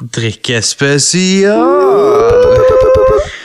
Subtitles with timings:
[0.00, 1.60] Drikkespesial!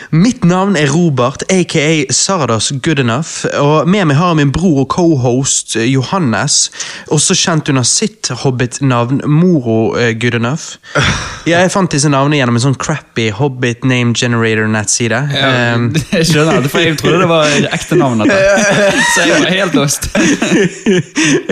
[0.09, 3.45] Mitt navn er Robert, aka Sardas Goodenough.
[3.57, 6.69] Og med meg har jeg min bror og cohost eh, Johannes,
[7.13, 10.77] også kjent under sitt hobbit-navn Moro eh, Goodenough.
[11.45, 15.19] Ja, jeg fant disse navnene gjennom en sånn crappy Hobbit name generator-nettside.
[15.37, 15.83] Um,
[16.15, 18.23] Jeg skjønner det, for jeg trodde det var ekte navn.
[19.13, 20.07] Så jeg var helt lost.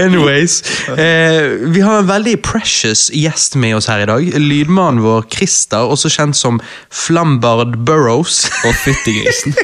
[0.01, 0.64] Anyways.
[0.89, 4.33] uh, vi har en veldig precious gjest med oss her i dag.
[4.42, 6.57] Lydmannen vår Christer, også kjent som
[6.89, 8.43] Flambard Burrows.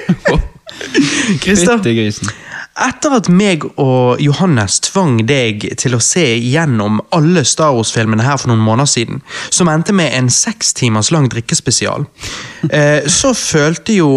[0.32, 0.40] Og.
[1.42, 2.30] Christer, Fyttigrisen.
[2.84, 8.40] Etter at meg og Johannes tvang deg til å se gjennom alle Star Wars-filmene her
[8.40, 9.22] for noen måneder siden,
[9.54, 12.06] som endte med en seks timers lang drikkespesial,
[12.76, 14.10] eh, så følte jo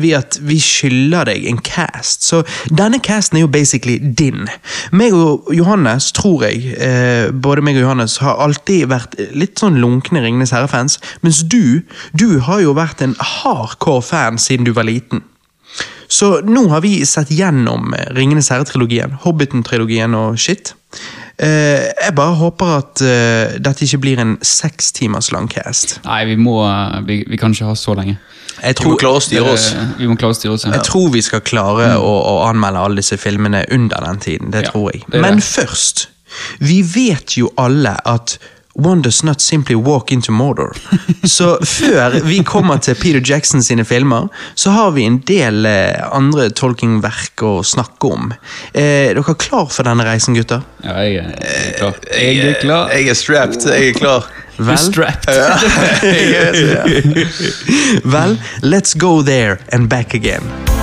[0.00, 2.26] vi at vi skylder deg en cast.
[2.26, 4.48] Så denne casten er jo basically din.
[4.94, 9.78] Meg og Johannes, tror jeg, eh, både meg og Johannes, har alltid vært litt sånn
[9.82, 11.84] lunkne Ringenes herre-fans, mens du,
[12.16, 15.24] du har jo vært en hardcore fan siden du var liten.
[16.14, 20.74] Så nå har vi sett gjennom eh, Ringenes herre-trilogien, Hobbiten-trilogien og shit.
[21.34, 25.96] Uh, jeg bare håper at uh, dette ikke blir en seks timers lang cast.
[26.04, 26.60] Nei, vi må
[27.08, 28.14] vi, vi kan ikke ha så lenge.
[28.62, 29.64] Jeg Vi må klare å styre oss.
[29.98, 30.68] Vi må klare å styre oss.
[30.68, 30.76] ja.
[30.76, 34.52] jeg tror vi skal klare å, å anmelde alle disse filmene under den tiden.
[34.54, 35.02] Det Ja, tror jeg.
[35.10, 35.48] det Men det.
[35.48, 36.06] først,
[36.62, 38.38] vi vet jo alle at
[38.76, 40.76] One does not simply walk into Mordor.
[41.22, 46.02] Så før vi kommer til Peter Jackson sine filmer, så har vi en del eh,
[46.12, 48.34] andre Tolkien-verk å snakke om.
[48.72, 50.66] Eh, er dere klar for denne reisen, gutter?
[50.82, 52.02] Ja, jeg er klar.
[52.10, 52.92] Jeg er klar.
[52.92, 53.70] Jeg er strapped.
[53.70, 54.28] Jeg er klar.
[54.58, 54.78] Ja.
[58.14, 60.73] Vel, let's go there and back again.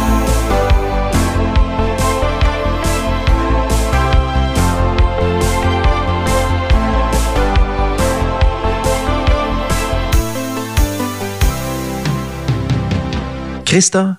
[13.71, 14.15] Christer,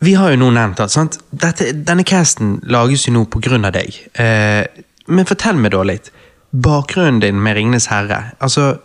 [0.00, 1.18] vi har jo nå nevnt at sant?
[1.30, 3.96] Dette, denne casten lages jo nå av deg.
[4.16, 4.64] Eh,
[5.12, 6.08] men fortell meg da litt.
[6.50, 8.32] Bakgrunnen din med Ringenes herre.
[8.40, 8.78] Altså,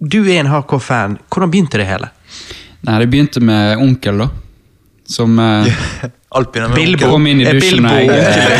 [0.00, 1.18] du er en hardcore fan.
[1.28, 2.08] Hvordan begynte det hele?
[2.84, 4.28] Nei, det begynte med onkel, da.
[5.08, 5.68] Som eh,
[6.34, 7.04] Alt begynner med Bilbo.
[7.04, 7.12] onkel.
[7.12, 7.84] kom inn i Er dusjen.
[7.84, 8.56] Bilbo Onkel jeg,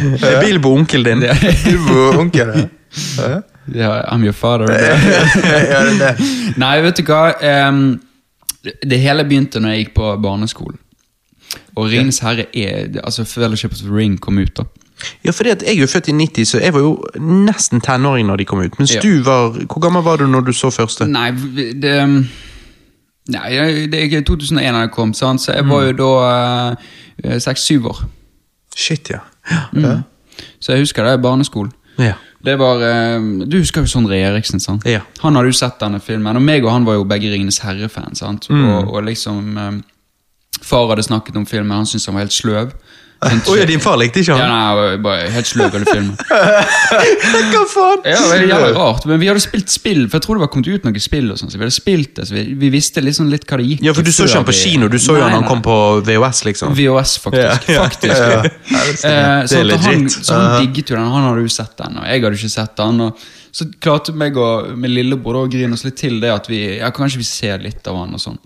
[0.00, 0.16] din?
[0.30, 1.44] Er Bilbo onkelen din?
[1.66, 3.36] Bilbo onkel, ja.
[3.76, 4.72] ja, I'm your father.
[4.72, 6.12] ja, det er det.
[6.56, 7.22] Nei, vet du hva?
[7.44, 7.82] Em,
[8.90, 10.78] det hele begynte når jeg gikk på barneskolen.
[11.76, 14.64] Og Ringens herre er Altså Fellowship of the Ring kom ut, da.
[15.24, 18.26] Ja, fordi at Jeg er jo født i 90, så jeg var jo nesten tenåring
[18.26, 18.78] når de kom ut.
[18.78, 19.00] Mens Ja.
[19.00, 21.06] du var Hvor gammel var du når du så første?
[21.06, 22.26] Nei, det
[23.28, 25.40] Nei, det er 2001 da jeg kom, sant?
[25.42, 28.04] så jeg var jo da seks-syv år.
[28.76, 29.18] Shit, ja.
[29.72, 30.02] Mm.
[30.60, 31.72] Så jeg husker det i barneskolen.
[31.98, 32.12] Ja.
[32.44, 34.84] Det var, eh, Du husker jo Sondre Eriksen, sant?
[34.86, 35.00] Ja.
[35.22, 38.18] Han hadde jo sett denne filmen, og meg og han var jo begge Ringenes herre-fans.
[38.18, 38.48] sant?
[38.50, 38.64] Mm.
[38.68, 39.78] Og, og liksom eh,
[40.62, 42.70] Far hadde snakket om filmen, han syntes han var helt sløv.
[43.16, 44.42] Å ja, din far likte ikke han?
[44.42, 46.16] Ja, nei, jeg var bare helt sløv hele filmen.
[47.54, 48.02] Hva faen?
[48.04, 50.50] Ja, det var jævlig rart, men vi hadde spilt spill, for jeg tror det var
[50.52, 53.00] kommet ut noen spill, og sånn, så vi hadde spilt det, så vi, vi visste
[53.00, 55.16] liksom litt hva det gikk Ja, for du så ikke han på kino, du så
[55.16, 56.76] jo han han kom på VHS, liksom.
[56.76, 57.72] VHS, faktisk.
[57.72, 58.20] Ja, ja, faktisk.
[58.20, 58.44] ja.
[58.76, 62.26] Eh, så, han, så han digget jo den, han hadde jo sett den, og jeg
[62.26, 63.02] hadde ikke sett den.
[63.08, 63.26] Og
[63.56, 66.92] så klarte meg og min lillebror å grine oss litt til det at vi ja,
[66.92, 68.36] kanskje vi ser litt av han og sånn.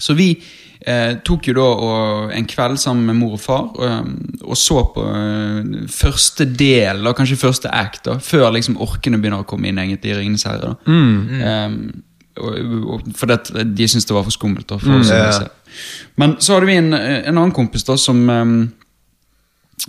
[0.00, 0.32] Så vi
[0.86, 4.08] eh, tok jo da og, en kveld sammen med mor og far og,
[4.44, 9.44] og så på uh, første del, da, kanskje første act, da, før liksom orkene begynner
[9.44, 10.74] å komme inn egentlig i Ringenes herre.
[10.74, 10.90] da.
[10.90, 11.12] Mm,
[11.44, 12.54] Eh, og,
[12.90, 14.66] og, for det, de syntes det var for skummelt.
[14.66, 15.74] da, for mm, å se.
[16.18, 18.56] Men så hadde vi en, en annen kompis da som ehm,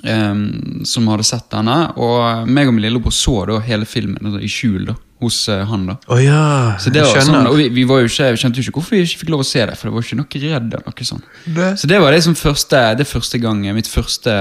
[0.03, 4.39] ehm, Som hadde sett denne, og meg og min lillebror så da hele filmen da,
[4.41, 5.85] i skjul da, hos uh, han.
[5.87, 7.49] da Oh, ja, så det var sånn, skjønner.
[7.51, 9.45] og vi, vi, var jo ikke, vi kjente jo ikke hvorfor vi ikke fikk lov
[9.45, 10.67] å se det, for det var ikke noe redd.
[10.73, 11.29] eller noe sånt.
[11.45, 11.69] Det.
[11.81, 14.35] Så det var det som første, det første gang, mitt første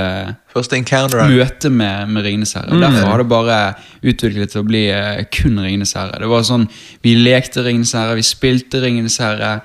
[0.55, 1.25] Første encounter.
[1.31, 2.75] møte med, med Ringenes herre.
[2.79, 3.61] Derfor har det bare
[4.03, 6.21] utviklet til å bli uh, kun Ringenes herre.
[6.23, 6.69] Det var sånn,
[7.07, 9.57] Vi lekte Ringenes herre, vi spilte Ringenes herre.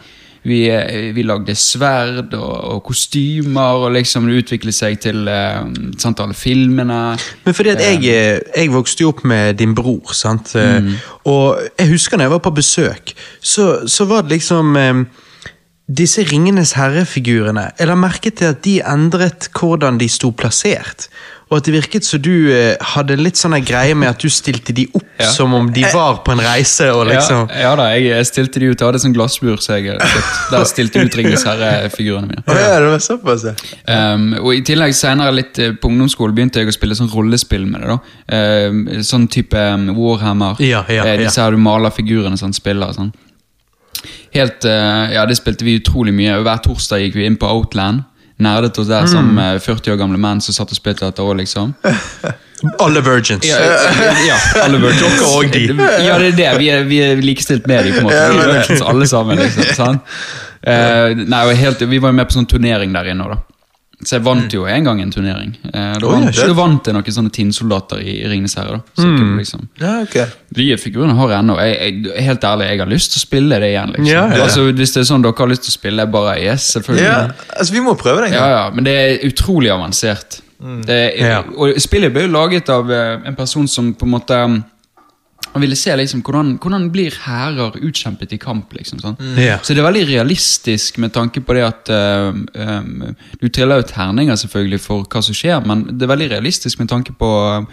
[0.43, 5.63] Vi, eh, vi lagde sverd og, og kostymer, og liksom det utviklet seg til eh,
[5.99, 6.99] sant, alle filmene.
[7.45, 10.55] Men fordi at jeg, eh, jeg vokste jo opp med din bror, sant?
[10.55, 10.93] Eh, Mm.
[11.25, 15.01] Og jeg husker når jeg var på besøk, så, så var det liksom eh,
[15.89, 21.07] disse Ringenes herre-figurene Jeg la merke til at de endret hvordan de sto plassert.
[21.49, 24.69] Og at det virket som du eh, hadde litt sånn greie med at du stilte
[24.77, 25.31] de opp Ja.
[25.33, 26.85] som om de var på en reise.
[26.93, 27.49] og liksom...
[27.49, 28.77] ja, ja da, jeg, jeg stilte de ut.
[28.79, 29.97] Jeg hadde sånn glassbur, så jeg,
[30.53, 32.43] der stilte jeg ut Ringenes herre-figurene mine.
[32.45, 33.55] Ja, det var såpass, ja.
[34.13, 37.65] Um, og I tillegg senere litt eh, på ungdomsskolen begynte jeg å spille sånn rollespill
[37.65, 37.97] med det.
[37.97, 40.61] da um, Sånn type um, Warhammer.
[40.61, 41.23] Ja, ja, Eh, ja.
[41.25, 43.09] disse her du maler figurene sånn, spiller og sånn.
[44.35, 46.37] Helt, eh, ja, Det spilte vi utrolig mye.
[46.45, 48.03] Hver torsdag gikk vi inn på Outland.
[48.39, 49.07] Nerdet oss der Mm.
[49.07, 51.75] som 40 år gamle menn som satt og spilte dette òg, liksom.
[52.79, 53.45] Alle virgins.
[53.47, 53.57] Ja,
[54.27, 55.19] ja alle virgins.
[55.19, 55.65] Dere og de.
[56.03, 56.47] Ja, det er det.
[56.59, 58.23] Vi er, vi er likestilt med dem, på en måte.
[58.33, 59.63] Vi er virgins alle sammen, liksom.
[59.75, 60.01] sant?
[60.59, 63.58] Uh, nei, helt, Vi var jo med på sånn turnering der inne òg, da.
[63.99, 65.49] Så jeg vant jo en gang en turnering.
[65.73, 68.77] Eh, da, vant, da vant jeg noen sånne tinnsoldater i, i Ringenes herre.
[68.95, 70.25] kunne liksom Ja, okay.
[70.55, 71.57] De figurene har jeg ennå.
[71.59, 73.91] Jeg, jeg, helt ærlig, jeg har lyst til å spille det igjen.
[73.97, 74.07] liksom.
[74.07, 74.43] Ja, ja.
[74.45, 77.03] Altså, Hvis det er sånn dere har lyst til å spille, jeg bare yes, selvfølgelig.
[77.09, 77.19] Ja,
[77.59, 78.55] altså, vi må prøve det en Ja, gang.
[78.55, 80.39] ja, men det er utrolig avansert.
[80.87, 81.43] Det er, Ja.
[81.59, 84.39] Og spillet ble jo laget av eh, en person som på en måte
[85.53, 88.73] Han ville se liksom hvordan, hvordan blir hærer utkjempet i kamp.
[88.73, 89.17] liksom sånn.
[89.39, 89.57] Ja.
[89.63, 93.87] Så det er veldig realistisk med tanke på det at um, um, Du triller jo
[93.89, 97.67] terninger selvfølgelig for hva som skjer, men det er veldig realistisk med tanke på um,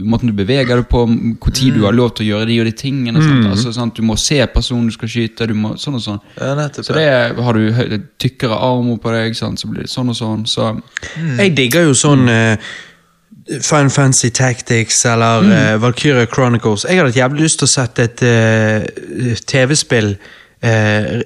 [0.00, 1.04] måten du beveger deg på,
[1.40, 3.22] hvor tid du har lov til å gjøre de og de tingene.
[3.22, 3.48] Sant?
[3.52, 3.96] Altså, sant?
[3.96, 6.20] Du må se personen du skal skyte, du må, sånn og sånn.
[6.40, 6.68] Ja.
[6.80, 9.60] Så det er, har du tykkere armer på deg, sant?
[9.60, 10.46] så blir det sånn og sånn.
[10.48, 10.72] Så
[11.36, 12.70] Jeg digger jo sånn uh,
[13.58, 16.86] Final Fantasy Tactics eller uh, Valkyria Chronicles.
[16.88, 20.12] Jeg hadde jævlig lyst til å sette et uh, TV-spill
[20.62, 21.20] uh,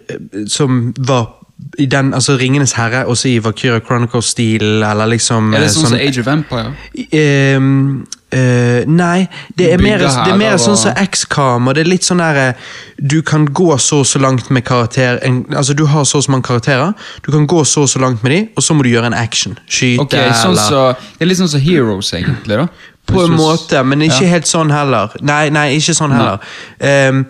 [0.49, 1.44] som var
[1.79, 5.91] i den, altså Ringenes herre, også i Valkyria Chronicles-stil, eller liksom Er det eh, sånn
[5.91, 6.75] som Age of Empire?
[7.13, 9.29] Ehm, Uh, nei,
[9.59, 12.19] det er mer, det er mer sånn som så X-cam, og det er litt sånn
[12.19, 12.63] der eh,
[12.99, 16.25] Du kan gå så og så langt med karakter en, Altså, du har så og
[16.27, 18.83] så mange karakterer, du kan gå så og så langt med de, og så må
[18.83, 19.55] du gjøre en action.
[19.71, 20.83] Skyte okay, sånn eller så,
[21.13, 22.59] Det er litt sånn som Heroes, egentlig.
[22.59, 22.67] da
[23.13, 24.33] På en måte, men ikke Ja.
[24.35, 25.15] helt sånn heller.
[25.21, 26.43] Nei, nei ikke sånn heller.
[26.81, 27.27] Ehm,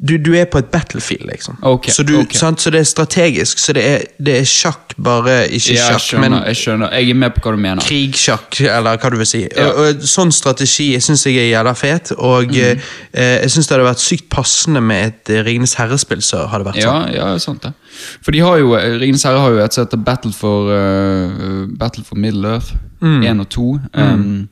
[0.00, 1.56] du, du er på et battlefield, liksom.
[1.62, 2.38] Okay, så, du, okay.
[2.38, 2.60] sant?
[2.62, 3.58] så det er strategisk.
[3.58, 6.92] Så det er, det er sjakk, bare ikke Ja, jeg Skjønner, men jeg skjønner.
[6.94, 7.82] Jeg er med på hva du mener.
[7.82, 9.40] krigsjakk, eller hva du vil si.
[9.48, 9.66] Ja.
[9.72, 12.84] Og, og Sånn strategi syns jeg er jævla fet, og Mhm.
[13.12, 16.64] eh, jeg syns det hadde vært sykt passende med et eh, Ringenes herrespill så hadde
[16.70, 17.14] vært Ja, sånn.
[17.14, 17.72] ja, sant det.
[18.22, 22.04] For de har jo, Ringenes herre har jo et som heter Battle for uh, Battle
[22.04, 22.70] for Middle Earth.
[23.02, 23.80] Én og to.
[23.94, 24.48] Um,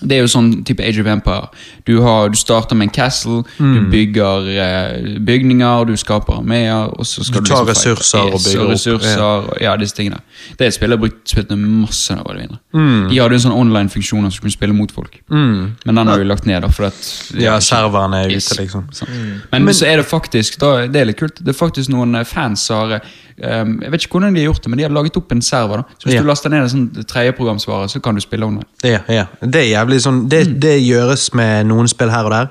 [0.00, 1.48] det er jo sånn type Age of Empire.
[1.88, 7.06] Du, har, du starter med en castle, du bygger eh, bygninger, du skaper armeer, og
[7.06, 10.20] så skal Du du, liksom ressurser og bygger opp, ressurser, og ja, disse tingene.
[10.56, 12.26] Det er et spill jeg har brukt spilt masse av.
[12.30, 12.60] det vinner.
[12.72, 13.08] Mm.
[13.10, 15.20] De hadde en sånn online-funksjon som kunne spille mot folk.
[15.28, 16.62] Men den har vi lagt ned.
[16.62, 17.00] da, for at,
[17.38, 18.88] Ja, serveren er ute, liksom.
[18.92, 19.10] sant.
[19.52, 21.40] Men, så er det faktisk da, Det er litt kult.
[21.40, 23.04] Det er faktisk noen eh, fans som har
[23.42, 25.42] eh, Jeg vet ikke hvordan de har gjort det, men de har laget opp en
[25.42, 25.76] server.
[25.76, 26.20] da Så Hvis Ja.
[26.22, 29.26] du laster ned en sånn tredjeprogramsvare, så kan du spille under Ja, ja.
[29.40, 29.54] Det
[30.02, 30.60] sånn Det, Mm.
[30.60, 32.48] det gjøres med noen spill her og der.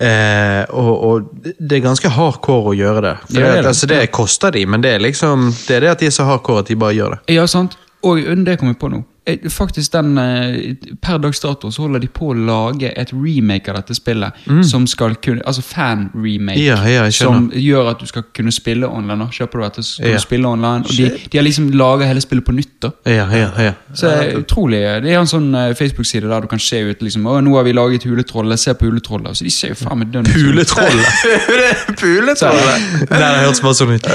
[0.00, 1.28] Eh, og, og
[1.60, 3.16] det er ganske hardcore å gjøre det.
[3.30, 3.68] For Ja, det det, det.
[3.68, 6.24] altså, det koster de, men det er liksom Det er det at de er så
[6.24, 7.34] hardcore at de bare gjør det.
[7.36, 7.76] Ja, sant?
[8.02, 9.04] Og det kom jeg på nå.
[9.26, 13.70] Eh, Faktisk den, eh, Per dags dato så holder de på å lage et remake
[13.72, 14.32] av dette spillet.
[14.68, 16.58] Som skal kunne, altså fan-remake.
[16.58, 16.64] Mm.
[16.66, 19.18] Ja, ja, som gjør at du skal kunne spille online.
[19.18, 19.26] da.
[19.32, 20.16] Kjøper du dette, så skal Ja.
[20.18, 20.84] du spille online.
[20.84, 22.74] Og de, de har liksom laga hele spillet på nytt.
[22.82, 23.72] da Ja, ja, ja.
[23.94, 27.00] Så det er utrolig Det er en sånn eh, Facebook-side der du kan se ut
[27.00, 29.36] liksom Å, nå har vi laget Huletrollet, se på Huletrollet.
[29.36, 30.34] Så de ser jo faen meg dønn ut.
[30.34, 31.06] Puletrollet!
[31.96, 32.80] Puletrollet!
[33.10, 34.06] Nei, det hørtes bare sånn ut.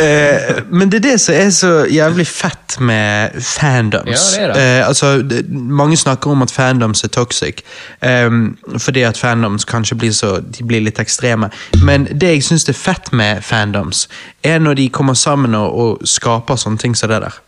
[0.00, 4.29] Eh, men det er det som er så jævlig fett med fandoms.
[4.38, 7.62] Eh, altså, det, mange snakker om at fandoms er toxic,
[8.02, 11.50] um, fordi at fandoms kanskje blir så De blir litt ekstreme.
[11.82, 14.08] Men det jeg syns er fett med fandoms,
[14.44, 17.40] er når de kommer sammen og, og skaper sånne ting som det der.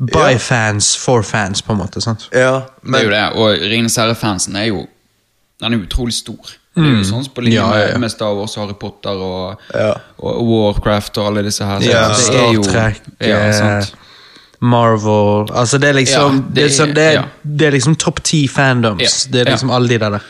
[0.00, 0.38] By Ja.
[0.38, 2.00] fans, for fans, på en måte.
[2.00, 2.28] sant?
[2.32, 4.86] Ja, Det er jo det, og Ringenes herre-fansen er jo
[5.60, 6.40] Den er utrolig stor.
[6.74, 7.98] Det er jo sånn på linje Ja, ja, ja.
[7.98, 9.92] med, Star Wars, Harry Potter og, Ja.
[10.18, 11.80] og Warcraft og alle disse her.
[11.80, 13.94] Så Ja, det er jo, Trek, ja, eh, sant.
[14.60, 17.24] Marvel Altså, det er liksom Ja, det, det er, sånn, det, er, ja.
[17.42, 19.02] det er liksom topp ti fandoms.
[19.02, 19.56] Ja, Det er ja.
[19.56, 20.16] liksom alle de der.
[20.18, 20.26] der.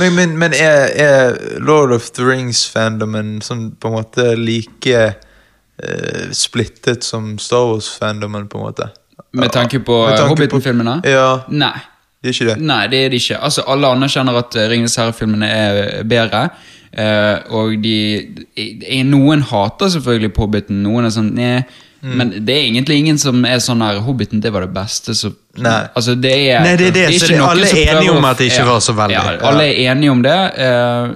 [0.00, 6.32] Men, men, men er, er Lord of the Rings-fandomen sånn på en måte like uh,
[6.34, 8.90] splittet som Star Wars-fandomen, på en måte?
[9.38, 10.98] Med tanke på eh, Hobbiten-filmene?
[11.08, 11.76] Ja, Nei.
[12.20, 12.56] det er ikke det?
[12.66, 13.38] Nei, det er det ikke.
[13.38, 16.48] Altså, Alle anerkjenner at eh, Ringenes herre-filmene er bedre.
[16.92, 21.62] Uh, og de Noen hater selvfølgelig Hobbiten, noen er sånn Nei.
[22.02, 22.14] Mm.
[22.18, 25.14] Men det er egentlig ingen som er sånn her Hobbiten, det var det beste.
[25.14, 25.28] Så,
[25.62, 25.86] Nei.
[25.94, 28.24] Altså, det er, Nei, det er det, så ikke det- noen alle er enige om
[28.24, 29.14] at det ikke ja, var så veldig.
[29.14, 31.12] Ja, alle er enige om det, uh,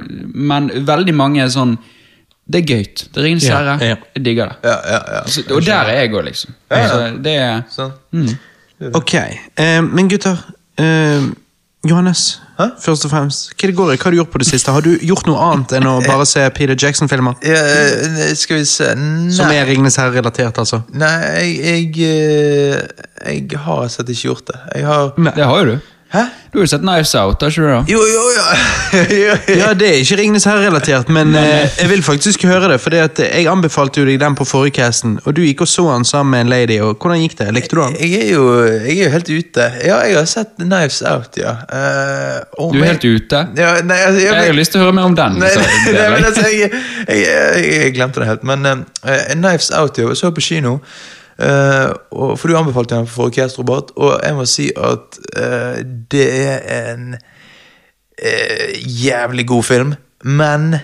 [0.52, 1.76] men veldig mange er sånn
[2.48, 2.84] Det er gøy.
[3.10, 3.72] Det er Ringenes Ja, herre.
[3.82, 3.96] ja.
[4.14, 4.56] Jeg digger det.
[4.62, 5.22] Ja, ja, ja.
[5.26, 6.54] Så, og der er jeg òg, liksom.
[6.70, 6.88] Ja, ja.
[6.88, 8.36] Så det er Sånn.
[8.94, 9.14] Ok,
[9.58, 10.38] Uh, men gutter.
[10.78, 11.26] uh,
[11.84, 12.70] Johannes, Hæ?
[12.80, 13.50] først og fremst.
[13.52, 13.96] Hva det går i?
[14.00, 14.72] Hva har du gjort på det siste?
[14.72, 17.36] Har du gjort noe annet enn å bare se Peter Jackson-filmer?
[17.44, 20.80] Ja, eh, skal vi se Nei, Som er Ringenes herre-relatert, altså?
[20.96, 21.10] nei
[21.52, 24.58] jeg, jeg eh, Jeg har sett ikke gjort det.
[24.78, 25.92] Jeg har Det har jo du.
[26.14, 26.20] Hæ?
[26.52, 27.92] Du har jo sett Knives Out, har ikke du det?
[27.92, 28.44] Jo, jo, ja.
[29.26, 29.32] Jo.
[29.58, 32.76] Ja, det er ikke Ringenes herre-relatert, men eh, jeg vil faktisk høre det.
[32.80, 36.06] For jeg anbefalte jo deg den på forrige casten, og du gikk og så den
[36.08, 36.78] sammen med en lady.
[36.80, 37.48] og Hvordan gikk det?
[37.56, 37.96] Likte du den?
[38.00, 39.66] Jeg er, jo, jeg er jo helt ute.
[39.84, 41.56] Ja, jeg har sett Knives Out, ja.
[41.66, 43.42] Uh, oh, Du er men- helt ute?
[43.58, 45.36] Ja, nei, altså, Jeg har lyst til å høre mer om den.
[45.42, 46.70] Nei, så nei, nei, men altså, jeg,
[47.10, 48.46] jeg, jeg, jeg glemte det helt.
[48.46, 50.14] Men uh, Knives Out, jo.
[50.14, 50.78] Jeg så på kino.
[51.38, 55.80] Eh, og, for du anbefalte den for Orkest Robot, og jeg må si at eh,
[56.12, 56.58] det er
[56.92, 60.76] en eh, jævlig god film, men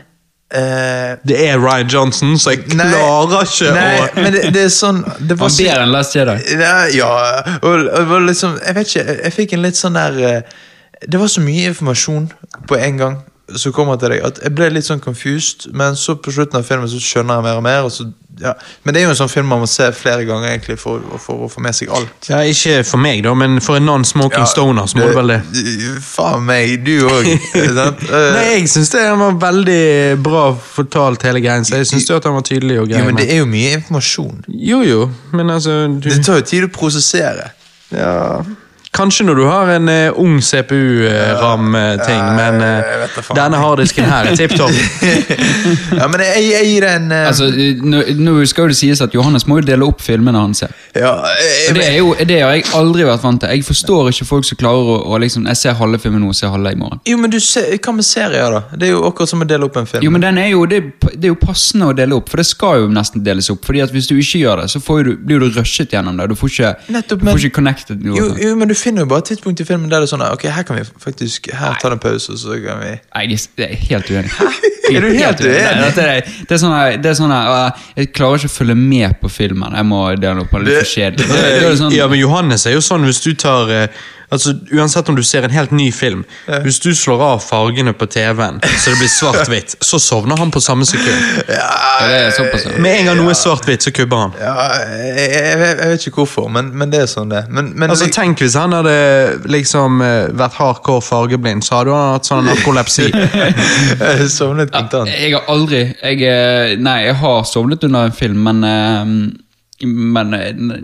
[0.53, 4.67] Uh, Det er Ryan Johnson, så jeg Nei, klarer ikke Nei, å men det, det
[4.67, 6.35] er sånn det var Han ber bedre enn Last Jedi.
[6.61, 7.13] ja, ja
[7.63, 10.43] og, og liksom, jeg vet ikke, jeg fikk en litt sånn der
[11.09, 12.27] Det var så mye informasjon
[12.69, 13.17] på en gang
[13.57, 16.69] som kommer til deg, at jeg ble litt sånn confused, men så på slutten av
[16.69, 17.89] filmen så skjønner jeg mer og mer.
[17.89, 18.07] Og så,
[18.41, 18.55] ja.
[18.83, 21.45] Men det er jo en sånn film man må se flere ganger egentlig for, for
[21.47, 22.29] å få med seg alt.
[22.31, 25.41] Ja, Ikke for meg, da, men for en non-smoking stoner så må du vel det.
[26.07, 27.29] Faen meg, du òg.
[28.37, 29.83] Nei, Jeg syns den var veldig
[30.25, 31.67] bra fortalt, hele greien.
[31.69, 33.03] Så jeg syns at han var tydelig og grei.
[33.03, 34.43] jo, men det er jo mye informasjon.
[34.49, 37.53] Jo, jo, men altså du, Det tar jo tid å prosessere.
[37.93, 38.17] ja.
[38.93, 43.39] Kanskje når du har en uh, ung CPU-ram-ting, Ja, men eh, vet da faen.
[43.39, 44.75] denne harddisken her er tipp topp.
[46.01, 47.23] ja, men jeg, jeg gir den uh...
[47.31, 47.49] Altså,
[47.89, 50.75] nå, nå skal jo det sies at Johannes må jo dele opp filmene han ser.
[50.93, 53.55] ja, jeg, det, er jo, det har jeg aldri vært vant til.
[53.57, 56.37] Jeg forstår ikke folk som klarer å, å liksom Jeg ser halve filmen nå, og
[56.37, 57.01] ser halve i morgen.
[57.09, 58.77] Jo, men du ser, Hva med serier, da?
[58.77, 60.05] Det er jo akkurat som å dele opp en film.
[60.05, 60.83] Jo, men den er jo, det,
[61.15, 63.65] det er jo passende å dele opp, for det skal jo nesten deles opp.
[63.65, 66.29] Fordi at Hvis du ikke gjør det, så får du, blir du rushet gjennom det.
[66.29, 68.21] Du får ikke, Nettopp, du får ikke connected noe.
[68.21, 70.25] jo, jo, men du finner jo bare et tidspunkt i filmen der det er sånn
[70.27, 73.25] Ok, her kan vi faktisk Her tar det en pause, og så kan vi Nei,
[73.57, 74.33] det er helt uenig.
[74.93, 75.61] Er du helt uenig?
[75.79, 78.57] Nei, er, det er sånn her- det er sånn her, uh, Jeg klarer ikke å
[78.57, 79.77] følge med på filmen.
[79.79, 80.51] Jeg må dele opp.
[80.53, 81.79] Det er litt for kjedelig.
[81.81, 85.23] Sånn, Ja, men Johannes er jo sånn hvis du tar eh, Altså, Uansett om du
[85.27, 86.23] ser en helt ny film,
[86.65, 90.61] hvis du slår av fargene på TV-en så det blir svart-hvitt, så sovner han på
[90.65, 91.45] samme sekund.
[91.53, 91.69] ja,
[92.09, 92.65] det er såpass.
[92.71, 92.79] ja.
[92.81, 94.33] Med en gang noe er svart-hvitt, så kubber han.
[94.41, 94.55] Ja,
[94.89, 95.61] jeg, jeg, jeg,
[95.93, 97.51] vet- ikke hvorfor, men, men det er sånn det er.
[97.53, 98.97] Men, men Altså, Tenk hvis han hadde
[99.53, 103.11] liksom eh, vært hardcore fargeblind, så hadde han hatt sånn narkolepsi.
[104.39, 105.11] sovnet kontant.
[105.13, 109.15] Jeg har aldri jeg, eh, Nei, jeg har sovnet under en film, men eh,
[109.83, 110.37] Men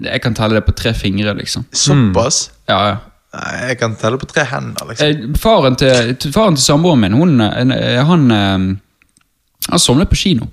[0.02, 1.64] jeg kan telle det på tre fingre, liksom.
[1.70, 2.48] Såpass?
[2.68, 2.96] Ja, ja.
[3.36, 5.08] Nei, jeg kan telle på tre hender, liksom.
[5.08, 8.62] Eh, Faren til, faren til samboeren min, hun, eh, han eh,
[9.68, 10.46] Han sovnet på kino.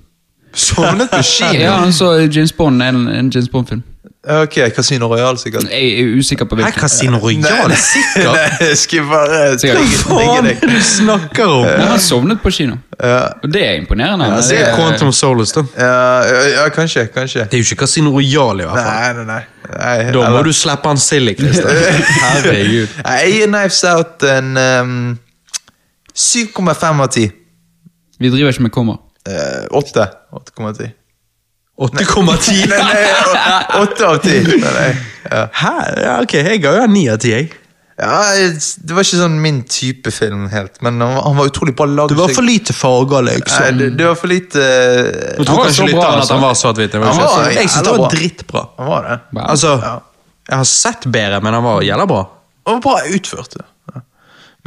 [0.52, 1.54] Sovnet på kino?
[1.62, 3.84] Ja, han så James Bond, en, en James Bond-film.
[4.26, 5.68] Ok, Casino Royale, sikkert.
[5.70, 6.74] Jeg er usikker på hvilken.
[6.74, 8.32] Er Casino Royal, sikkert!
[8.34, 11.66] Nei, jeg skal bare Hva Faen, du snakker om!
[11.70, 12.80] Jeg har sovnet på kino.
[12.98, 14.26] Ja, Og det er imponerende.
[14.32, 15.66] Ja, det er Quantum of Solace, da.
[15.78, 15.94] ja,
[16.32, 17.46] ja, ja, kanskje, kanskje.
[17.52, 18.90] Det er jo ikke Casino Royal, i hvert fall.
[18.90, 19.70] Nei, nei, nei.
[19.78, 21.70] nei Da må du slippe han silly, Christer.
[22.26, 22.98] Herregud.
[23.06, 25.00] Jeg gir Knives Out en um,
[26.18, 27.30] 7,5 av 10.
[28.20, 29.02] Vi driver ikke med kommer.
[29.30, 30.10] Uh, 8.
[30.34, 30.96] 8,10.
[31.76, 32.70] 8,10.
[32.72, 34.48] Nei, nei, 8 av 10.
[34.48, 34.90] Nei, nei.
[35.32, 35.44] Ja.
[35.60, 35.72] Hæ?
[36.06, 37.50] Ja, ok, jeg ga jo han 9 av 10, jeg.
[37.96, 41.86] Ja, det var ikke sånn min type film helt, men han, han var utrolig bra
[41.88, 42.12] lagd.
[42.12, 43.78] Det var for lite farger, Nei, liksom.
[43.80, 44.66] det, det var for lite
[45.40, 46.34] Du tror var kanskje litt av at altså.
[46.36, 46.98] han var svart-hvit?
[46.98, 47.06] jeg.
[47.56, 48.66] Jeg syns det var drittbra.
[48.82, 49.18] Han var det.
[49.46, 49.94] Altså, Ja.
[50.52, 52.20] jeg har sett bedre, men han var jævla bra.
[52.68, 53.56] Han var bra utført.
[53.96, 54.04] Ja.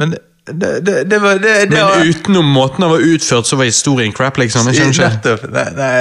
[0.01, 3.47] Men det, det, det, det var det, det var, Men utenom måten den var utført,
[3.47, 4.67] så var historien crap, liksom.
[4.69, 5.09] Jeg skjønner ikke.
[5.15, 5.47] Nettopp.
[5.53, 5.93] Nei, nei,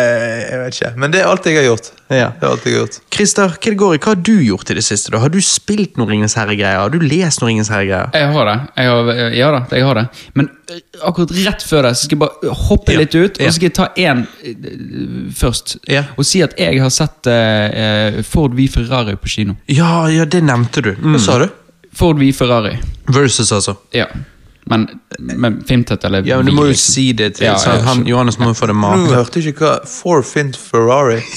[0.45, 0.91] jeg vet ikke.
[1.03, 1.91] Men det er alt jeg har gjort.
[2.09, 2.29] Ja.
[2.41, 2.99] Det er alt jeg har gjort.
[3.15, 4.01] Christer, hva det går i?
[4.01, 5.13] Hva har du gjort i det siste?
[5.13, 5.21] da?
[5.23, 6.81] Har du spilt noen Ringenes herre-greier?
[6.81, 8.09] Har du lest noen Ringenes herre-greier?
[8.17, 8.57] Jeg har det.
[8.81, 10.07] Jeg har, ja da, jeg har det.
[10.39, 13.45] Men eh, akkurat rett før det så skal jeg bare hoppe Ja, litt ut, og
[13.45, 13.51] ja.
[13.53, 14.73] så skal jeg ta én eh,
[15.37, 15.77] først.
[15.91, 16.07] Ja.
[16.17, 19.59] Og si at jeg har sett eh, Ford V Ferrari på kino.
[19.69, 20.95] Ja, ja, det nevnte du.
[20.97, 21.17] Mm.
[21.19, 21.49] Hva sa du?
[21.99, 22.77] Ford V Ferrari.
[23.09, 23.75] Versus, altså.
[23.97, 24.07] Ja.
[24.69, 26.93] Men, men Fintet eller Ja, men Du må jo liksom.
[26.93, 28.05] si det til Ja, så ja, han.
[28.07, 31.23] Johannes må jo få det Du hørte ikke hva For Fint Ferrari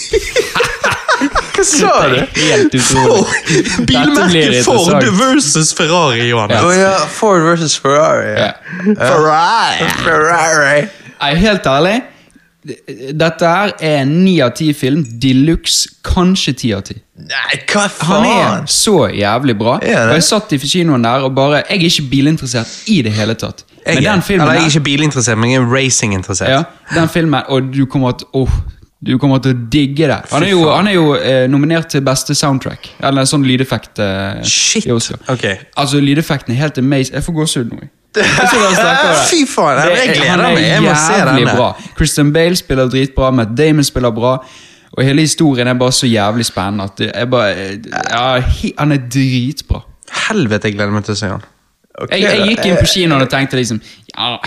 [1.61, 2.15] Hva sa du?
[2.33, 3.59] Helt utrolig.
[3.85, 6.63] Bilmerket Ford versus Ferrari, Johannes.
[6.65, 8.31] Å ja, Ford versus Ferrari.
[8.33, 8.47] Ja.
[8.97, 9.89] Ferrari!
[10.01, 10.79] Ferrari.
[11.21, 12.00] Nei, helt ærlig.
[12.61, 15.01] Dette her er en ni av ti film.
[15.21, 16.97] De luxe kanskje ti av ti.
[17.21, 18.67] Nei, hva Han er faen?
[18.69, 19.79] så jævlig bra.
[19.81, 23.33] Og jeg satt i kinoen der og bare Jeg er ikke bilinteressert i det hele
[23.33, 23.65] tatt.
[23.85, 26.49] Jeg, Men den filmen eller jeg er ikke bilinteressert, men jeg er racinginteressert.
[26.49, 26.63] Ja,
[26.93, 28.51] den filmen, og du kommer til oh,
[29.01, 30.19] du kommer til å digge det.
[30.29, 32.91] Han er jo, han er jo eh, nominert til beste soundtrack.
[33.01, 33.97] Eller sånn lydeffekt.
[33.97, 35.47] Eh, Shit, ok.
[35.81, 37.15] Altså, lydeffekten er helt amazing.
[37.17, 37.89] Jeg får gåsehud nå.
[38.15, 39.13] Jeg det.
[39.31, 40.63] Fy faen, jeg, jeg er- gleder er meg.
[40.67, 41.55] Jeg må se denne.
[41.55, 41.69] Bra.
[41.97, 44.33] Christian Bale spiller dritbra, Matt Damon spiller bra.
[44.91, 46.83] Og hele historien er bare så jævlig spennende.
[46.83, 47.53] At det bare,
[48.11, 48.41] ja,
[48.79, 49.85] han er dritbra.
[50.27, 51.45] Helvete, jeg gleder meg til å se han.
[52.01, 53.81] Okay, Jeg, jeg gikk inn på kinoen og tenkte liksom
[54.15, 54.37] Ja,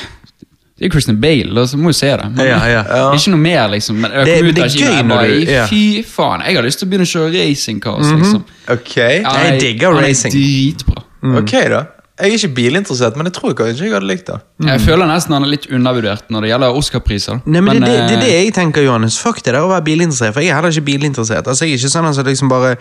[0.79, 2.25] det er Christian Bale, så må jo se det.
[2.35, 2.83] Men, Ja, ja.
[3.15, 3.97] Ikke noe mer, liksom.
[4.03, 5.53] Men jeg kom det, ut av kinoen, bare, du-.
[5.71, 8.45] Fy faen, jeg har lyst til å begynne å kjøre racingcars, liksom.
[8.75, 11.05] Ok, Ja, Jeg digger han er dritbra.
[11.25, 11.39] dritbra.
[11.41, 11.83] ok da.
[12.15, 14.37] Jeg er ikke bilinteressert, men jeg tror ikke jeg hadde likt det.
[14.69, 17.41] Jeg føler nesten han er litt undervurdert når det gjelder Oscar-priser.
[17.51, 19.17] Nei, men, det, det, det er det eh, jeg tenker, Johannes.
[19.19, 21.51] Fuck det der å være bilinteressert, for jeg er heller ikke bilinteressert.
[21.51, 22.77] Altså, jeg er ikke sånn altså, liksom bare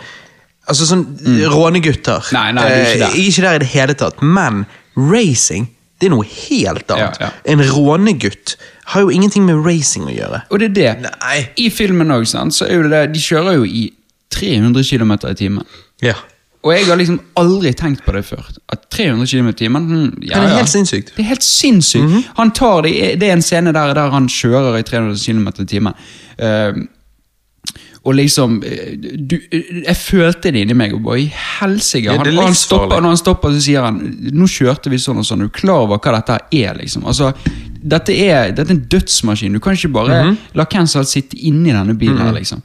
[0.63, 1.01] Altså sånn
[1.51, 2.21] rånegutter.
[2.29, 2.35] Mm.
[2.37, 3.15] Nei, nei, du er ikke Eh, der.
[3.17, 4.21] jeg er ikke der i det hele tatt.
[4.23, 4.61] Men
[4.95, 5.65] racing,
[5.99, 7.17] det er noe helt annet.
[7.19, 7.31] Ja, ja.
[7.51, 8.53] En rånegutt
[8.93, 10.39] har jo ingenting med racing å gjøre.
[10.53, 11.09] Og det er det.
[11.09, 11.39] Nei.
[11.59, 13.83] I filmen òg, så er jo det det De kjører jo i
[14.31, 15.67] 300 km i timen.
[16.03, 16.15] Ja.
[16.63, 18.47] Og jeg har liksom aldri tenkt på det før.
[18.71, 21.13] At 300 km i timen hm, ja, Det er helt sinnssykt.
[21.17, 22.29] Det er helt sinnssykt.
[22.39, 25.69] Han tar det, det er en scene der, der han kjører i 300 km i
[25.69, 26.05] timen.
[26.39, 26.85] Uh,
[28.03, 29.37] og liksom eh, du,
[29.87, 30.95] Jeg følte det inni meg.
[30.95, 32.11] og bare i helsike.
[32.11, 33.99] Han, det han stopper, når han stopper, så sier han
[34.35, 35.45] Nå kjørte vi sånn og sånn.
[35.45, 36.75] Er du klar over hva dette er?
[36.79, 37.31] liksom Altså,
[37.83, 39.53] dette er, dette er en dødsmaskin.
[39.53, 40.37] Du kan ikke bare Mhm.
[40.55, 42.17] la hvem som helst sitte inni denne bilen.
[42.17, 42.61] her liksom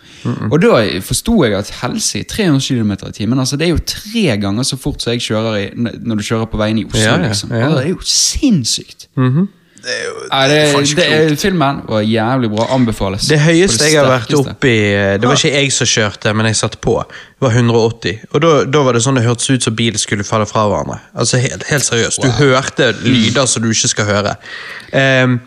[0.52, 3.78] Og da forsto jeg at helse i 300 km i timen altså Det er jo
[3.86, 7.00] tre ganger så fort som jeg kjører i, når du kjører på veien i Oslo.
[7.00, 9.06] Ja, ja, liksom altså, Det er jo sinnssykt.
[9.88, 12.66] Det er jo det, er det, det, er- filmen var jævlig bra.
[12.74, 13.28] Anbefales.
[13.30, 14.72] Det høyeste det jeg har vært oppi
[15.22, 16.96] Det var ikke jeg som kjørte, men jeg satt på.
[17.08, 18.18] Det var 180.
[18.34, 20.98] Og da, da var det sånn det hørtes ut som bilen skulle falle fra hverandre.
[21.16, 22.20] Altså Helt, helt seriøst.
[22.26, 24.36] Du hørte lyder som du ikke skal høre.
[24.92, 25.38] Um,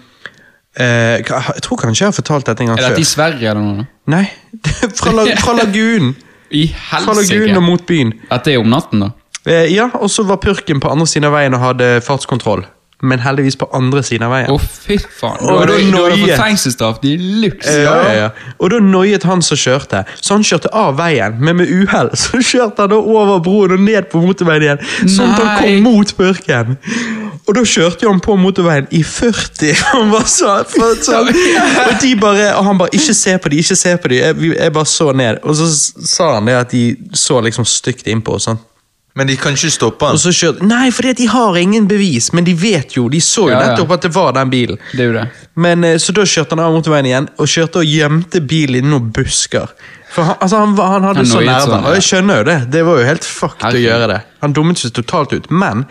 [0.80, 0.84] uh,
[1.22, 2.90] jeg tror kanskje jeg har fortalt dette en gang før.
[2.90, 3.12] Er dette i.
[3.14, 3.88] Sverige eller noe?
[4.10, 4.26] Nei,
[5.00, 6.16] fra, la, fra lagunen.
[6.62, 8.10] I Fra lagunen og mot byen.
[8.34, 9.14] At det er om natten, da?
[9.46, 12.66] Uh, ja, og så var purken på andre siden av veien og hadde fartskontroll.
[13.02, 14.52] Men heldigvis på andre siden av veien.
[14.54, 15.40] Å, fy faen.
[15.42, 16.36] Du Og da noiet.
[16.38, 17.78] fengselsstraff de luxe.
[17.82, 18.30] Ja, ja, ja.
[18.60, 22.12] Og da noiet han som kjørte, så han kjørte av veien, men med uhell.
[22.22, 25.84] Så kjørte han da over broen og ned på motorveien igjen, sånn at han kom
[25.90, 26.78] mot purken.
[27.50, 29.74] Og da kjørte han på motorveien i 40.
[29.92, 30.52] Han var så,
[31.04, 31.32] sånn.
[31.32, 34.20] Og de bare, og han bare 'ikke se på de, ikke se på de'.
[34.22, 35.42] Jeg, jeg bare så ned.
[35.44, 35.68] Og så
[36.06, 38.38] sa han det at de så liksom stygt innpå.
[38.40, 38.60] Sånn.
[39.14, 40.16] Men de kan ikke stoppe han.
[40.16, 43.10] Og så kjørte, Nei, for de har ingen bevis, men de vet jo.
[43.12, 43.72] De så jo Ja, ja.
[43.72, 44.78] nettopp at det var den bilen.
[44.94, 45.26] Det er jo det.
[45.56, 48.94] Men eh, Så da kjørte han av motorveien igjen, og kjørte og gjemte bilen i
[48.94, 49.74] noen busker.
[50.12, 52.56] For han, altså han, han hadde Han så nerver, sånn, og jeg skjønner jo det.
[52.72, 54.18] Det var jo helt fucked å gjøre det.
[54.44, 55.46] Han dummet seg totalt ut.
[55.52, 55.86] Men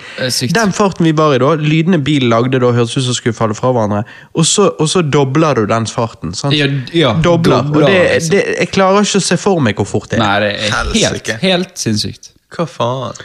[0.56, 3.56] den farten vi var i da, lydene bilen lagde da, hørtes ut som skulle falle
[3.56, 4.02] fra hverandre.
[4.36, 6.34] Og så, og så dobler du den farten.
[6.36, 6.56] sant?
[6.56, 7.64] Ja, ja, dobler.
[7.64, 8.34] dobler, og det, liksom.
[8.36, 10.24] det, jeg klarer ikke å se for meg hvor fort det er.
[10.26, 12.32] Nei, det er helt, helt sinnssykt.
[12.54, 13.20] Hva faen?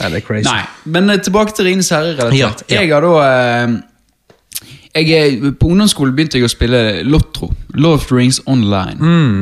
[0.00, 0.44] Nei, det er crazy.
[0.44, 0.62] Nei,
[0.92, 2.66] men eh, tilbake til Rines herre-relatert.
[2.68, 2.82] Ja, ja.
[2.82, 3.76] Jeg har da eh,
[4.96, 7.50] jeg er, På ungdomsskolen begynte jeg å spille Lotro.
[7.76, 8.96] Lord of the Rings Online.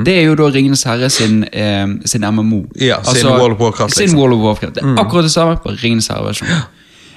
[0.07, 2.65] Det er jo da Ringenes herre sin, eh, sin MMO.
[2.83, 4.21] Ja, sin World of Warcraft, Sin liksom.
[4.21, 4.75] World of Warcraft.
[4.75, 6.51] Det er akkurat det samme på Ringenes herre-versjon.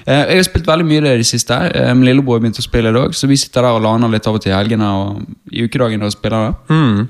[0.08, 1.54] Eh, jeg har spilt veldig mye det i det siste.
[1.74, 4.26] Eh, min lillebror begynte å spille det dag, så vi sitter der og laner litt
[4.26, 7.08] av og til i helgene og i ukedagene og spiller det.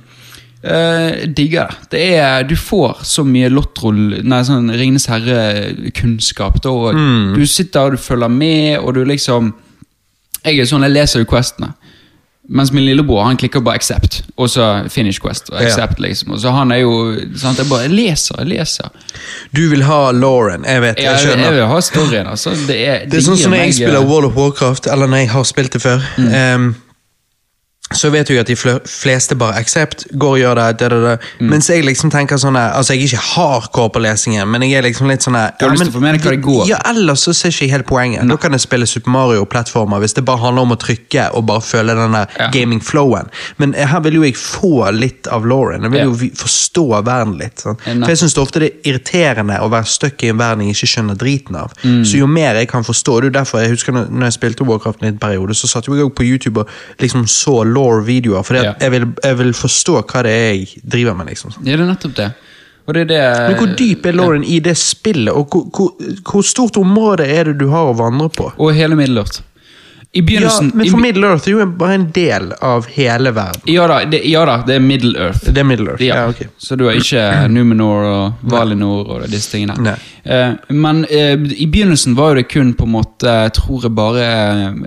[0.65, 1.91] Eh, digger det.
[1.93, 6.59] det er, du får så mye lottroll nei, sånn Ringenes herre-kunnskap.
[6.65, 7.35] Mm.
[7.39, 9.55] Du sitter og du følger med, og du liksom
[10.45, 11.73] Jeg er sånn, jeg leser jo questene.
[12.49, 15.51] Mens min lillebror han klikker bare 'accept', og så 'finish quest'.
[15.53, 15.67] og Ja.
[15.67, 18.89] accept liksom, og så Han er jo sant, Jeg bare leser, jeg leser.
[19.55, 22.27] Du vil ha Lauren, jeg vet, Jeg, jeg jeg, vil ha storyen.
[22.27, 22.51] altså.
[22.67, 25.07] Det er, Det er sånn som når jeg meg, spiller eh, World of Warcraft, eller
[25.07, 26.01] når jeg har spilt det før.
[26.19, 26.75] ehm,
[27.97, 31.29] så vet jeg at de fleste bare accept, går og gjør det, det, det, det.
[31.41, 31.49] Mm.
[31.55, 34.83] Mens jeg liksom tenker sånn Altså, jeg er ikke hardcore på lesingen, men jeg er
[34.85, 36.65] liksom litt sånn her Du har lyst til å få med deg hva det går.
[36.69, 38.29] Ja, ellers så ser ikke jeg helt poenget.
[38.29, 41.65] Da kan jeg spille Super Mario-plattformer hvis det bare handler om å trykke og bare
[41.65, 42.51] føle den der Ja.
[42.53, 43.31] gaming-flowen.
[43.59, 45.83] Men her vil jo jeg få litt av Lauren.
[45.83, 46.05] Jeg vil Ja.
[46.05, 47.57] jo forstå verden litt.
[47.65, 47.79] Sånn.
[47.87, 50.75] Ja, For jeg syns ofte det er irriterende å være stuck i en verden jeg
[50.77, 51.73] ikke skjønner driten av.
[51.83, 52.05] Mm.
[52.05, 55.03] Så jo mer jeg kan forstå, det er derfor jeg husker når jeg spilte Warcraft
[55.03, 56.69] en periode, så satt jo jeg på YouTube og
[57.01, 58.75] liksom så law-videoer, for Ja.
[58.81, 61.31] jeg, vil, jeg vil forstå hva det er jeg driver med.
[61.33, 61.55] liksom.
[61.63, 62.31] Ja, det er nettopp det.
[62.89, 63.17] Det er det
[63.51, 65.91] Men hvor dyp er Lauren i det spillet, og hvor, hvor,
[66.25, 68.47] hvor stort område er det du har å vandre på?
[68.57, 69.43] Og hele Middelørt.
[70.17, 73.61] I Ja, men for Middle Earth er jo bare en del av hele verden.
[73.69, 75.45] ja, da, det, ja da, det er Middle Earth.
[75.53, 76.15] Det er Middle Earth, Ja.
[76.17, 76.47] ja, ok.
[76.59, 79.77] Så du har ikke Numenor og Valinor og disse tingene.
[79.85, 79.95] Nei.
[80.25, 83.95] Uh, men uh, i begynnelsen var jo det kun på en måte, jeg tror jeg
[83.95, 84.25] bare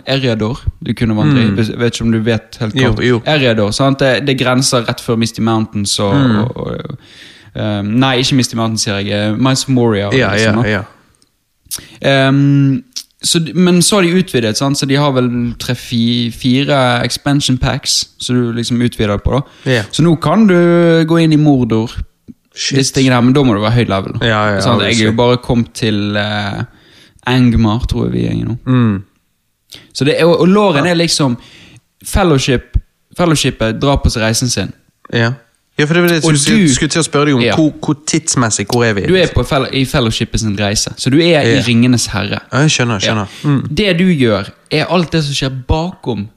[0.10, 1.48] Eriador du kunne vandre i.
[1.52, 1.80] Mm.
[1.80, 3.00] vet ikke om du vet helt kort.
[3.06, 3.22] Jo, jo.
[3.26, 4.00] Eriador, sant?
[4.02, 6.38] Det, det grenser rett før Misty Mountains og, Mm.
[6.42, 6.98] og, og
[7.56, 9.38] eh, Nei, ikke Misty Mountains, sier jeg.
[9.38, 10.08] Mines of Moria.
[10.08, 10.84] og Ja, liksom, ja, ja.
[12.02, 12.84] Ehm,
[13.24, 14.78] så, men så har de utvidet, sant?
[14.78, 15.30] så de har vel
[15.62, 18.08] tre-fire expansion packs.
[18.18, 19.32] Så du liksom utvider på.
[19.32, 19.86] da Yeah.
[19.92, 20.56] Så nå kan du
[21.08, 21.92] gå inn i Mordor,
[22.56, 22.78] Shit.
[22.78, 24.18] disse tingene her, men da må du være høy level.
[24.26, 26.64] Ja, ja, sånn, jeg er jo bare kommet til uh,
[27.30, 28.58] Angmar, tror jeg vi er i nå.
[28.66, 29.04] Mm.
[29.94, 31.38] Så det er, og, og Lauren er liksom
[32.04, 32.78] Fellowship
[33.18, 34.72] Fellowshipet drar på seg reisen sin.
[35.14, 35.34] Ja.
[35.82, 37.42] Ja, for det var det Og du- skulle til å spørre deg om.
[37.46, 37.56] Ja.
[37.58, 39.08] Hvor, hvor tidsmessig hvor er vi?
[39.10, 42.40] Du er på i Fellowshipet sin reise, så du er i Ringenes herre.
[42.52, 43.02] Ja, jeg skjønner.
[43.02, 43.28] skjønner.
[43.44, 43.62] Mm.
[43.76, 46.30] Det du gjør, er alt det som skjer bakom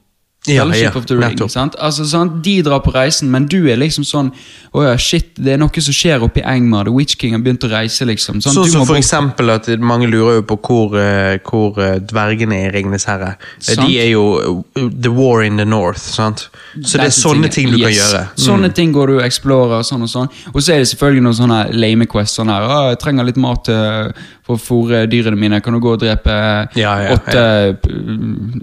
[0.47, 1.39] Ja, Fellowship ja, of the Ring.
[1.41, 2.43] Altså, sant?
[2.43, 4.31] De drar på reisen, men du er liksom sånn
[4.75, 6.89] Å ja, shit, det er noe som skjer oppe i Engmar.
[6.89, 8.41] The Witch King har begynt å reise, liksom.
[8.43, 12.57] Sånn så, som for eksempel at mange lurer jo på hvor, eh, hvor eh, dvergene
[12.59, 13.37] er i Ringenes herre.
[13.55, 13.85] Eh, Sant.
[13.87, 16.49] De er jo The War in the North, sant?
[16.75, 18.25] Så det er sånne ting du kan gjøre.
[18.27, 18.43] Mm.
[18.49, 20.31] Sånne ting går du og explorer, sånn og sånn.
[20.51, 22.35] Og så er det selvfølgelig noen sånne lame quests.
[22.41, 24.11] Sånn her, «Å, jeg trenger litt mat eh,
[24.45, 25.57] for å fôre dyrene mine.
[25.65, 26.33] Kan du gå og drepe
[26.77, 27.93] Ja, ja, åtte p-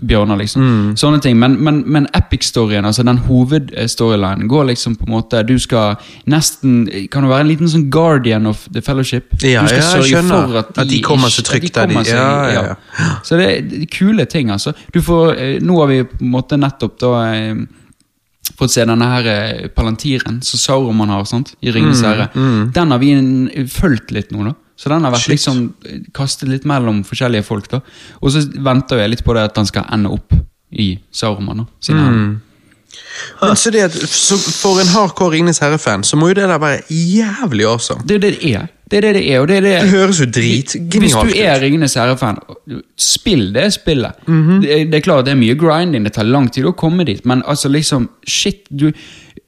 [0.07, 0.93] bjørner, liksom.
[1.01, 1.35] Sånne ting.
[1.41, 5.97] Men, men, men epic-storyen, altså den hovedstorylinen, går liksom på en måte Du skal
[6.31, 9.35] nesten Kan du være en liten sånn guardian of the fellowship?
[9.43, 11.95] Ja, du skal sørge for at de, At de kommer så trygt de der de-
[12.07, 13.11] seg- ja, ja, ja.
[13.27, 14.75] Så det er kule ting, altså.
[14.95, 17.55] Du får, eh, nå har vi på en måte nettopp da eh,
[18.59, 21.55] fått se denne her eh, palantiren som Sauroman har sant?
[21.63, 22.73] i Ringenes Mm, mm.
[22.75, 24.55] Den har vi fulgt litt nå, da.
[24.83, 25.37] Så den har vært Shit.
[25.37, 27.69] liksom eh, kastet litt mellom forskjellige folk.
[27.71, 27.79] da.
[28.21, 30.35] Og så venter jeg litt på det at han skal ende opp
[30.73, 31.63] i Sauroman.
[31.63, 32.41] da, Mm.
[33.41, 36.83] Men så det så for en hardcore Ringnes herre-fan, så må jo det der være
[36.91, 38.03] jævlig awesome.
[38.07, 38.67] Det er det det er.
[38.93, 41.61] Det er det det er, og det er det Det høres jo Hvis du er
[41.63, 42.37] Ringenes herre-fan,
[43.01, 44.13] spill det spillet.
[44.29, 44.61] Mhm.
[44.61, 47.05] det, er- det er klart det er mye grinding, det tar lang tid å komme
[47.07, 48.93] dit, men altså liksom Shit, du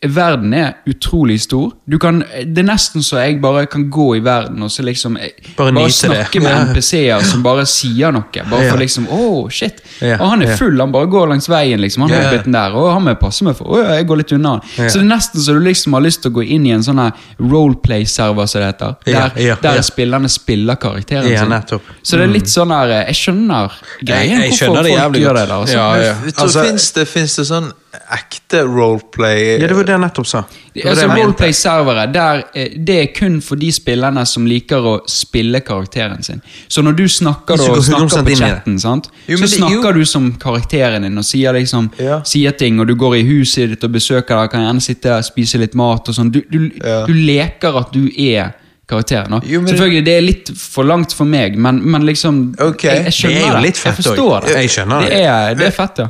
[0.04, 1.70] Verden er utrolig stor.
[1.88, 5.16] Du kan, det er nesten så jeg bare kan gå i verden og så liksom
[5.56, 6.42] Bare, Bare snakke det.
[6.42, 6.58] med Ja.
[6.66, 8.24] NPC-er som bare sier noe.
[8.50, 8.70] Bare Ja.
[8.70, 9.80] for liksom Å, shit.
[10.00, 12.02] Ja, Og han er full, han bare går langs veien, liksom.
[12.02, 12.30] Han Ja.
[12.42, 13.64] den der, og han må passe meg for.
[13.64, 14.60] Å, ja, jeg går litt unna.
[14.76, 14.88] Ja.
[14.88, 16.82] Så det er nesten så du liksom har lyst til å gå inn i en
[16.82, 17.00] sånn
[17.40, 18.94] roleplay-server, som det heter.
[19.04, 21.80] Der, Ja, ja, der spillerne spiller karakteren sin.
[22.02, 23.72] Så det er litt sånn her eh, Jeg skjønner
[24.04, 25.46] greien jeg hvorfor skjønner det folk gjør det.
[25.48, 25.74] der altså.
[25.74, 26.14] Ja, ja.
[26.36, 27.72] Altså- finnes, det, finnes det sånn
[28.14, 30.42] ekte roleplay Ja, det var det jeg nettopp sa.
[30.74, 31.06] Det Altså.
[31.08, 36.42] Roleplay-servere, eh, det er kun for de spillerne som liker å spille karakteren sin.
[36.68, 39.08] Så når du snakker, da, snakker på chatten, sant?
[39.28, 39.92] Jo, så det- snakker jo.
[39.92, 42.20] du som karakteren din og sier, liksom, Ja.
[42.22, 45.24] sier ting, og du går i huset ditt og besøker deg, kan gjerne sitte og
[45.24, 46.30] spise litt mat og sånn.
[46.32, 47.06] Du, du, Ja.
[47.06, 48.54] du leker at du er
[48.88, 49.30] karakteren.
[49.30, 49.40] nå.
[49.48, 52.84] Jo, Selvfølgelig, det er litt for langt for meg, men, men liksom Ok.
[52.84, 54.56] jeg, jeg skjønner Det er jo litt fett Jeg forstår det.
[54.58, 55.10] Jeg skjønner det.
[55.10, 55.20] det.
[55.24, 56.08] Er, det er fett, ja.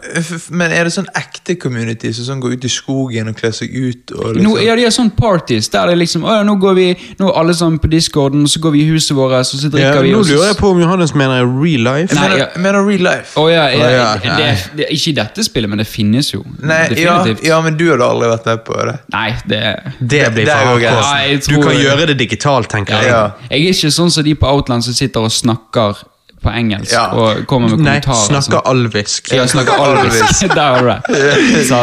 [0.50, 3.70] Men er det sånn ekte community som sånn går ut i skogen og kler seg
[3.70, 4.14] ut?
[4.16, 6.74] Og liksom, Nå, ja, de har sånn parties der det er liksom ja, Nå går
[6.78, 6.88] vi
[7.20, 10.00] nå er alle sammen på discorden, så går vi i huset vårt, og så drikker
[10.00, 12.10] Ja, vi nå lurer jeg på om Johannes mener real life.
[12.14, 12.48] Nei, mener, ja.
[12.60, 13.34] mener real life?
[13.40, 16.32] Oh, ja, ja, Å, ja, det, det, det, Ikke i dette spillet, men det finnes
[16.34, 16.42] jo.
[16.58, 17.44] Nei, Definitivt.
[17.46, 18.96] ja, men du hadde aldri vært med på det.
[19.14, 19.62] Nei, det
[20.00, 23.12] Det blir det er for jeg Du kan gjøre det digitalt, tenker jeg.
[23.12, 23.22] Ja.
[23.50, 26.05] Jeg er ikke sånn som de på Outland som sitter og snakker
[26.44, 27.07] på engelsk Ja.
[27.16, 28.27] og kommer med Nei, kommentarer.
[28.29, 28.66] snakker sånn.
[28.68, 29.31] alvisk.
[29.33, 30.42] Ja, snakker alvisk.
[30.59, 30.98] Der det.
[31.70, 31.79] Så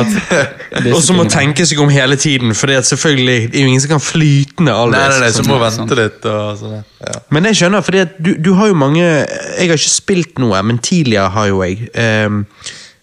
[0.96, 3.72] Og så må tenke seg om hele tiden, for det er selvfølgelig det er jo
[3.72, 5.00] ingen som kan flytende alvisk.
[5.02, 6.78] Nei, nei, nei, så sånn, må ja, vente litt og sånn.
[7.08, 7.15] Ja.
[7.34, 10.78] Men jeg skjønner, for du, du har jo mange Jeg har ikke spilt noe, men
[10.78, 11.89] tidligere har jo jeg
[12.30, 12.44] um,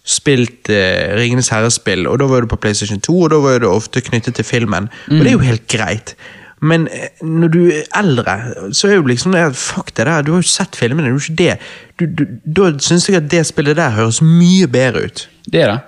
[0.09, 3.69] spilt uh, Ringenes herrespill, og da var det på PlayStation 2, og da var det
[3.69, 4.87] ofte knyttet til filmen.
[5.11, 6.15] Og det er jo helt greit.
[6.61, 8.35] Men eh, når du er eldre,
[8.75, 11.21] så er jo liksom det Fuck det der, du har jo sett filmene, det er
[11.23, 11.55] ikke det.
[11.99, 15.25] Du, du, da syns jeg at det spillet der høres mye bedre ut.
[15.45, 15.79] Det er det.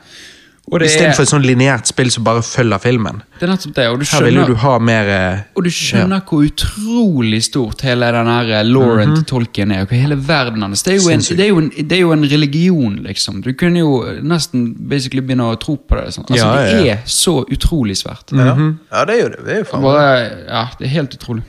[0.72, 3.18] Er, Istedenfor et sånn lineært spill som bare følger filmen.
[3.40, 3.88] det er nettopp det.
[3.92, 7.42] Og du Her vil jo skjønner du ha mer eh, Og du skjønner hvor utrolig
[7.44, 9.26] stort hele den her Laurent mm -hmm.
[9.28, 9.82] Tolkien er.
[9.82, 10.84] og Hele verden hans.
[10.84, 13.42] Det er, en, det, er en, det er jo en religion, liksom.
[13.42, 16.14] Du kunne jo nesten basically begynne å tro på det.
[16.14, 16.26] Sånn.
[16.30, 16.78] Altså, Ja, ja.
[16.78, 18.32] Det er så utrolig svært.
[18.32, 18.56] Ja.
[18.92, 19.46] ja, det er jo det.
[19.46, 19.82] det er jo faen.
[19.82, 21.44] Bare, ja, Det er helt utrolig.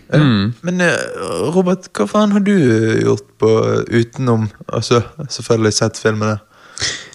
[0.63, 0.97] Men eh,
[1.55, 2.57] Robert, hva faen har du
[3.03, 3.51] gjort på
[3.91, 6.39] utenom Altså, selvfølgelig sett filmene.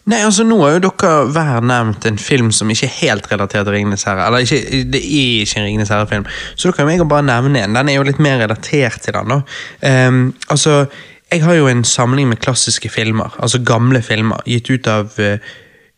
[0.08, 3.68] Nei, altså Nå har jo dere hver nevnt en film som ikke er helt relatert
[3.68, 4.30] til Ringenes herre.
[4.30, 6.28] Eller ikke, det er ikke en Ringenes herre-film.
[6.56, 7.76] Så da kan jeg bare nevne en.
[7.76, 9.34] Den er jo litt mer relatert til den.
[9.34, 10.08] da.
[10.08, 10.86] Um, altså,
[11.32, 15.36] jeg har jo en samling med klassiske filmer, altså gamle filmer, gitt ut av uh,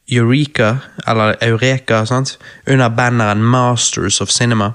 [0.10, 0.72] Eureka,
[1.08, 2.40] eller Eureka, sant?
[2.66, 4.72] under banneren Masters of Cinema.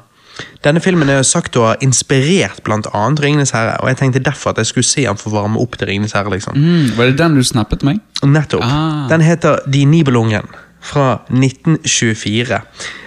[0.64, 4.50] Denne filmen er jo sagt å ha inspirert annet Ringenes herre, og jeg tenkte derfor
[4.50, 6.30] at jeg skulle se han for å varme opp til Ringenes herre.
[6.30, 6.56] liksom.
[6.56, 8.00] Mm, var det den du snappet meg?
[8.22, 8.64] Nettopp.
[8.64, 9.06] Ah.
[9.08, 10.48] Den heter De Nibelungen
[10.80, 12.60] fra 1924.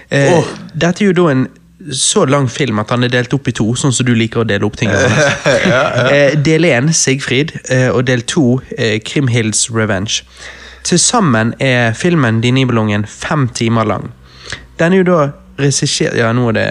[0.09, 1.47] Eh, Dette er jo da en
[1.93, 4.47] så lang film at han er delt opp i to, sånn som du liker å
[4.47, 4.91] dele opp ting.
[6.07, 10.23] Eh, del én Sigfrid, eh, og del to eh, Krimhilds Revenge.
[10.87, 14.11] Til sammen er filmen De Nibelungen fem timer lang.
[14.79, 15.19] Den er jo da
[15.59, 16.67] regissert Ja, nå er det,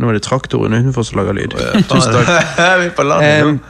[0.00, 1.54] nå er det traktoren utenfor som lager lyd.
[1.90, 2.32] Tusen takk.
[2.80, 3.44] Vi er på landet.
[3.44, 3.60] Um,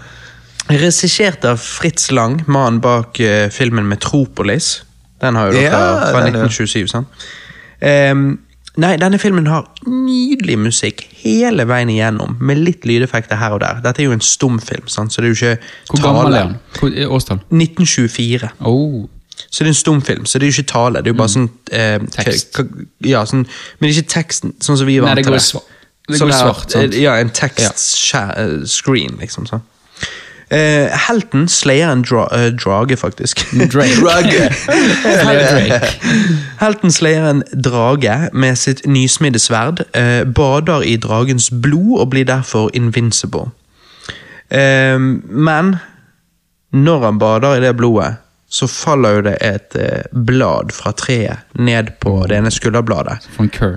[0.70, 4.78] Regissert av Fritz Lang, mannen bak uh, filmen Metropolis.
[5.20, 5.82] Den har jo dere Ja,
[6.14, 7.26] fra 1927, sant?
[7.84, 8.22] Um,
[8.80, 13.82] nei, denne filmen har nydelig musikk hele veien igjennom, med litt lydeffekter her og der.
[13.84, 15.12] Dette er jo en stumfilm, sant?
[15.12, 16.56] så det er jo ikke Hvor gammel er den?
[16.80, 17.42] Hvor, er årstall?
[17.52, 18.50] 1924.
[18.64, 19.04] Oh.
[19.50, 21.02] Så det er en stumfilm, så det er jo ikke tale.
[21.04, 22.08] Det er jo bare sånn eh, Mm.
[22.16, 22.58] Tekst.
[23.04, 23.44] Ja, sånn,
[23.80, 25.62] men ikke teksten, sånn som vi er vant det til sva-
[26.08, 26.94] det går svart, sant?
[26.94, 29.46] eh, Ja, en tekst-screen, liksom.
[29.46, 29.62] sånn.
[30.52, 33.40] Uh, helten slayer en dra uh, drage, faktisk.
[33.72, 33.96] Drake.
[33.98, 34.50] drage.
[36.64, 42.24] Helten slayer en drage med sitt nysmidde sverd, uh, bader i dragens blod og blir
[42.28, 43.48] derfor invincible.
[44.52, 45.76] Eh, men
[46.70, 48.14] når han bader i det blodet,
[48.54, 53.16] så faller jo det et eh, blad fra treet ned på det ene skulderbladet.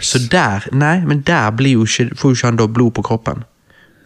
[0.05, 3.05] Så der, nei, men der blir jo ikke, får jo ikke han da blod på
[3.07, 3.41] kroppen.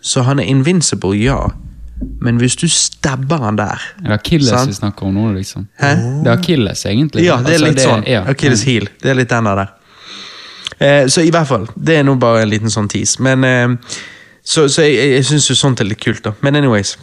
[0.02, 1.42] Så han er invincible, ja.
[2.22, 4.72] Men hvis du stabber han der Er det Achilles sant?
[4.72, 5.68] vi snakker om nå, liksom?
[5.78, 5.92] Hæ?
[6.24, 7.26] Det er Achilles, egentlig.
[7.28, 8.08] Ja, det er Altså, litt sånn.
[8.10, 8.24] ja.
[8.32, 8.88] Achilles heel.
[9.04, 9.66] Det er litt den der.
[10.80, 11.68] Eh, så i hvert fall.
[11.76, 13.22] Det er nå bare en liten sånn tease.
[13.22, 13.76] Men eh,
[14.44, 16.32] Så, så jeg, jeg syns jo sånt er litt kult, da.
[16.42, 16.96] Men anyways.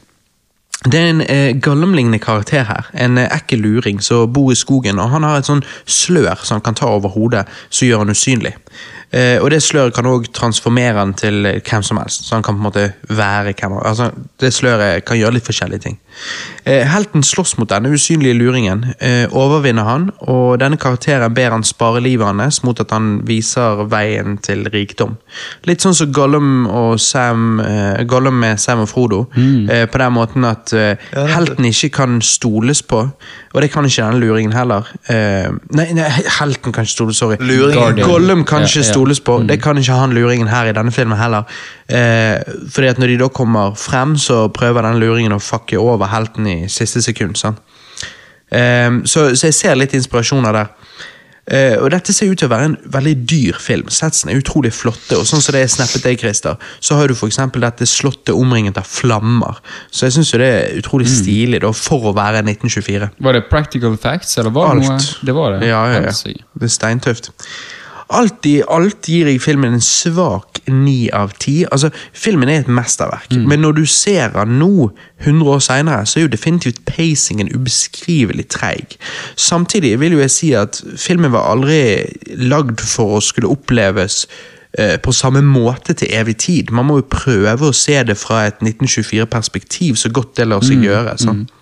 [0.84, 2.90] Det er en eh, Gollum-lignende karakter her.
[2.94, 4.98] En eh, ekkel luring som bor i skogen.
[5.02, 8.14] og Han har et sånn slør som han kan ta over hodet, som gjør han
[8.14, 8.54] usynlig.
[9.10, 12.28] Eh, og det sløret kan også transformere han til eh, hvem som helst.
[12.28, 14.10] Så han kan på en måte være hvem altså,
[14.40, 15.98] Det sløret kan gjøre litt forskjellige ting.
[16.64, 21.64] Eh, helten slåss mot denne usynlige luringen, eh, overvinner han, og denne karakteren ber han
[21.64, 25.16] spare livet hans mot at han viser veien til rikdom.
[25.64, 29.88] Litt sånn som Gollum, og Sam, eh, Gollum med Sam og Frodo, mm.
[29.90, 30.72] på den måten at
[31.12, 33.10] helten ikke kan stoles på,
[33.54, 34.86] og det kan ikke denne luringen heller.
[35.08, 37.38] Eh, nei, nei, helten kan ikke stoles, sorry.
[37.40, 38.02] Luringen.
[38.04, 38.90] Gollum kan ikke ja.
[38.90, 39.38] stoles på.
[39.48, 41.48] Det kan ikke han luringen her i denne filmen heller.
[41.88, 42.36] Eh,
[42.68, 46.48] fordi at når de da kommer frem, så prøver den luringen å fucke over helten
[46.48, 47.38] i siste sekund.
[47.40, 47.58] Sånn.
[48.48, 50.74] Um, så, så jeg ser litt inspirasjoner der.
[51.48, 53.88] Uh, og Dette ser ut til å være en veldig dyr film.
[53.92, 55.16] Setsene er utrolig flotte.
[55.16, 57.32] og sånn som det er snappet deg, Christer, så har du for
[57.64, 59.60] dette slottet omringet av flammer.
[59.90, 63.10] Så jeg syns det er utrolig stilig da, for å være 1924.
[63.24, 65.00] Var det practical facts, eller var det noe?
[65.24, 65.72] Det var det.
[65.72, 66.14] Ja, ja, ja.
[66.58, 67.32] Det er steintøft.
[68.08, 71.58] Alt i alt gir jeg filmen en svak ni av ti.
[71.68, 74.90] Altså, filmen er et mesterverk, men når du ser den nå,
[75.26, 78.96] 100 år seinere, så er jo definitivt pacingen ubeskrivelig treig.
[79.36, 82.06] Samtidig vil jo jeg si at filmen var aldri
[82.48, 84.24] lagd for å skulle oppleves
[84.78, 86.72] eh, på samme måte til evig tid.
[86.72, 90.86] Man må jo prøve å se det fra et 1924-perspektiv så godt det lar seg
[90.88, 91.18] gjøre.
[91.20, 91.52] sant?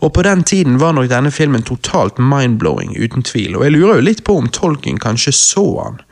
[0.00, 3.56] Og på den tiden var nok denne filmen totalt mind-blowing, uten tvil.
[3.56, 6.02] Og jeg lurer jo litt på om Tolkien kanskje så han.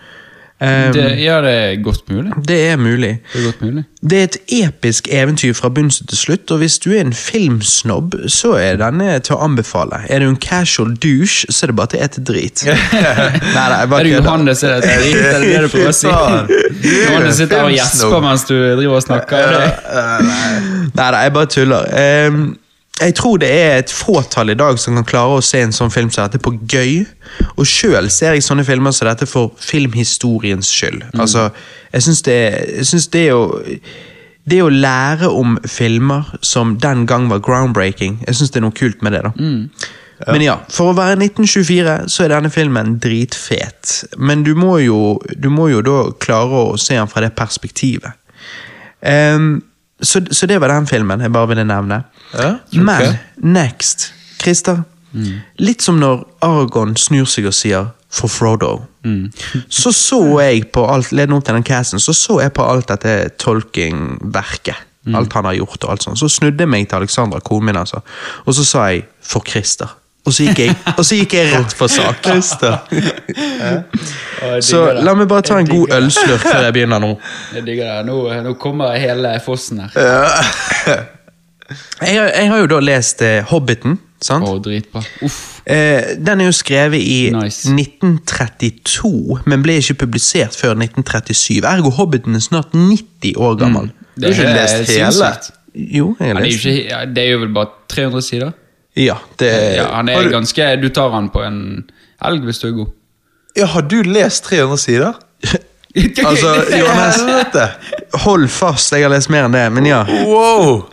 [0.63, 2.33] Um, det, ja, det er godt mulig.
[2.49, 3.23] det er mulig.
[3.33, 3.83] Det er godt mulig.
[4.11, 8.15] Det er et episk eventyr fra begynnelsen til slutt, og hvis du er en filmsnobb,
[8.31, 10.05] så er denne til å anbefale.
[10.07, 12.63] Er du en casual douche, så er det bare til å ete drit.
[12.69, 13.03] nei,
[13.57, 15.99] nei, Er bare det du Johannes er det drit, er det det du prøver å
[15.99, 16.15] si?
[16.83, 19.59] Er Johannes sitter og gjesper mens du driver og snakker.
[20.95, 21.91] Nei, nei, jeg bare tuller.
[21.99, 22.43] Ehm,
[23.01, 25.91] jeg tror det er et fåtall i dag som kan klare å se en sånn
[25.91, 27.03] film som dette på gøy.
[27.57, 31.09] Og sjøl ser jeg sånne filmer som dette for filmhistoriens skyld.
[31.19, 31.49] Altså,
[31.93, 32.39] jeg syns det,
[32.79, 33.43] jeg synes det å
[34.51, 38.75] det å lære om filmer som den gang var groundbreaking, jeg syns det er noe
[38.75, 39.21] kult med det.
[39.29, 39.33] da.
[40.27, 43.93] Men ja, for å være 1924 så er denne filmen dritfet.
[44.19, 48.19] Men du må jo, du må jo da klare å se den fra det perspektivet.
[49.03, 49.63] Ehm,
[50.03, 52.03] så, så det var den filmen jeg bare ville nevne.
[52.35, 52.57] Ja.
[52.73, 54.13] Men next,
[54.43, 54.83] Christer.
[55.61, 58.83] Litt som når Argon snur seg og sier 'for Frodo'.
[59.69, 62.89] så så jeg på alt ledende opp til den casten, så så jeg på alt
[62.89, 64.77] dette tolkingverket.
[65.05, 65.15] Mm.
[65.19, 66.19] Alt han har gjort og alt sånt.
[66.19, 68.01] Så snudde jeg meg til Alexandra, konen min, altså.
[68.45, 70.02] og så sa jeg 'for Christer'.
[70.23, 72.23] Og så gikk jeg, og så gikk jeg rett for sak.
[74.63, 77.11] Så la meg bare ta en god ølslurk før jeg begynner nå.
[77.57, 78.05] Jeg digger det.
[78.09, 79.91] Nå, nå kommer hele fossen her.
[82.03, 84.45] Jeg, har- jeg har jo da lest eh, Hobbiten, sant?
[84.47, 85.03] Å, dritbra.
[85.25, 85.39] Uff.
[85.67, 87.71] Eh, den er jo skrevet i Nice.
[87.71, 91.63] 1932, men ble ikke publisert før 1937.
[91.71, 93.87] Ergo Hobbiten er snart 90 år gammel.
[94.19, 95.13] Du har ikke lest hele?
[95.13, 95.53] sinnssykt.
[95.73, 98.27] Jo, jeg har det, er jo lest ikke, ja, det er jo vel bare 300
[98.27, 98.51] sider?
[98.97, 101.85] Ja, det Ja, han er du- ganske Du tar han på en
[102.25, 102.87] elg hvis du er god.
[103.57, 105.13] Ja, har du lest 300 sider?
[105.95, 107.19] Altså, Johannes,
[108.25, 109.99] hold fast, jeg har lest mer enn det, men ja.
[110.25, 110.87] Wow!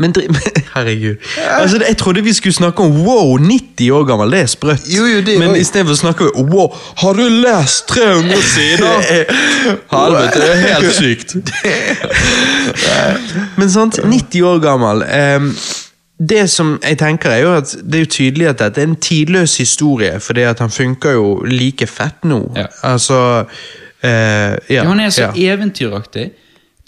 [0.00, 0.24] Men dri-
[0.74, 1.16] Herregud.
[1.52, 4.86] Altså, jeg trodde vi skulle snakke om wow, 90 år gammel, det er sprøtt.
[4.88, 9.04] Jo, jo, det Men istedenfor snakker vi wow, har du lest 300 sider?
[9.92, 11.36] Helvete, det er helt sykt.
[13.58, 15.04] Men sant, 90 år gammel.
[15.12, 15.52] ehm,
[16.18, 18.96] det som jeg tenker er jo at det er jo tydelig at dette er en
[18.96, 22.40] tidløs historie, fordi at han funker jo like fett nå.
[22.56, 22.66] Ja.
[22.82, 25.54] Altså uh, ja, Ja, han er så ja.
[25.54, 26.30] eventyraktig.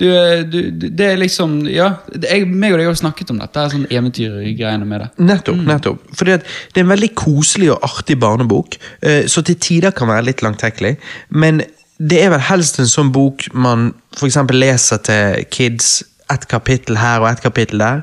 [0.01, 0.07] Du,
[0.49, 1.91] du, det er liksom Ja,
[2.23, 3.67] jeg, meg og deg har snakket om dette.
[3.71, 5.11] Sånn eventyrgreiene med det.
[5.29, 5.61] Nettopp.
[5.69, 6.07] nettopp.
[6.17, 10.11] Fordi at Det er en veldig koselig og artig barnebok, uh, så til tider kan
[10.11, 10.97] være litt langtekkelig.
[11.31, 11.63] Men
[12.01, 14.39] det er vel helst en sånn bok man f.eks.
[14.57, 16.01] leser til kids.
[16.31, 18.03] Ett kapittel her og ett kapittel der.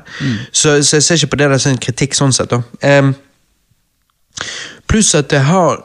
[0.52, 2.52] Så, så jeg ser ikke på det der som en kritikk sånn sett.
[2.52, 3.14] Um,
[4.88, 5.84] pluss at det har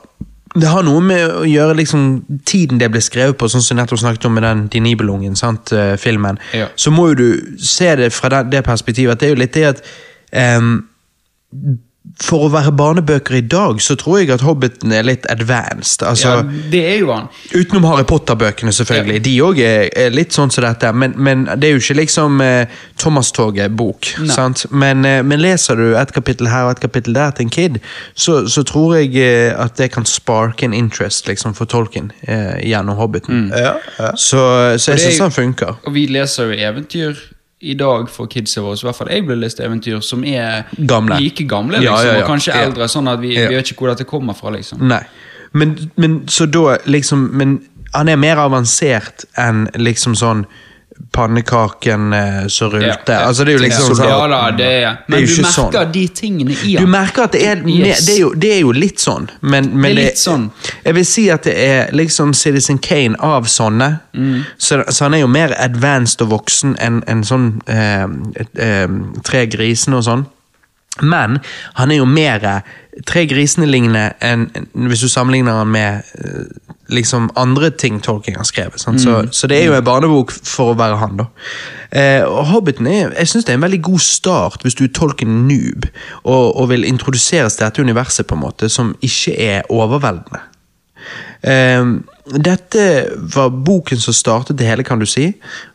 [0.54, 2.02] det har noe med å gjøre liksom
[2.46, 5.72] tiden det ble skrevet på, sånn som nettopp snakket om med den De Nibelungen, sant,
[5.74, 6.38] eh, filmen.
[6.54, 6.68] Ja.
[6.76, 9.58] Så må jo du se det fra det, det perspektivet at det er jo litt
[9.58, 9.82] det at
[10.30, 10.76] em,
[12.20, 16.04] For å være barnebøker i dag, så tror jeg at Hobbiten er litt advanced.
[16.04, 17.30] Altså, Ja, det er jo han.
[17.56, 19.22] Utenom Harry Potter-bøkene, selvfølgelig.
[19.24, 20.92] De òg er, er litt sånn som dette.
[20.92, 24.12] Men, men det er jo ikke liksom eh, Thomas-toget-bok.
[24.30, 24.66] Sant?
[24.70, 27.80] Men, eh, men leser du et kapittel her og et kapittel der til en kid,
[28.14, 32.60] så, så tror jeg eh, at det kan sparke en interest liksom, for Tolkien eh,
[32.68, 33.48] gjennom Hobbiten.
[33.56, 34.12] Ja, ja.
[34.20, 34.44] Så,
[34.78, 35.80] så jeg det syns han funker.
[35.88, 37.30] Og vi leser jo eventyr
[37.64, 38.76] i dag for kidsa våre.
[38.80, 41.18] I hvert fall jeg ble lest eventyr som er Gamle.
[41.22, 42.24] like gamle, liksom, ja, ja.
[42.24, 42.88] og kanskje eldre.
[42.92, 43.48] Sånn at vi, Ja.
[43.50, 44.82] vi vet ikke hvor dette kommer fra, liksom.
[44.88, 45.04] Nei.
[45.54, 47.60] Men, men så da liksom Men
[47.94, 50.46] han er mer avansert enn liksom sånn
[51.14, 53.18] pannekaken eh, som rulte.
[53.18, 55.52] Altså, det er jo liksom sånn ja, da, det er Det er Men du merker
[55.54, 55.92] sånn.
[55.94, 58.06] de tingene i Du merker at det er, Yes.
[58.06, 60.50] det er, jo, det er jo litt sånn, men, men Det er litt sånn.
[60.84, 63.90] Jeg vil si at det er liksom Citizen Kane av sånne.
[64.14, 64.44] Mm.
[64.58, 68.06] Så, så han er jo mer advanced og voksen enn en sånn eh,
[68.58, 68.88] eh,
[69.24, 70.26] Tre grisene og sånn.
[71.02, 71.40] Men
[71.80, 72.62] han er jo mer
[73.10, 74.44] Tre grisene lignende enn
[74.86, 76.44] hvis du sammenligner han med eh,
[76.94, 78.78] liksom andre ting Tolkien har skrevet.
[78.80, 79.02] Sant?
[79.02, 79.32] Så, Mm.
[79.34, 81.26] så det er jo en barnebok for å være han, da.
[81.90, 84.94] Eh, og Hobbiten er, jeg synes det er en veldig god start hvis du er
[84.94, 85.88] Tolkien-noob
[86.24, 90.44] og, og vil introduseres til dette universet på en måte som ikke er overveldende.
[91.42, 91.82] Eh,
[92.26, 92.84] dette
[93.36, 95.34] var boken som startet det hele, kan du si.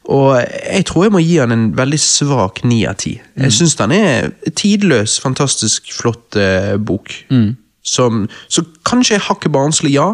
[0.08, 3.18] Og jeg tror jeg må gi han en veldig svak ni av ti.
[3.37, 7.12] Jeg syns den er tidløs, fantastisk flott eh, bok.
[7.88, 10.11] Som, så kanskje jeg hakket barnslig, ja,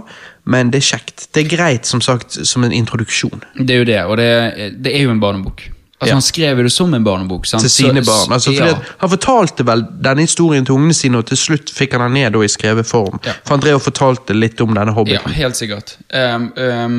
[0.46, 1.28] men det er kjekt.
[1.34, 3.42] Det er greit, som sagt, som en introduksjon.
[3.58, 5.68] Det er jo det, og det, det er jo en barnebok.
[6.04, 6.14] Altså Ja.
[6.14, 7.46] Han skrev det som en barnebok.
[7.46, 7.62] Sant?
[7.64, 8.32] Til sine Så- barn.
[8.36, 8.74] Altså, ja.
[8.98, 12.36] han fortalte vel denne historien til ungene sine, og til slutt fikk han den ned
[12.44, 13.18] i skrevet form.
[13.24, 13.32] Ja.
[13.44, 15.96] For han drev og fortalte litt om denne Ja, helt sikkert.
[16.12, 16.94] Um, um,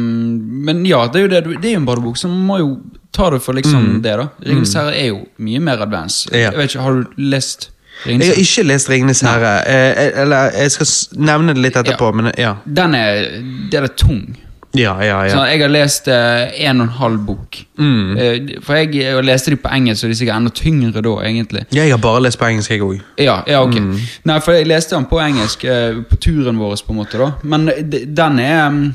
[0.66, 2.82] men ja, det er jo det, det er jo en barnebok, så man må jo
[3.16, 4.28] ta det for liksom det, da.
[4.46, 6.28] Ringenes herre er jo mye mer advance.
[6.32, 6.38] Mm.
[6.40, 7.70] Jeg vet ikke, Har du lest
[8.06, 9.64] Jeg har ikke lest 'Ringenes herre'.
[9.68, 10.88] Eh, eller jeg skal
[11.18, 12.12] nevne det litt etterpå, Ja.
[12.12, 12.56] men ja.
[12.68, 13.42] Den er,
[13.72, 14.36] den er tung.
[14.78, 15.32] Ja, ja, ja.
[15.34, 17.60] Så jeg har lest eh, en og en halv bok.
[17.78, 18.18] Mm.
[18.18, 21.16] Eh, for jeg, jeg leste de på engelsk, så de er sikkert enda tyngre da,
[21.28, 21.64] egentlig.
[21.76, 23.00] Jeg har bare lest på engelsk, jeg òg.
[23.22, 23.80] Ja, ja, ok.
[23.80, 23.96] Mm.
[24.32, 27.32] Nei, for jeg leste den på engelsk eh, på turen vår, på en måte, da.
[27.44, 27.68] Men
[28.16, 28.86] den er mm,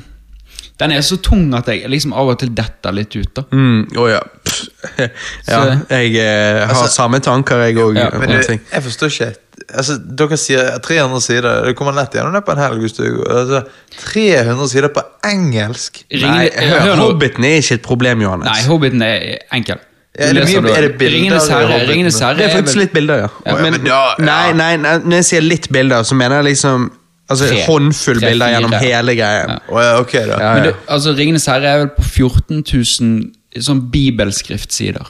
[0.81, 3.43] Den er så tung at jeg liksom av og til detter litt ut, da.
[3.53, 4.21] Mm, oh ja.
[5.47, 5.59] Ja.
[5.89, 7.97] Jeg eh, har Altså- samme tanker, jeg òg.
[7.99, 9.33] Ja, Men jeg forstår ikke
[9.75, 11.65] altså, Dere sier 300 sider.
[11.67, 12.79] Det kommer lett gjennom det på en helg.
[12.83, 13.63] hvis du altså,
[14.03, 16.03] 300 sider på engelsk?
[16.11, 16.95] Ringene- Nei, hør hør.
[17.05, 18.47] Hobbiten er ikke et problem, Johannes.
[18.51, 19.77] Nei, Hobbiten er enkel.
[20.19, 22.83] Ja, er det mye- er det bilder Ringenes herre, Ringenes herre det er faktisk vel-
[22.83, 23.27] litt bilder, ja.
[23.45, 23.83] Ja, men men,
[24.27, 26.91] nei, nei, nei, når jeg sier litt bilder, så mener jeg liksom
[27.31, 27.61] Altså Tre.
[27.63, 29.49] håndfull Tre, bilder gjennom hele greien.
[29.71, 29.99] Ja.
[30.01, 30.35] Ok, da.
[30.37, 33.31] Ja, Men det, altså, Ringenes herre er vel på 14 000
[33.63, 35.07] sånn bibelskriftsider.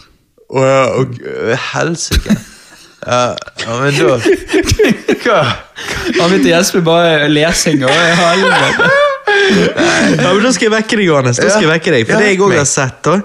[0.51, 1.55] Å, ja, okay.
[1.73, 2.35] Helsike.
[3.01, 3.35] Ja,
[3.81, 4.17] men da
[5.23, 5.39] Hva?
[6.19, 8.89] Han å Jesper bare lesing og helvete.
[9.31, 11.39] Ja, men Da skal jeg vekke deg, Johannes.
[11.39, 12.09] Da skal jeg vekke deg.
[12.09, 13.15] For det jeg òg har sett, da,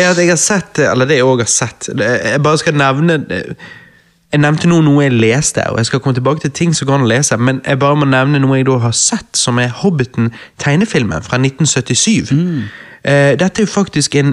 [0.00, 3.18] er at jeg har sett Eller det jeg òg har sett Jeg bare skal nevne
[3.28, 7.00] Jeg nevnte nå noe jeg leste, og jeg skal komme tilbake til ting som går
[7.00, 9.74] an å lese, men jeg bare må nevne noe jeg da har sett, som er
[9.82, 12.32] Hobbiten-tegnefilmen fra 1977.
[12.32, 12.62] Mm.
[13.04, 14.32] Eh, dette er jo faktisk en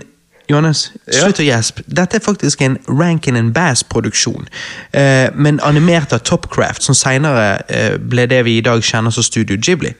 [0.50, 1.84] Johannes, slutt å gjespe.
[1.88, 4.48] Dette er faktisk en Rankin and Bass-produksjon,
[4.94, 9.24] eh, men animert av Topcraft, som senere eh, ble det vi i dag kjenner som
[9.24, 9.94] Studio Ghibli.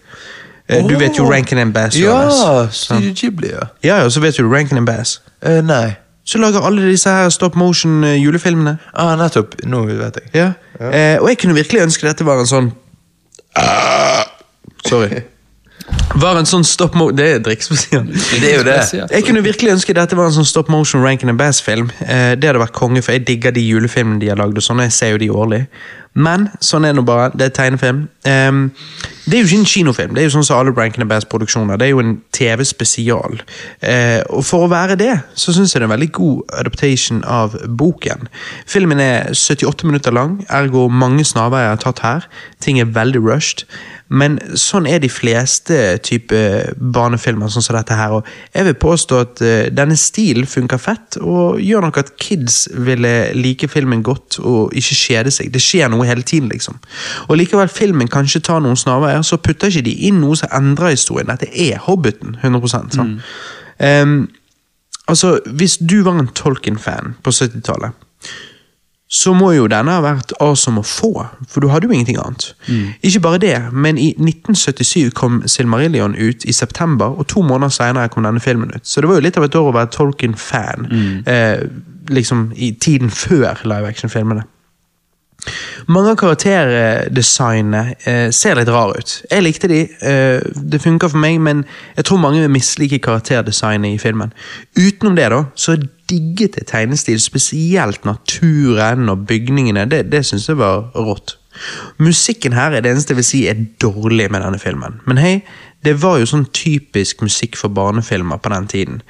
[0.70, 2.36] Eh, Du vet jo Rankin and Bass, Johannes.
[2.42, 3.68] Ja, Studio Ghibli, ja.
[3.84, 5.22] Ja, ja, så vet du Rankin and Bass.
[5.46, 5.96] Uh, nei.
[6.30, 8.76] Så lager alle disse her stop motion eh.
[8.94, 9.56] Ah, nettopp.
[9.66, 10.30] Nå vet jeg.
[10.34, 10.52] Ja.
[10.80, 12.72] Eh, og jeg kunne virkelig ønske dette var en sånn
[14.86, 15.24] Sorry.
[16.20, 17.10] Var en sånn stop mo...
[17.16, 18.08] Det er drikkspesial.
[18.10, 18.80] Det er jo det.
[19.14, 21.92] Jeg kunne virkelig ønske dette var en sånn stop motion Rankin and Bass-film.
[22.02, 24.58] Eh, det hadde vært konge, for jeg digger de julefilmene de har lagd.
[24.58, 25.64] og sånn, Jeg ser jo de årlig.
[26.18, 27.30] Men sånn er det nå bare.
[27.38, 28.08] Det er tegnefilm.
[28.28, 28.72] Ehm,
[29.30, 30.16] det er jo ikke en kinofilm.
[30.16, 31.78] Det er jo sånn som alle Rankin and Bass-produksjoner.
[31.78, 33.40] Det er jo en TV-spesial.
[33.86, 37.22] Eh, og for å være det, så syns jeg det er en veldig god adaptation
[37.30, 38.28] av boken.
[38.66, 42.28] Filmen er 78 minutter lang, ergo mange snarveier er tatt her.
[42.60, 43.68] Ting er veldig rushed.
[44.10, 46.38] Men sånn er de fleste type
[46.78, 48.16] barnefilmer sånn som dette her.
[48.18, 52.64] Og jeg vil påstå at eh, denne stilen funker fett, og gjør nok at kids
[52.74, 55.52] ville like filmen godt og ikke kjede seg.
[55.54, 56.80] Det skjer noe hele tiden, liksom.
[57.28, 60.96] Og likevel filmen kanskje tar noen snarveier, så putter ikke de inn noe som endrer
[60.96, 61.30] historien.
[61.30, 63.20] Dette er Hobbiten, 100% Mm.
[63.80, 64.30] Um,
[65.08, 67.96] altså, hvis du var en Tolkien-fan på 70-tallet
[69.10, 71.10] så må jo denne ha vært awesome å få,
[71.50, 72.52] for du hadde jo ingenting annet.
[73.02, 78.12] Ikke bare det, men i 1977 kom Silmarillion ut i september, og to måneder senere
[78.14, 78.86] kom denne filmen ut.
[78.86, 80.86] Så det var jo litt av et år å være Tolkien-fan,
[81.26, 81.66] eh,
[82.10, 84.46] liksom i tiden før live action-filmene.
[85.90, 89.14] Mange av karakterdesignene eh, ser litt rare ut.
[89.32, 91.64] Jeg likte de, eh, det funka for meg, men
[91.98, 94.34] jeg tror mange vil mislike karakterdesignet i filmen.
[94.78, 95.78] Utenom det, da, så
[96.10, 99.88] digget jeg tegnestil, spesielt naturen og bygningene.
[99.90, 101.38] Det, det syns jeg var rått.
[102.00, 105.02] Musikken her er det eneste jeg vil si er dårlig med denne filmen.
[105.10, 105.34] Men hei,
[105.86, 109.02] det var jo sånn typisk musikk for barnefilmer på den tiden.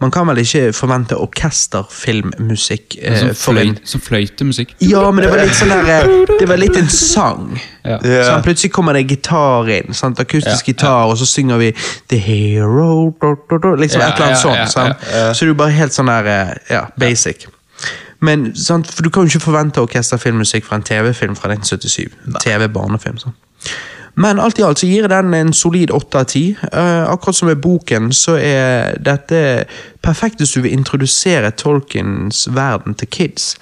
[0.00, 4.76] Man kan vel ikke forvente orkesterfilmmusikk eh, Som, fløy, som fløytemusikk.
[4.86, 7.48] ja, men det var litt sånn der eh, Det var litt en sang.
[7.82, 7.98] Ja.
[8.28, 9.94] Sånn, plutselig kommer det gitar inn.
[9.96, 10.20] Sant?
[10.22, 11.72] Akustisk Ja, gitar, og så synger vi
[12.12, 14.56] The Hero do, do, do, Liksom Ja, et eller annet ja, sånt.
[14.62, 15.06] ja, sant?
[15.10, 17.48] ja, Så det er jo bare helt sånn der eh, Ja, basic.
[18.20, 18.88] Men sant?
[18.90, 22.10] For du kan jo ikke forvente orkesterfilmmusikk fra en TV-film fra 1977.
[22.42, 23.20] TV-barnefilm.
[24.18, 26.44] Men alt i alt så gir jeg den en solid åtte av ti.
[26.72, 29.68] Eh, akkurat som med boken, så er dette
[30.02, 33.52] perfekt hvis du vil introdusere Tolkiens verden til kids.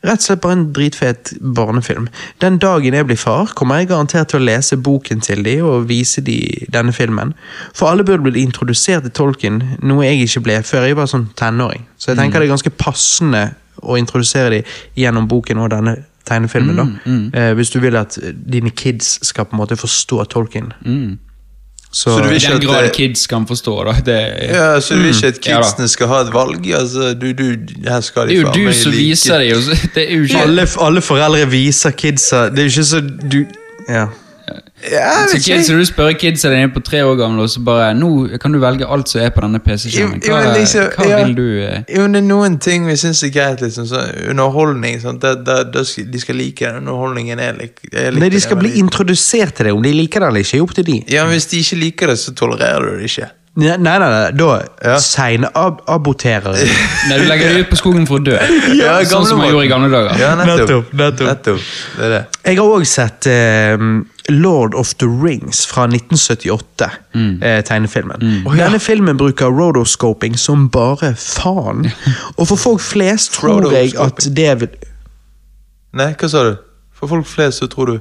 [0.00, 2.06] Rett og slett bare en dritfet barnefilm.
[2.40, 5.90] Den dagen jeg blir far, kommer jeg garantert til å lese boken til de og
[5.90, 6.38] vise de
[6.72, 7.34] denne filmen.
[7.76, 11.28] For alle burde bli introdusert til Tolkien, noe jeg ikke ble før jeg var sånn
[11.36, 11.84] tenåring.
[12.00, 13.50] Så jeg tenker det er ganske passende
[13.84, 14.62] å introdusere de
[15.04, 15.98] gjennom boken og denne
[16.28, 16.76] tegnefilmen.
[16.76, 17.40] da.
[17.40, 18.18] Eh, hvis du vil at
[18.52, 20.72] dine kids skal på en måte forstå Tolkien.
[21.92, 23.92] Så, Så du vil I ikke den at, grad eh, kids kan forstå, da.
[24.06, 24.18] Det,
[24.54, 26.66] Ja, så du vil ikke at Ja skal ha et valg?
[26.74, 27.56] Altså, du, du,
[27.88, 29.56] her skal det er jo du som like- viser det.
[29.56, 32.84] og så- Det er jo ikke alle, alle foreldre viser kidsa Det er jo ikke
[32.84, 33.00] så
[33.32, 33.44] du
[33.88, 34.06] Ja.
[34.90, 35.72] Ja, Så vet kids, ikke.
[35.72, 38.58] når du spør kidsa dine på tre år gamle, og så bare Nå kan du
[38.62, 40.22] velge alt som er på denne PC-skjermen.
[40.24, 41.18] Hva, men liksom, hva ja.
[41.24, 41.82] vil du eh?
[41.96, 43.60] Jo, men det er noen ting vi syns er greit.
[43.64, 45.00] Liksom, så underholdning.
[45.02, 47.42] Sånn, da, da, da de skal like den underholdningen.
[47.42, 49.76] Er, lik, jeg Nei, de skal bli introdusert til det.
[49.76, 51.02] Om de liker det eller ikke, er opp til de.
[51.12, 53.30] Ja, men Hvis de ikke liker det, så tolererer du det ikke.
[53.58, 54.96] Nei, nei, nei, da Ja.
[55.02, 56.54] seinab-aborterer.
[57.10, 58.36] Nei, du legger det ut på skogen for å dø.
[58.78, 60.14] Ja, sånn som man gjorde i gamle dager.
[60.20, 60.92] Ja, nettopp.
[60.94, 61.26] Nettopp, nettopp.
[61.26, 61.64] nettopp.
[61.96, 62.20] Det er det.
[62.46, 63.74] Jeg har òg sett eh,
[64.30, 66.90] Lord of the Rings fra 1978,
[67.42, 68.44] eh, tegnefilmen.
[68.56, 71.90] Denne filmen bruker rotoscoping som bare faen.
[72.38, 74.78] Og for folk flest tror jeg at det vil
[75.90, 76.52] Nei, hva sa du?
[76.94, 77.96] For folk flest så tror du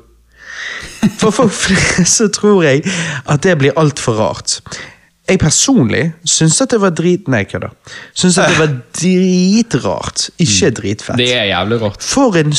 [1.22, 2.84] For folk flest så tror jeg
[3.26, 4.60] at det blir altfor rart.
[5.30, 7.28] Jeg personlig syns at det var drit...
[7.30, 7.74] Nei, kødder.
[8.18, 8.72] Syns at det var
[9.02, 11.20] dritrart, ikke dritfett.
[11.22, 12.04] Det er jævlig rart.
[12.04, 12.56] For en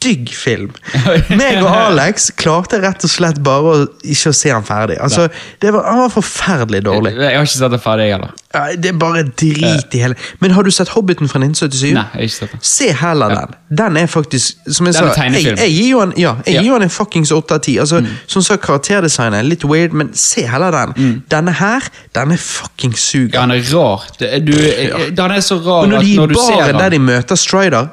[0.00, 0.72] stygg film!
[1.40, 4.96] Meg og Alex klarte rett og slett bare å ikke å se den ferdig.
[5.02, 5.28] Altså,
[5.60, 7.12] det var, Han var forferdelig dårlig.
[7.20, 8.36] Jeg har ikke sett den ferdig, jeg heller.
[8.50, 11.92] Ja, Det er bare drit i hele Men har du sett Hobbiten fra 1977?
[11.94, 12.62] Nei, jeg har ikke sett den.
[12.66, 13.52] Se heller den.
[13.78, 16.64] Den er faktisk Som jeg Den er sa, jeg, jeg gir jo en, ja, jeg
[16.64, 17.76] gir jo en fuckings 8 av 10.
[17.84, 21.20] Altså, Sånn som karakterdesignet, litt weird, men se heller den.
[21.30, 21.86] Denne her,
[22.16, 23.36] den er fuckings suger.
[23.36, 24.08] Ja, den er rar.
[24.18, 26.96] Det, er- du, er så rar Og når at de når du ser bare der
[26.96, 27.92] de møter Strider,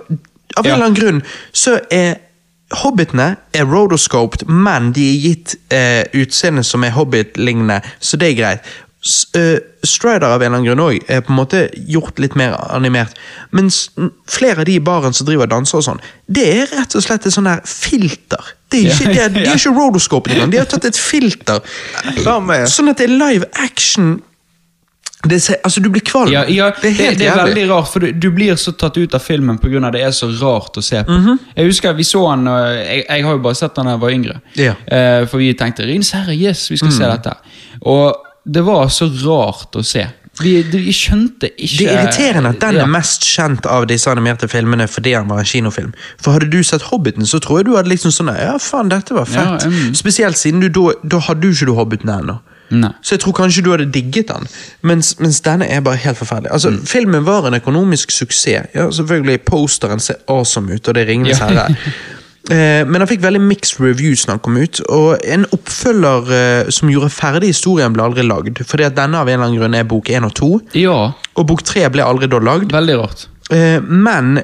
[0.57, 0.75] av en Ja.
[0.75, 1.21] eller annen grunn,
[1.53, 2.17] så er
[2.81, 8.35] Hobbitene er rotoscoped, men de er gitt eh, utseende som er hobbit-lignende, så det er
[8.41, 8.59] greit.
[9.07, 9.55] S uh,
[9.87, 13.15] Strider av en eller annen grunn også, er på en måte gjort litt mer animert.
[13.55, 13.85] Mens
[14.27, 17.29] flere av de i baren som driver danser og sånn, det er rett og slett
[17.29, 18.49] et sånn der filter.
[18.67, 21.63] Det er ikke, de er, de er ikke rotoscoped engang, de har tatt et filter.
[22.67, 24.17] Sånn at det er live action
[25.23, 26.29] Det, altså, du blir kvalm.
[26.31, 28.99] Ja, ja det er det, det er veldig rart, for du, du blir så tatt
[28.99, 29.89] ut av filmen pga.
[29.91, 31.17] det er så rart å se på.
[31.17, 31.39] Mhm.
[31.55, 34.13] Jeg husker vi så han, jeg, jeg har jo bare sett han da jeg var
[34.13, 34.37] yngre.
[34.59, 34.75] Ja.
[34.85, 37.35] Eh, for vi tenkte Rins herre, yes, vi skal se dette'.
[37.81, 38.15] Og
[38.45, 40.05] det var så rart å se.
[40.37, 44.45] Vi, vi skjønte ikke Det er irriterende at den er mest kjent av disse animerte
[44.51, 45.95] filmene fordi han var en kinofilm.
[46.21, 49.17] For hadde du sett Hobbiten, så tror jeg du hadde liksom sånn Ja, faen, dette
[49.17, 49.65] var fett.
[49.65, 49.95] Mm.
[49.97, 52.37] Spesielt siden du da, da hadde du ikke du Hobbiten ennå.
[52.69, 52.89] Nei.
[53.01, 54.47] Så jeg tror kanskje du hadde digget den,
[54.83, 56.51] mens, mens denne er bare helt forferdelig.
[56.51, 56.81] Altså, Mm.
[56.85, 58.67] Filmen var en økonomisk suksess.
[58.75, 61.47] Ja, selvfølgelig, Posteren ser awesome ut, og det er Ringenes Ja.
[61.47, 61.75] herre.
[62.49, 66.69] Eh, men han fikk veldig mixed reviews når han kom ut, og en oppfølger eh,
[66.71, 68.61] som gjorde ferdig historien, ble aldri lagd.
[68.63, 71.47] Fordi at denne av en eller annen grunn er bok 1 og 2, Ja, og
[71.49, 72.71] bok 3 ble aldri da lagd.
[72.71, 73.25] veldig rart.
[73.51, 74.39] Eh, men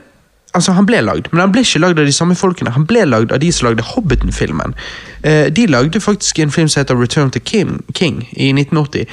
[0.54, 2.74] Altså, Han ble lagd, men han ble ikke lagd av de samme folkene.
[2.76, 4.76] Han ble lagd av de som lagde Hobbiten-filmen.
[5.24, 9.06] Eh, de lagde faktisk en film som heter Return to King, King i 1980.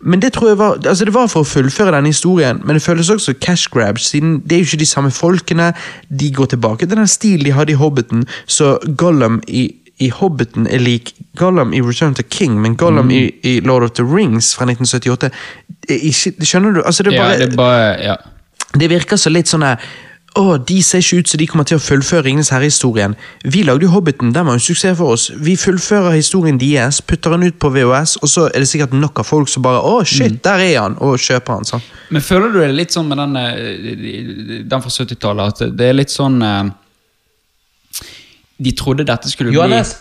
[0.00, 2.82] Men det tror jeg var altså det var for å fullføre denne historien, men det
[2.82, 5.72] føles også cash grab, siden det er jo ikke de samme folkene.
[6.20, 10.66] De går tilbake til den stilen de hadde i Hobbiten, så Gollum i i Hobbiten
[10.70, 14.52] er lik Gollum i Return to King, men Gollum i, i Lord of the Rings
[14.54, 15.30] fra 1978
[15.88, 16.82] er ikke, Skjønner du?
[16.86, 18.14] Altså, det er Ja, det bare ja.
[18.78, 19.82] det virker så litt sånn her
[20.36, 23.14] å, de ser ikke ut som de kommer til å fullføre Ringenes herre-historien.
[23.48, 25.28] Vi lagde jo Hobbiten, den var jo en suksess for oss.
[25.34, 29.22] Vi fullfører historien deres, putter den ut på VHS, og så er det sikkert nok
[29.22, 31.68] av folk som bare å, shit, der er han, og kjøper han.
[31.68, 31.86] sånn.
[32.14, 35.98] Men føler du det litt sånn med den, eh, den fra 70-tallet, at det er
[35.98, 36.62] litt sånn eh,
[38.58, 39.96] De trodde dette skulle Johannes,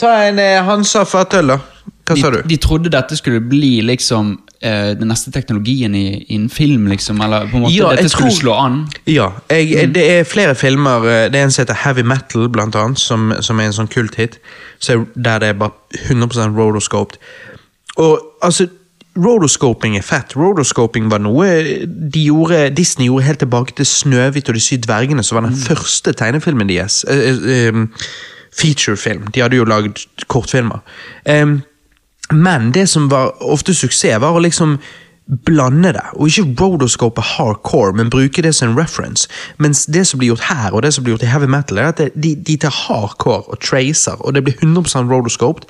[0.00, 1.60] ta en eh, Hansa fatøl, da.
[2.02, 2.40] Hva de, sa du?
[2.48, 7.56] de trodde dette skulle bli liksom den neste teknologien i, innen film, liksom, eller på
[7.58, 8.76] en måte Ja, dette skulle tror- slå an.
[9.10, 11.02] Ja, jeg, det er flere filmer.
[11.08, 13.90] eh, Det er en som heter Heavy Metal, blant annet, som, som er en sånn
[13.90, 14.38] kulthit.
[14.78, 15.72] Så der det er bare
[16.08, 17.18] 100% rotoscoped.
[17.96, 18.68] Og altså
[19.12, 20.32] Rotoscoping er fett.
[20.36, 21.44] Rotoscoping var noe
[21.84, 25.58] de gjorde, Disney gjorde helt tilbake til Snøhvit og de syv dvergene, som var den
[25.68, 27.02] første tegnefilmen deres.
[27.04, 27.90] Uh, uh, um,
[28.56, 29.26] featurefilm.
[29.34, 30.00] De hadde jo lagd
[30.32, 30.80] kortfilmer.
[31.28, 31.58] Em,
[32.34, 34.78] men det som var ofte suksess, var å liksom
[35.46, 39.28] blande det, og ikke rotoscope hardcore, men bruke det som en reference.
[39.58, 41.92] Mens det som blir gjort her, og det som blir gjort i heavy metal, er
[41.92, 45.68] at de, de tar hardcore og tracer, og det blir 100 rotoscoped.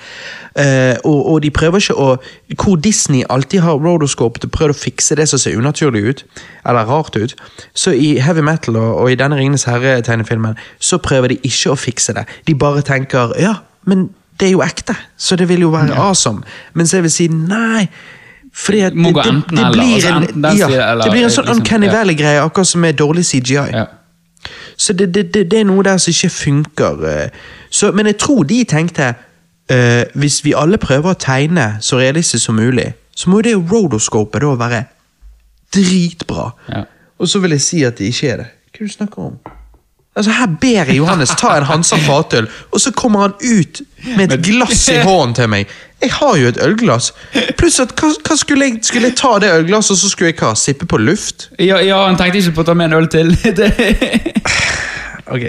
[0.58, 2.16] Uh, og, og de prøver ikke å
[2.60, 6.24] Hvor Disney alltid har rotoscoped og prøvd å fikse det som ser unaturlig ut,
[6.66, 7.36] eller rart ut,
[7.74, 11.78] så i heavy metal og, og i denne Ringenes herre-tegnefilmen, så prøver de ikke å
[11.78, 12.26] fikse det.
[12.48, 13.54] De bare tenker ja,
[13.88, 14.10] men
[14.40, 16.42] det er jo ekte, så det vil jo være awesome.
[16.74, 17.86] Mens jeg vil si nei.
[18.52, 20.68] Fordi at det, det, det, det, blir en, ja,
[21.00, 21.88] det blir en sånn Uncanny.
[21.88, 23.70] Valley-greie, akkurat som med dårlig CGI.
[23.72, 23.86] Ja.
[24.76, 27.04] Så det, det, det, det er noe der som ikke funker.
[27.08, 27.28] eh.
[27.70, 32.44] Så, men jeg tror de tenkte uh, Hvis vi alle prøver å tegne så realistisk
[32.44, 34.84] som mulig, så må jo det rotoscopet da være
[35.72, 36.50] dritbra.
[36.68, 36.84] Ja.
[37.18, 38.48] Og så vil jeg si at det ikke er det.
[38.72, 39.36] Hva er det du snakker om?
[40.16, 43.80] Altså Her ber jeg Johannes ta en Hansa fatøl, og så kommer han ut
[44.16, 45.66] med et glass i hånden til meg.
[46.02, 47.12] Jeg har jo et ølglass.
[47.58, 50.38] Pluss at hva, hva skulle, jeg, skulle jeg ta det ølglasset, og så skulle jeg
[50.42, 50.50] hva?
[50.58, 51.48] Sippe på luft?
[51.58, 53.32] Ja, ja, han tenkte ikke på å ta med en øl til.
[55.32, 55.42] Ok.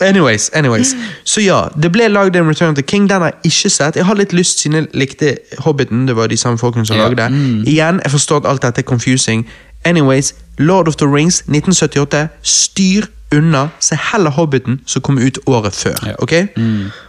[0.00, 0.94] Anyways, anyways.
[1.24, 3.08] Så ja, det ble lagd en Return of the King.
[3.10, 3.96] Den har jeg ikke sett.
[3.98, 6.06] Jeg har litt lyst siden jeg likte Hobbiten.
[6.08, 7.08] Det var de samme folkene som Ja.
[7.08, 7.28] lagde.
[7.66, 9.46] Igjen, jeg forstår at alt dette er confusing.
[9.84, 12.28] Anyways, Lord of the Rings 1978.
[12.42, 13.68] Styr unna.
[13.80, 15.96] Se heller Hobbiten, som kom ut året før.
[16.18, 16.32] Ok?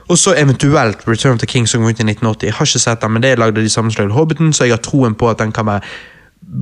[0.09, 2.45] Og så eventuelt Return of the King, som kom ut i 1980.
[2.47, 4.73] Jeg har ikke sett den, men det er lagd av de samme Hobbiten, så jeg
[4.73, 5.81] har troen på at den kan være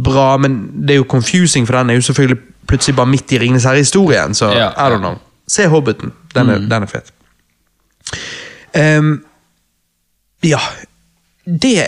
[0.04, 3.40] bra, men det er jo confusing, for den er jo selvfølgelig plutselig bare midt i
[3.40, 5.16] Ringenes herre-historien, så Ja, I don't know.
[5.48, 6.12] Se Hobbiten.
[6.36, 7.14] Den er, den er fet.
[9.00, 9.24] Um,
[10.44, 10.60] ja
[11.48, 11.84] det,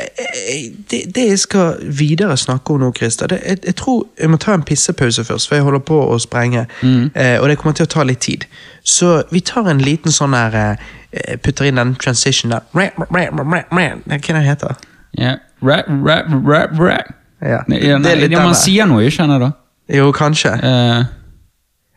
[0.91, 4.37] det, det jeg skal videre snakke om nå, Christer det, jeg, jeg tror jeg må
[4.39, 6.63] ta en pissepause først, for jeg holder på å sprenge.
[7.11, 8.45] Eh, og det kommer til å ta litt tid.
[8.87, 10.87] Så vi tar en liten sånn her eh,
[11.43, 12.63] Putter inn den transition der.
[12.71, 14.75] Hva heter den heter
[15.17, 15.37] Ja.
[15.65, 17.15] Rap, rap, rap, rap.
[17.41, 19.55] Ja, ja, det er litt ja, man sier noe, ikke sant?
[19.91, 20.53] Jo, kanskje.
[20.59, 21.07] Uh,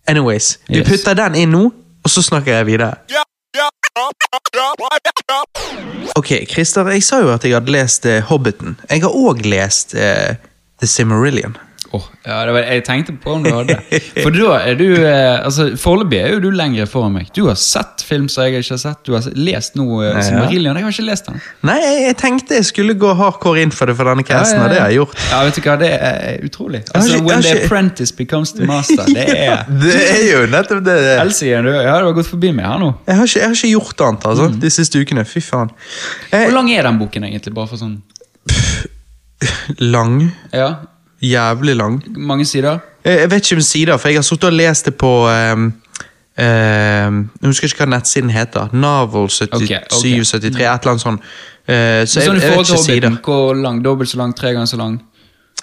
[0.08, 0.78] Anyways, yes.
[0.78, 1.66] du putter den inn nå,
[2.02, 2.96] og så snakker jeg videre.
[6.16, 8.78] Ok, Christer, jeg sa jo at jeg hadde lest eh, Hobbiten.
[8.88, 10.38] Jeg har òg lest eh,
[10.80, 11.58] The Cimmerillion.
[11.92, 13.74] Åh, ja, det var, jeg tenkte på om du hadde.
[14.22, 17.28] For da er du eh, altså, Foreløpig er jo du lenger foran meg.
[17.36, 19.00] Du har sett film som jeg ikke har sett.
[19.04, 20.22] Du har lest noe uh, Ja.
[20.26, 20.78] Silmarillion.
[20.80, 21.40] Jeg har ikke lest den.
[21.68, 24.72] Nei, jeg, jeg tenkte jeg skulle gå hardcore inn for det for denne casten, og
[24.72, 25.18] det har jeg gjort.
[25.30, 26.82] Ja, vet du hva, Det er utrolig.
[26.92, 29.04] Altså, ikke- When the ikke- apprentice becomes the master.
[29.12, 30.96] Det er Det er jo nettopp det.
[31.06, 31.16] det.
[31.26, 32.92] Elsie, du ja, du har gått forbi meg her nå.
[33.06, 35.24] Jeg har ikke, jeg har ikke gjort annet altså, de siste ukene.
[35.28, 35.70] Fy faen.
[36.32, 36.48] Jeg...
[36.48, 37.54] Hvor lang er den boken egentlig?
[37.56, 38.00] Bare for sånn
[39.82, 40.30] lang.
[40.54, 40.68] Ja,
[41.22, 42.02] Jævlig lang.
[42.16, 42.78] mange sider.
[43.04, 45.72] Jeg, Jeg vet ikke om sider, for jeg har sittet og lest det på um,
[46.38, 48.68] ehm, Jeg husker ikke hva nettsiden heter.
[48.72, 50.24] Navel 77, okay, okay.
[50.24, 51.20] 73, et eller annet sånt.
[51.62, 53.16] Uh, så jeg, sånn jeg, jeg vet ikke sider.
[53.24, 53.84] Hvor lang?
[53.84, 54.34] Dobbelt så lang?
[54.36, 54.98] Tre ganger så lang?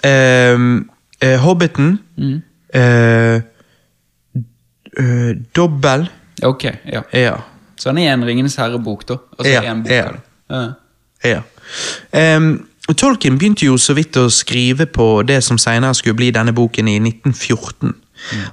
[0.06, 0.90] Um,
[1.24, 2.42] uh, Hobbiten Mm.
[2.74, 3.40] eh,
[4.98, 6.08] eh, Dobbel
[6.42, 7.02] Ok, ja.
[7.12, 7.34] Ja.
[7.76, 9.16] Så han er en Ringenes herre-bok, da?
[9.38, 10.04] Altså Ja, en bok ja.
[10.50, 10.72] Ja.
[11.24, 11.40] Ja.
[12.96, 16.88] Tolkien begynte jo så vidt å skrive på det som senere skulle bli denne boken
[16.88, 17.94] i 1914.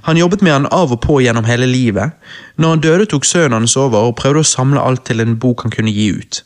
[0.02, 2.16] Han jobbet med han av og på gjennom hele livet.
[2.56, 5.64] Når han døde, tok sønnen hans over og prøvde å samle alt til en bok
[5.66, 6.42] han kunne gi ut.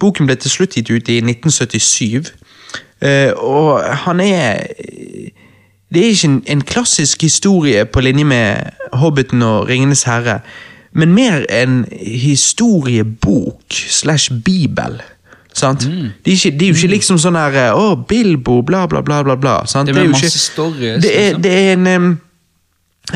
[0.00, 2.32] Boken ble til slutt gitt ut i 1977,
[3.00, 4.68] eh, og han er
[5.86, 10.40] Det er ikke en klassisk historie på linje med Hobbiten og Ringenes herre,
[10.92, 15.00] men mer en historiebok slash bibel.
[15.56, 15.86] Sant?
[15.88, 16.10] Mm.
[16.22, 19.00] Det, er ikke, det er jo ikke liksom sånn her eh, Å, Bilbo, bla, bla,
[19.06, 19.36] bla, bla.
[19.40, 19.88] bla sant?
[19.88, 21.42] Det er jo med masse ikke- stories, Det er, liksom.
[21.46, 22.10] det er en um,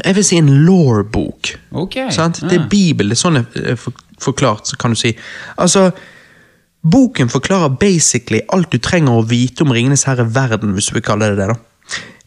[0.04, 1.50] Jeg vil si en law-bok.
[1.84, 2.08] Okay.
[2.14, 2.40] Sant?
[2.48, 5.10] Det er Bibel, det er sånn det er for- forklart, så kan du si.
[5.58, 5.90] Altså,
[6.80, 11.28] Boken forklarer basically alt du trenger å vite om Ringenes herre-verden, hvis du vil kalle
[11.34, 11.48] det det.
[11.52, 11.56] da.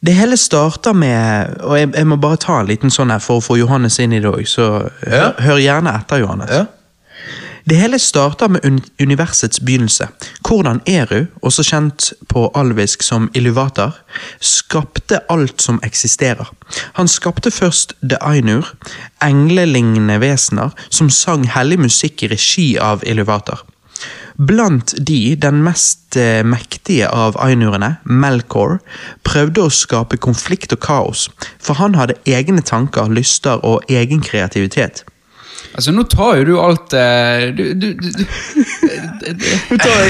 [0.04, 3.40] Det hele starter med Og jeg, jeg må bare ta en liten sånn her for
[3.40, 4.68] å få Johannes inn i det òg, så
[5.08, 6.52] hør, hør gjerne etter, Johannes.
[6.52, 6.66] Ja.
[7.70, 10.08] Det hele starter med un universets begynnelse.
[10.48, 14.02] Hvordan Eru, også kjent på alvisk som Iluvatar,
[14.40, 16.50] skapte alt som eksisterer.
[16.94, 18.74] Han skapte først The Ainur,
[19.24, 23.64] englelignende vesener som sang hellig musikk i regi av Iluvatar.
[24.36, 28.80] Blant de, den mest eh, mektige av ainurene, Melkor,
[29.24, 31.30] prøvde å skape konflikt og kaos,
[31.62, 35.06] for han hadde egne tanker, lyster og egen kreativitet.
[35.74, 38.26] Altså, nå tar jo du alt eh, Du, du, du, du
[39.70, 40.04] Du tar,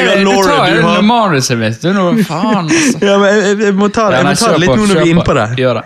[0.00, 1.02] jeg av Du har.
[1.02, 1.82] manuset mitt.
[1.82, 3.02] Du, nå, faen, altså.
[3.04, 5.02] Ja, men jeg, jeg må ta det, jeg må ta det litt nå når vi
[5.02, 5.46] er inne på det.
[5.60, 5.84] Gjør det.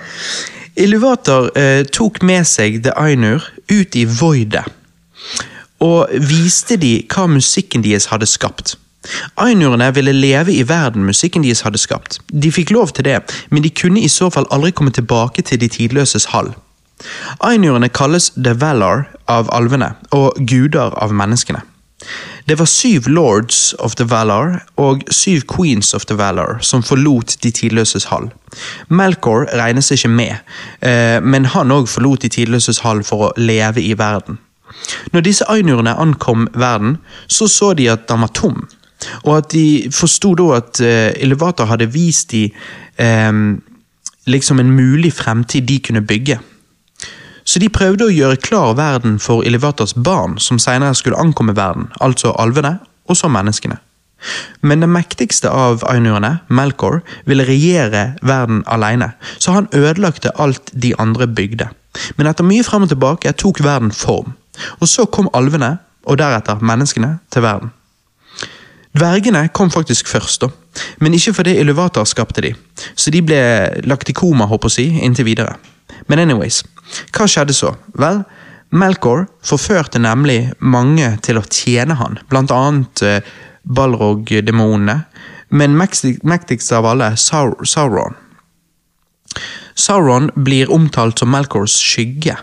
[0.85, 4.64] Illuvator eh, tok med seg The Ainur ut i voidet
[5.85, 8.77] og viste de hva musikken deres hadde skapt.
[9.43, 12.20] Ainurene ville leve i verden musikken deres hadde skapt.
[12.33, 13.18] De fikk lov til det,
[13.53, 16.55] men de kunne i så fall aldri komme tilbake til de tidløses hall.
[17.40, 21.62] Ainurene kalles The Valar av alvene og guder av menneskene.
[22.49, 27.36] Det var syv lords of the Valar og syv queens of the Valar som forlot
[27.42, 28.28] de tidløses hall.
[28.88, 30.34] Melkor regnes ikke med,
[30.82, 34.38] eh, men han òg forlot de tidløses hall for å leve i verden.
[35.12, 38.68] Når disse ainurene ankom verden, så så de at den var tom,
[39.24, 42.51] og at de forsto da at Elevator hadde vist dem
[42.99, 43.32] eh,
[44.26, 46.38] liksom en mulig fremtid de kunne bygge.
[47.45, 51.90] Så de prøvde å gjøre klar verden for Ilivatas barn, som senere skulle ankomme verden,
[52.01, 53.76] altså alvene, og så menneskene.
[54.61, 60.95] Men den mektigste av ainurene, Melkor, ville regjere verden alene, så han ødelagte alt de
[60.99, 61.68] andre bygde.
[62.16, 64.32] Men etter mye frem og tilbake tok verden form,
[64.80, 67.72] og så kom alvene, og deretter menneskene, til verden.
[68.95, 70.49] Dvergene kom faktisk først, da.
[71.01, 72.53] men ikke fordi Iluvatar skapte de,
[72.97, 73.38] så de ble
[73.84, 75.57] lagt i koma, håper å si, inntil videre.
[76.07, 76.62] Men anyways,
[77.14, 77.74] hva skjedde så?
[77.99, 78.22] Vel,
[78.74, 83.34] Melkor forførte nemlig mange til å tjene han, blant annet eh,
[83.64, 84.97] Balrog-demonene,
[85.55, 88.18] men mektigst av alle, Saur Sauron.
[89.78, 92.36] Sauron blir omtalt som Melkors skygge.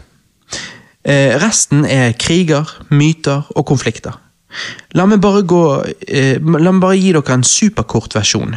[1.03, 4.15] Eh, resten er kriger, myter og konflikter.
[4.95, 5.63] La meg bare gå
[6.07, 8.55] eh, La meg bare gi dere en superkort versjon,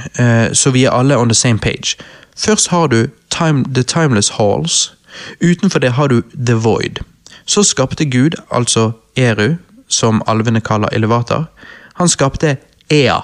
[0.53, 1.99] så vi er alle on the same page.
[2.39, 4.93] Først har du time, The Timeless Halls.
[5.41, 7.01] Utenfor det har du The Void.
[7.47, 9.57] Så skapte Gud, altså Eru,
[9.89, 11.47] som alvene kaller Elevator,
[11.95, 12.57] han skapte
[12.91, 13.21] Ea.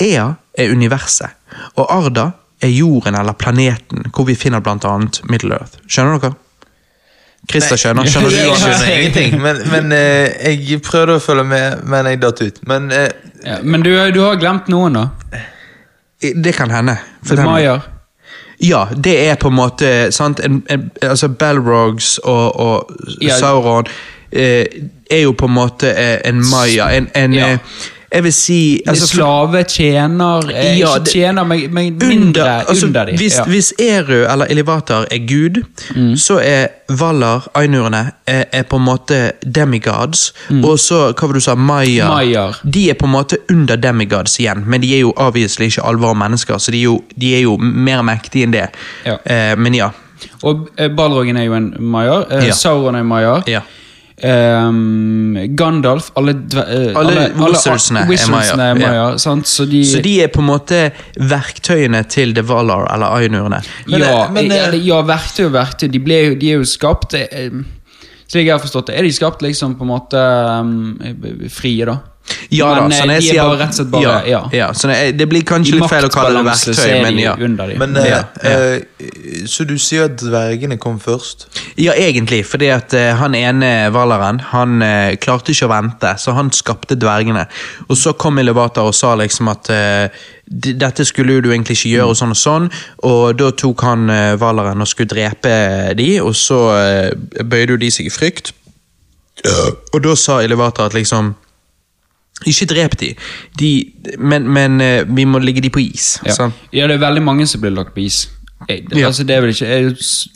[0.00, 1.30] Ea er universet,
[1.74, 2.30] og Arda
[2.62, 5.78] er jorden eller planeten, hvor vi finner blant annet Middle-earth.
[5.86, 6.34] Skjønner dere?
[7.50, 8.08] Christer skjønner.
[8.08, 8.36] Skjønner du?
[8.40, 12.62] Jeg skjønner ingenting, men, men eh, jeg prøvde å følge med, men jeg datt ut.
[12.68, 13.10] Men eh,
[13.44, 15.42] Ja, men du, du har glemt noen, da.
[16.20, 16.96] Det kan hende.
[17.20, 17.52] The Fortell meg.
[17.52, 17.90] Mayaer.
[18.64, 22.90] Ja, det er på en måte sant, en, en, altså Balrogs og, og
[23.20, 23.36] Ja.
[23.38, 23.86] Sauron
[24.32, 24.64] eh,
[25.10, 26.88] er jo på en måte eh, en maya.
[26.96, 27.56] En, en Ja.
[28.14, 32.86] Jeg vil si altså, Slave, tjener eh, Ja, det- tjener, men, men mindre under, altså,
[32.86, 33.16] under dem.
[33.18, 33.44] hvis, ja.
[33.44, 33.50] Mm.
[33.50, 35.62] hvis Eru eller Elivatar er gud,
[36.16, 40.32] så er Valar, ainurene, er, er på en måte demigods.
[40.62, 42.08] Og så, hva var du sa, Maya.
[42.14, 42.58] Mayer.
[42.64, 46.14] De er på en måte under demigods igjen, men de er jo obviously ikke alvor
[46.14, 48.68] mennesker, så de er jo, de er jo mer mektige enn det.
[49.06, 49.16] Ja.
[49.24, 49.90] Eh, men ja.
[50.42, 52.26] Og eh, Balrogen er jo en Maier.
[52.30, 52.52] Eh.
[52.52, 53.42] Sauron er en Maier.
[53.48, 53.60] ja.
[54.22, 59.06] Ehm, Gandalf Alle, uh, alle, Alle wizardsene er Maya, er Maya, ja.
[59.18, 59.48] sant?
[59.50, 60.80] Så de, Så de er på en måte
[61.18, 63.62] verktøyene til The Valar, eller Ainurene.
[63.90, 65.88] Ja, eh, men, eh, ja, verktøy og verktøy.
[65.92, 67.16] De, ble, de er jo skapt
[68.24, 71.98] Slik jeg har forstått det, er de skapt liksom på en måte um, frie, da.
[72.48, 74.40] Ja Men da, sånn jeg er sier- bare rett og slett bare ja, Ja.
[74.52, 77.18] ja, så det, det blir kanskje I litt feil å kalle det verktøy, er men
[77.20, 77.34] ja.
[77.76, 81.48] Men, uh, eh, Så du sier at dvergene kom først?
[81.76, 86.32] Ja, egentlig, fordi at uh, han ene valaren han eh, klarte ikke å vente, så
[86.36, 87.44] han skapte dvergene.
[87.88, 92.10] Og så kom Elevator og sa liksom at eh, dette skulle du egentlig ikke gjøre,
[92.12, 92.72] og sånn og sånn.
[93.10, 95.54] Og da tok han eh, valaren og skulle drepe
[95.98, 98.54] de, og så eh, bøyde jo de seg i frykt.
[99.92, 101.34] Og da sa Elevator at liksom
[102.46, 103.14] ikke drep de,
[103.58, 106.18] de men, men eh, vi må legge de på is.
[106.26, 106.34] Ja.
[106.34, 106.54] sant?
[106.72, 108.28] ja, det er veldig mange som blir lagt på is.
[108.68, 109.06] Jeg, Ja.
[109.06, 109.66] altså, det, er vel ikke,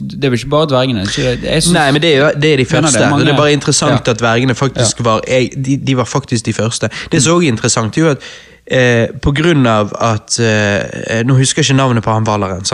[0.01, 1.01] det er vel ikke bare dvergene?
[1.03, 2.99] Ikke, synes- Nei, men det er, jo, det er de første.
[2.99, 4.11] det er Det, er bare interessant Ja.
[4.13, 6.89] at dvergene faktisk var de, de var faktisk de første.
[7.13, 8.19] Det som også er interessant, er jo at
[8.71, 12.65] eh, på grunn av at eh, Nå husker jeg ikke navnet på han hvaleren.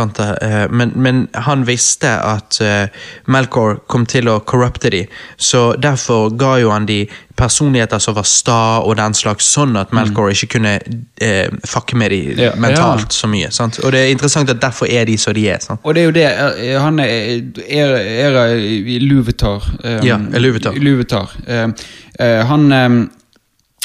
[0.43, 2.89] Eh, men, men han visste at eh,
[3.31, 5.05] Melkor kom til å corrupte de,
[5.37, 9.95] så derfor ga jo han de personligheter som var sta og den slags, sånn at
[9.95, 10.77] Melkor ikke kunne
[11.23, 12.41] eh, fucke med de Mm.
[12.41, 13.15] Ja, mentalt ja.
[13.15, 13.51] så mye.
[13.51, 13.79] sant?
[13.85, 15.59] Og det er interessant at derfor er de som de er.
[15.61, 15.81] sant?
[15.85, 19.63] Og det er jo det eh, Han er, Era er Luvetar.
[19.85, 20.73] Um, Ja, Luvetar.
[20.79, 21.35] Luvetar.
[21.47, 21.75] Um,
[22.19, 22.89] eh, han eh,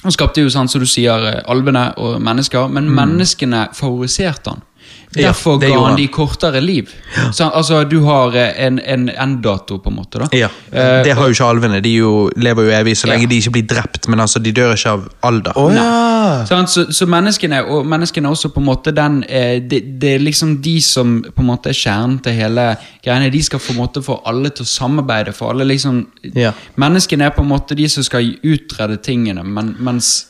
[0.03, 4.63] han skapte jo, sånn som du sier, eh, alvene og mennesker, men menneskene favoriserte han.
[5.09, 5.21] Mm.
[5.23, 6.89] Ja, Derfor ga han de kortere liv.
[7.33, 10.19] Så, altså, du har eh, en, en enddato, på en måte.
[10.19, 10.27] da.
[10.37, 11.79] Ja, Eh, Det har jo ikke alvene.
[11.81, 13.27] De jo, lever jo evig så lenge Ja.
[13.29, 15.51] de ikke blir drept, men altså, de dør ikke av alder.
[15.57, 16.45] Oh, ja!
[16.45, 20.13] så, Så, så menneskene, og menneskene er også på en måte den eh, det, det
[20.15, 23.31] er liksom de som på en måte er kjernen til hele greiene.
[23.33, 25.33] De skal på en måte få alle til å samarbeide.
[25.33, 26.05] For alle liksom
[26.35, 26.51] Ja.
[26.77, 30.27] Menneskene er på en måte de som skal utrede tingene, men, mens,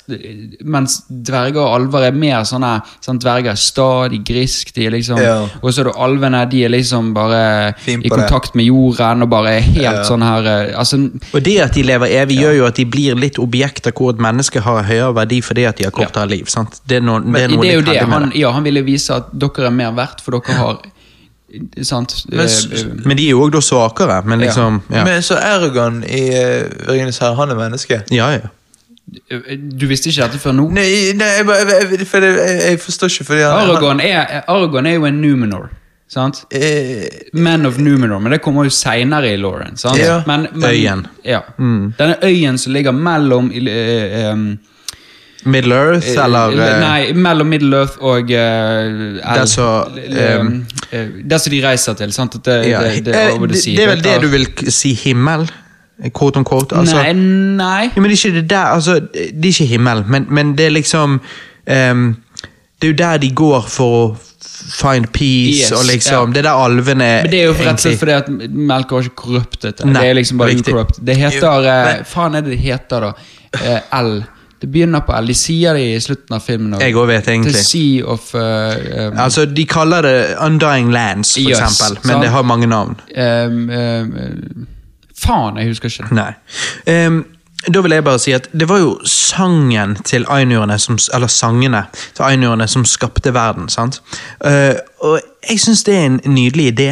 [0.63, 4.23] mens dverger og alver er mer sånne sånn, Dverger er sta, de er
[4.69, 5.47] grisk, de liksom Ja.
[5.63, 9.59] Og så er det alvene, de er liksom bare i kontakt med jorden og bare
[9.61, 10.03] helt Ja.
[10.03, 10.97] sånn her eh, Altså
[11.33, 14.19] Og det at de lever evig, gjør jo at de blir litt objekter hvor et
[14.19, 16.45] menneske har høyere verdi fordi at de har kortere liv.
[16.47, 16.79] sant?
[16.87, 17.99] Det er noe, det er noe det er jo det.
[18.09, 20.77] Han, ja, han ville vise at dere er mer verdt, for dere har
[21.81, 22.25] Sant?
[22.29, 24.23] Men Eh, Men de er jo òg da svakere.
[24.23, 26.29] Men liksom Ja, Men så Erdogan i
[26.87, 28.03] Ringenes herre, han er menneske?
[28.11, 28.29] ja.
[28.31, 28.39] ja.
[29.79, 30.69] Du visste ikke dette før nå?
[30.75, 30.87] Nei,
[31.17, 34.89] nei jeg, jeg, jeg, for jeg, jeg, jeg forstår ikke fordi han Aragon er, Aragon
[34.89, 35.69] er jo en Numenor.
[36.09, 36.47] Sant?
[36.49, 39.77] eh, Man of Numenor, men det kommer jo seinere i Lauren.
[39.97, 40.23] Ja.
[40.27, 41.05] Men, men, Øyen.
[41.25, 41.43] Ja.
[41.59, 44.57] Denne øyen som ligger mellom uh, um,
[45.45, 49.19] Middle Earth, eller Nei, mellom Middle Earth og uh,
[51.37, 52.11] som de reiser til.
[52.13, 52.41] Sant?
[52.45, 52.81] Det, ja.
[52.81, 55.45] det, det, det, det er vel det du vil si himmel?
[56.15, 56.75] Quote on quote?
[56.75, 56.95] Altså.
[56.95, 57.13] Nei,
[57.59, 57.89] nei.
[57.95, 60.65] Ja, men det er ikke det der, altså, det er ikke himmel, men, men det
[60.65, 62.15] er liksom um,
[62.81, 64.17] Det er jo der de går for å
[64.79, 66.33] find peace, Yes, og liksom ja.
[66.33, 68.27] Det er der alvene Men det er jo rett og slett fordi at
[68.71, 70.75] Melk var ikke korrupt Nei, det er liksom bare riktig.
[71.07, 73.13] Det heter Jo, uh, Faen er det det heter, da?
[73.59, 74.11] Uh, L.
[74.59, 75.27] Det begynner på L.
[75.31, 76.73] De sier det i slutten av filmen.
[76.75, 77.53] Og, Jeg også vet egentlig.
[77.55, 78.41] The Sea of Uh,
[79.07, 82.23] um, Altså, De kaller det Undying Lands, for Yes, eksempel, men sant.
[82.23, 82.99] det har mange navn.
[83.15, 84.67] um, um,
[85.19, 86.15] Faen, jeg husker ikke.
[86.15, 86.31] Nei.
[86.87, 87.25] Um,
[87.67, 91.83] da vil jeg bare si at det var jo sangen til ainurene, som, eller sangene
[92.15, 93.67] til ainurene som skapte verden.
[93.69, 94.01] sant?
[94.39, 96.89] Uh, og jeg syns det er en nydelig idé.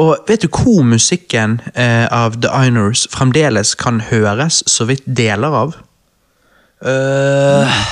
[0.00, 5.60] Og vet du hvor musikken uh, av The Ainurs fremdeles kan høres så vidt deler
[5.64, 5.76] av?
[6.80, 7.82] Uh...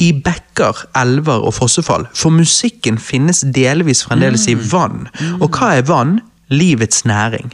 [0.00, 5.10] I bekker, elver og fossefall, for musikken finnes delvis fremdeles i vann.
[5.44, 6.14] Og hva er vann?
[6.50, 7.52] Livets næring.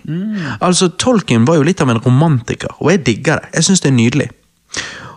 [0.60, 3.54] Altså, Tolkien var jo litt av en romantiker, og jeg digger det.
[3.54, 4.28] Jeg syns det er nydelig.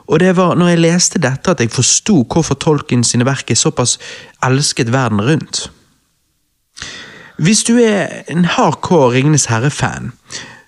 [0.09, 3.59] Og det var når jeg leste dette at jeg forsto hvorfor Tolkien sine verk er
[3.59, 3.97] såpass
[4.43, 5.69] elsket verden rundt.
[7.39, 10.11] Hvis du er en hardcore Ringenes herre-fan,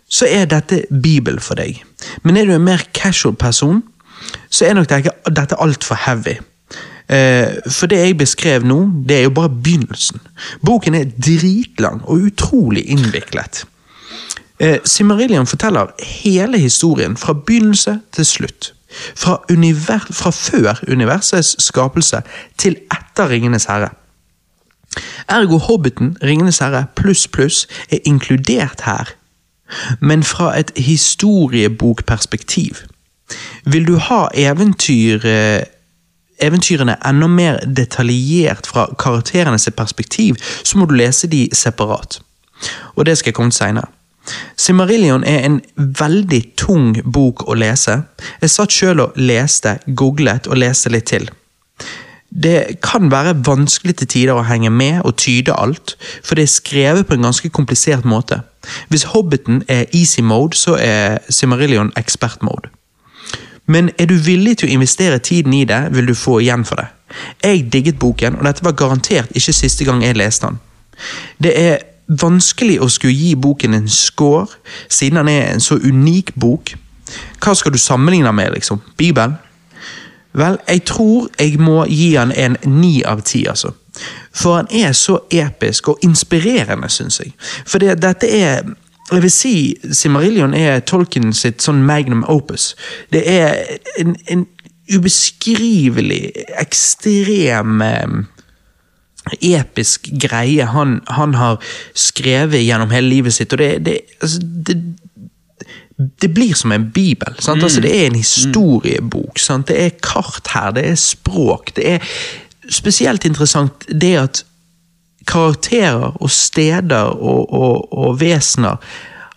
[0.08, 1.82] så er dette Bibel for deg.
[2.24, 3.84] Men er du en mer casual person,
[4.50, 4.90] så er nok
[5.36, 6.38] dette altfor heavy.
[7.12, 10.22] Eh, for det jeg beskrev nå, det er jo bare begynnelsen.
[10.66, 13.66] Boken er dritlang og utrolig innviklet.
[14.60, 14.80] Eh,
[15.46, 18.74] forteller hele historien fra begynnelse til slutt.
[19.16, 19.38] Fra,
[20.12, 22.22] fra før universets skapelse
[22.58, 23.90] til etter Ringenes herre.
[25.30, 29.06] Ergo Hobbiten, Ringenes herre pluss pluss er inkludert her,
[30.00, 32.76] men fra et historiebokperspektiv.
[33.66, 35.64] Vil du ha eventyr, eh,
[36.44, 42.20] eventyrene enda mer detaljert fra karakterene sitt perspektiv, så må du lese de separat.
[42.96, 43.90] Og det skal jeg komme til seinere.
[44.58, 48.04] Simarillion er en veldig tung bok å lese.
[48.42, 51.30] Jeg satt sjøl og leste, googlet og leste litt til.
[52.32, 56.54] Det kan være vanskelig til tider å henge med og tyde alt, for det er
[56.54, 58.40] skrevet på en ganske komplisert måte.
[58.88, 62.72] Hvis Hobbiten er easy mode, så er Simarillion expert mode.
[63.72, 66.82] Men er du villig til å investere tiden i det, vil du få igjen for
[66.82, 66.90] det.
[67.44, 70.60] Jeg digget boken, og dette var garantert ikke siste gang jeg leste den.
[71.44, 71.78] Det er
[72.22, 74.48] vanskelig å skulle gi boken en score,
[74.90, 76.74] siden den er en så unik bok.
[77.44, 78.82] Hva skal du sammenligne den med, liksom?
[78.98, 79.38] Bibelen?
[80.34, 83.74] Vel, jeg tror jeg må gi han en ni av ti, altså.
[84.36, 87.34] For han er så episk og inspirerende, syns jeg.
[87.68, 88.64] For det, dette er
[89.12, 89.54] jeg vil si
[89.92, 92.72] Simarillion er Tolkien sitt sånn magnum opus.
[93.12, 93.58] Det er
[94.00, 94.46] en, en
[94.92, 96.32] ubeskrivelig,
[96.62, 98.16] ekstrem eh,
[99.52, 101.60] episk greie han, han har
[101.94, 103.54] skrevet gjennom hele livet sitt.
[103.54, 104.80] og det, det, altså, det
[106.22, 107.36] det blir som en bibel.
[107.40, 107.64] sant?
[107.64, 109.40] Altså, det er en historiebok.
[109.40, 109.68] sant?
[109.68, 111.76] Det er kart her, det er språk.
[111.76, 112.00] Det er
[112.70, 114.46] spesielt interessant det at
[115.28, 118.82] karakterer og steder og, og, og vesener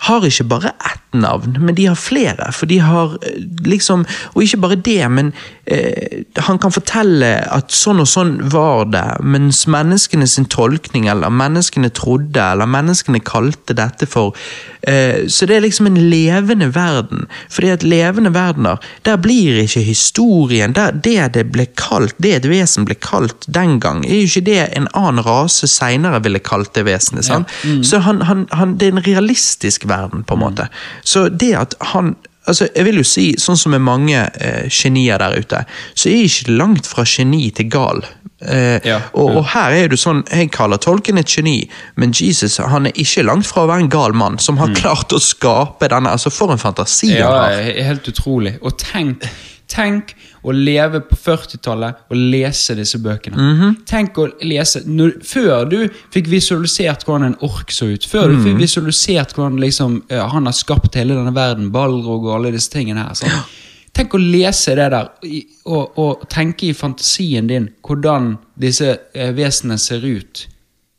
[0.04, 2.50] har ikke bare ett navn, men de har flere.
[2.52, 4.04] For de har eh, liksom
[4.34, 5.32] Og ikke bare det, men
[5.66, 11.32] eh, han kan fortelle at sånn og sånn var det, mens menneskene sin tolkning, eller
[11.32, 14.34] menneskene trodde, eller menneskene kalte dette for
[14.82, 17.28] eh, Så det er liksom en levende verden.
[17.48, 22.48] Fordi at levende verdener, der blir ikke historien der, Det det ble kalt, det et
[22.48, 26.74] vesen ble kalt den gang, er jo ikke det en annen rase seinere ville kalt
[26.74, 27.24] det vesenet.
[27.24, 27.50] sant?
[27.86, 30.68] Så han, han, han, det er en realistisk verden, på en måte.
[31.04, 35.20] Så det at han altså jeg vil jo si, Sånn som med mange eh, genier
[35.22, 35.62] der ute,
[35.96, 38.04] så er jeg ikke langt fra geni til gal.
[38.44, 39.38] Eh, Ja, og, ja.
[39.38, 41.62] og her er du sånn, Jeg kaller tolken et geni,
[41.96, 45.12] men Jesus han er ikke langt fra å være en gal mann som har klart
[45.16, 46.10] å skape denne.
[46.12, 48.58] altså For en fantasi Ja, helt utrolig.
[48.60, 49.24] Og tenk,
[49.72, 50.12] tenk
[50.44, 53.36] å leve på 40-tallet og lese disse bøkene.
[53.36, 53.76] Mhm.
[53.88, 58.36] Tenk å lese når, Før du fikk visualisert hvordan en ork så ut, før du
[58.36, 58.44] Mhm.
[58.44, 62.70] fikk visualisert hvordan liksom, uh, han har skapt hele denne verden, Balrog og alle disse
[62.70, 63.14] tingene her.
[63.14, 63.32] sant?
[63.94, 65.08] Tenk å lese det der,
[65.66, 70.46] og, og tenke i fantasien din hvordan disse eh, vesenene ser ut.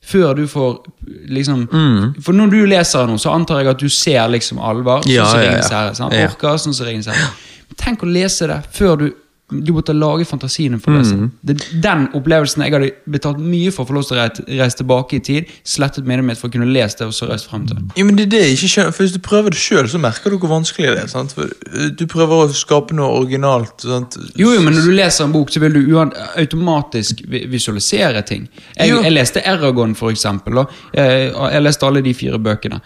[0.05, 0.85] Før du får
[1.27, 2.21] liksom Mm.
[2.23, 5.01] For når du leser noe, så antar jeg at du ser liksom alvor.
[5.01, 5.77] Sånn som ja, Ringenes ja.
[5.81, 5.95] herre.
[5.95, 6.13] sant?
[6.13, 6.27] Ja.
[6.29, 7.29] Orker, sånn som Ringenes herre.
[7.75, 9.11] Tenk å lese det før du
[9.49, 11.15] Du måtte lage fantasien for å lese.
[11.19, 11.25] Mm.
[11.45, 11.55] det.
[11.83, 15.19] Den opplevelsen jeg hadde betalt mye for å få lov til å reise, reise tilbake
[15.19, 17.83] i tid, slettet minnet mitt for å kunne lese det og så reist frem til.
[17.93, 20.01] Ja, men det er det jeg ikke skjønner, for Hvis du prøver det sjøl, så
[20.01, 21.13] merker du hvor vanskelig det er.
[21.13, 21.37] sant?
[21.37, 23.85] For, uh, du prøver å skape noe originalt.
[23.85, 24.17] sant?
[24.33, 28.49] Jo, jo, men når du leser en bok, så vil du automatisk visualisere ting.
[28.73, 30.63] Jeg, jeg leste Eragon, for eksempel.
[30.63, 32.81] Og jeg, jeg leste alle de fire bøkene.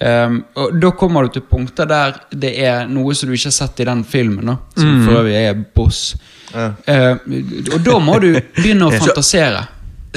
[0.00, 3.54] Um, og Da kommer du til punkter der det er noe som du ikke har
[3.54, 4.46] sett i den filmen.
[4.50, 6.16] Da, som for øvrig er Boss.
[6.54, 6.72] Ja.
[6.88, 7.18] Uh,
[7.76, 9.66] og da må du begynne å fantasere.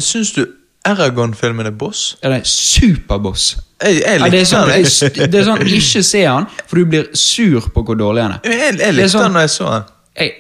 [0.01, 0.43] Syns du
[0.87, 2.15] Eragon-filmen er boss?
[2.23, 3.57] Er det superboss?
[3.83, 4.85] Jeg, jeg Ja, det, er likte sånn, den.
[4.87, 8.35] jeg, det er sånn, ikke se han, for du blir sur på hvor dårlig han
[8.37, 8.45] er.
[8.47, 9.89] Jeg, jeg, er likte sånn- den når jeg så den.
[10.21, 10.31] Jeg,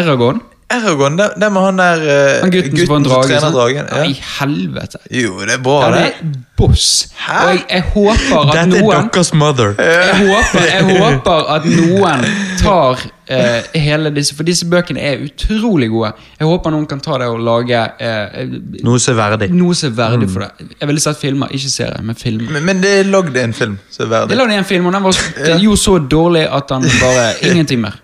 [0.00, 0.40] Eragon?
[0.72, 3.92] Eragon, det, det med han der uh, Han gutten, som får som trener dragen.
[3.92, 4.02] Ja.
[4.08, 5.02] I helvete.
[5.20, 6.08] Jo, det er bra, Ja, det det.
[6.08, 6.88] er boss.
[7.18, 7.36] Hæ?
[7.44, 9.74] Og jeg, jeg håper at Dette er deres mother.
[9.78, 12.26] jeg håper, jeg håper at noen
[12.58, 16.10] tar eh, hele disse For disse bøkene er utrolig gode.
[16.40, 18.48] Jeg håper noen kan ta det og lage eh,
[18.86, 19.50] Noe som er verdig.
[19.54, 20.68] noe som er verdig for det.
[20.80, 22.50] Jeg ville sett filmer, ikke serier, men filmer.
[22.56, 24.38] Men, men det er lagd en film som er Jeg verdig.
[24.42, 27.98] lagde en film, og den var jo så dårlig at han bare Ingenting mer.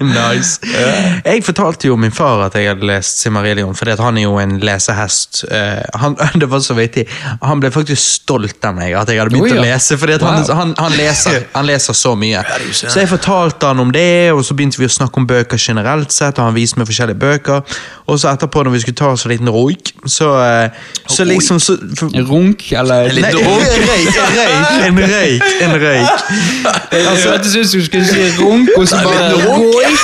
[0.00, 0.60] nice.
[1.24, 4.58] Jeg fortalte jo min far at jeg hadde lest Simarillion, fordi han er jo en
[4.64, 5.44] lesehest.
[5.50, 7.04] Eh, han, det var så vittig.
[7.42, 9.62] Han ble faktisk stolt av meg at jeg hadde begynt oh, ja.
[9.62, 10.50] å lese, fordi at han, Wow.
[10.58, 12.42] han, han, leser, han leser så mye.
[12.72, 16.12] Så jeg fortalte han om det, og så begynte vi å snakke om bøker generelt
[16.14, 17.76] sett, og han viste meg forskjellige bøker.
[18.10, 21.60] Og så etterpå, når vi skulle ta oss en liten roik, så, eh, så liksom
[21.62, 26.26] så, for, runk, eller en røyk, en røyk, en røyk, en røyk.
[26.90, 30.02] Altså, jeg ut du skulle si runk, og så bare roik.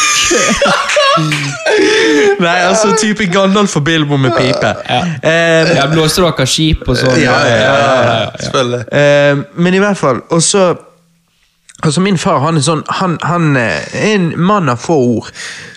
[2.45, 4.75] Nei, altså type Gandalf og Bilbo med pipe.
[4.89, 7.19] Eh, Ja, blåste dere skip og sånn?
[7.21, 8.85] Ja, ja, ja, Selvfølgelig.
[8.93, 10.71] Eh, men i hvert fall, og så
[11.81, 15.31] Altså Min far han er sånn, han, han eh, er en mann av få ord.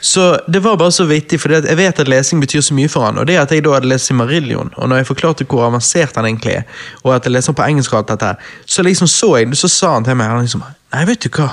[0.03, 3.07] Så det var bare så vittig, for jeg vet at lesing betyr så mye for
[3.07, 3.21] han.
[3.21, 6.27] Og det at jeg da hadde lest Simarillion, og når jeg forklarte hvor avansert han
[6.27, 6.65] egentlig er,
[7.05, 8.33] og at jeg leser på engelsk og alt dette
[8.67, 11.47] så liksom så jeg så sa han til meg han liksom Nei, vet du hva?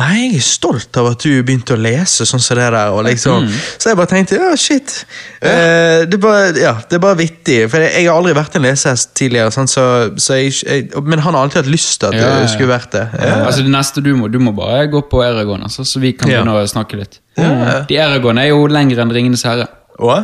[0.00, 2.94] Nei, jeg er stolt av at du begynte å lese sånn som det der.
[3.04, 3.46] Liksom.
[3.80, 4.94] Så jeg bare tenkte ja, shit.
[5.42, 7.58] Eh, det, er bare, ja, det er bare vittig.
[7.72, 9.52] For jeg, jeg har aldri vært en lesehest tidligere.
[9.54, 9.84] sånn, Så,
[10.22, 12.42] så jeg, jeg, men han har alltid hatt lyst til at Ja, ja, ja.
[12.46, 13.04] det skulle vært det.
[13.44, 16.30] Altså det neste du må, du må bare gå på Eragon, altså, så vi kan
[16.32, 16.40] Ja.
[16.40, 17.20] begynne å snakke litt.
[17.38, 17.80] Ja.
[17.88, 19.68] De Eragon er jo lengre enn Ringenes herre.
[20.00, 20.22] Hva?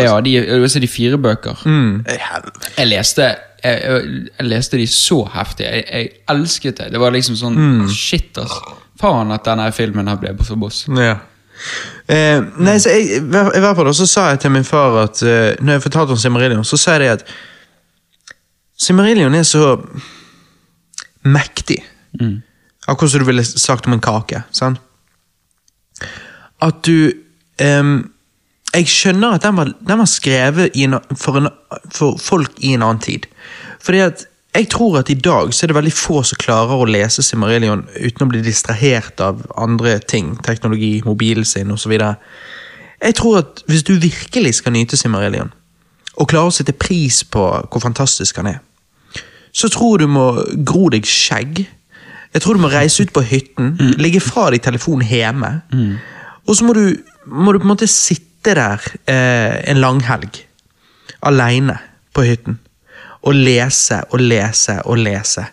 [0.00, 1.58] Ja, de, de fire bøker.
[1.68, 2.04] Mm.
[2.08, 3.26] Jeg leste
[3.62, 5.66] jeg, jeg, jeg leste de så heftig.
[5.66, 6.88] Jeg, jeg elsket det.
[6.94, 7.60] Det var liksom sånn
[7.90, 8.78] Shit, altså.
[9.00, 10.84] Faen at denne filmen her ble så boss.
[10.98, 11.16] Ja.
[12.10, 15.52] Eh, nei, så jeg, i hvert fall så sa jeg til min far at eh,
[15.62, 17.34] Når jeg fortalte om Simmerillion, så sa jeg det at
[18.82, 19.76] Simmerillion er så
[21.22, 21.78] mektig.
[22.88, 24.42] Akkurat som du ville sagt om en kake.
[24.50, 24.80] Sant?
[26.62, 27.12] At du
[27.62, 28.11] ehm,
[28.72, 31.48] Jeg skjønner at den var, den var skrevet en, for, en,
[31.92, 33.26] for folk i en annen tid.
[33.82, 36.88] Fordi at jeg tror at i dag så er det veldig få som klarer å
[36.88, 40.34] lese Simmerillion uten å bli distrahert av andre ting.
[40.44, 41.92] Teknologi, mobilen sin osv.
[41.96, 45.52] Jeg tror at hvis du virkelig skal nyte Simmerillion,
[46.20, 48.58] og klare å sette pris på hvor fantastisk han er,
[49.52, 50.26] så tror du må
[50.68, 51.64] gro deg skjegg.
[52.32, 55.50] Jeg tror du må reise ut på hytten, legge fra deg telefonen hjemme.
[56.44, 56.84] Og så må du,
[57.24, 60.42] må du på en måte sitte der eh, en langhelg,
[61.22, 61.78] aleine
[62.14, 62.58] på hytten,
[63.22, 65.44] og lese og lese og lese.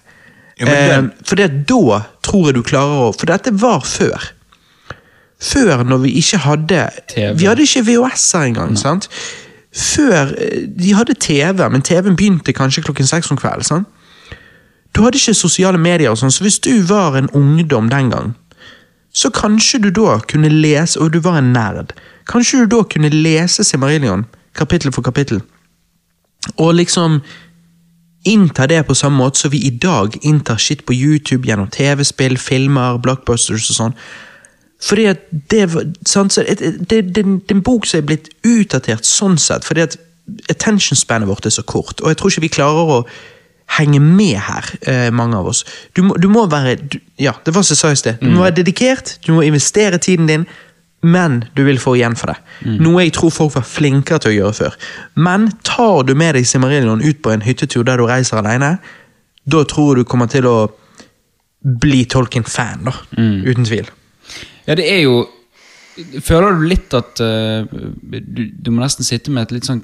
[0.60, 4.32] Ja, den- eh, for det, da tror jeg du klarer å For dette var før.
[5.40, 7.34] Før, når vi ikke hadde TV.
[7.40, 8.76] Vi hadde ikke VHS-er engang.
[8.78, 9.08] sant?
[9.72, 13.64] Før eh, De hadde TV, men TV-en begynte kanskje klokken seks om kvelden.
[13.64, 13.88] sant?
[14.96, 18.34] Du hadde ikke sosiale medier, og sånn, så hvis du var en ungdom den gang,
[19.14, 21.94] så kanskje du da kunne lese, og du var en nerd,
[22.30, 24.26] kanskje du da kunne lese Simarillion
[24.58, 25.42] kapittel for kapittel,
[26.58, 27.20] og liksom
[28.28, 32.38] innta det på samme måte som vi i dag inntar shit på YouTube gjennom TV-spill,
[32.38, 33.96] filmer, blockbusters og sånn.
[34.84, 35.66] Fordi at det,
[36.08, 39.84] sant, så det, det, det, er en bok som er blitt utdatert sånn sett, fordi
[39.88, 39.98] at
[40.52, 43.02] attention spanet vårt er så kort, og jeg tror ikke vi klarer å
[43.78, 45.64] henge med her, eh, mange av oss.
[45.94, 48.22] Du må, du må være du, Ja, det var som jeg sa i sted.
[48.22, 50.48] Du må være dedikert, du må investere tiden din,
[51.02, 52.38] men du vil få igjen for det.
[52.84, 54.78] Noe jeg tror folk var flinkere til å gjøre før.
[55.16, 58.78] Men tar du med deg Simarillion ut på en hyttetur der du reiser alene,
[59.50, 60.58] da tror jeg du kommer til å
[61.60, 62.95] bli Tolkien-fan, da.
[63.16, 63.89] Uten tvil.
[64.68, 65.28] Ja, det er jo
[66.24, 69.82] Føler du litt at uh, du, du må nesten sitte med et litt sånn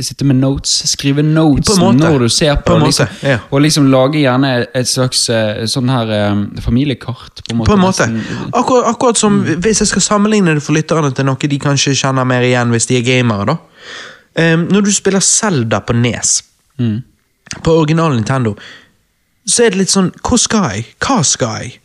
[0.00, 2.08] Sitte med notes, skrive notes På en måte.
[2.08, 3.38] når du ser på, På en måte, liksom, ja.
[3.50, 7.42] og liksom lage gjerne et slags eh, sånn her eh, familiekart.
[7.44, 7.68] På en måte.
[7.68, 8.08] På en måte.
[8.08, 8.48] nesten.
[8.88, 12.46] Akkurat, som hvis jeg skal sammenligne det for lytterne til noe de kanskje kjenner mer
[12.46, 13.54] igjen hvis de er gamere.
[13.54, 13.58] da.
[14.34, 16.40] Um, når du spiller Zelda på Nes,
[17.62, 18.56] på original Nintendo,
[19.46, 20.86] så er det litt sånn Hvor skal jeg?
[21.04, 21.76] Hva skal jeg?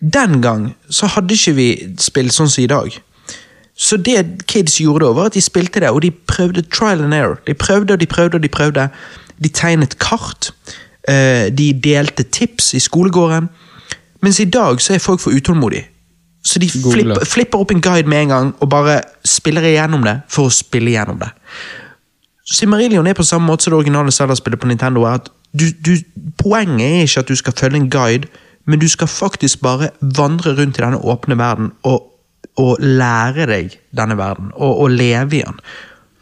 [0.00, 1.68] Den gang så hadde ikke vi
[2.00, 2.94] spill sånn som i dag.
[3.80, 7.14] Så det kids gjorde da, var at de spilte det, og de prøvde trial and
[7.16, 7.38] error.
[7.46, 8.88] De prøvde og de prøvde og de prøvde.
[9.40, 10.50] De tegnet kart.
[11.08, 13.48] eh, De delte tips i skolegården.
[14.22, 15.86] Mens i dag så er folk for utålmodige.
[16.44, 20.20] Så de flipper, flipper opp en guide med en gang og bare spiller igjennom det
[20.28, 21.28] for å spille igjennom det.
[22.52, 25.02] Simarillion er på samme måte som det originale Zelda-spillet på Nintendo.
[25.04, 25.96] er at du, du,
[26.38, 28.28] Poenget er ikke at du skal følge en guide,
[28.66, 32.09] men du skal faktisk bare vandre rundt i denne åpne verden og,
[32.58, 35.60] og lære deg denne verden, og, og leve i den.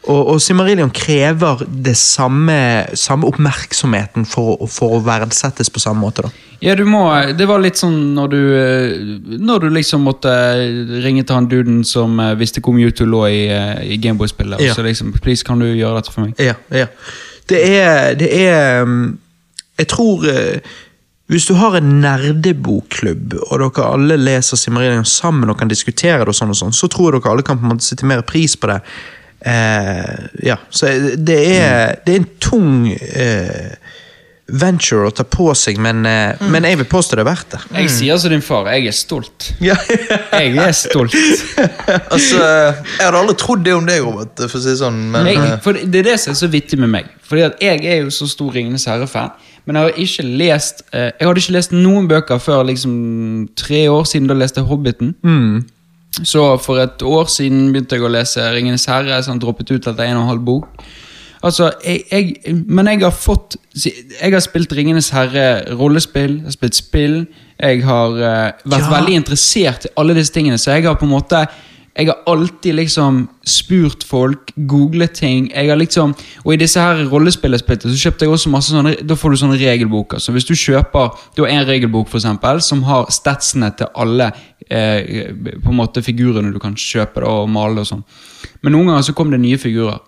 [0.09, 5.99] Og, og Simarillion krever det samme, samme oppmerksomheten for, å- for å verdsettes på samme
[6.05, 6.23] måte.
[6.23, 6.29] da.
[6.61, 7.01] Ja, du må
[7.37, 10.31] Det var litt sånn når du eh, Når du liksom måtte
[11.03, 14.59] ringe til han duden som eh, visste hvor Mewtwo lå i, eh, i Gameboy-spillet.
[14.61, 14.73] Ja.
[14.75, 16.33] Så liksom Please, kan du gjøre dette for meg?
[16.39, 16.87] Ja, ja.
[17.49, 19.17] Det er, det er um,
[19.79, 20.25] Jeg tror
[21.29, 26.31] Hvis du har en nerdebokklubb, og dere alle leser Simmerillion sammen og kan diskutere det,
[26.31, 28.23] og sånn og sånn, så tror jeg dere alle kan på en måte sette mer
[28.25, 28.79] pris på det.
[29.45, 30.15] Eh,
[30.49, 33.77] ja, så det er, det er en tung eh,
[34.49, 37.59] venture å ta på seg, men, eh, men jeg vil påstå det er verdt det.
[37.77, 39.51] Jeg sier som din far, jeg er stolt.
[39.69, 39.77] Ja.
[40.33, 41.13] Jeg er stolt.
[42.13, 45.29] Altså, jeg hadde aldri trodd det om deg, Robert, for å si det sånn, men
[45.29, 47.13] jeg, eh, for det er det som er så vittig med meg.
[47.29, 49.31] Fordi at Jeg er jo så stor Ringenes herre-fan,
[49.69, 52.93] men jeg har ikke lest eh, Jeg hadde ikke lest noen bøker før liksom
[53.59, 54.29] tre år siden.
[54.31, 55.11] Da leste jeg Hobbiten.
[56.25, 59.85] Så for et år siden begynte jeg å lese Ringenes herre, så han droppet ut
[59.91, 60.81] etter en og en halv bok.
[61.45, 65.45] Altså, jeg, jeg, Men jeg har fått Jeg har spilt Ringenes herre
[65.79, 67.19] rollespill, jeg har spilt spill.
[67.59, 68.91] Jeg har uh, vært Ja.
[68.97, 71.45] veldig interessert i alle disse tingene, så jeg har på en måte
[71.99, 75.49] Jeg har alltid liksom spurt folk, googlet ting.
[75.51, 76.13] Jeg har liksom,
[76.45, 79.59] Og i disse her rollespillerspillene så kjøpte jeg også masse sånne Da får du sånne
[79.59, 80.21] regelboker.
[80.23, 84.31] Så hvis du kjøper Du har en regelbok for eksempel, som har statsene til alle
[84.69, 88.05] eh, på en måte figurene du kan kjøpe da, og male og sånn.
[88.63, 89.99] Men noen ganger så kom det nye figurer.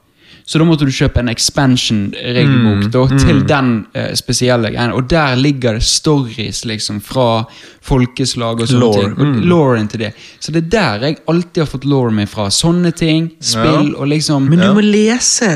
[0.45, 3.19] Så da måtte du kjøpe en expansion-regelbok mm.
[3.21, 4.93] til den eh, spesielle greien.
[4.95, 7.45] Og der ligger det stories liksom fra
[7.81, 9.13] folkeslag og sånne Lore, ting.
[9.17, 10.11] Og Lauren til det.
[10.39, 12.49] Så det er der jeg alltid har fått Lauren min fra.
[12.53, 13.31] Sånne ting.
[13.41, 15.49] Spill og liksom Men du må lese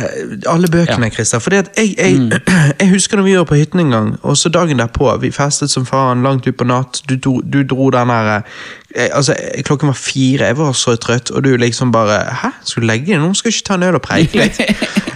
[0.50, 1.44] alle bøkene, Christer.
[1.44, 2.42] For jeg, jeg,
[2.82, 5.12] jeg husker når vi var på hytten en gang, og så dagen derpå.
[5.22, 7.04] Vi festet som faen langt utpå natt.
[7.10, 8.58] Du, du dro den her eh,
[8.96, 9.36] Altså,
[9.68, 12.54] Klokken var fire, jeg var så trøtt, og du liksom bare Hæ?
[12.64, 13.34] Skal du legge deg nå?
[13.36, 14.62] Skal du ikke ta en øl og preike litt?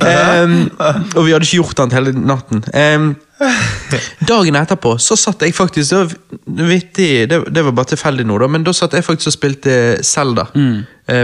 [0.04, 0.60] um,
[1.18, 2.64] og vi hadde ikke gjort annet hele natten.
[2.76, 3.10] Um,
[4.28, 6.00] Dagen etterpå så satt jeg faktisk Det
[6.60, 9.36] var vittig, det, det var bare tilfeldig nå, da, men da satt jeg faktisk og
[9.38, 9.76] spilte
[10.06, 10.82] Zelda eh,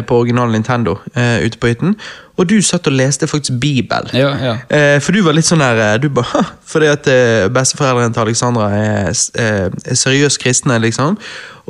[0.07, 1.95] på original Nintendo eh, ute på hytten.
[2.35, 4.09] Og du satt og leste faktisk Bibel.
[4.13, 4.55] Ja, ja.
[4.69, 8.25] Eh, for du var litt sånn der eh, du bare, Fordi at eh, besteforeldrene til
[8.25, 11.15] Alexandra er, eh, er seriøst kristne, liksom.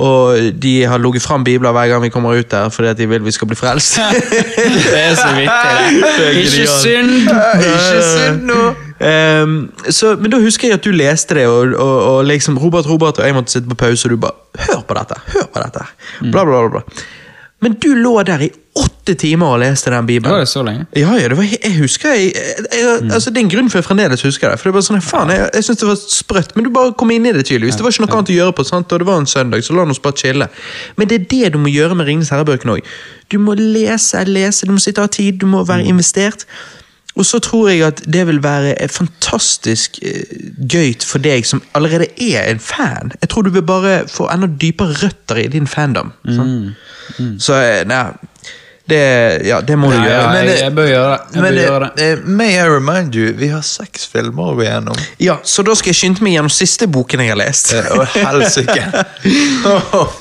[0.01, 3.07] Og de har ligget fram bibler hver gang vi kommer ut der, fordi at de
[3.07, 3.99] vil vi skal bli frelst.
[4.89, 6.32] Det er så vittig, det.
[6.41, 7.13] Ikke synd!
[7.30, 8.63] Ikke synd nå!
[8.95, 9.55] Um,
[9.91, 13.20] så, men da husker jeg at du leste det, og, og, og liksom Robert, Robert
[13.20, 15.20] og jeg måtte sitte på pause, og du bare Hør på dette!
[15.34, 15.86] Hør på dette!
[16.32, 16.80] Bla, bla, bla.
[16.80, 17.05] bla.
[17.66, 20.39] Men du lå der i åtte timer og leste den bibelen.
[20.43, 20.86] det så lenge?
[20.93, 23.80] Ja, ja, det var, jeg husker jeg, jeg, jeg, altså Det er en grunn for
[23.80, 24.59] jeg fremdeles husker det.
[24.61, 27.13] For det var sånn, faen, Jeg, jeg synes det var sprøtt, men du bare kom
[27.16, 27.80] inn i det tydeligvis.
[27.80, 28.93] Det var ikke noe annet å gjøre på, sant?
[28.93, 30.49] og det var en søndag, så la oss bare chille.
[30.99, 32.95] Men det er det du må gjøre med Ringenes herre-bøkene òg.
[33.34, 36.45] Du må lese, lese, du må sitte av tid, du må være investert.
[37.16, 41.63] Og så tror jeg at det vil være eh, fantastisk gøyt gøy for deg som
[41.74, 43.13] allerede er en fan.
[43.22, 46.11] Jeg tror du vil bare få enda dypere røtter i din fandom.
[47.17, 47.41] Sant?
[47.41, 48.03] Så eh, nei,
[48.85, 48.99] det,
[49.47, 50.09] ja, det må du gjøre.
[50.13, 51.21] ja, men jeg, jeg bør gjøre det.
[51.33, 52.09] Jeg Men bør eh, gjøre det.
[52.11, 54.99] eh, may I remind you, vi har seks filmer å gå gjennom.
[55.25, 57.73] Ja, så da skal jeg skynde meg gjennom siste boken jeg har lest.
[57.73, 58.85] Eh, Å, helsike.
[59.65, 60.13] Oh,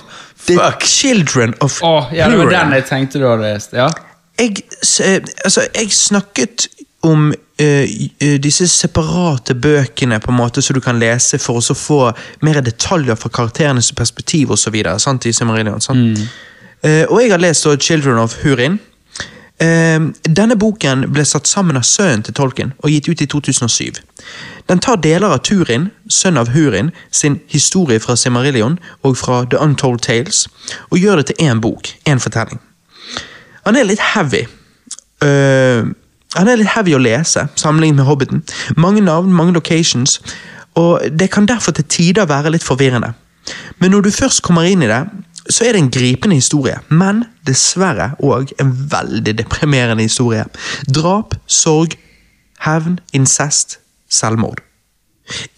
[0.47, 0.83] The fuck.
[0.85, 3.73] Children of oh, ja, det var den jeg tenkte du hadde lest.
[3.77, 3.87] Ja.
[4.41, 4.65] Jeg,
[5.05, 6.67] eh, altså, jeg snakket
[7.05, 7.31] om
[7.61, 7.85] eh,
[8.21, 12.01] eh, disse separate bøkene på en måte så du kan lese for å få
[12.45, 14.75] mer detaljer fra karakterenes perspektiv osv.
[14.81, 15.81] i Silmarillion.
[15.85, 16.19] sant?
[16.19, 16.27] Eh,
[16.85, 18.79] og jeg har lest Children of Hurin.
[19.63, 24.01] Eh, denne boken ble satt sammen av sønnen til Tolkien og gitt ut i 2007.
[24.69, 29.61] Den tar deler av Turin, sønn av Hurin, sin historie fra Simarillion og fra The
[29.63, 30.47] Untold Tales,
[30.91, 32.61] og gjør det til én bok, én fortelling.
[33.65, 34.43] Han er litt heavy.
[35.25, 35.93] Uh,
[36.35, 38.43] han er litt heavy å lese, sammenlignet med Hobbiten.
[38.77, 40.19] Mange navn, mange locations,
[40.75, 43.13] og det kan derfor til tider være litt forvirrende.
[43.79, 45.05] Men når du først kommer inn i det,
[45.51, 50.45] så er det en gripende historie, men dessverre òg en veldig deprimerende historie.
[50.89, 51.99] Drap, sorg,
[52.65, 53.79] hevn, incest,
[54.11, 54.63] selvmord.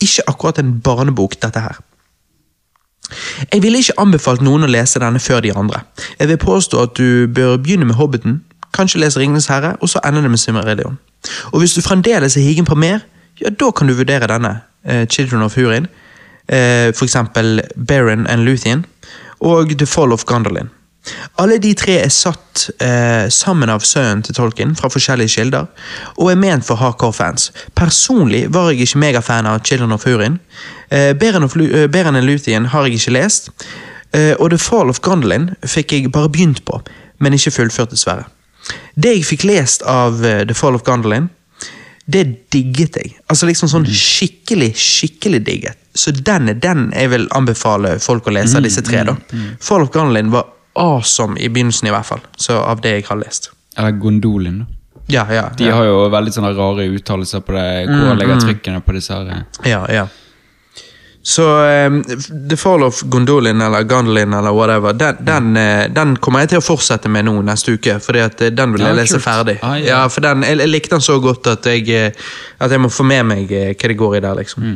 [0.03, 1.79] Ikke akkurat en barnebok, dette her.
[3.53, 5.85] Jeg ville ikke anbefalt noen å lese denne før de andre.
[6.19, 8.41] Jeg vil påstå at du bør begynne med Hobbiten,
[8.75, 10.99] kanskje lese Ringenes herre, og så ende det med Simmerillion.
[11.53, 13.07] Og hvis du fremdeles er higen på mer,
[13.41, 15.87] ja, da kan du vurdere denne, eh, Children of Hurin,
[16.49, 18.85] eh, for eksempel Baron and Luthien,
[19.41, 20.71] og The Fall of Gondolin.
[21.39, 25.69] Alle de tre er satt eh, sammen av sønnen til Tolkien fra forskjellige kilder,
[26.17, 27.51] og er ment for hardcore fans.
[27.79, 30.41] Personlig var jeg ikke megafan av Children of Hurin.
[30.91, 33.51] Eh, Beren, eh, Beren and Luthien har jeg ikke lest,
[34.13, 36.81] eh, og The Fall of Gondolin fikk jeg bare begynt på,
[37.21, 38.27] men ikke fullført, dessverre.
[38.99, 41.31] Det jeg fikk lest av eh, The Fall of Gondolin,
[42.07, 43.17] det digget jeg.
[43.31, 45.79] Altså liksom sånn skikkelig, skikkelig digget.
[45.97, 49.03] Så den er den jeg vil anbefale folk å lese, disse tre.
[49.09, 49.17] da.
[49.61, 52.25] Fall of Gondolin var awesome i begynnelsen, i hvert fall.
[52.37, 53.51] Så av det jeg har lest.
[53.77, 54.65] Eller Gondolin.
[54.65, 54.77] da.
[55.07, 55.51] Ja, ja.
[55.57, 55.75] De ja.
[55.75, 57.67] har jo veldig sånne rare uttalelser på det.
[57.91, 59.45] Hvor legger trykkene på disse her.
[59.65, 60.07] Ja, ja.
[61.27, 61.43] Så
[61.87, 62.05] um,
[62.51, 66.61] The Fall of Gondolin eller Gondolin eller whatever, den, den, eh, den kommer jeg til
[66.61, 67.97] å fortsette med nå neste uke.
[68.03, 69.57] Fordi at eh, den vil jeg lese ferdig.
[69.59, 69.89] Ah, ja.
[69.89, 70.03] ja.
[70.07, 72.29] for den, jeg, jeg likte den så godt at jeg, eh,
[72.63, 74.69] at jeg må få med meg hva det går i der, liksom.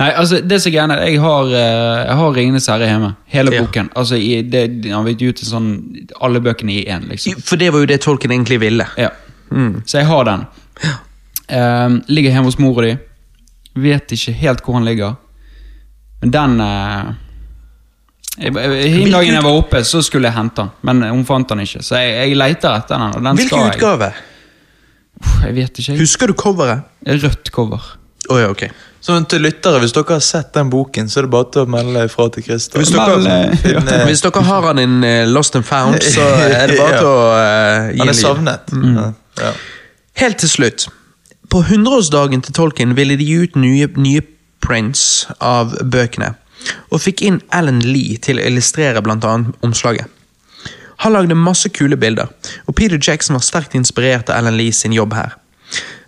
[0.00, 3.10] Nei, altså, det som er gjerne, jeg har, eh, jeg har Ringenes herre hjemme.
[3.34, 3.62] Hele Ja.
[3.62, 3.90] boken.
[3.96, 5.70] Altså, i, det, Han vil gi ut sånn
[6.20, 7.40] alle bøkene i én, liksom.
[7.42, 8.86] For det var jo det tolken egentlig ville.
[8.96, 9.10] Ja.
[9.84, 10.44] Så jeg har den.
[11.48, 12.98] Ehm, ligger hjemme hos mora di.
[13.80, 15.16] Vet ikke helt hvor han ligger.
[16.22, 17.12] Men den uh,
[18.38, 21.48] jeg, jeg, Den dagen jeg var oppe, så skulle jeg hente den, men hun fant
[21.48, 21.82] den ikke.
[21.82, 23.14] Så jeg, jeg leter etter den.
[23.16, 23.78] Og den Hvilken skal jeg.
[23.78, 24.12] utgave?
[25.44, 25.96] Jeg vet ikke.
[26.00, 26.84] Husker du coveret?
[27.06, 27.88] Rødt cover.
[28.30, 28.68] Å ja, ok.
[29.00, 31.70] Så til lyttere, hvis dere har sett den boken, så er det bare til å
[31.72, 32.82] melde ifra til Christer.
[32.82, 36.76] Hvis Vel, eh, hvis dere har han in eh, Lost and Found, så er det
[36.78, 37.00] bare Ja.
[37.00, 38.74] til å uh, gi Han er savnet.
[38.76, 38.98] Mm.
[39.40, 39.54] Ja.
[40.20, 40.86] Helt til slutt.
[41.50, 44.22] På 100-årsdagen til Tolkien ville de gi ut nye, nye
[44.60, 45.02] prints
[45.40, 46.34] av bøkene,
[46.92, 50.12] og fikk inn Alan Lee til å illustrere annet omslaget.
[51.00, 52.28] Han lagde masse kule bilder,
[52.68, 55.38] og Peter Jackson var sterkt inspirert av Alan Lee sin jobb her.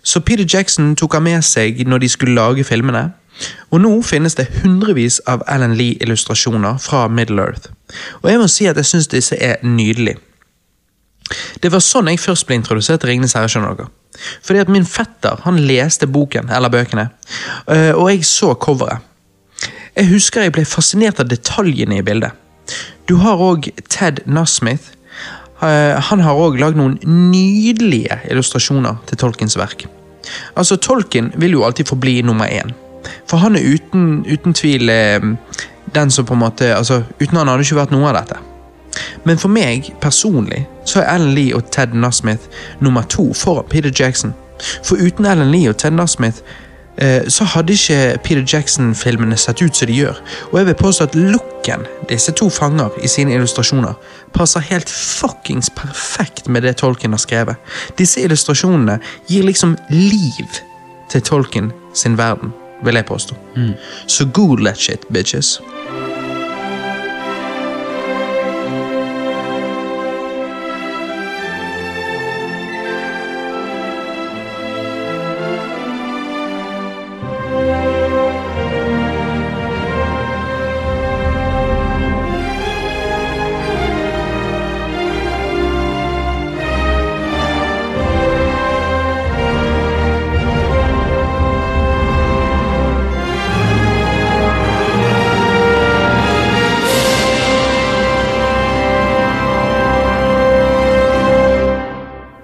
[0.03, 3.11] Så Peter Jackson tok han med seg når de skulle lage filmene,
[3.71, 7.71] og nå finnes det hundrevis av Alan Lee-illustrasjoner fra Middle-earth.
[8.21, 10.19] Og jeg må si at jeg syns disse er nydelige.
[11.63, 13.49] Det var sånn jeg først ble introdusert til Ringenes herre.
[13.49, 13.89] skjønner dere.
[14.43, 17.09] Fordi at Min fetter han leste boken, eller bøkene,
[17.67, 18.97] øh, og jeg så coveret.
[19.95, 22.31] Jeg husker jeg ble fascinert av detaljene i bildet.
[23.09, 24.93] Du har òg Ted Nasmith.
[25.63, 26.97] Eh, Han har òg lagd noen
[27.31, 29.85] nydelige illustrasjoner til Tolkiens verk.
[30.55, 32.73] Altså, Tolkien vil jo alltid forbli nummer én.
[33.27, 35.19] For han er uten, uten tvil eh,
[35.95, 38.39] den som på en måte altså, Uten han hadde ikke vært noe av dette.
[39.25, 42.47] Men for meg personlig så er Ellen Lee og Ted Nasmith
[42.79, 44.33] nummer to foran Peter Jackson.
[44.83, 46.62] For uten Ellen Lee og Ted Nasmith eh,
[47.27, 50.19] så hadde ikke Peter Jackson-filmene sett ut som de gjør.
[50.51, 53.97] Og jeg vil påstå at looken disse to fanger i sine illustrasjoner
[54.33, 57.73] passer helt fuckings perfekt med det Tolkien har skrevet.
[57.97, 60.61] Disse illustrasjonene gir liksom liv
[61.09, 62.53] til Tolkien sin verden,
[62.85, 63.35] vil jeg påstå.
[64.07, 65.59] Så good let shit, bitches.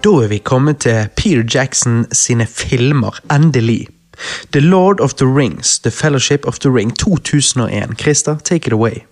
[0.04, 3.88] Da er vi kommet til Peter Jackson sine filmer, endelig.
[4.52, 7.98] The Lord of the Rings, The Fellowship of the Ring 2001.
[8.00, 9.04] Christer, take it away.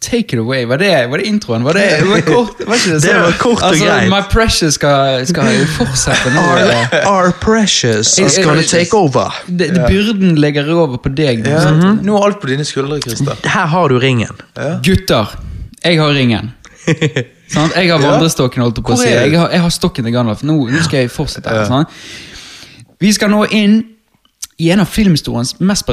[0.00, 0.64] Take it away.
[0.66, 1.64] Var det, var det introen?
[1.64, 2.60] Var det, var det kort?
[2.66, 4.08] Var ikke det, Det var kort og altså, greit.
[4.10, 6.40] My Precious skal, skal fortsette nå.
[6.40, 9.32] Our, our precious is gonna take over.
[9.46, 11.38] Det, det, byrden legger over på deg.
[11.38, 12.02] nå, Mm -hmm.
[12.04, 13.36] Nå er alt på dine skuldre, Christer.
[13.44, 14.36] Her har du ringen.
[14.84, 15.38] Gutter,
[15.84, 16.52] jeg har ringen.
[17.54, 17.74] Sant?
[17.78, 19.08] Jeg har vandrestokken, holdt på å si.
[19.08, 20.42] Jeg har, jeg har stokken til Gandalf.
[20.46, 21.50] Nå, nå skal jeg fortsette.
[21.50, 21.86] her, Sånn.
[23.02, 23.80] Vi skal nå inn
[24.62, 25.88] i en av filmhistoriens mest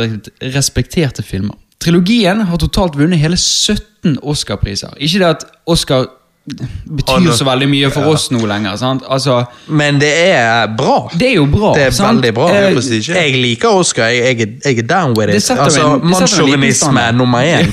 [0.54, 1.58] respekterte filmer.
[1.82, 4.94] Trilogien har totalt vunnet hele 17 Oscar-priser.
[5.02, 6.06] Ikke det at Oscar
[6.46, 8.76] betyr så veldig mye for oss nå lenger.
[8.80, 9.04] Sant?
[9.08, 11.10] Altså, Men det er bra.
[11.14, 11.74] det er jo bra.
[11.78, 12.18] Det er sant?
[12.18, 12.48] veldig bra.
[12.50, 12.80] Eh.
[13.14, 14.10] Jeg liker Oscar.
[14.10, 15.52] Jeg, jeg, jeg er down with it.
[15.54, 17.70] Altså, Mannssjåvinisme nummer én.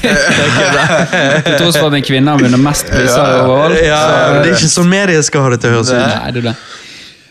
[1.46, 3.78] Til tross for at en kvinne har vunnet mest priser overalt.
[3.80, 6.02] Ja, ja, det er ikke sånn media skal ha det til å høres ut.
[6.02, 6.56] Nei, det er det.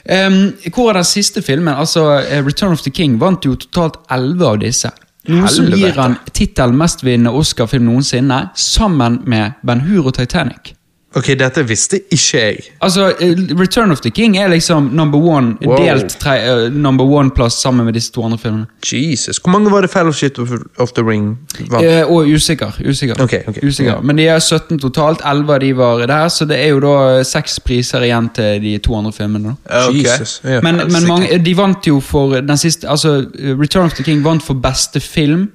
[0.07, 0.37] Um,
[0.71, 1.73] hvor er den siste filmen?
[1.75, 4.91] Altså, eh, Return of the King vant jo totalt 11 av disse.
[5.27, 10.76] Noe som gir han tittelen mestvinnende Oscar-film noensinne, sammen med Ben Hur og Titanic.
[11.17, 12.57] Ok, dette visste ikke jeg.
[12.81, 15.77] Altså, eh, Return of the King er liksom number one, Wow.
[15.77, 16.35] delt tre,
[16.67, 18.65] uh, number one-plass sammen med disse to andre filmene.
[18.85, 19.37] Jesus.
[19.37, 21.37] Hvor mange var det Fellowship of, of the Ring
[21.69, 21.85] vant?
[21.85, 22.71] Eh, og usikker.
[22.89, 23.21] usikker.
[23.23, 23.67] Okay, okay.
[23.67, 24.01] usikker.
[24.01, 26.95] Men de er 17 totalt, 11 av de var der, så det er jo da
[27.17, 29.55] eh, seks priser igjen til de to andre filmene.
[29.69, 29.81] da.
[29.85, 29.91] Ja.
[29.91, 30.41] Jesus.
[30.43, 33.25] Men, men mange, de vant jo for den siste Altså,
[33.59, 35.49] Return of the King vant for beste film.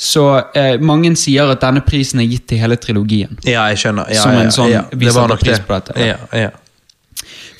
[0.00, 0.22] Så
[0.56, 3.34] eh, mange sier at denne prisen er gitt til hele trilogien.
[3.44, 4.08] Ja, jeg skjønner.
[4.14, 4.82] Ja, Som en sånn ja.
[4.94, 5.66] vi Det var setter nok pris det.
[5.68, 6.06] på dette.
[6.08, 6.16] Ja,
[6.46, 6.50] ja.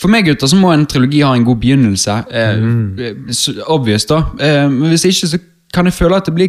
[0.01, 2.15] For meg gutter, så må en trilogi ha en god begynnelse.
[2.33, 2.99] Eh, Mm.
[2.99, 4.23] eh, Obvious, da.
[4.41, 5.39] Eh, men hvis ikke, så
[5.75, 6.49] kan jeg føle at det blir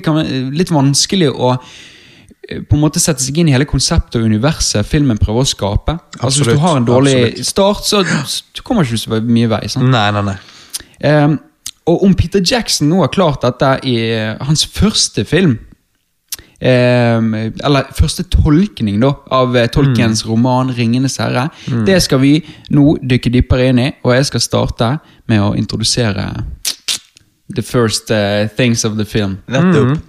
[0.56, 1.52] litt vanskelig å
[2.50, 5.50] eh, på en måte sette seg inn i hele konseptet og universet filmen prøver å
[5.52, 5.98] skape.
[6.22, 7.46] Altså Hvis du har en dårlig absolutt.
[7.52, 8.04] start, så,
[8.56, 9.68] du kommer ikke så mye vei.
[9.68, 9.92] sant?
[9.92, 10.38] Nei, nei, nei.
[11.02, 11.36] Eh,
[11.92, 15.68] og om Peter Jackson nå har klart dette i eh, hans første film eh,
[16.62, 20.30] Eller første tolkning da av Tolkiens mm.
[20.30, 21.50] roman 'Ringenes herre'.
[21.88, 22.36] Det skal vi
[22.70, 24.92] nå dykke dypere inn i, og jeg skal starte
[25.26, 26.28] med å introdusere
[27.56, 29.38] the first uh, things of the film.
[29.48, 30.00] Nettopp.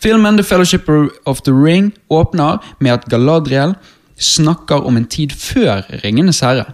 [0.00, 0.88] Filmen The Fellowship
[1.24, 3.74] of the Ring åpner med at Galadriel
[4.18, 6.64] snakker om en tid før Ringenes herre.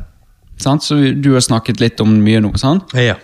[0.62, 0.84] Sant?
[0.84, 2.94] Så du har snakket litt om mye nå, sant?
[2.94, 3.16] Ja.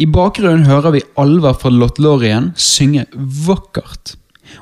[0.00, 3.04] I bakgrunnen hører vi alver fra Lothlorien synge
[3.46, 4.16] vakkert.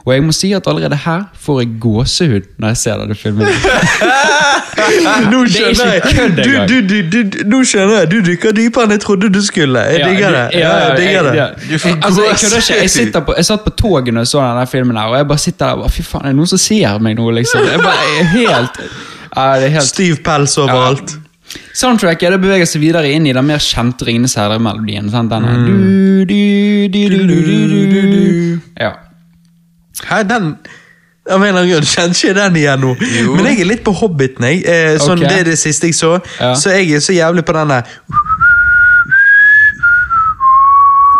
[0.04, 3.46] Og jeg må si at allerede her får jeg gåsehud når jeg ser denne filmen.
[5.32, 6.02] Nå er skjønner jeg.
[6.68, 8.10] Du, du, du, du, nå skjønner jeg.
[8.12, 9.82] Du dykker dypere enn jeg trodde du skulle.
[9.92, 10.44] Jeg digger det.
[10.54, 11.34] Ja, ja, jeg digger jeg- det.
[11.36, 11.46] ja.
[12.06, 12.80] Altså, jeg, kødder ikke.
[12.82, 15.38] jeg, sitter på, jeg satt på toget jeg så denne filmen, her, og jeg bare
[15.38, 17.30] sitter der og bare, fy faen, er det noen som ser meg nå?
[17.40, 17.60] liksom?
[17.68, 18.80] Jeg bare, jeg er helt,
[19.36, 21.16] ja, det er helt Stiv pels overalt.
[21.74, 25.08] Soundtracket det beveger seg videre inn i den mer kjente Ringenes herre-melodien.
[25.08, 26.18] Mm.
[28.80, 28.92] Ja.
[30.06, 30.56] Hæ, den
[31.28, 32.94] Av en eller annen grunn kjenner ikke jeg den igjen nå.
[33.36, 34.44] Men jeg er litt på Hobbiten.
[34.48, 34.62] jeg.
[34.64, 35.28] Eh, sånn, okay.
[35.28, 36.14] Det er det siste jeg så.
[36.40, 36.54] Ja.
[36.56, 37.82] Så jeg er så jævlig på den der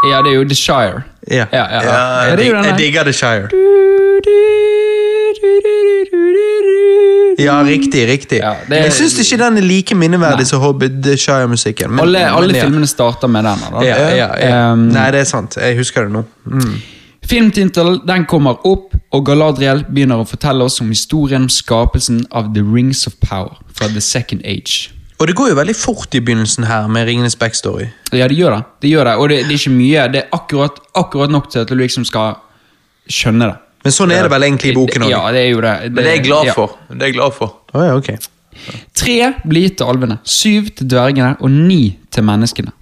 [0.09, 1.03] ja, det er jo The Shire.
[1.31, 1.45] Ja.
[1.53, 2.37] Ja, ja, ja.
[2.39, 3.49] Jo Jeg digger The Shire.
[7.39, 8.09] Ja, riktig.
[8.09, 8.39] riktig.
[8.39, 12.01] Ja, er- Jeg syns ikke den er like minneverdig som Hobbit The Shire-musikken.
[12.01, 13.59] Alle, alle men filmene starter med den.
[13.73, 14.73] Da.
[14.73, 15.57] Um, Nei, det er sant.
[15.57, 16.25] Jeg husker det nå.
[16.47, 16.75] Mm.
[17.29, 22.55] Filmtittelen den kommer opp, og Galadriel begynner å fortelle oss om historien om skapelsen av
[22.55, 24.95] The Rings of Power fra The Second Age.
[25.19, 27.89] Og det går jo veldig fort i begynnelsen her med Ringenes backstory.
[28.15, 28.61] Ja, det gjør det.
[28.83, 29.15] det, gjør det.
[29.19, 30.05] Og det, det er ikke mye.
[30.15, 32.39] Det er akkurat, akkurat nok til at du liksom skal
[33.11, 33.57] skjønne det.
[33.85, 35.13] Men sånn er det vel egentlig i boken òg.
[35.13, 35.75] Ja, det er jo det.
[35.91, 36.57] Men det er jeg glad ja.
[36.57, 36.79] for.
[36.89, 37.57] Det er jeg glad for.
[37.75, 38.31] Oh, ja, ok.
[38.97, 41.83] Tre blir gitt til alvene, syv til dvergene og ni
[42.15, 42.73] til menneskene.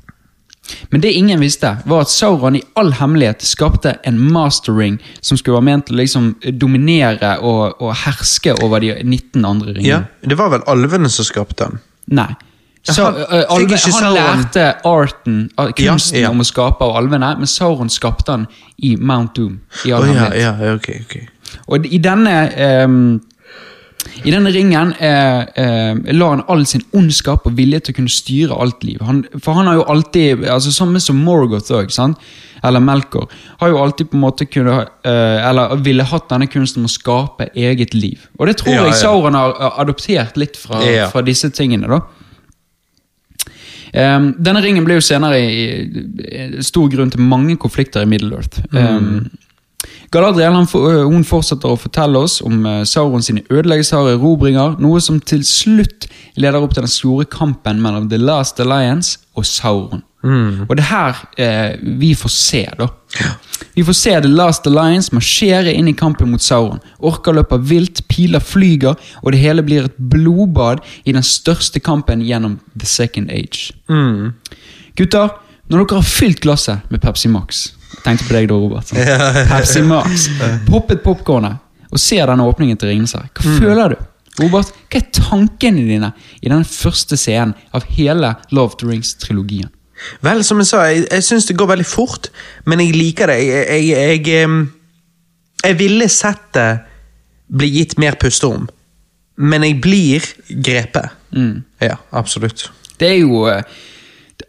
[0.90, 5.58] Men det ingen visste, var at Sauron i all hemmelighet skapte en mastering som skulle
[5.60, 9.86] være ment til å liksom dominere og, og herske over de 19 andre ringene.
[9.86, 11.78] Ja, Det var vel alvene som skapte den.
[12.18, 12.32] Nei.
[12.86, 16.30] Så, Han- øh, alve, han lærte arten, kunsten Ja, ja.
[16.30, 18.46] om å skape av alvene, men Sauron skapte den
[18.78, 19.60] i Mount Doom.
[19.84, 20.42] I all oh, ja, hemmelighet.
[20.42, 21.16] ja, ja, ok, ok.
[21.66, 23.20] Og i denne ehm,
[24.24, 28.12] I denne ringen eh, eh, la han all sin ondskap og vilje til å kunne
[28.12, 29.00] styre alt liv.
[29.06, 31.92] Han, for han har jo alltid altså Samme som Morgoth òg,
[32.66, 33.30] eller Melkor.
[33.60, 37.50] Har jo alltid på en måte kunne eh, Eller ville hatt denne kunsten å skape
[37.54, 38.28] eget liv.
[38.38, 39.00] Og det tror Ja, jeg.
[39.02, 41.08] Sauron har har adoptert litt fra, Ja.
[41.10, 41.88] fra disse tingene.
[41.88, 42.00] da
[43.96, 48.58] Um, denne ringen ble jo senere i, i, stor grunn til mange konflikter i Middle-earth.
[48.74, 49.30] Um,
[50.10, 54.76] Galadriel han, øh, hun fortsetter å fortelle oss om uh, Sauron sine ødeleggelser og erobringer,
[54.82, 56.06] noe som til slutt
[56.40, 60.04] leder opp til den store kampen mellom The Last Alliance og Sauron.
[60.66, 62.88] Og det er her eh, vi får se, da.
[63.76, 66.82] Vi får se The Last Alliance marsjere inn i kampen mot Sauron.
[66.98, 72.24] Orker løper vilt, piler flyger, og det hele blir et blodbad i den største kampen
[72.26, 73.70] gjennom The Second Age.
[74.98, 75.36] Gutter,
[75.70, 77.68] når dere har fylt glasset med Pepsi Max
[78.06, 78.88] tenkte på deg da, Robert.
[78.90, 79.40] sant?
[79.50, 80.28] Pepsi Max.
[80.70, 83.30] Poppet popkornet og ser denne åpningen til Ringenes herre.
[83.36, 84.04] Hva føler du?
[84.42, 86.10] Robert, hva er tankene dine
[86.44, 89.70] i den første scenen av hele Love to Rings-trilogien?
[90.24, 92.28] Vel, som jeg sa, jeg, jeg syns det går veldig fort,
[92.68, 93.38] men jeg liker det.
[93.46, 94.66] Jeg, jeg, jeg,
[95.64, 96.68] jeg ville sett det
[97.46, 98.66] bli gitt mer pusterom,
[99.40, 100.26] men jeg blir
[100.66, 101.14] grepet.
[101.80, 102.68] Ja, absolutt.
[103.00, 103.64] Det er jo eh,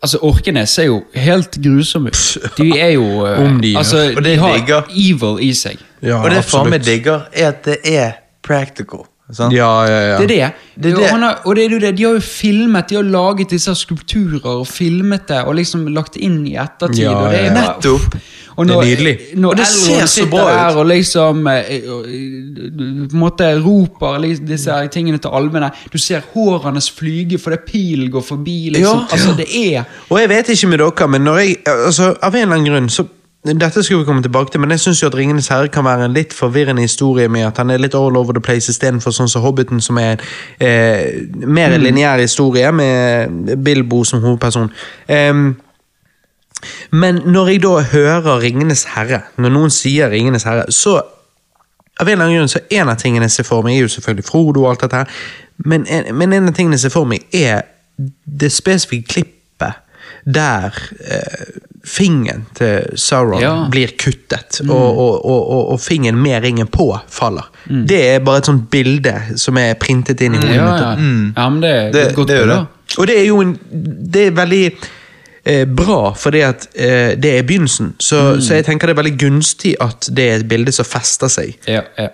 [0.03, 2.11] Altså, Orkenes er jo helt grusomme.
[2.57, 3.77] De er jo eh, Om de.
[3.77, 4.81] Altså, Og det de har digger.
[4.93, 5.77] evil i seg.
[6.05, 8.11] Ja, og det faen meg digger, er at det er
[8.45, 9.07] practical.
[9.35, 9.51] Sant?
[9.51, 10.17] Ja, ja, ja.
[10.21, 10.51] Det er det.
[10.79, 11.07] Det er det.
[11.11, 11.89] Har, og det er jo det.
[11.97, 16.15] De har jo filmet, de har laget disse skulpturer og filmet det og liksom lagt
[16.15, 17.03] inn i ettertid.
[17.03, 17.55] Ja, og det er.
[17.57, 18.15] Nettopp.
[18.57, 19.17] Og Det er nydelig.
[19.37, 20.77] Når Og det ser så bra ut.
[20.77, 25.97] og liksom eh, og, eh, på en måte roper liksom, disse tingene til alvene Du
[26.01, 28.69] ser hårene hans flyge fordi pilen går forbi.
[28.73, 28.97] Liksom.
[28.97, 29.05] Ja.
[29.11, 32.41] Altså, det er Og jeg vet ikke med dere, men når jeg, altså, av en
[32.41, 33.05] eller annen grunn så
[33.45, 36.33] dette skal vi komme tilbake til, men jeg syns Ringenes herre kan være en litt
[36.33, 39.81] forvirrende historie med at han er litt all over the place istedenfor sånn som Hobbiten,
[39.81, 40.19] som er
[40.59, 44.71] eh, mer en lineær historie med Bilbo som hovedperson.
[45.07, 45.55] Um,
[46.91, 50.97] men når jeg da hører Ringenes herre, når noen sier Ringenes herre, så
[51.97, 53.93] av en eller annen grunn så en av tingene jeg ser for meg, er jo
[53.95, 55.23] selvfølgelig Frodo og alt dette her,
[55.65, 57.63] men en, men en av tingene jeg ser for meg, er
[58.25, 59.83] det spesifikke klippet
[60.27, 60.75] der
[61.07, 63.53] eh, fingeren til Sauron Ja.
[63.71, 67.47] blir kuttet, og, og, og, og, og fingeren med ringen på faller.
[67.69, 67.85] Mm.
[67.87, 70.81] Det er bare et sånt bilde som er printet inn i hodet Ja, mitt.
[71.37, 71.41] ja.
[71.43, 72.59] ja men det, det er Det- godt det er det.
[72.97, 73.57] Og det er jo en,
[74.13, 74.63] det er veldig
[75.45, 77.93] eh, bra, fordi at eh, det er begynnelsen.
[77.99, 78.41] Så, Mm.
[78.41, 81.55] så jeg tenker det er veldig gunstig at det er et bilde som fester seg.
[81.67, 82.07] Ja, ja.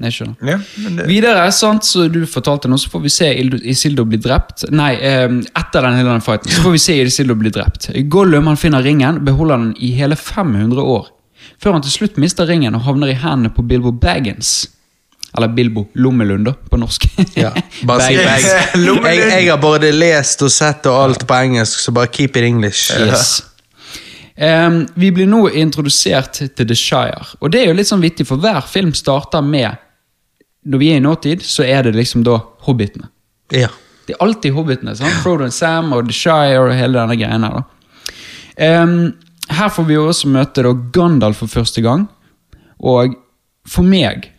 [0.00, 0.36] Jeg skjønner.
[0.48, 0.56] Ja,
[0.96, 3.28] det, Videre, sant, så du fortalte nå, så får vi se
[3.68, 4.64] Isildo bli drept.
[4.72, 5.26] Nei, eh,
[5.60, 7.90] etter den hele den fighten, så får vi se Isildo bli drept.
[8.08, 11.10] Gollum han finner ringen, beholder den i hele 500 år.
[11.60, 14.70] Før han til slutt mister ringen og havner i hendene på Bilbo Baggins.
[15.36, 17.04] Eller Bilbo Lommelund, da, på norsk.
[17.86, 18.48] Bare si jeg,
[19.04, 22.48] jeg, jeg har både lest og sett og alt på engelsk, så bare keep it
[22.48, 22.88] English.
[22.96, 23.42] Yes.
[24.40, 28.24] Um, vi blir nå introdusert til The Shire, og det er jo litt sånn vittig,
[28.26, 29.76] for hver film starter med
[30.64, 33.08] Når vi er i nåtid, så er det liksom da hobbitene.
[33.54, 33.70] Ja.
[34.06, 34.96] Det er alltid hobbitene.
[34.96, 35.22] sant?
[35.22, 37.62] Frodo og Sam og The Shire og hele denne greia her.
[38.60, 39.12] Ehm,
[39.48, 42.08] her får vi jo også møte da Gandalf for første gang.
[42.80, 43.16] Og
[43.68, 44.30] for meg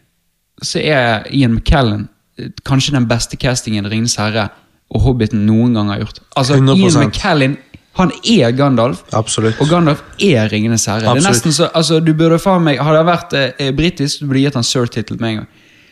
[0.62, 2.08] så er Ian McKellen
[2.38, 4.50] eh, kanskje den beste castingen Ringenes herre
[4.92, 6.22] og Hobbiten noen gang har gjort.
[6.36, 6.78] Altså, 100%.
[6.78, 7.58] Ian McKellen
[8.00, 9.58] han er Gandalf, Absolutt.
[9.60, 11.04] og Gandalf er Ringenes herre.
[11.04, 11.18] Absolutt.
[11.18, 14.30] Det er nesten så, altså, du burde faen meg, Hadde jeg vært eh, britisk, du
[14.30, 15.50] burde gitt han sir-tittel med en gang.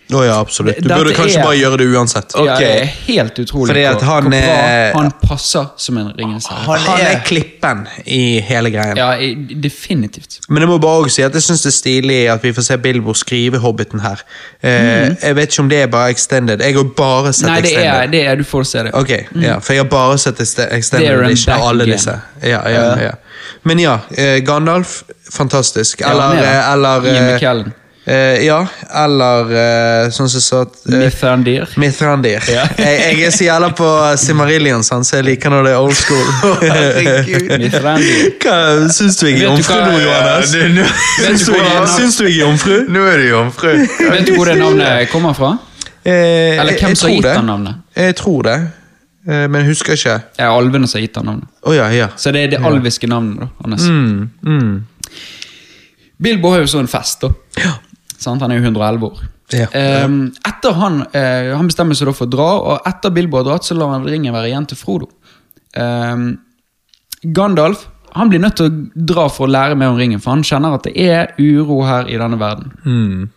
[0.10, 0.80] Å ja, absolutt.
[0.81, 2.34] Du Dette burde kanskje er- bare gjøre det uansett.
[2.34, 5.98] Ja, det er helt utrolig Fordi at hvor, han hvor bra er- han passer som
[6.02, 6.64] en Ringenes herre.
[6.65, 8.98] Han Han er er- klippen i hele greien.
[8.98, 10.40] Ja, i- definitivt.
[10.49, 12.64] Men jeg må bare også si at jeg syns det er stilig at vi får
[12.64, 14.22] se Bilbo skrive Hobbiten her.
[14.64, 16.60] Eh, Jeg vet ikke om det er bare extended.
[16.60, 17.48] Jeg har bare sett.
[17.48, 18.94] Nei, det er, det er du får se det.
[18.95, 19.10] Ok,
[19.41, 21.95] ja, For jeg har bare sett ex- extended There and edition av alle again.
[21.98, 22.22] disse.
[22.44, 23.11] Ja, ja, ja.
[23.64, 26.02] Men ja, eh, Gandalf, fantastisk.
[26.02, 27.73] Ja, Eller, er eh, eller Ian eh, McKellen.
[28.10, 28.57] Eh, Ja,
[29.03, 31.69] eller eh, sånn som jeg sa at, eh, Mithrandir.
[31.80, 32.41] Mithrandir.
[32.52, 32.65] Ja.
[32.81, 33.90] jeg, jeg er så jævla på
[34.23, 36.27] Simmarillion, sånn, så jeg liker når det er old school.
[38.44, 38.57] Hva
[38.94, 40.53] Syns du jeg er jomfru nå, Johannes?
[40.57, 42.76] Ja, nå- Vet Syns du det jeg- er jomfru?
[42.90, 43.72] Nå er du jomfru.
[44.10, 45.53] Vet du hvor det navnet kommer fra?
[46.03, 47.38] Eh, Eller hvem som har gitt det.
[47.45, 47.76] navnet?
[47.95, 48.53] Jeg tror det,
[49.27, 50.15] eh, men jeg husker ikke.
[50.38, 51.48] Det er alvene som har gitt han navnet.
[51.68, 52.07] Oh, ja, ja.
[52.18, 53.40] Så det er det alviske navnet.
[53.44, 53.84] da, Hannes.
[53.84, 54.86] Mm, mm.
[56.22, 57.30] Bilbo har jo så en fest, da.
[58.20, 58.41] Sant?
[58.44, 59.22] Han er jo 111 år.
[59.56, 59.70] Ja.
[59.74, 63.48] Ehm, etter han, uh, han bestemmer seg da for å dra, og etter Bilbo har
[63.48, 65.10] dratt, så lar han ringen være igjen til Frodo.
[65.78, 66.36] Um,
[67.36, 70.46] Gandalf han blir nødt til å dra for å lære mer om ringen, for han
[70.46, 72.72] kjenner at det er uro her i denne verden.
[72.86, 73.28] Mm.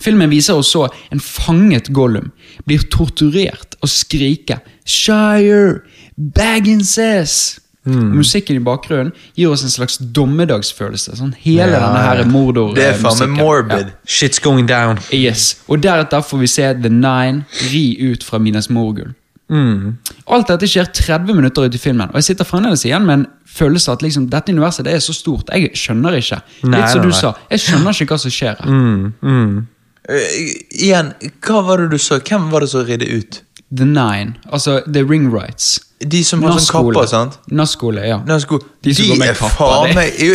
[0.00, 2.30] Filmen viser også en fanget Gollum
[2.68, 5.82] blir torturert og skrike 'Shire!
[6.16, 8.10] Bagginses!' Mm.
[8.12, 11.14] Musikken i bakgrunnen gir oss en slags dommedagsfølelse.
[11.16, 13.94] Sånn hele Ja, denne her mordor Det er faen meg morbid.
[14.04, 15.00] Shit's going down.
[15.16, 15.62] Yes.
[15.68, 19.14] Og deretter får vi se The Nine ri ut fra Minas Morgul.
[19.50, 19.96] Mm.
[20.30, 23.26] Alt dette skjer 30 minutter ut i filmen, og jeg sitter fremdeles igjen med en
[23.50, 25.50] følelse at liksom, dette universet det er så stort.
[25.50, 26.38] Jeg skjønner ikke.
[26.62, 28.70] Nei, Litt som du sa, jeg skjønner ikke hva som skjer her.
[28.70, 29.12] Mm.
[29.24, 29.56] Mm.
[30.10, 30.26] Uh,
[30.70, 31.12] igjen,
[31.42, 32.20] hva var det du så?
[32.22, 33.40] Hvem var det som ridde ut?
[33.74, 35.78] The Nine, altså The Ring Rights.
[36.00, 37.34] De som har sånn kapper, sant?
[37.52, 38.20] Nazgule, ja.
[38.24, 38.62] Nazgul.
[38.80, 40.32] De som går med er kapper, meg Jo,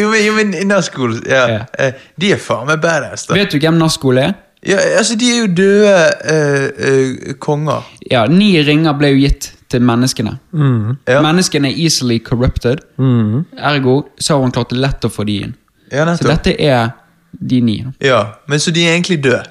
[0.00, 1.42] jo, jo, men Nazgul ja.
[1.52, 1.58] Ja.
[1.78, 3.36] Eh, De er faen meg badass, da.
[3.36, 4.32] Vet du hvem Nazgule er?
[4.66, 5.92] Ja, altså, de er jo døde
[6.24, 7.84] uh, uh, konger.
[8.10, 10.32] Ja, Ni ringer ble jo gitt til menneskene.
[11.06, 11.20] Ja.
[11.22, 12.80] Menneskene er easily corrupted.
[12.98, 15.54] Ergo så har hun klart det lett å få de inn.
[15.92, 16.90] Ja, Så dette er
[17.38, 17.76] de ni.
[18.02, 19.44] Ja, men så de er egentlig døde.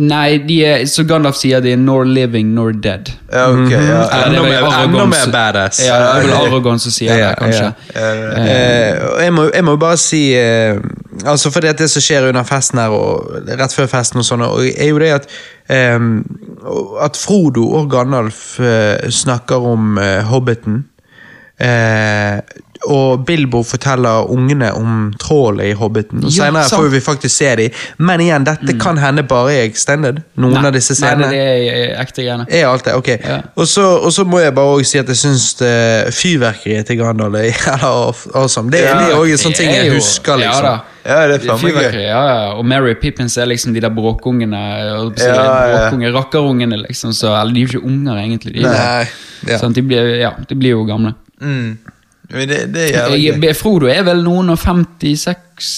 [0.00, 3.10] Nei, de er, så Gandalf sier de er nor living nor dead.
[3.28, 3.70] Ja, ok.
[3.70, 3.98] ja.
[4.08, 5.82] Er Enda mer- mer badass.
[5.84, 7.74] Ja, det er vel Ja, som sier Ja, det, kanskje.
[7.94, 10.80] Ja, uh, jeg, må, jeg må bare si uh,
[11.26, 14.40] Altså det at Det som skjer under festen her, og rett før festen, og sånn,
[14.40, 15.28] og er jo det at
[16.00, 16.24] um,
[17.04, 20.86] At Frodo og Gandalf uh, snakker om eh, Hobbiten.
[22.82, 26.24] Eh, og Bilbo forteller ungene om trollet i Hobbiten.
[26.24, 27.70] Og Senere får vi faktisk se dem.
[27.98, 30.22] Men igjen, dette kan hende bare i Extended.
[30.36, 31.28] Noen Nei, av disse scenene.
[31.28, 32.46] nei, det er ekte greiene.
[32.50, 33.08] Er alt det, ok.
[33.22, 33.40] Ja.
[33.56, 35.46] Og, så, og så må jeg bare også si at jeg syns
[36.16, 37.52] fyrverkeriet til Grandal er
[37.84, 38.70] awesome.
[38.72, 40.64] Det, Ja, det er også en sånn ting jeg jo- husker, liksom.
[40.64, 40.88] Ja, da.
[41.02, 42.50] Ja, det er Fyrverkeri, ja, ja.
[42.54, 44.60] Og Mary Pippins er liksom de der bråkungene.
[44.86, 46.12] Ja, si, Ja.
[46.14, 47.12] Rakkerungene, liksom.
[47.12, 48.52] Så, eller de er jo ikke unger, egentlig.
[48.54, 49.08] De, Nei,
[49.48, 49.58] ja.
[49.58, 51.14] sånn, de, blir, ja, de blir jo gamle.
[51.42, 51.78] Mm.
[52.32, 53.54] Men det, det jævlig Jeg, gøy.
[53.54, 55.68] Frodo er vel noen og 56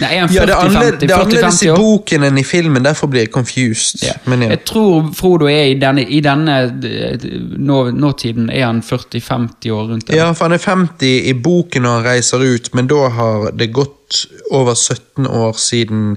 [0.00, 2.44] Nei, er han 40-50 Ja, det er annerledes, det er annerledes i boken enn i
[2.46, 4.04] filmen, derfor blir jeg confused.
[4.06, 4.14] Ja.
[4.30, 4.52] Men ja.
[4.54, 6.54] Jeg tror Frodo er i denne, i denne
[6.86, 7.26] eh,
[7.58, 10.20] nå, nåtiden er han 40-50 år rundt der.
[10.20, 13.72] ja, for han er 50 i boken når han reiser ut, men da har det
[13.74, 14.24] gått
[14.54, 16.14] over 17 år siden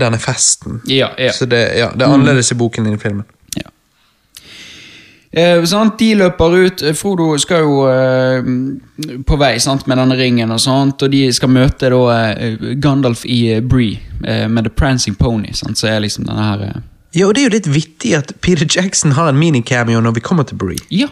[0.00, 0.80] denne festen.
[0.88, 1.34] Ja, ja.
[1.36, 3.26] Så det, ja, det er annerledes i boken enn i filmen.
[5.32, 5.62] Eh?
[5.98, 6.82] De løper ut.
[6.98, 11.52] Frodo skal jo eh, på vei sant, med denne ringen, og sånt, og de skal
[11.54, 12.00] møte da,
[12.34, 15.54] eh, Gandalf i eh, Bree eh, med The Prancing Pony.
[15.54, 15.78] Sant?
[15.78, 16.82] Så er liksom denne her eh,
[17.14, 20.24] Ja, og det er jo litt vittig at Peter Jackson har en minicameo når vi
[20.26, 20.82] kommer til Bree.
[20.90, 21.08] Ja,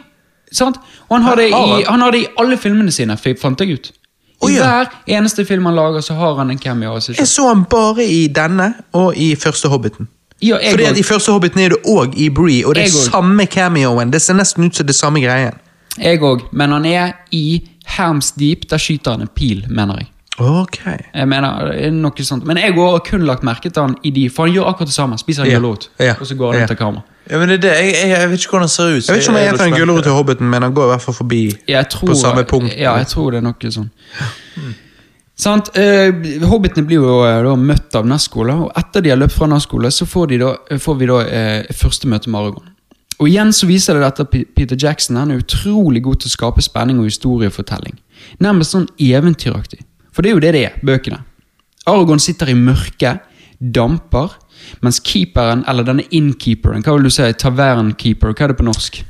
[0.51, 0.79] sant?
[1.09, 2.03] Og han har, det i, han?
[2.03, 3.91] har det i alle filmene sine, fant jeg ut.
[4.39, 4.63] I oh, ja.
[4.63, 8.29] hver eneste film han lager, så har han en cameo Jeg så han bare i
[8.31, 10.07] denne og i første Hobbiten.
[10.43, 12.89] Ja, jeg Fordi at I første Hobbiten er det òg i Bree, og det er
[13.11, 14.13] samme cameoen.
[14.13, 15.57] Det ser nesten ut som det samme greien.
[15.99, 18.69] Jeg òg, men han er i Herms Deep.
[18.71, 20.07] Der skyter han en pil, mener jeg.
[20.39, 20.79] Ok.
[21.15, 22.45] Jeg mener, er noe sånt.
[22.47, 24.95] Men jeg har kun lagt merke til han i de, for han gjør akkurat det
[24.95, 25.19] samme.
[25.19, 25.59] Spiser en Ja.
[25.59, 26.15] gulrot, Ja.
[26.21, 26.65] og så går han Ja.
[26.65, 27.03] ut av kamera.
[27.31, 27.73] Ja, men det er det.
[27.77, 29.09] Jeg, jeg, jeg vet ikke hvordan han ser ut.
[29.09, 30.89] Jeg vet ikke om jeg er heter en gulrot til Hobbiten, men han går i
[30.95, 31.57] hvert fall forbi
[31.91, 32.75] tror, på samme punkt.
[32.79, 33.91] Ja, jeg tror det er noe sånn.
[35.39, 35.71] Sant?
[35.79, 36.11] Eh,
[36.51, 39.87] Hobbitene blir jo eh, da møtt av Nazgul, og etter de har løpt fra Nazgul,
[39.95, 40.51] så får, da,
[40.83, 42.73] får vi da eh, første møte med Aragon.
[43.19, 46.63] Og igjen så viser det dette Peter Jackson han er utrolig god til å skape
[46.63, 47.97] spenning og historiefortelling.
[48.43, 49.81] Nærmest sånn eventyraktig.
[50.15, 51.23] For det er jo det det er, bøkene.
[51.89, 53.25] Aragon sitter i mørket,
[53.59, 54.35] damper,
[54.83, 59.01] mens keeperen, eller denne innkeeperen, hva vil du si, tavernkeeper, hva er det på norsk?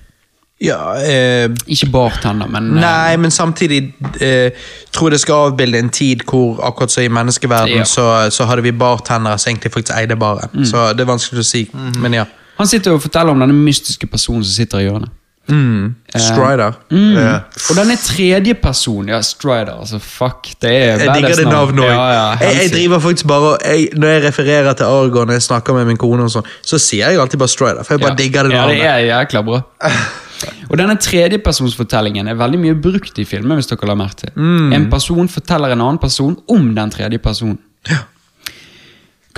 [0.60, 4.50] Ja, eh, Ikke bartender, men eh, Nei, men samtidig eh,
[4.92, 7.84] tror jeg det skal avbilde en tid hvor akkurat så i menneskeverden Ja.
[7.86, 10.66] så, så hadde vi bartendere som egentlig faktisk eide baren.
[10.66, 11.62] Så det er vanskelig å si,
[12.02, 12.24] men ja.
[12.58, 15.14] Han sitter og forteller om denne mystiske personen som sitter i hjørnet.
[15.48, 15.94] Mm.
[16.12, 16.74] Strider.
[16.92, 17.34] Ja.
[17.70, 21.88] Og denne tredje personen, ja, Strider, altså fuck, det er Jeg digger det navnet òg.
[21.92, 25.32] Ja, ja, jeg, jeg driver faktisk bare og- jeg, Når jeg refererer til Argon når
[25.38, 27.82] jeg snakker med min kone, og sånn, så sier jeg alltid bare Strider.
[27.82, 28.16] For jeg bare ja.
[28.24, 29.62] digger det Ja, det er jækla bra.
[30.70, 34.30] Og denne tredjepersonsfortellingen er veldig mye brukt i filmer, hvis dere la merke til.
[34.36, 34.72] Mm.
[34.76, 37.58] En person forteller en annen person om den tredje personen.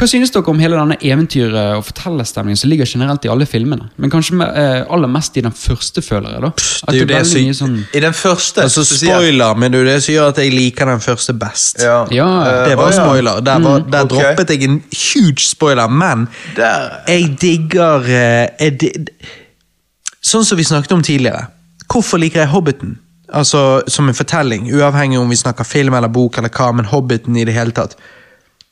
[0.01, 3.91] Hva synes dere om hele denne eventyret og fortellerstemningen som ligger generelt i alle filmene?
[4.01, 6.41] Men kanskje med, eh, aller mest i den første, føler jeg.
[6.41, 6.51] da.
[6.57, 7.85] Pst, det er jo det som- sånn...
[7.93, 8.85] I den første Altså.
[8.85, 11.83] Spoiler, men det er jo det som gjør at jeg liker den første best.
[11.83, 12.07] Ja.
[12.11, 13.05] Ja, Eh, Det var ja.
[13.05, 13.41] spoiler.
[13.41, 14.17] Der, var, der okay.
[14.17, 17.03] droppet jeg en huge spoiler, men Der.
[17.07, 18.91] jeg digger eh, jeg di
[20.23, 21.47] Sånn som vi snakket om tidligere.
[21.91, 22.99] Hvorfor liker jeg Hobbiten?
[23.33, 27.37] Altså Som en fortelling, uavhengig om vi snakker film eller bok eller hva, men Hobbiten
[27.37, 27.97] i det hele tatt.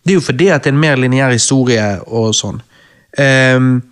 [0.05, 2.61] Det er jo fordi at det er en mer lineær historie og sånn.
[3.19, 3.83] Um,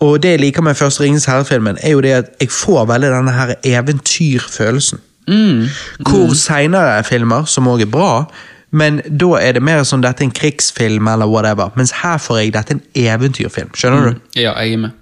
[0.00, 3.10] og det jeg liker med Første Ringens herre-filmen, er jo det at jeg får veldig
[3.12, 5.02] denne her eventyrfølelsen.
[6.08, 8.24] Hvor seinere filmer, som òg er bra,
[8.70, 11.70] men da er det mer sånn dette er en krigsfilm eller whatever.
[11.76, 13.74] Mens her får jeg dette er en eventyrfilm.
[13.74, 14.20] Skjønner du?
[14.38, 14.96] Ja, jeg er med.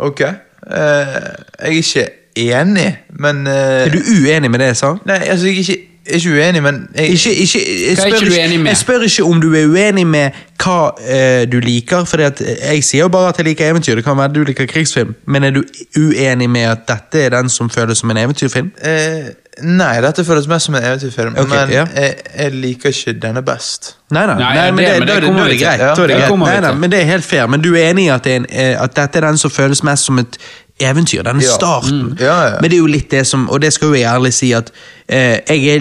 [0.00, 0.24] Ok.
[0.70, 1.20] Eh,
[1.60, 2.06] jeg er ikke
[2.36, 4.92] enig, men eh, Er du uenig med det jeg sa?
[5.08, 5.78] Nei, altså, jeg er ikke,
[6.10, 9.48] er ikke uenig, men jeg, Ikke, ikke, jeg, spør ikke jeg spør ikke om du
[9.54, 10.30] er uenig med
[10.60, 13.94] hva uh, du liker, for jeg sier jo bare at jeg liker eventyr.
[14.00, 15.62] Det kan være du liker krigsfilm, men er du
[15.96, 18.72] uenig med at dette er den som føles som en eventyrfilm?
[18.84, 19.30] Uh,
[19.60, 21.82] Nei, dette føles mest som en eventyrfilm, Okay, men ja.
[21.94, 23.96] jeg, jeg liker ikke denne best.
[24.10, 25.28] Nei, nei, Nei, nei, men, det- det, det er det-
[25.62, 26.78] er greit.
[26.80, 27.46] Men det er helt fair.
[27.46, 30.18] Men du er enig i at, eh, at dette er den som føles mest som
[30.18, 30.38] et
[30.80, 31.22] eventyr?
[31.26, 31.54] Denne Ja.
[31.54, 32.00] starten.
[32.10, 32.16] Mm.
[32.20, 32.56] Ja, ja.
[32.60, 34.70] Men det er jo litt det som, og det skal jo jeg ærlig si, at
[35.08, 35.80] eh, jeg er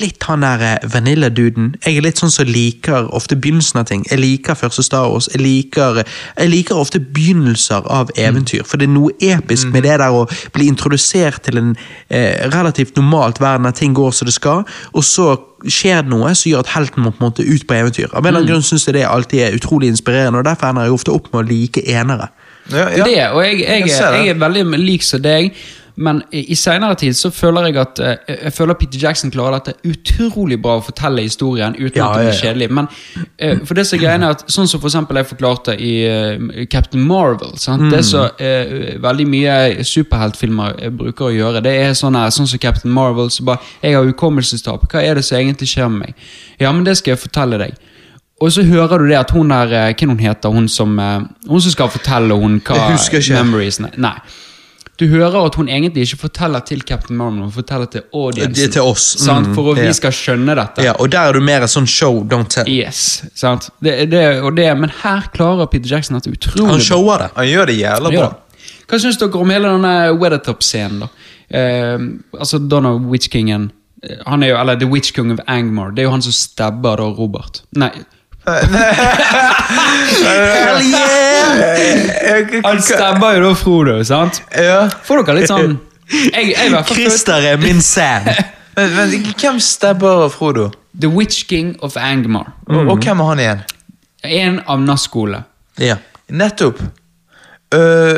[0.00, 1.74] litt han der eh, vanilla-duden.
[1.84, 4.04] Jeg er litt sånn som liker ofte begynnelsen av ting.
[4.10, 5.28] Jeg liker første Star Wars.
[5.32, 6.02] Jeg liker,
[6.38, 8.64] jeg liker ofte begynnelser av eventyr.
[8.64, 11.72] For det er noe episk med det der å bli introdusert til en
[12.10, 16.32] eh, relativt normalt verden, at ting går som det skal, og så skjer det noe
[16.34, 18.08] som gjør at helten må på en måte ut på eventyr.
[18.12, 20.88] Av en eller annen grunn syns jeg det alltid er utrolig inspirerende, og derfor ender
[20.88, 22.28] jeg ofte opp med å like enere.
[22.70, 25.54] Ja, er det, og jeg, jeg, Jeg jeg er veldig lik som deg.
[25.94, 29.74] Men i, seinere tid så føler jeg at eh, Jeg føler Peter Jackson klarer dette
[29.84, 32.38] utrolig bra å fortelle historien uten Ja, at det blir ja, ja.
[32.40, 32.68] kjedelig.
[32.72, 32.88] Men
[33.36, 36.64] eh, for det som er er at Sånn som for eksempel jeg forklarte i eh,
[36.72, 37.52] Captain Marvel.
[37.60, 37.90] Sant?
[37.92, 38.08] Det Mm.
[38.08, 38.30] som
[39.02, 43.28] veldig mye superheltfilmer bruker å gjøre, det er sånn her, sånn som Captain Marvel.
[43.30, 44.88] Så bare, jeg har hukommelsestap.
[44.90, 46.14] Hva er det som egentlig skjer med meg?
[46.58, 47.76] Ja, men det skal jeg fortelle deg.
[48.42, 51.20] Og så hører du det at hun er eh, Hva hun heter hun som eh,
[51.46, 53.36] Hun som skal fortelle hun hva Jeg husker ikke.
[53.38, 54.16] memoriesene Nei.
[55.00, 58.54] Du hører at hun egentlig ikke forteller til Captain Marvel, hun forteller til audiencen.
[58.54, 59.06] Det er til oss.
[59.18, 59.48] Sant?
[59.48, 59.86] Mm, For at ja.
[59.88, 60.84] vi skal skjønne dette.
[60.84, 62.68] Ja, og der er du mer sånn show, don't tell.
[62.70, 63.70] Yes, sant?
[63.82, 67.30] Det, det, og det, men her klarer Peter Jackson dette utrolig Han shower det.
[67.40, 68.28] Han gjør det jævla bra.
[68.28, 68.70] Ja.
[68.92, 71.06] Hva syns dere om hele denne Weathertop-scenen?
[71.06, 71.10] da?
[71.48, 71.98] Eh,
[72.38, 73.70] altså Donna Witch Kingen
[74.04, 75.96] eh, han er jo, Eller The Witch King of Angmar.
[75.96, 77.64] Det er jo han som stabber da Robert.
[77.80, 77.90] Nei,
[78.42, 78.66] Hell
[80.82, 82.64] yeah!
[82.64, 84.40] han stabber jo da Frodo, sant?
[84.50, 84.88] Ja.
[85.06, 85.76] Får dere litt sånn
[86.10, 88.26] Jeg, jeg Christer er min Sam.
[88.72, 90.70] Men, men hvem stabber Frodo?
[90.96, 92.46] The Witch King of Angmar.
[92.66, 93.60] Og, og hvem er han igjen?
[94.24, 95.42] En av Nazgule.
[95.76, 95.96] Ja.
[96.32, 96.80] Nettopp.
[97.76, 98.16] Øh,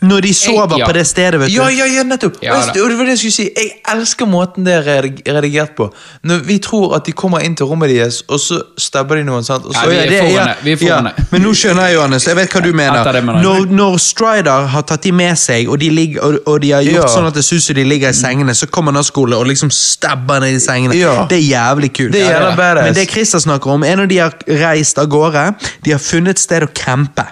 [0.00, 0.86] Når de sover ja.
[0.86, 1.54] på det stedet, vet du.
[1.54, 2.36] ja, ja, ja, nettopp!
[2.42, 3.46] Ja, det var det jeg skulle si.
[3.56, 5.86] Jeg elsker måten det er redigert på.
[6.22, 9.44] Når vi tror at de kommer inn til rommet deres, og så stabber de noen.
[9.44, 9.64] sant?
[9.72, 11.24] Ja, vi er det- foran ja, det.
[11.32, 12.26] Men nå skjønner jeg, Johannes.
[12.26, 13.20] Jeg vet hva du mener.
[13.42, 16.82] Når, når Strider har tatt de med seg, og de, ligger, og, og de har
[16.82, 17.14] gjort Ja.
[17.16, 19.70] sånn at det ser ut som de ligger i sengene, så kommer Nazgule og liksom
[19.70, 20.94] stabber ned i sengene.
[20.98, 21.24] Ja.
[21.30, 22.12] Det er jævlig kult.
[22.12, 22.74] Det er Ja, ja.
[22.82, 25.54] Men det Christer snakker om, er når de har reist av gårde,
[25.84, 27.24] de har funnet et sted å campe.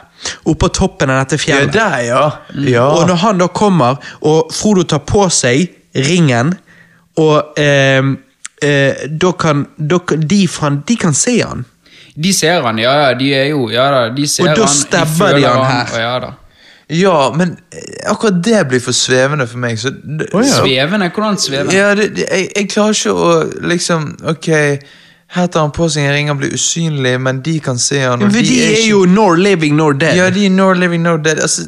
[0.51, 1.74] Oppå toppen av dette fjellet.
[1.74, 2.24] ja, er der, ja.
[2.74, 2.86] ja.
[2.88, 6.55] Og når han da kommer, og Frodo tar på seg ringen,
[7.22, 8.02] og eh,
[8.62, 11.64] eh, da kan, da, de, han, de kan se han.
[12.14, 15.34] De ser han, ja ja, de er jo Ja da, de ser Og da stabber
[15.34, 15.94] de føler han her.
[15.98, 16.32] Ja da.
[16.86, 19.78] Ja, men eh, akkurat det blir for svevende for meg.
[19.80, 20.60] Så oh, ja.
[20.60, 21.09] Svevende?
[21.14, 21.74] Hvordan svevende?
[21.74, 23.30] Ja, det, det, jeg, jeg klarer ikke å
[23.72, 24.51] liksom Ok,
[25.35, 28.19] her tar han på seg en ring, og blir usynlig, men de kan se han.
[28.23, 30.15] Men de, de er ikke- jo nor living, nor dead.
[30.16, 31.40] Ja, de er no living, no dead.
[31.43, 31.62] Altså,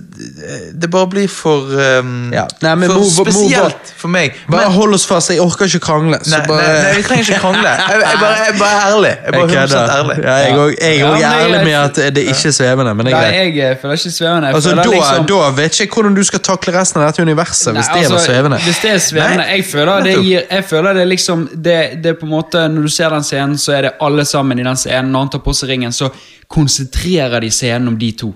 [0.81, 1.67] det- bare blir for
[2.01, 2.45] um, Ja.
[2.63, 4.33] Nei, men For move- move spesielt for meg.
[4.51, 6.19] Bare hold oss fast, jeg orker ikke krangle.
[6.23, 6.63] Så Nei, bare...
[6.63, 7.69] nei, nei, vi trenger ikke krangle.
[7.77, 9.09] Jeg, jeg, bare, jeg er bare ærlig.
[9.09, 10.17] Jeg er bare 100 ærlig.
[10.23, 13.15] Ja, jeg er også- er Ja, ærlig med at det ikke er svevende, men det
[13.15, 14.47] er Nei, jeg eh, føler ikke svevende.
[14.47, 17.07] Jeg Altså, føler da, liksom, da vet ikke jeg hvordan du skal takle resten av
[17.11, 18.59] dette universet, hvis Nei, det var altså, svevende.
[18.67, 22.15] Hvis det er svevende Jeg føler det gir Jeg føler det liksom det, det er
[22.21, 24.77] på en måte Når du ser den scenen, så er det alle sammen i den
[24.77, 25.13] scenen.
[25.13, 26.11] Når han tar på seg ringen, så
[26.49, 28.33] konsentrerer de scenen om de to.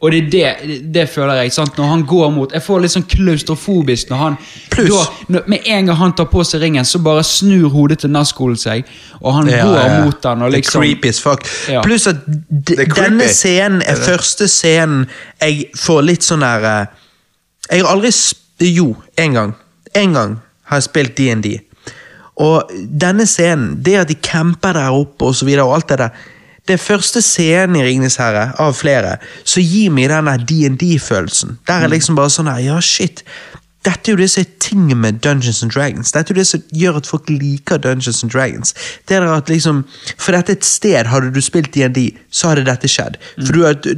[0.00, 1.52] Og det er det, det føler jeg.
[1.52, 1.76] sant?
[1.76, 4.36] Når han går mot Jeg får litt sånn klaustrofobisk når han
[4.72, 5.02] Pluss- da,
[5.34, 8.56] når, Med en gang han tar på seg ringen, så bare snur hodet til Nazgul
[8.56, 8.88] seg,
[9.20, 9.98] og han Ja, går ja.
[10.06, 11.44] mot den og Det liksom creepy as fuck.
[11.68, 11.82] Ja.
[11.84, 15.04] Pluss at denne scenen er første scenen
[15.42, 16.86] jeg får litt sånn der eh,
[17.68, 18.40] Jeg har aldri sp
[18.72, 19.52] Jo, én gang.
[19.94, 20.38] En gang
[20.68, 21.46] har jeg spilt DND.
[22.40, 25.98] Og denne scenen, det at de camper der oppe og så videre, og alt det
[26.06, 26.28] der
[26.68, 29.16] Det er første scenen i Ringenes herre, av flere,
[29.48, 31.56] som gir meg den der DND-følelsen.
[31.66, 33.24] Der er liksom bare sånn her, ja shit.
[33.84, 36.12] Dette er jo det som er tingen med Dungeons and Dragons.
[36.12, 38.74] Dette er jo det som gjør at folk liker Dungeons and Dragons.
[39.08, 39.84] Det er at liksom,
[40.18, 43.16] For dette er et sted, hadde du spilt DND, så hadde dette skjedd.
[43.38, 43.88] For du, at-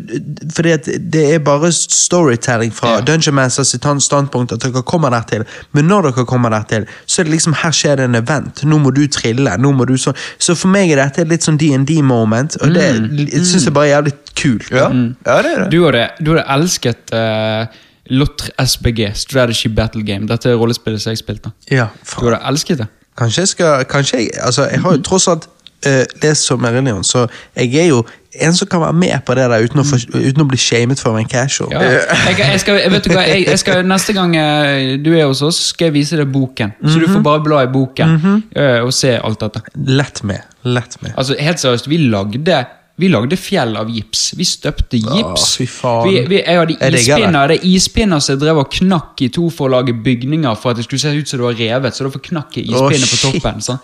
[0.55, 3.01] fordi at det er bare storytelling fra Ja.
[3.01, 5.45] Dungeon Masters sitt standpunkt at dere kommer der til.
[5.73, 8.65] Men når dere kommer der til, så er det liksom her skjer det en event.
[8.65, 9.57] Nå må du trille.
[9.59, 10.15] nå må du sånn.
[10.39, 13.45] Så for meg er dette litt sånn DND-moment, og det mm.
[13.45, 14.71] syns jeg bare er jævlig kult.
[14.71, 14.89] Ja,
[15.27, 15.71] ja, det er det.
[15.71, 17.67] Du hadde, du hadde elsket uh,
[18.11, 20.27] Lotre SBG, Strategy Battle Game.
[20.27, 21.53] Dette er rollespillet som jeg spilte.
[21.71, 21.87] Ja,
[22.21, 22.89] Du hadde elsket det.
[23.19, 25.49] Kanskje jeg skal Kanskje jeg Altså, jeg har jo tross alt
[25.87, 27.27] uh, lest som Merillion, så
[27.57, 28.03] jeg er jo
[28.41, 31.01] en som kan være med på det der uten å, for, uten å bli shamet
[31.01, 31.73] for å være en casual.
[31.75, 31.83] Ja.
[32.31, 35.43] Jeg, jeg skal, vet du hva, jeg, jeg skal, Neste gang eh, du er hos
[35.45, 36.73] oss, skal jeg vise deg boken.
[36.81, 38.15] Så du får bare bla i boken
[38.57, 39.61] eh, og se alt dette.
[39.91, 40.49] Lett med.
[40.65, 41.13] Lett med.
[41.13, 42.63] Altså, Helt seriøst, vi lagde
[43.01, 44.35] vi lagde fjell av gips.
[44.37, 45.47] Vi støpte gips.
[45.59, 46.05] fy faen.
[46.07, 49.47] Vi, vi, jeg hadde ispinner Det er ispinner som jeg drev og knakk i to
[49.51, 51.97] for å lage bygninger for at det skulle se ut som det var revet.
[51.97, 53.65] Så derfor knakk jeg ispinner på toppen.
[53.65, 53.81] Sånn.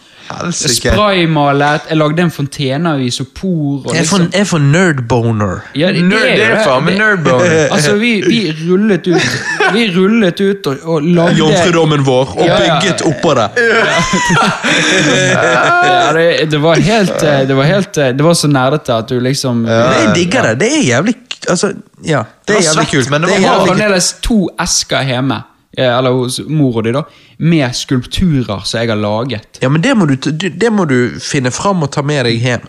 [0.53, 1.89] Spraymalet.
[1.89, 3.87] Jeg lagde en fontene av isopor.
[3.89, 5.65] Og liksom, jeg er for nerdboner.
[5.79, 7.57] ja, det, Nerd, det er jo faen meg nerdboner.
[7.79, 12.57] Altså, vi, vi rullet ut Vi rullet ut og, og lagde Jomfrudommen vår, og Ja,
[12.65, 12.79] ja.
[12.79, 13.49] bygget oppå det.
[15.33, 19.08] ja, det, det var helt eh, Det var helt eh, Det var så nerdete at
[19.09, 20.61] du liksom Men jeg digger det.
[20.61, 21.15] Det er jævlig
[21.49, 21.73] Altså,
[22.05, 22.23] ja.
[22.49, 23.11] Det er jævlig kult.
[23.11, 25.37] men det var Jeg har jævlig fremdeles to esker hjemme,
[25.79, 27.03] eh, eller hos mor og de, da,
[27.39, 29.61] med skulpturer som jeg har laget.
[29.63, 32.67] Ja, men det må, du- det må du finne fram og ta med deg hjem.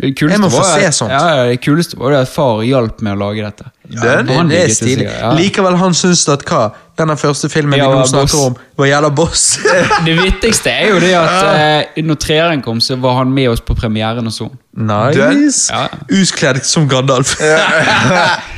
[0.00, 1.10] Det Jeg må få var se sånt.
[1.14, 3.64] Ja, ja, det kuleste var det at far hjalp med å lage dette.
[3.88, 5.04] Den- Det, det er stilig.
[5.06, 5.30] ja.
[5.38, 6.72] Likevel han syns at hva?
[6.98, 8.46] Denne første filmen Ja, vi nå snakker boss.
[8.46, 9.58] om, var jævla boss.
[10.06, 13.60] Det vittigste er jo det at eh, når treeren kom, så var han med oss
[13.60, 14.52] på premieren og sånn.
[14.76, 15.72] nice.
[15.72, 15.88] Ja.
[16.10, 17.36] Uskledd som Gandalf.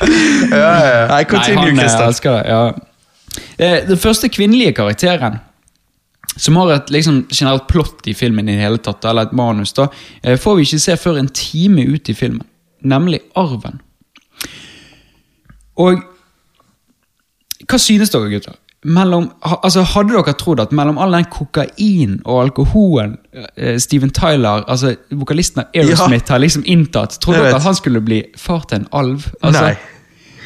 [0.07, 2.09] Nei, continue, Nei, han eh, Christian.
[2.09, 2.45] elsker det.
[2.49, 2.73] Ja.
[3.59, 5.39] Eh, Den første kvinnelige karakteren
[6.37, 9.73] som har et liksom, generelt plott i filmen, i det hele tatt, eller et manus,
[9.77, 9.89] da,
[10.23, 12.45] eh, får vi ikke se før en time ut i filmen.
[12.87, 13.81] Nemlig Arven.
[15.81, 16.05] Og
[17.67, 18.57] hva synes dere, gutter?
[18.87, 23.17] Mellom, altså, hadde dere trodd at mellom all den kokain og alkoholen
[23.57, 28.05] eh, Steven Tyler, altså vokalisten av Aerosmith, har liksom inntatt Trodde dere at han skulle
[28.05, 29.27] bli far til en alv?
[29.41, 29.96] Altså, Nei.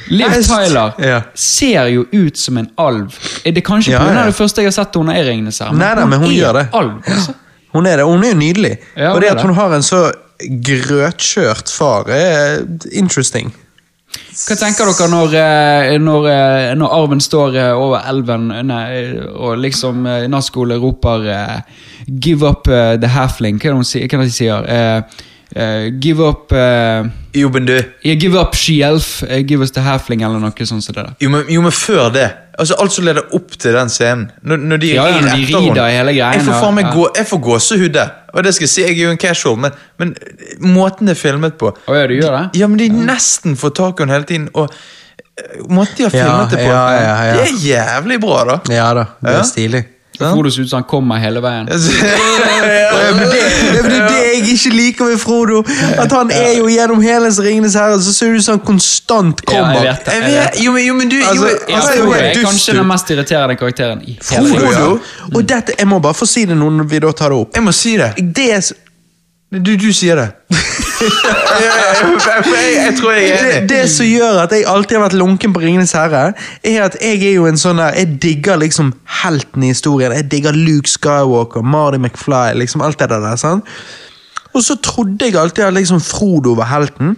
[0.08, 1.20] Liv Tyler ja.
[1.34, 3.14] ser jo ut som en alv.
[3.44, 4.26] Er det kanskje Ja, grunn ja.
[4.26, 5.76] det første jeg har sett henne i Ringenes herre?
[5.76, 6.66] Nei men hun er gjør det.
[6.72, 7.36] alv, altså.
[7.70, 8.76] Hun er det, hun er jo nydelig.
[8.96, 10.08] Ja, og det at hun har en så
[10.40, 12.64] grøtkjørt far, er
[12.96, 13.52] interesting.
[14.10, 18.86] Hva tenker dere når, eh, når, eh, når arven står eh, over elven nei,
[19.36, 20.02] og liksom
[20.32, 21.28] Nazgul roper
[22.08, 23.60] 'Give up the halfling'?
[23.60, 24.08] Hva er det hun sier?
[24.08, 24.66] Hva er det de sier?
[24.66, 25.02] Uh,
[25.56, 29.22] uh, 'Give up eh, Jo, men du Jeg Give up she-elf.
[29.28, 32.08] eh, give us the halfling', eller noe sånt Så det jo men, jo, men før
[32.12, 34.30] det Altså Alt som leder opp til den scenen.
[34.42, 35.90] Når, når de Ja, ja, rir når de etter rider henne.
[35.96, 36.90] hele greien, Jeg får ja, faen meg ja.
[36.94, 37.96] gå, jeg får gåsehud.
[38.34, 40.14] Og det skal jeg si, jeg er jo en casual, men, men
[40.60, 42.60] måten det er filmet på oh, ja, du gjør det?
[42.60, 44.48] Ja, men de nesten får tak i henne hele tiden.
[44.54, 44.68] Og
[45.38, 47.32] eh, måten de har Ja, filmet det på, ja, ja, ja.
[47.32, 48.58] det er jævlig bra, da.
[48.74, 49.38] Ja da, det Ja.
[49.38, 49.84] er stilig.
[50.20, 51.66] Frodo ser ut som han kommer hele veien.
[51.66, 51.76] Det,
[53.32, 53.40] det,
[53.72, 55.62] det er det jeg ikke liker med Frodo.
[55.98, 59.40] At han er jo gjennom hele Ringenes herre, så ser det ut som han konstant
[59.48, 60.18] Ja, jeg vet det.
[60.18, 62.86] Jeg vet, jo, men, jo, men du Altså, jo, Ja, altså, Frodo er kanskje den
[62.90, 64.92] mest irriterende karakteren i hele Frodo, ja.
[65.34, 67.56] Og dette, jeg må bare få si det nå når vi da tar det opp.
[67.56, 68.12] Jeg må si det.
[68.20, 68.70] Det er
[69.50, 70.28] Du, du sier det.
[71.00, 73.68] Jeg, tror jeg er enig.
[73.70, 76.32] det som gjør at jeg alltid har vært lunken på Ringenes herre,
[76.64, 80.12] er at jeg er jo en sånn der Jeg digger liksom helten i historien.
[80.16, 83.36] Jeg digger Luke Skywalker, Marty McFly, liksom alt det der.
[83.40, 83.64] sant?
[84.54, 87.16] Og så trodde jeg alltid at liksom Frodo var helten.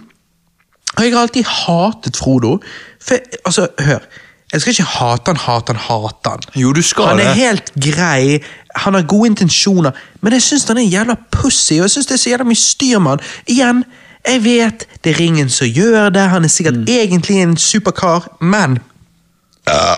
[0.97, 2.59] Og jeg har alltid hatet Frodo.
[3.01, 4.05] For, altså, hør.
[4.53, 6.39] Jeg skal ikke hate han, hate han, hate han.
[6.61, 7.35] Jo, du skal Han er det.
[7.35, 8.39] helt grei,
[8.75, 12.13] han har gode intensjoner, men jeg syns han er jævla pussy, og jeg synes det
[12.13, 13.19] er så jævla mye styr med han.
[13.47, 13.83] Igjen,
[14.27, 16.85] jeg vet det er ringen som gjør det, han er sikkert Mm.
[16.87, 18.79] egentlig en superkar, men
[19.67, 19.97] han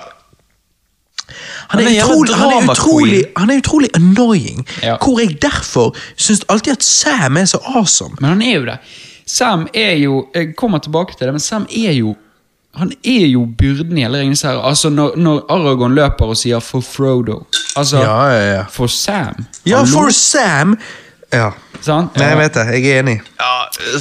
[1.70, 4.98] Han er, utrolig, han, er utrolig, han er utrolig annoying, Ja.
[5.02, 8.16] hvor jeg derfor syns alltid at Sam er så awesome.
[8.22, 8.78] Men han er jo det.
[9.26, 12.16] Sam er jo Jeg kommer tilbake til det, men Sam er jo
[12.78, 14.62] han er jo byrden i hele Ringenes herre.
[14.68, 17.46] Altså når, når Aragon løper og sier 'for Frodo'.
[17.78, 18.64] Altså, Ja, ja, ja.
[18.72, 19.46] For Sam.
[19.66, 19.92] Ja, Hallo?
[19.92, 20.78] for Sam
[21.34, 21.50] Ja.
[21.82, 22.16] Sant?
[22.18, 23.22] Nei, jeg vet det, jeg er enig.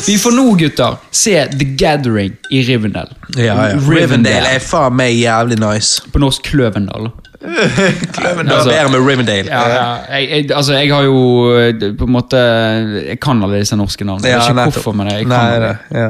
[0.07, 3.09] Vi får nå, gutter, se The Gathering i Rivendell.
[3.37, 6.03] Rivendell er faen meg jævlig nice.
[6.13, 7.11] På norsk Kløvendal.
[8.17, 9.49] Kløvendal Altså- er bedre med Rivendale.
[9.51, 9.97] Ja, ja.
[10.17, 11.19] Jeg, jeg, altså, jeg har jo
[11.59, 12.37] eh, på en måte
[13.09, 14.29] Jeg kan alle disse norske navnene.
[14.29, 14.75] Jeg vet ikke nettopp.
[14.75, 15.77] hvorfor, men jeg kan Nei, det.
[15.91, 15.99] det.
[16.01, 16.09] Ja.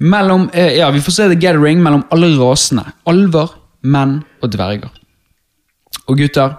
[0.00, 2.84] Mellom, eh, ja, Vi får se The Gathering mellom alle rasene.
[3.06, 3.52] Alver,
[3.82, 4.90] menn og dverger.
[6.08, 6.56] Og gutter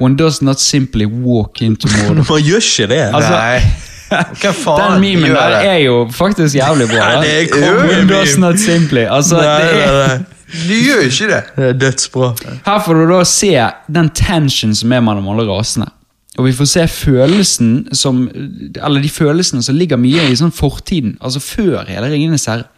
[0.00, 2.24] One does not simply walk into Mordor.
[2.30, 3.02] Man gjør ikke det.
[3.14, 3.60] Altså, Nei.
[4.40, 7.08] Hva faen Den memen der er jo faktisk jævlig bra.
[7.18, 9.04] Nei, det er konge not simply.
[9.04, 10.34] Altså, Nei, det er, nei, nei.
[10.68, 11.40] Du gjør jo ikke det.
[11.56, 12.28] Det er dødsbra.
[12.64, 13.50] Her får du da se
[13.98, 15.90] den tension som er mellom alle rasene.
[16.38, 21.16] Og vi får se følelsen som Eller de følelsene som ligger mye i sånn fortiden.
[21.20, 22.68] Altså før hele Ringenes herre.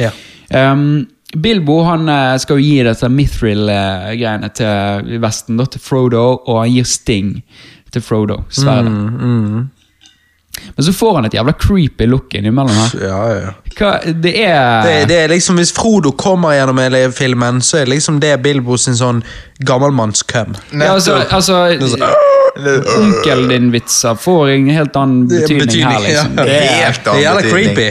[0.00, 0.10] Ja.
[0.50, 1.06] Um,
[1.42, 6.70] Bilbo han eh, skal jo gi dette Mithril-greiene til Vesten, da, til Frodo, og han
[6.72, 7.32] gir Sting
[7.92, 8.44] til Frodo.
[8.48, 8.92] Sverdet.
[10.74, 12.96] Men så får han et jævla creepy look innimellom her.
[13.06, 13.54] Ja, ja.
[13.76, 17.90] Hva, det er Det, det er liksom Hvis Frodo kommer gjennom hele filmen, så er
[17.92, 19.22] liksom det Bilbo sin sånn
[19.60, 20.56] gammelmannscum.
[20.72, 21.60] ja, altså, altså
[22.96, 26.38] Onkelen din-vitser får en helt annen betydning, her, liksom.
[26.38, 26.44] ja.
[26.44, 27.88] Det er, Helt Det er jævla creepy.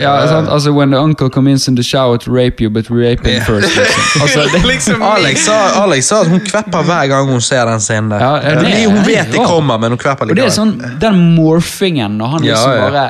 [0.00, 0.48] Ja, sant?
[0.48, 3.76] Altså, when the uncle comes in the shower to rape you, but rape him first.
[3.76, 4.22] Liksom.
[4.22, 7.80] Altså, det, Liksom Alex sa, Alex sa at hun kvepper hver gang hun ser den
[7.80, 8.24] scenen der.
[8.24, 11.18] Ja, ja, det hun vet det kommer, men hun kvepper Og det er sånn, Den
[11.36, 12.86] morfingen når han liksom ja.
[12.88, 13.04] bare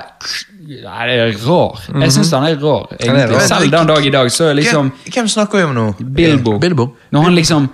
[0.73, 1.81] Nei, det er rar.
[2.01, 2.87] Jeg syns han er rar.
[2.97, 3.41] Er egentlig.
[3.51, 5.87] Selv den dag i dag så er liksom Hvem, snakker vi om nå?
[6.01, 6.87] Bilbo, Bilbo.
[7.11, 7.67] Når han liksom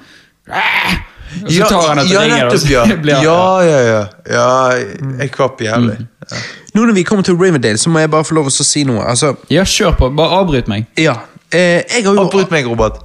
[0.49, 2.85] Og så tar han etter ja, ringer, og så ja.
[3.03, 4.01] blir han ja, ja, ja.
[4.33, 4.49] ja
[5.21, 5.99] jeg kvapp jævlig.
[6.01, 6.41] Ja.
[6.79, 9.03] Nå når vi kommer til Riverdale, så må jeg bare få lov å si noe.
[9.03, 10.09] Altså, Ja, kjør på.
[10.17, 10.87] Bare avbryt meg.
[10.97, 11.17] ja.
[11.51, 12.99] Eh, jeg har jo Avbryt meg, Robert.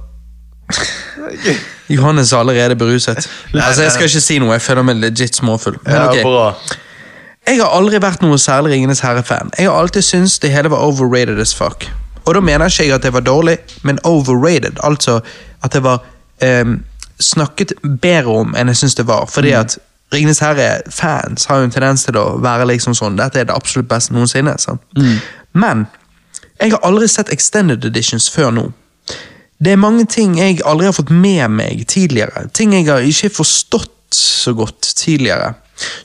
[1.88, 3.16] Johannes er allerede beruset.
[3.54, 5.76] Altså, Jeg skal ikke si noe, jeg føler meg legit småfull.
[5.84, 6.22] Men Ja, ok.
[6.22, 6.54] bra.
[7.46, 9.50] Jeg har aldri vært noe særlig Ringenes herre-fan.
[9.58, 11.88] Jeg har alltid syntes det hele var overrated as fuck.
[12.24, 14.78] Og da mener ikke jeg at det var dårlig, men overrated.
[14.82, 15.20] Altså
[15.62, 15.98] at det var
[16.40, 16.84] ehm,
[17.20, 19.26] snakket bedre om enn jeg syns det var.
[19.26, 19.78] Fordi at
[20.14, 23.90] Ringenes herre-fans har jo en tendens til å være liksom sånn Dette er det absolutt
[23.90, 24.56] beste noensinne.
[24.62, 24.82] sant?
[25.52, 25.86] Men
[26.60, 28.68] jeg har aldri sett extended editions før nå.
[29.64, 32.48] Det er mange ting jeg aldri har fått med meg tidligere.
[32.54, 35.54] Ting jeg har ikke forstått så godt tidligere.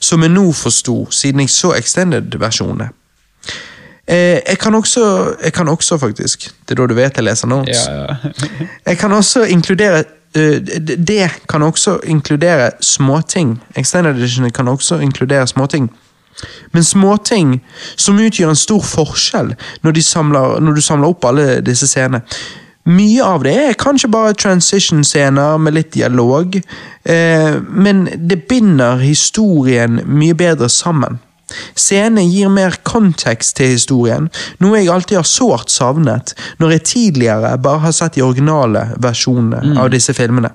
[0.00, 2.90] Som jeg nå forsto, siden jeg så extended-versjonene.
[4.10, 5.02] Eh, jeg, kan også,
[5.44, 7.84] jeg kan også, faktisk Det er da du vet jeg leser notes.
[7.86, 8.32] Ja, ja.
[8.90, 10.02] Jeg kan også inkludere
[10.32, 13.56] Det kan også inkludere småting.
[13.76, 15.90] Extended edition kan også inkludere småting.
[16.72, 17.60] Men småting
[17.96, 22.22] som utgjør en stor forskjell når, samler, når du samler opp alle disse scenene.
[22.88, 26.56] Mye av det er kanskje bare transition-scener med litt dialog,
[27.04, 31.20] eh, men det binder historien mye bedre sammen.
[31.74, 34.28] Scenene gir mer kontekst til historien,
[34.62, 39.78] noe jeg alltid har sårt savnet når jeg tidligere bare har sett de originale versjonene
[39.80, 40.52] av disse filmene.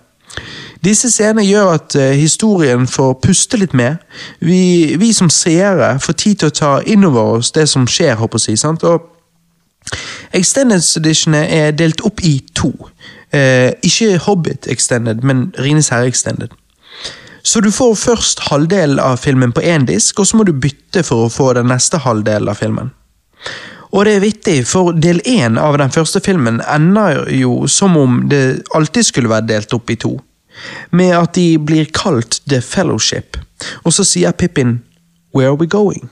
[0.85, 3.97] Disse scenene gjør at eh, historien får puste litt med.
[4.43, 8.17] Vi, vi som seere får tid til å ta inn over oss det som skjer,
[8.19, 8.57] håper jeg å si.
[8.61, 8.85] sant?
[8.85, 9.11] Og
[10.35, 12.71] Extended editionene er delt opp i to.
[13.33, 16.53] Eh, ikke Hobbit Extended, men Rines herre Extended.
[17.45, 21.03] Så du får først halvdelen av filmen på én disk, og så må du bytte
[21.05, 22.89] for å få den neste halvdelen av filmen.
[23.93, 28.23] Og det er vittig, for del én av den første filmen ender jo som om
[28.31, 30.17] det alltid skulle være delt opp i to.
[30.89, 33.37] Med at de blir kalt The Fellowship,
[33.83, 34.79] og så sier Pippin
[35.35, 36.09] Where are we going?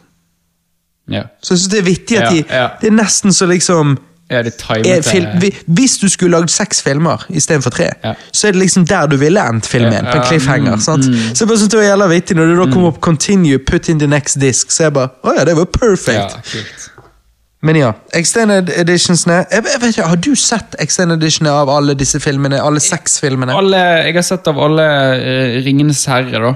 [1.09, 1.23] ja.
[1.41, 2.67] Så jeg synes det er vittig at de ja.
[2.79, 3.97] Det er nesten så liksom
[4.33, 8.13] Ja, det timet film, Hvis du skulle lagd seks filmer istedenfor tre, Ja.
[8.31, 9.93] så er det liksom der du ville endt filmen.
[9.93, 10.75] Ja, på en cliffhanger.
[10.75, 11.03] mm, sant?
[11.05, 13.89] Så jeg bare synes det var jævla vittig når det da kom opp 'continue, put
[13.89, 14.69] in the next disc'.
[14.69, 16.55] Så jeg bare Å ja, det var perfect.
[16.55, 16.63] Ja.
[17.63, 21.95] Men ja, extended editionsene jeg, jeg vet ikke, Har du sett extended editionene av alle
[21.95, 22.59] disse filmene?
[22.59, 23.55] Alle seks filmene?
[23.55, 26.51] Alle, jeg har sett av alle uh, Ringenes herre, da.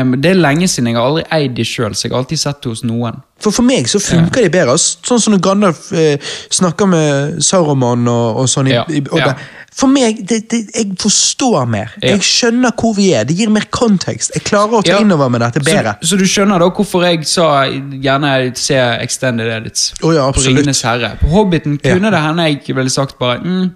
[0.00, 0.88] Um, det er lenge siden.
[0.88, 3.20] Jeg har aldri eid de sjøl, så jeg har alltid sett det hos noen.
[3.40, 4.78] For for meg så funker de bedre.
[4.80, 6.16] Sånn som når Gandalf eh,
[6.50, 8.68] snakker med Sauroman og, og sånn.
[8.70, 9.34] i- Ja, og ja.
[9.76, 11.90] For meg, det, det, jeg forstår mer.
[12.00, 12.14] Ja.
[12.14, 13.24] Jeg skjønner hvor vi er.
[13.28, 14.30] Det gir mer kontekst.
[14.34, 15.00] Jeg klarer å ta Ja.
[15.04, 15.98] innover med dette bedre.
[16.00, 20.40] Så, så du skjønner da hvorfor jeg sa gjerne se extended edits Oh, ja, på.
[20.46, 21.12] Ringenes herre.
[21.20, 21.92] På Hobbiten Ja.
[21.92, 23.70] kunne det hende jeg ville sagt bare mm,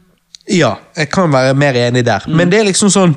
[0.49, 2.25] Ja, jeg kan være mer enig der.
[2.27, 2.37] Mm.
[2.37, 3.15] Men det er liksom sånn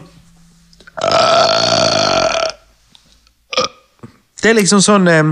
[4.43, 5.23] Det er liksom sånn eh,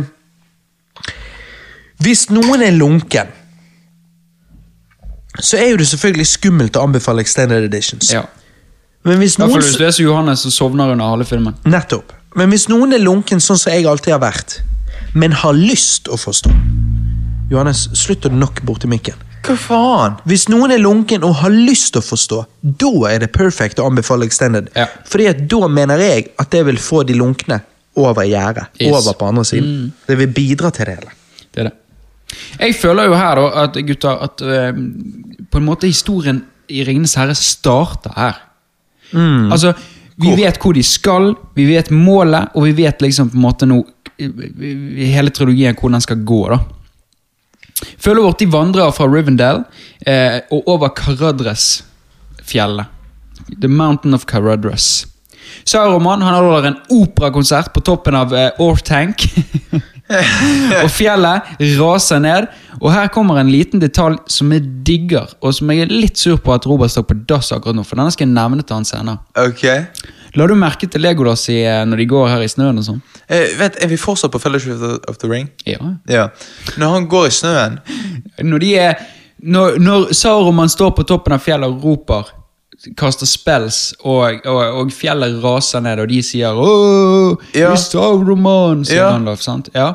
[2.02, 3.30] Hvis noen er lunken,
[5.40, 8.12] så er jo det selvfølgelig skummelt å anbefale extended editions.
[8.14, 8.26] Ja.
[9.08, 11.56] Men hvis noen hvis du er så Johannes så sovner under halve filmen.
[11.66, 12.14] Nettopp.
[12.38, 14.60] Men hvis noen er lunken sånn som jeg alltid har vært,
[15.18, 16.52] men har lyst å forstå
[17.52, 19.18] Johannes, slutt å knocke borti mikken.
[19.44, 20.14] Hva faen?
[20.30, 23.90] Hvis noen er lunken og har lyst til å forstå, da er det perfekt å
[23.90, 24.70] anbefale extended.
[24.78, 24.86] Ja.
[25.10, 27.60] Fordi at da mener jeg at det vil få de lunkne
[28.00, 28.70] over gjerdet.
[28.80, 28.94] Yes.
[28.94, 29.92] Over på andre siden.
[30.08, 31.16] Det vil bidra til det hele.
[31.52, 31.76] Det er det.
[32.60, 34.82] Jeg føler jo her, da, at gutter, at uh,
[35.52, 38.40] på en måte historien i Ringenes herre starter her.
[39.12, 39.74] Altså,
[40.16, 40.38] vi Hvor?
[40.38, 43.82] vet hvor de skal, vi vet målet, og vi vet liksom på en måte nå
[44.22, 46.42] hele trilogien hvor den skal gå.
[46.54, 46.60] da.
[47.98, 49.64] Følget vårt de vandrer fra Rivendell
[50.08, 52.86] eh, og over Caradres-fjellet.
[53.62, 55.08] The Mountain of Caradres.
[55.66, 59.26] Sauroman han holder en operakonsert på toppen av eh, Ortank.
[60.84, 62.48] og fjellet raser ned.
[62.80, 66.40] Og her kommer en liten detalj som jeg digger, og som jeg er litt sur
[66.42, 68.88] på at Robert står på dass akkurat nå, for denne skal jeg nevne til han
[68.88, 69.22] senere.
[69.40, 69.66] Ok.
[70.40, 73.02] La du merke til Legolas i, eh, når de går her i snøen og sånn?
[73.28, 75.50] Eh, vet, er vi fortsatt på Fellowship of the, of the Ring?
[75.68, 75.80] Ja.
[76.08, 76.30] Ja.
[76.80, 77.80] Når han går i snøen
[78.40, 79.02] Når de er
[79.42, 82.30] Når, når Sauroman står på toppen av fjellet og roper
[82.98, 87.76] Kaster spells, og, og, og fjellet raser ned, og de sier Åh, Ja.
[87.78, 89.12] Sauroman, sier Ja.
[89.12, 89.42] Gandalf.
[89.46, 89.70] sant?
[89.76, 89.92] Ja.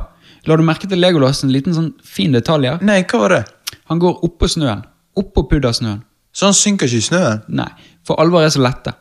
[0.47, 2.77] La du merke til Legolas en liten sånn fin detalj Ja?
[2.81, 3.45] Nei, hva var det?
[3.91, 4.85] Han går oppå snøen.
[5.19, 6.03] Oppå puddersnøen.
[6.33, 7.43] Så han synker ikke i snøen?
[7.49, 7.69] Nei,
[8.07, 8.93] for alvor er så lette.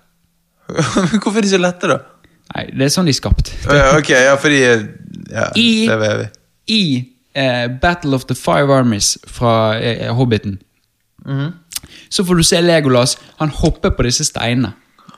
[1.22, 2.00] Hvorfor er de så lette, da?
[2.56, 3.52] Nei, Det er sånn de er skapt.
[4.00, 6.28] Ok, ja, fordi ja, I- det vet vi.
[6.74, 10.60] I eh, Battle of the Five Armies fra eh, Hobbiten
[11.26, 11.54] Mhm.
[12.10, 13.18] Så får du se Legolas.
[13.42, 14.74] Han hopper på disse steinene.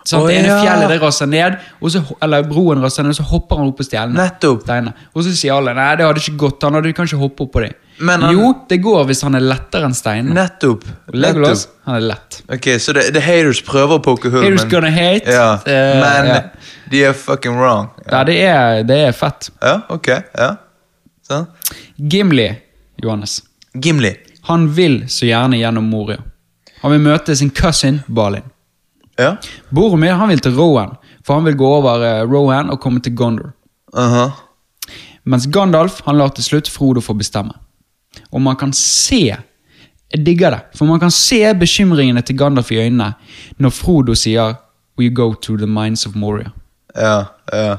[0.08, 0.24] Sant?
[0.24, 0.60] Oh, det ene ja.
[0.64, 1.58] fjellet det raser ned,
[1.92, 4.28] så, eller broen raser ned, og så hopper han opp på stjernene.
[4.40, 4.94] Steinene.
[5.12, 6.64] Og så sier alle nei, det hadde ikke gått.
[6.64, 7.74] Han hadde kanskje hoppet opp på dem.
[8.00, 10.34] Men han- Jo, det går hvis han er lettere enn steinene.
[10.38, 10.86] Nettopp.
[11.12, 11.82] Legolas, Nettopp.
[11.86, 12.42] han er lett.
[12.54, 15.26] Ok, så det, det haters prøver å poke hull, Haters gonna hate.
[15.26, 15.50] ja.
[15.66, 16.40] Eh, men ja.
[16.90, 17.90] de er fucking wrong.
[18.10, 19.50] Ja, det er, det er fett.
[19.62, 20.08] Ja, ok.
[20.38, 20.56] Ja.
[21.28, 21.48] Sånn.
[21.98, 22.48] Gimli,
[23.04, 23.42] Johannes.
[23.76, 24.16] Gimli.
[24.48, 26.22] Han vil så gjerne gjennom Moria.
[26.88, 28.46] Han vil møte sin cousin Balin.
[29.20, 29.34] Ja.
[29.76, 30.94] Boromir han vil til Rohan,
[31.26, 33.50] for han vil gå over eh, Rohan og komme til Gondor.
[33.92, 34.30] Aha.
[35.28, 37.52] Mens Gandalf han lar til slutt Frodo få bestemme.
[38.32, 39.36] Og man kan se
[40.08, 43.10] Jeg digger det, for man kan se bekymringene til Gandalf i øynene
[43.60, 44.56] når Frodo sier
[44.98, 46.54] We go to the mines of Moria.
[46.96, 47.76] Ja, ja.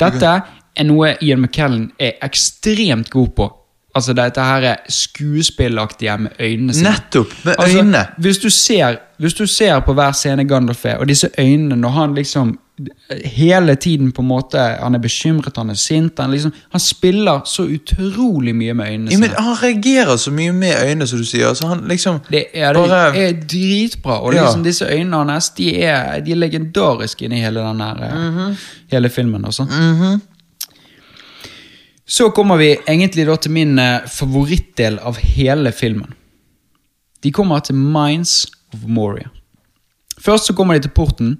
[0.00, 0.32] Dette
[0.74, 3.46] er noe Ian McKellen er ekstremt god på.
[3.94, 6.90] Altså dette her er skuespillaktige med øynene sine.
[6.90, 8.06] Nettopp, med Altså, øynene.
[8.18, 11.88] Hvis du, ser, hvis du ser på hver scene Gandalf er, og disse øynene når
[11.88, 12.58] han liksom
[13.24, 16.18] hele tiden på en måte Han er bekymret, han er sint.
[16.18, 19.26] Han, liksom, han spiller så utrolig mye med øynene sine.
[19.26, 21.48] ja men han reagerer så mye med øynene, som du sier.
[21.48, 24.20] Altså, han liksom Det er, det bare er dritbra.
[24.22, 24.42] Og Ja.
[24.42, 28.56] liksom disse øynene hans de er, de er legendariske inni hele den her, eh, Mhm.
[28.92, 29.44] hele filmen.
[29.44, 29.66] Også.
[32.12, 36.10] Så kommer vi egentlig da til min eh, favorittdel av hele filmen.
[37.24, 38.42] De kommer til Mines
[38.74, 39.30] of Moria.
[40.20, 41.36] Først så kommer de til porten.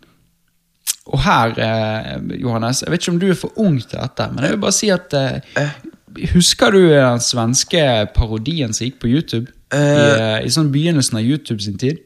[1.12, 4.46] Og her, eh, Johannes, jeg vet ikke om du er for ung til dette, men
[4.46, 5.68] jeg vil bare si at eh,
[6.34, 7.82] Husker du den svenske
[8.12, 9.48] parodien som gikk på YouTube?
[9.72, 12.02] I, eh, I sånn begynnelsen av YouTube sin tid?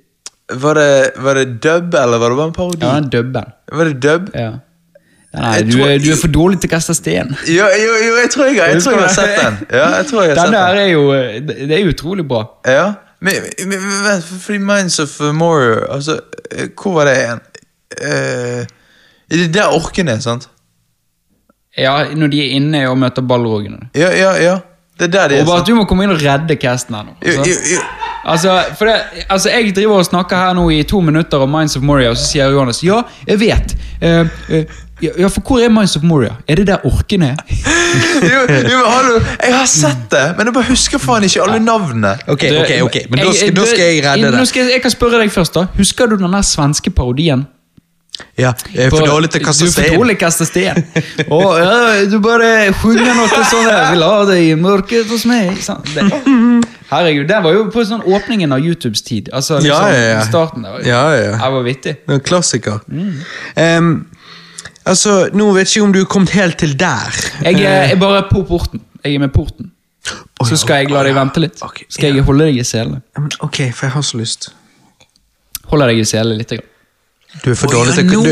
[0.47, 2.87] Var det, var det dub, eller var det bare en parodi?
[2.87, 3.51] Ja, dubben.
[3.73, 4.29] Var det dub?
[4.35, 4.53] Ja.
[5.37, 7.35] Nei, du, er, du er for dårlig til å kaste sten.
[7.51, 9.59] Jo, jo, jo, jeg tror jeg, jeg, tror jeg har sett den.
[9.69, 10.83] Ja, jeg tror jeg har Den sett der den.
[10.83, 12.43] er jo Det er utrolig bra.
[12.65, 12.87] Ja,
[13.21, 16.19] men, men, men fordi Minds of Moria Altså,
[16.53, 17.41] eh, hvor var det igjen?
[17.97, 20.49] Er det der orkene sant?
[21.77, 23.91] Ja, Når de er inne og møter ballrogene.
[23.97, 24.57] Ja, ja, ja.
[24.97, 26.97] Det er der de er, Og bare at du må komme inn og redde casten
[26.97, 27.17] her nå.
[27.21, 27.51] Jo, altså.
[27.53, 27.81] jo, jo.
[28.27, 28.95] Altså, det,
[29.29, 32.17] altså, Jeg driver og snakker her nå i to minutter om Minds of Moria, og
[32.17, 33.77] så sier Johannes ja, jeg vet.
[34.01, 36.37] Eh, eh, ja, for hvor er Minds of Moria?
[36.49, 37.43] Er det der orkene er?
[37.97, 39.13] Jo, jo, men hallo,
[39.43, 42.11] jeg har sett det, men jeg bare husker faen ikke alle navnene.
[42.29, 44.49] Ok, ok, ok, men da skal, da skal jeg redde Nå det.
[44.51, 45.67] skal jeg, jeg kan spørre deg først, da.
[45.79, 47.47] Husker du den der svenske parodien?
[48.37, 50.47] Ja, jeg er for dårlig til å kaste Du er for dårlig til å kaste
[50.49, 50.83] stein.
[51.29, 52.51] Og, ja, du bare
[52.81, 53.87] sjunger noe sånn der.
[53.93, 55.57] Vi ha deg i mørket hos meg.
[56.91, 59.31] Herregud, det var jo på sånn åpningen av YouTubes tid.
[59.37, 60.21] Altså liksom Ja, ja, ja.
[60.29, 60.81] starten der.
[60.87, 61.23] Ja, ja.
[61.31, 61.33] ja.
[61.41, 61.97] Det var vittig.
[62.03, 62.79] Det var En klassiker.
[63.57, 63.91] Em,
[64.87, 67.17] altså, nå vet jeg ikke om du er kommet helt til der.
[67.45, 68.83] Jeg er, jeg bare på porten.
[69.05, 69.73] Jeg er med porten.
[70.47, 71.61] Så skal jeg la deg vente litt.
[71.91, 73.03] Skal jeg holde deg i selene?
[73.43, 74.51] Ok, for jeg har så lyst.
[75.73, 76.55] Holde deg i selene litt.
[76.55, 76.73] Grann.
[77.45, 78.23] Du er for dårlig til du,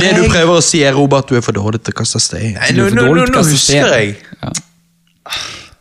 [0.00, 2.58] Det du prøver å si, er Robert, du er for dårlig til å kaste stein.
[2.76, 4.16] Nå, nå, nå, nå husker jeg.
[4.42, 4.52] Ja.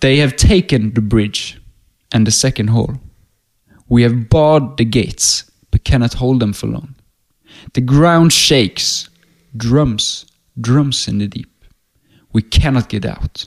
[0.01, 1.57] They have taken the bridge
[2.13, 2.95] and the second hall.
[3.89, 6.95] We have barred the gates, but cannot hold them for long.
[7.73, 9.09] The ground shakes.
[9.57, 10.25] Drums,
[10.55, 11.49] drums in the deep.
[12.33, 13.45] We cannot get out.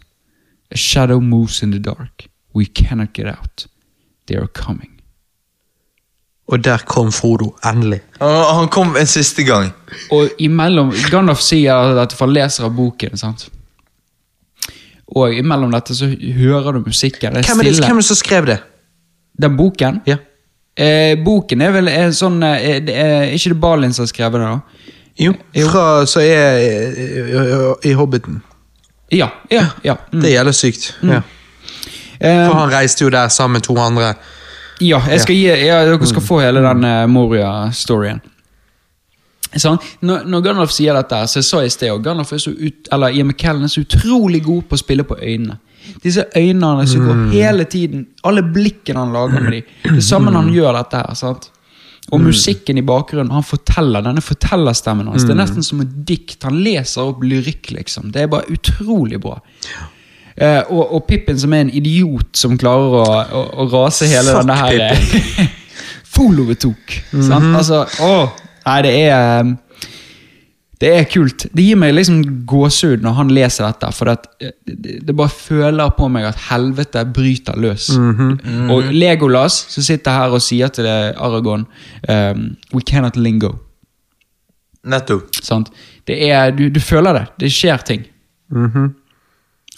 [0.72, 2.28] A shadow moves in the dark.
[2.54, 3.66] We cannot get out.
[4.26, 4.94] They are coming.
[6.48, 8.00] Og der kom Frodo, endelig.
[8.20, 9.72] Han, han kom en siste gang.
[10.10, 13.16] Og imellom Gandalf sier dette for leser av boken.
[13.20, 13.50] sant?
[15.16, 17.34] Og imellom dette så hører du musikken.
[17.36, 17.86] Det er Hvem er det, stille.
[17.88, 18.58] hvem er det som skrev det?
[19.42, 20.00] Den boken?
[20.08, 20.16] Ja.
[20.78, 24.40] Eh, boken er vel en sånn eh, det er, Ikke det Balin som har skrevet
[24.40, 24.94] det, da?
[25.18, 25.32] Jo,
[25.70, 26.60] fra så er
[27.84, 28.40] i, Hobbiten.
[29.10, 29.30] Ja.
[29.50, 29.96] ja, ja.
[30.12, 30.20] Mm.
[30.22, 30.94] Det gjelder sykt.
[31.02, 31.22] Ja.
[32.20, 34.14] Eh, For han reiste jo der sammen med to andre.
[34.80, 38.20] ja, jeg skal gi, ja, dere skal få hele den eh, Moria-storyen.
[39.56, 42.90] Sånn, når, når Gandalf sier dette, så jeg sa i sted Gandalf er så ut,
[42.92, 45.56] eller Ian McKellen er så utrolig god på å spille på øynene.
[46.04, 49.94] Disse øynene som går hele tiden, alle blikkene han lager med dem.
[49.96, 51.14] Det samme når han gjør dette her.
[51.16, 51.48] sant?
[52.08, 55.26] Og musikken i bakgrunnen, han forteller denne fortellerstemmen hans.
[55.28, 56.38] Det er nesten som et dikt.
[56.48, 58.08] Han leser opp lyrikk, liksom.
[58.14, 59.36] Det er bare utrolig bra.
[60.38, 64.30] Eh, og, og Pippin som er en idiot som klarer å, å, å rase hele
[64.36, 65.48] Fuck denne her
[66.08, 66.94] Folovet tok.
[67.26, 67.50] sant?
[67.58, 68.12] Altså, å,
[68.68, 69.50] nei, det er eh,
[70.78, 71.48] Det er kult.
[71.50, 75.90] Det gir meg liksom gåsehud når han leser dette, for at, eh, det, bare føler
[75.96, 77.88] på meg at helvete bryter løs.
[78.70, 81.66] Og Legolas, som sitter her og sier til det, Aragon
[82.08, 82.44] um,
[82.74, 83.56] We cannot lingo.
[84.86, 85.34] Nettopp.
[85.42, 85.72] Sant?
[86.06, 87.26] Det er, du, du føler det.
[87.42, 88.06] Det skjer ting.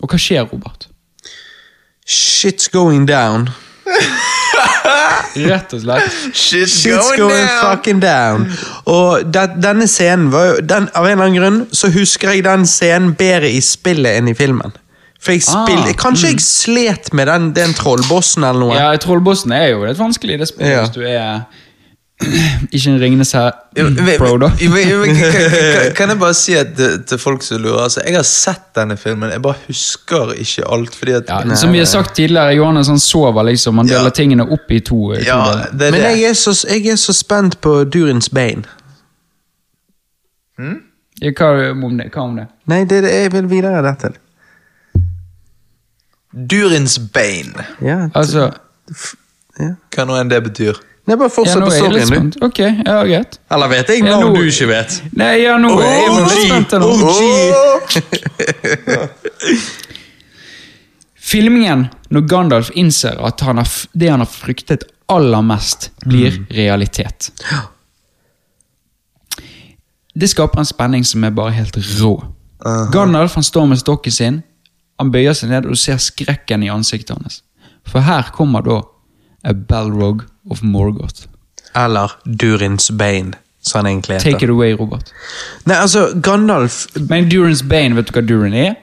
[0.00, 0.88] Og hva skjer, Robert?
[2.06, 3.48] Shit's going down.
[5.36, 6.18] Rett og slett.
[6.34, 8.48] Shit's Shit's going fucking down.
[8.90, 12.44] Og det, denne scenen var jo den, Av en eller annen grunn så husker jeg
[12.48, 14.72] den scenen bedre i spillet enn i filmen.
[15.20, 18.76] For jeg Ah, Kanskje Kanskje jeg slet med den, den trollbossen eller noe.
[18.78, 20.80] Ja, Trollbossen er jo litt vanskelig i det spillet Ja.
[20.86, 21.42] hvis du er
[22.20, 24.50] ikke en Ringenes herre-bro, da.
[24.60, 28.26] Ja, ja, kan- jeg bare si at til, til folk som lurer altså, Jeg har
[28.28, 30.94] sett denne filmen, jeg bare husker ikke alt.
[30.94, 33.78] Fordi at Ja, som vi har sagt tidligere, Johannes han sover liksom.
[33.78, 33.98] Han Ja.
[33.98, 35.14] deler tingene opp i to.
[35.14, 35.40] to Ja,
[35.72, 38.66] det er Men jeg er, så, jeg er så spent på Durins bein.
[41.20, 42.46] Ja, hva, om det, hva om det?
[42.68, 44.12] Nei, det, det jeg vil videre dette.
[46.32, 47.54] Durins bein.
[47.82, 48.50] Ja, Altså
[49.60, 49.72] ja.
[49.94, 50.78] Hva nå enn det betyr.
[51.10, 52.36] Nei, bare fortsett på storyen, du.
[52.46, 53.40] Ok, ja, greit.
[53.50, 55.00] Eller vet jeg noe du ikke vet?
[55.18, 56.70] Nei, ja, nå er jeg nå litt spent.
[56.78, 56.88] nå.
[61.20, 66.46] Filmingen når Gandalf innser at han har, det han har fryktet aller mest, blir Mm.
[66.50, 67.30] realitet.
[70.14, 72.14] Det skaper en spenning som er bare helt rå.
[72.92, 74.42] Gandalf han står med stokken sin,
[74.98, 77.42] han bøyer seg ned og du ser skrekken i ansiktet hans.
[77.86, 78.82] For her kommer da
[79.44, 81.26] A Balrog of Morgoth.
[81.76, 84.32] Eller Durins Bane, som han egentlig heter.
[84.32, 85.12] Take it away, Robert.
[85.64, 88.74] Nei, altså, Gandalf Men Durins Bane, vet du hva Durin er?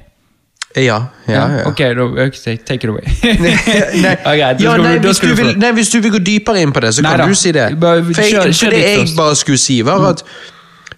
[0.76, 1.64] Ja, ja, ja.
[1.66, 2.30] Ok, da,
[2.66, 3.02] take it away.
[3.42, 3.54] nei,
[4.04, 6.84] Ja, greit, ja, nei, hvis, du vil, nei, hvis du vil gå dypere inn på
[6.84, 7.28] det, så Nei kan da.
[7.32, 7.72] du si det.
[7.80, 10.24] For, jeg, for det jeg bare skulle si, var at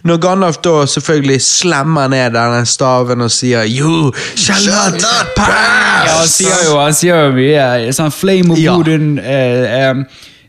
[0.04, 6.06] når Gandalf da selvfølgelig slemmer ned denne staven og sier You shall not pass!
[6.06, 7.90] Ja, han sier jo, han sier jo mye.
[7.92, 8.76] Sånn Flame of Ja.
[8.80, 10.04] Odin eh, um,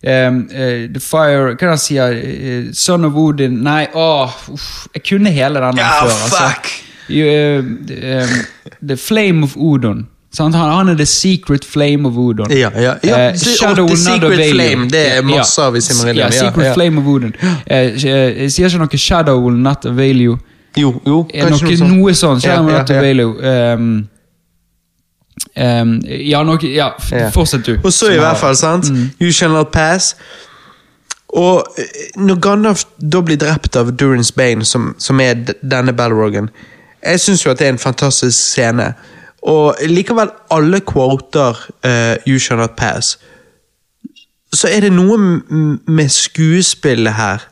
[0.07, 2.15] um, uh, The Fire Hva er det han sier?
[2.15, 6.15] Uh, Son of Odin Nei, åh, uff, jeg kunne hele den der Ja, før.
[6.15, 6.37] altså.
[6.37, 6.71] fuck!
[7.11, 7.59] You, uh,
[8.23, 8.35] um,
[8.87, 10.05] the Flame of Odin.
[10.33, 10.55] Sant?
[10.55, 12.45] Han, han er the secret flame of Odin.
[12.55, 13.17] Ja, ja, ja.
[13.29, 14.53] Eh, Shadow The Secret.
[14.53, 17.35] Flame, det er masse av i Silmarillion, Ja, secret flame of Odin.
[17.67, 20.37] Eh, eh, sier ikke noe Shadow will not avail you.
[20.77, 21.97] Jo, jo, Er kanskje noe, sånt.
[21.97, 22.39] noe sånn.
[22.41, 23.35] Shadow Ja, will ja, not avail you.
[23.43, 23.91] Um,
[25.55, 26.91] Ehm, ja, noe, ja,
[27.33, 27.77] fortsett du.
[27.83, 28.91] Og så i hvert fall, sant?
[29.21, 30.15] You shall not pass.
[31.27, 31.83] Og eh,
[32.19, 35.33] når Gandalf da blir drept av Durance Bane, som, som er
[35.63, 36.49] denne Balrogen
[37.03, 38.89] Jeg syns jo at det er en fantastisk scene.
[39.41, 43.17] Og likevel alle quoter uh, You shall not pass.
[44.53, 45.17] Så er det noe
[45.87, 47.45] med skuespillet her,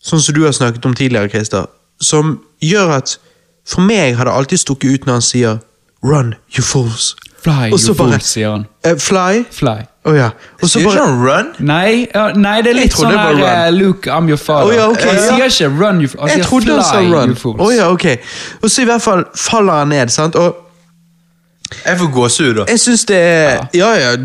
[0.00, 1.68] sånn som du har snakket om tidligere, Christer,
[2.00, 3.18] som gjør at
[3.66, 5.56] For meg har det alltid stukket ut når han sier
[6.06, 7.16] Run, you fools.
[7.44, 8.66] Fly, Og så you bare- fools, sier han.
[8.86, 9.44] Uh, fly?
[9.52, 9.76] Fly.
[10.06, 10.30] Oh, ja.
[10.62, 11.46] Og så Sier bare han run?
[11.66, 14.66] Nei, uh, nei, det er litt sånn her uh, Luke, I'm your father.
[14.70, 15.48] Oh, ja, okay, han ja.
[15.48, 17.28] sier ikke run, you, han Jeg sier trodde han sa fly, run.
[17.34, 17.60] you fools.
[17.60, 18.06] Oh, ja, ok.
[18.62, 20.34] Og så i hvert fall faller han ned, sant.
[20.36, 20.54] Og
[21.86, 22.64] Jeg får gåsehud, da.
[22.70, 24.16] jeg syns det er Ja ja, ja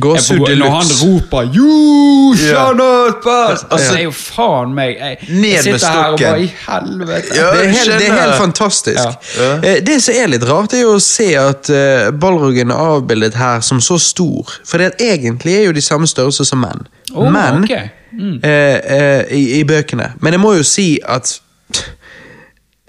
[0.00, 2.46] gåsehud de Når han roper 'You Ja.
[2.48, 5.98] shall not pass', altså, det er jo faen meg Jeg, Ned jeg med sitter her
[6.12, 6.26] og stokken.
[6.26, 7.36] bare I helvete.
[7.36, 7.50] Ja.
[7.52, 9.08] Det er, helt, det er helt fantastisk.
[9.38, 9.52] Ja.
[9.62, 13.34] Eh, Det som er litt rart, er jo å se at uh, Balrogen er avbildet
[13.34, 14.52] her som så stor.
[14.64, 16.86] For det er egentlig er jo de samme størrelse som menn.
[17.14, 17.88] Oh, Men okay.
[18.12, 18.40] Mm.
[18.44, 20.12] uh, uh, i, i bøkene.
[20.20, 21.36] Men jeg må jo si at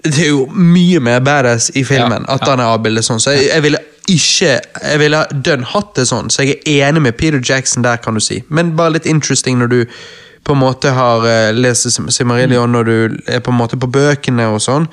[0.04, 3.20] det er jo mye mer badass i filmen Ja, at han er avbildet sånn.
[3.20, 3.78] Så jeg, jeg ville
[4.08, 8.00] ikke Jeg ville dønn hatt det sånn, så jeg er enig med Peter Jackson der,
[8.02, 8.42] kan du si.
[8.48, 9.80] Men bare litt interesting når du
[10.48, 14.46] på en måte har uh, lest Sim- når du er på en måte på bøkene
[14.48, 14.86] og sånn.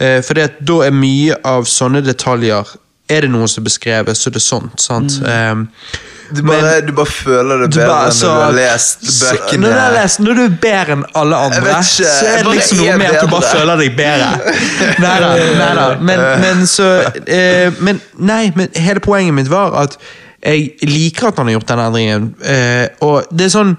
[0.00, 2.64] Uh, for da er mye av sånne detaljer
[3.12, 4.80] Er det noe som er beskrevet, så er det sånt.
[4.80, 5.18] sant?
[5.26, 5.68] Um,
[6.32, 9.60] Du bare, du bare føler det bedre bare- så- når du har lest så- bøkene.
[9.60, 12.54] Når du, har lest, når du er bedre enn alle andre, ikke, så er det
[12.54, 14.30] liksom noe er med at du bare føler deg bedre.
[15.04, 15.28] Neida,
[15.58, 16.00] neida.
[16.00, 16.86] Men, men så
[17.26, 19.98] eh, Men nei, men hele poenget mitt var at
[20.42, 22.34] jeg liker at han har gjort den endringen.
[22.44, 23.76] Eh, og det er sånn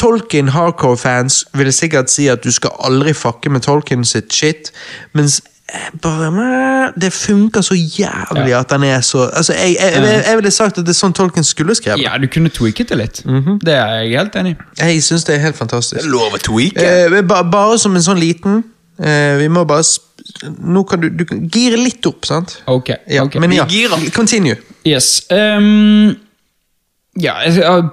[0.00, 4.70] Tolkien hardcore-fans vil sikkert si at du skal aldri fucke med Tolkien sitt shit,
[5.14, 5.40] mens
[6.02, 8.60] bare meh, Det funker så jævlig Ja.
[8.60, 11.12] at den er så altså, jeg, jeg, jeg, jeg ville sagt at det er sånn
[11.14, 12.02] Tolkien skulle skrevet.
[12.02, 13.22] Ja, du kunne tweaket det litt.
[13.26, 13.58] Mhm.
[13.64, 14.56] Det er jeg helt enig i.
[14.82, 16.06] Jeg syns det er helt fantastisk.
[16.10, 16.80] lov å tweake.
[16.82, 18.62] Eh, ba, bare som en sånn liten
[19.02, 20.06] eh, Vi må bare sp
[20.62, 22.58] Nå kan du, du gire litt opp, sant?
[22.70, 22.90] Ok.
[23.08, 23.34] Ja, ok.
[23.42, 23.64] Men ja,
[24.14, 24.56] continue.
[24.86, 25.24] Yes.
[25.30, 26.14] Um
[27.18, 27.34] ja,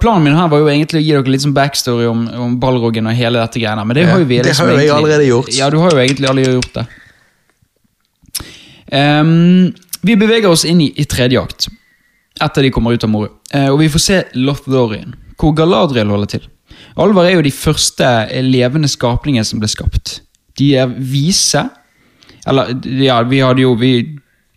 [0.00, 3.08] Planen min her var jo egentlig å gi dere litt sånn backstory om, om Balrogen
[3.10, 3.82] og hele dette greiene.
[3.84, 5.50] Men det har jo vi det liksom har jo jeg egentlig- allerede gjort.
[5.56, 6.86] Ja, du har jo egentlig allerede gjort det.
[8.92, 11.68] Ehm, vi beveger oss inn i, i tredje akt.
[12.40, 13.32] Etter de kommer ut av Moro.
[13.54, 16.46] Uh, og vi får se Lothlorien, hvor Galadriel holder til.
[16.98, 20.20] Alvar er jo de første eh, levende skapningene som ble skapt.
[20.58, 21.64] De er vise.
[22.48, 23.92] Eller, ja, vi hadde jo Vi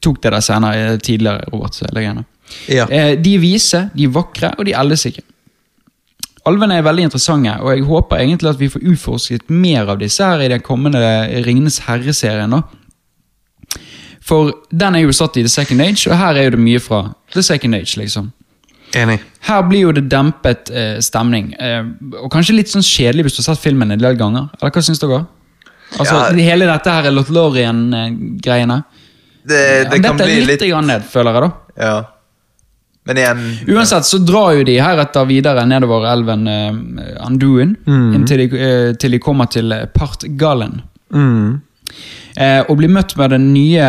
[0.02, 1.76] tok det der senere eh, tidligere, Robert.
[1.76, 1.90] så.
[2.68, 2.86] Ja.
[2.86, 5.26] Uh, de er vise, de er vakre, og de eldes ikke.
[6.50, 10.26] Alvene er veldig interessante, og jeg håper egentlig at vi får utforsket mer av disse
[10.26, 11.02] her i den kommende
[11.46, 12.56] Ringenes herre-serien.
[14.22, 16.80] For den er jo satt i The Second Age, og her er jo det mye
[16.84, 17.02] fra
[17.34, 17.98] The Second Age.
[17.98, 18.32] liksom.
[18.96, 19.20] Enig.
[19.48, 21.84] Her blir jo det dempet eh, stemning, eh,
[22.20, 24.50] og kanskje litt sånn kjedelig hvis du har sett filmen en del ganger.
[24.60, 25.24] Eller hva syns dere?
[25.98, 26.32] Altså, Ja.
[26.52, 28.84] Hele dette her Lothlorien-greiene.
[29.44, 31.52] Det, det kan Dette er bli litt, litt grann ned, føler jeg, da.
[31.82, 31.96] Ja.
[33.10, 33.40] Men igjen
[33.74, 39.16] Uansett så drar jo de heretter videre nedover elven uh, Anduin, inntil de, uh, til
[39.16, 40.84] de kommer til eh, Partgallen.
[41.10, 41.62] Mm.
[42.42, 43.88] Eh, og blir møtt med den nye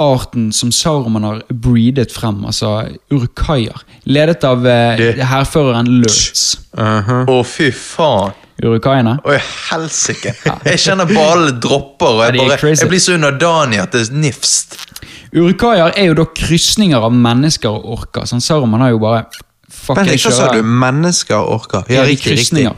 [0.00, 2.70] arten som Saruman har breedet frem, altså
[3.12, 3.82] urukaier.
[4.08, 6.56] Ledet av eh, Det- hærføreren Lurtz.
[6.76, 7.28] Uh-huh.
[7.28, 8.32] oh, fy faen.
[8.62, 9.18] Urukaiene?
[9.18, 10.32] Å, oh, helsike.
[10.64, 14.20] Jeg kjenner bare alle dropper, og jeg, bare, jeg blir så underdanig at det er
[14.22, 14.78] nifst.
[15.34, 18.28] Urukaier er jo da krysninger av mennesker og orker.
[18.30, 19.24] Sånn Saruman har jo bare
[19.66, 20.62] fuck, Vent hva sa du?
[20.62, 21.90] Mennesker og orker?
[21.90, 22.38] Ja, riktig.
[22.38, 22.70] riktig.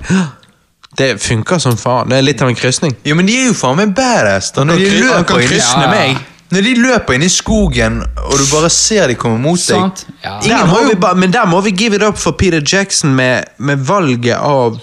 [0.97, 2.09] Det funker som faen.
[2.09, 2.95] Det er litt av en krysning.
[3.05, 4.53] Jo, men de er jo faen meg badass.
[4.57, 4.65] da.
[4.65, 5.91] Når de løper inn i krysne Ja.
[5.91, 6.17] meg.
[6.51, 10.05] Når de løper inn i skogen, og du bare ser de komme mot deg Sant?
[10.25, 10.39] Ja.
[10.45, 13.15] Ingen Der jo vi ba, men der må vi give it up for Peter Jackson
[13.15, 14.79] med, med valget av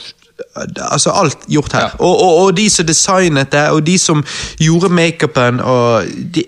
[0.91, 1.79] Altså alt gjort her.
[1.79, 1.89] Ja.
[1.99, 4.23] Og, og, og de som designet det, og de som
[4.59, 6.03] gjorde makeupen, og
[6.33, 6.43] de,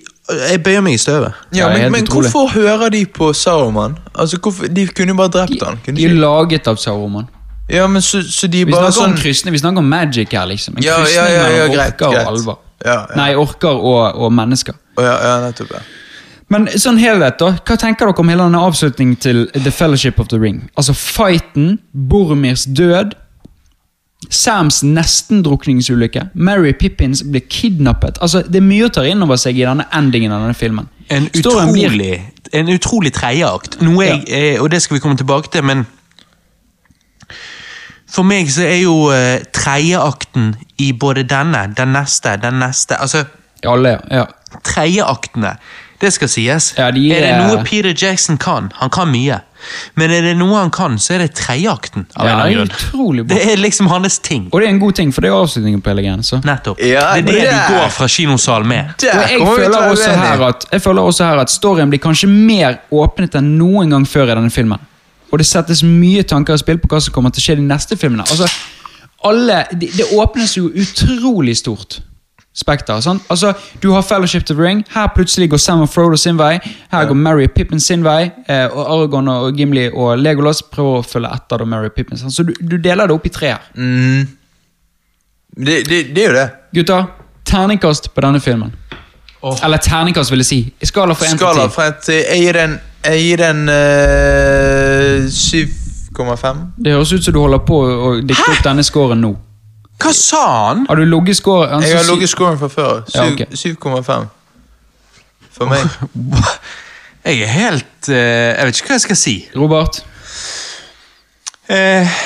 [0.50, 1.34] Jeg bøyer meg i støvet.
[1.54, 3.98] Ja, Ja, men, men hvorfor hører de på Saruman?
[4.16, 5.78] Altså, hvorfor, De kunne jo bare drept han.
[5.86, 7.28] Kunne De de er laget av Saruman.
[7.68, 10.32] Ja, men så, så de Vi bare snakker, sånn om kristne, vi snakker om magic
[10.38, 10.78] her, liksom.
[10.78, 12.28] En Ja, krysning ja, ja, ja, mellom greit, orker greit.
[12.28, 12.58] og alver.
[12.86, 13.16] Ja, ja.
[13.18, 14.76] Nei, orker og, og mennesker.
[15.00, 15.72] Ja, ja, nettopp.
[15.74, 15.80] Ja.
[16.54, 17.56] Men sånn helhet, da.
[17.66, 20.60] Hva tenker dere om hele denne avslutningen til The Fellowship of the Ring?
[20.78, 23.16] Altså fighten, Boromirs død,
[24.30, 28.18] Sams nesten-drukningsulykke, Mary Pippins blir kidnappet.
[28.22, 30.88] Altså, Det er mye å ta inn over seg i denne endingen av denne filmen.
[31.10, 32.22] En Storyen blir- utrolig,
[32.54, 33.82] en utrolig tredjeakt.
[33.82, 35.86] Noe jeg, eh, og det skal vi komme tilbake til, men
[38.12, 43.26] For meg så er jo uh, tredjeakten i både denne, den neste, den neste Altså,
[43.66, 44.26] Alle, ja.
[44.64, 45.56] tredjeaktene
[46.02, 46.74] Det skal sies.
[46.78, 48.72] Ja, de er det noe Peter Jackson kan?
[48.82, 49.40] Han kan mye.
[49.96, 52.06] Men er det noe han kan, så er det tredjeakten.
[52.20, 52.44] Ja.
[53.26, 54.50] Det er liksom hans ting.
[54.52, 56.42] Og det er en god ting, for det er avslutningen på hele greia.
[56.46, 56.82] Nettopp.
[56.84, 58.92] Ja, det er det det du går fra kinosalen med.
[59.00, 62.82] Og jeg føler, også her at, jeg føler også her at storyen blir kanskje mer
[62.92, 64.92] åpnet enn noen gang før i denne filmen.
[65.32, 67.68] Og det settes mye tanker i spill på hva som kommer til å skje de
[67.68, 68.26] neste filmene.
[68.30, 68.48] Altså,
[69.26, 72.00] alle, det, det åpnes jo utrolig stort
[72.56, 73.00] spekter.
[73.02, 73.24] sant?
[73.30, 74.84] Altså, Du har Fellowship of the Ring.
[74.94, 76.60] Her plutselig går Sam og Frodo sin vei.
[76.92, 78.32] Her går Mary og Pippin sin vei.
[78.48, 82.18] Eh, og Aragon og Gimli og Legolas prøver å følge etter da Mary og Pippin.
[82.18, 82.34] sant?
[82.34, 83.68] Så du, du deler det opp i tre her.
[83.76, 84.28] Mm.
[85.58, 86.48] Det, det, det er jo det.
[86.80, 87.06] Gutter,
[87.48, 88.72] terningkast på denne filmen.
[89.64, 90.60] Eller terningkast, vil jeg si.
[90.82, 91.44] I skala fra én til 10.
[91.44, 96.62] Skala fra et Jeg gir den Jeg gir den uh, 7,5.
[96.78, 99.36] Det høres ut som du holder på å dikte opp denne scoren nå.
[100.02, 100.86] Hva sa han?
[100.90, 101.84] Har du logget scoren?
[101.86, 103.04] Jeg har ligget scoren fra før.
[103.14, 103.46] Ja, okay.
[103.54, 104.26] 7,5.
[105.56, 105.86] For meg.
[107.26, 109.36] Jeg er helt uh, Jeg vet ikke hva jeg skal si.
[109.58, 110.02] Robert?
[111.66, 112.18] Uh,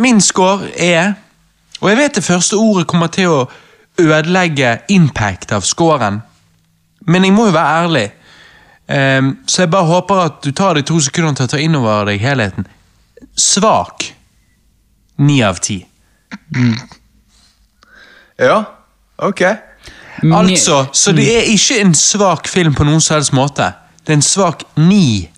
[0.00, 1.12] min score er
[1.82, 3.42] Og jeg vet det første ordet kommer til å
[4.00, 6.20] ødelegge impact av scoren,
[7.06, 8.04] men jeg må jo være ærlig.
[8.88, 11.76] Eh, så jeg bare håper at du tar deg to sekunder til å ta inn
[11.78, 12.68] over deg helheten.
[13.38, 14.12] Svak.
[15.18, 15.80] Ni av ti.
[18.38, 18.60] Ja,
[19.16, 19.42] ok.
[20.22, 23.72] Altså, så det er ikke en svak film på noen som helst måte.
[24.02, 25.28] Det er en svak ni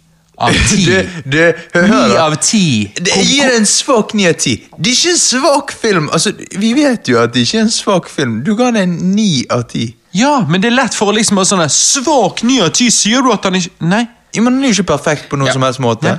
[0.41, 0.85] av ti.
[0.85, 1.41] Du, du,
[1.75, 2.65] hør Ni av ti.
[2.97, 4.57] Det gir en svak ni av ti.
[4.77, 6.11] Det er ikke en svak film.
[6.13, 8.41] Altså, Vi vet jo at det ikke er en svak film.
[8.45, 9.95] Du ga den en ni av 10.
[10.13, 13.23] Ja, men det er lett for å liksom ha sånn Svak ni av ti, sier
[13.23, 14.07] du at han ikke Nei.
[14.35, 15.53] Ja, men han er jo ikke perfekt på noen Ja.
[15.55, 16.17] som helst måte.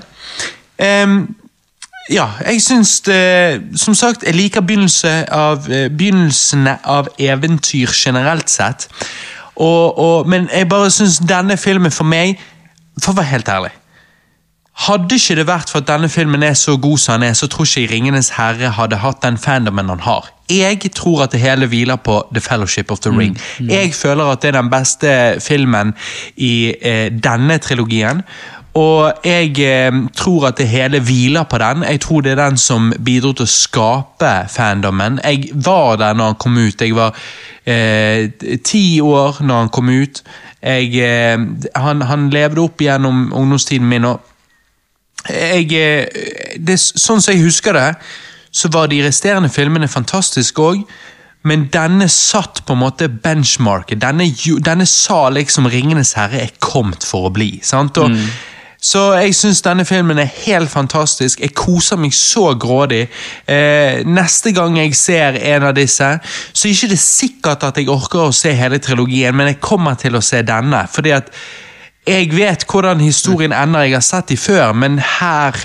[0.80, 1.36] Ehm,
[2.10, 8.50] ja, jeg syns det Som sagt, jeg liker begynnelse av, eh, begynnelsene av eventyr generelt
[8.50, 8.88] sett.
[9.56, 12.40] Og, og, men jeg bare syns denne filmen for meg
[13.04, 13.72] For å være helt ærlig
[14.72, 17.48] Hadde ikke det vært for at denne filmen er så god som han er, så
[17.52, 20.32] tror ikke jeg Ringenes herre hadde hatt den fandomen han har.
[20.52, 23.38] Jeg tror at det hele hviler på The Fellowship of the Ring.
[23.60, 25.94] Jeg føler at det er den beste filmen
[26.36, 28.24] i eh, denne trilogien.
[28.74, 31.84] Og jeg eh, tror at det hele hviler på den.
[31.84, 35.20] Jeg tror det er den som bidro til å skape fandomen.
[35.24, 36.82] Jeg var der når han kom ut.
[36.82, 37.16] Jeg var
[37.66, 38.32] eh,
[38.64, 40.24] ti år når han kom ut.
[40.64, 41.38] Jeg, eh,
[41.76, 44.06] han, han levde opp gjennom ungdomstiden min.
[44.06, 44.31] og
[45.30, 47.90] jeg, eh, det, sånn som jeg husker det,
[48.52, 50.84] så var de resterende filmene fantastiske òg.
[51.48, 54.02] Men denne satt på en måte benchmarket.
[54.02, 54.28] Denne,
[54.62, 57.60] denne sa liksom 'Ringenes herre' er kommet for å bli.
[57.64, 57.98] sant?
[57.98, 58.12] Og,
[58.82, 61.40] Så jeg syns denne filmen er helt fantastisk.
[61.40, 63.04] Jeg koser meg så grådig.
[63.48, 66.08] Eh, neste gang jeg ser en av disse,
[66.54, 69.94] så er ikke det sikkert at jeg orker å se hele trilogien, men jeg kommer
[69.94, 70.88] til å se denne.
[70.90, 71.30] fordi at
[72.08, 75.58] jeg vet hvordan historien ender, jeg har sett de før, men her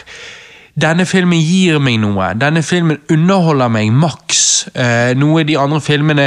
[0.77, 2.35] Denne filmen gir meg noe.
[2.37, 4.67] Denne filmen underholder meg maks.
[4.77, 6.27] Eh, noe de andre filmene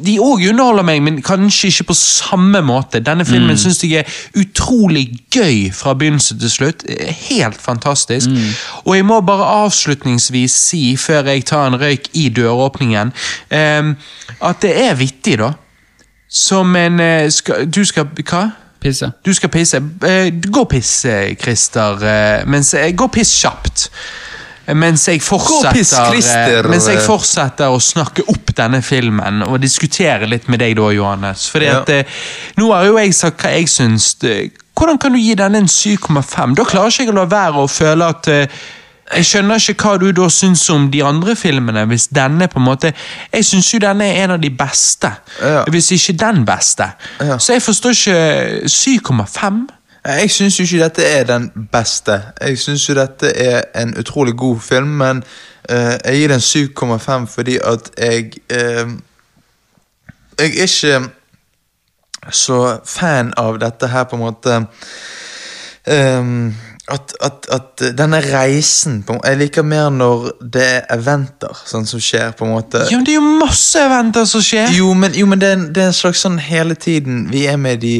[0.00, 3.02] De òg underholder meg, men kanskje ikke på samme måte.
[3.04, 3.56] Denne filmen Mm.
[3.60, 6.84] synes jeg er utrolig gøy fra begynnelse til slutt.
[7.28, 8.30] Helt fantastisk.
[8.30, 8.54] Mm.
[8.86, 13.12] Og jeg må bare avslutningsvis si, før jeg tar en røyk i døråpningen,
[13.50, 13.92] eh,
[14.40, 15.52] at det er vittig, da.
[16.30, 18.50] Som en eh, skal, Du skal Hva?
[18.84, 19.08] Pisse.
[19.24, 19.80] Du skal pisse.
[20.04, 22.02] Eh, Gå og piss, eh, Christer.
[22.04, 23.88] eh, Mens jeg, gå og piss kjapt.
[24.74, 25.20] Mens jeg,
[26.70, 31.50] mens jeg fortsetter å snakke opp denne filmen og diskutere litt med deg da, Johannes.
[31.52, 31.80] Fordi Ja.
[31.82, 32.06] at
[32.56, 34.14] Nå har jo jeg sagt hva jeg syns.
[34.74, 36.54] Hvordan kan du gi denne en 7,5?
[36.56, 38.24] Da klarer ikke jeg å la være å føle at
[39.12, 42.64] jeg skjønner ikke hva du da syns om de andre filmene, hvis denne på en
[42.64, 42.92] måte
[43.32, 45.10] Jeg syns jo denne er en av de beste,
[45.42, 45.64] Ja.
[45.68, 46.90] hvis ikke den beste.
[47.20, 47.38] Ja.
[47.38, 49.66] Så jeg forstår ikke 7,5.
[50.04, 52.22] Jeg syns jo ikke dette er den beste.
[52.40, 55.22] Jeg syns jo dette er en utrolig god film, men
[55.72, 58.90] uh, jeg gir den 7,5 fordi at jeg uh,
[60.38, 61.08] Jeg er ikke
[62.32, 64.66] så fan av dette her, på en måte
[65.86, 66.54] ehm,
[66.92, 72.00] at, at, at denne reisen på, Jeg liker mer når det er eventer sånn som
[72.00, 72.82] skjer, på en måte.
[72.90, 74.68] Ja, men Det er jo masse eventer som skjer!
[74.76, 77.46] Jo, men, jo, men det, er, en- det er en slags sånn hele tiden Vi
[77.48, 77.94] er med de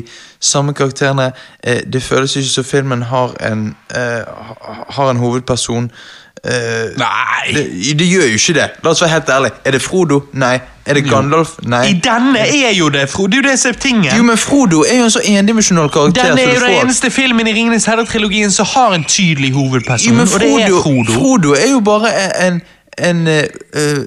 [0.45, 1.31] samme karakterene.
[1.65, 4.21] Eh, det føles ikke som filmen har en eh,
[4.99, 5.89] Har en hovedperson.
[6.45, 7.55] Eh, Nei!
[7.55, 8.69] det, det gjør jo ikke det.
[8.85, 9.51] La oss være helt ærlig.
[9.65, 10.21] Er det Frodo?
[10.33, 10.59] Nei.
[10.87, 11.55] Er det Gandalf?
[11.63, 11.87] Nei.
[11.89, 13.31] I denne er jo det, Frodo!
[13.33, 14.11] Det er jo det som er tingen.
[14.17, 16.35] Jo, men Frodo er jo en så endimensjonal karakter.
[16.35, 20.19] Denne er jo den eneste filmen i Ringenes herre-trilogien som har en tydelig hovedperson, Jo,
[20.19, 21.13] men og det er Frodo.
[21.13, 22.13] Frodo er jo bare
[22.47, 22.61] en,
[22.99, 24.05] en eh,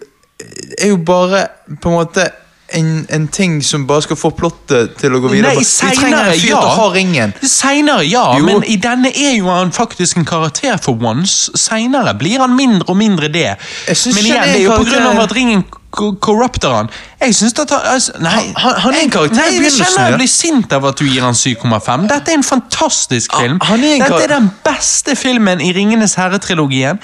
[0.78, 1.48] Er jo bare
[1.82, 2.30] på en måte
[2.74, 5.54] en, en ting som bare skal få plottet til å gå videre.
[5.54, 6.60] Nei, vi senere, en ja.
[6.60, 7.34] å ha ringen.
[7.42, 8.46] Senere, ja, Jo.
[8.46, 11.52] men i denne er jo han faktisk en karakter for once.
[11.56, 13.50] Senere blir han mindre og mindre det.
[13.88, 15.84] Men igjen, det er jo på grunn av at ringen korrupter
[16.22, 16.90] corrupter han.
[17.22, 20.10] Jeg synes at han, altså, nei, Han- han- er en karakter i Nei, jeg kjenner
[20.10, 22.08] jeg blir sint av at du gir han 7,5.
[22.08, 23.60] Dette er en fantastisk Ah, film.
[23.62, 27.00] han er en Dette er den beste filmen i Ringenes herre-trilogien.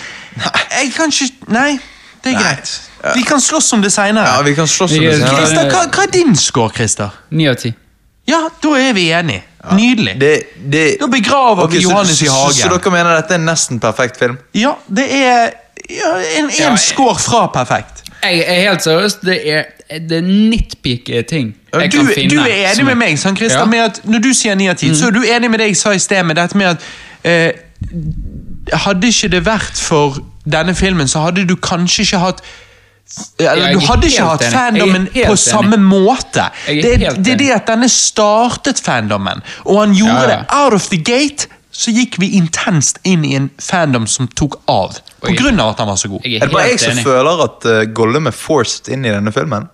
[0.82, 1.80] Jeg kan ikke Nei,
[2.24, 2.44] det er Nei.
[2.44, 2.82] greit.
[3.16, 4.26] Vi kan slåss om det seinere.
[4.36, 5.70] Ja, vi kan slåss om det senere.
[5.72, 7.10] Hva, hva er din score, Christer?
[7.32, 7.74] Ni av ti.
[8.28, 9.44] Ja, da er vi enige.
[9.76, 10.14] Nydelig.
[10.20, 12.54] Det, det, Da begraver okay, vi så- Johannes i hagen.
[12.54, 14.38] Så, så dere mener dette er en nesten perfekt film?
[14.56, 15.50] Ja, det er
[15.90, 18.04] ja, en, en Ja, jeg- score fra perfekt.
[18.24, 19.64] Jeg er helt seriøst, det er,
[20.00, 22.30] det er nitpikke ting jeg Du, kan finne.
[22.30, 23.66] du er enig med meg, sant, Christer, Ja.
[23.66, 25.78] med at når du sier 9 av 10, så er du enig med det jeg
[25.78, 26.78] sa i sted med dette med at
[27.24, 27.52] eh,
[28.74, 32.42] Hadde ikke det vært for denne filmen, så hadde du kanskje ikke hatt
[33.40, 35.90] eller, er Du hadde ikke hatt fandomen på samme på enig.
[35.90, 36.46] måte.
[36.68, 36.94] Er Det,
[37.26, 40.38] det er det at denne startet fandomen, og han gjorde Ja, ja.
[40.38, 41.48] det out of the gate.
[41.74, 45.00] Så gikk vi intenst inn i en fandom som tok av.
[45.22, 46.22] På jeg- grunn av at han var så god.
[46.26, 47.04] Er, Er det bare jeg som enig.
[47.04, 49.68] føler at uh, Gollum er forced inn i denne filmen?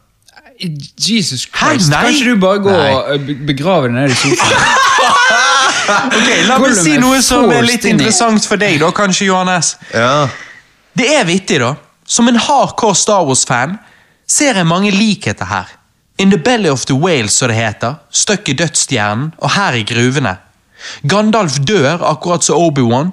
[0.97, 2.01] Jesus Christ, nei?
[2.03, 2.93] kan ikke du bare gå Nei.
[2.93, 4.63] og begraver begrave den nede i sofaen?
[5.89, 9.71] Ok, La meg si noe som er litt interessant for deg, da, kanskje, Johannes.
[9.93, 10.27] Ja.
[10.97, 11.73] Det er vittig, da.
[12.09, 13.77] Som en hardcore Star Wars-fan
[14.29, 15.67] ser jeg mange likheter her.
[16.19, 17.95] In the belly of the whale, som det heter.
[18.11, 20.37] stuck i dødsstjernen, og her i gruvene.
[21.07, 23.11] Gandalf dør, akkurat som Obi-Wan.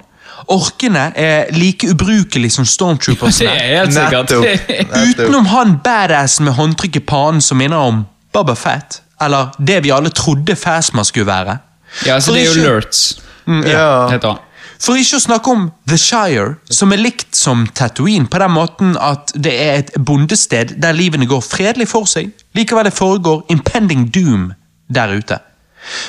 [0.48, 3.50] Orkene er like ubrukelig som stormtroopersene.
[3.50, 3.86] er.
[5.08, 9.00] Utenom han badassen med håndtrykk i panen som minner om Baba Fett.
[9.22, 11.58] Eller det vi alle trodde Fasma skulle være.
[12.06, 14.08] Ja, så For det er jo ikke- Lurts, ja.
[14.10, 14.38] heter han.
[14.82, 18.96] For ikke å snakke om The Shire, som er likt som Tatooine på den måten
[19.00, 22.32] at det er et bondested der livene går fredelig for seg.
[22.56, 24.50] Likevel det foregår impending doom
[24.92, 25.40] der ute.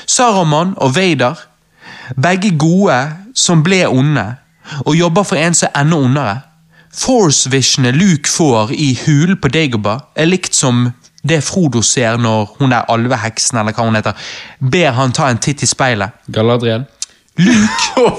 [0.05, 1.37] Saruman og Vader,
[2.15, 2.99] begge gode
[3.37, 4.25] som ble onde,
[4.83, 6.37] og jobber for en som er enda ondere.
[6.97, 10.89] Force-visionet Luke får i hulen på Dagobah, er likt som
[11.27, 14.29] det Frodo ser når hun der alveheksen eller hva hun heter,
[14.59, 16.15] ber han ta en titt i speilet.
[16.33, 16.87] Galadriel.
[17.37, 18.09] Luke.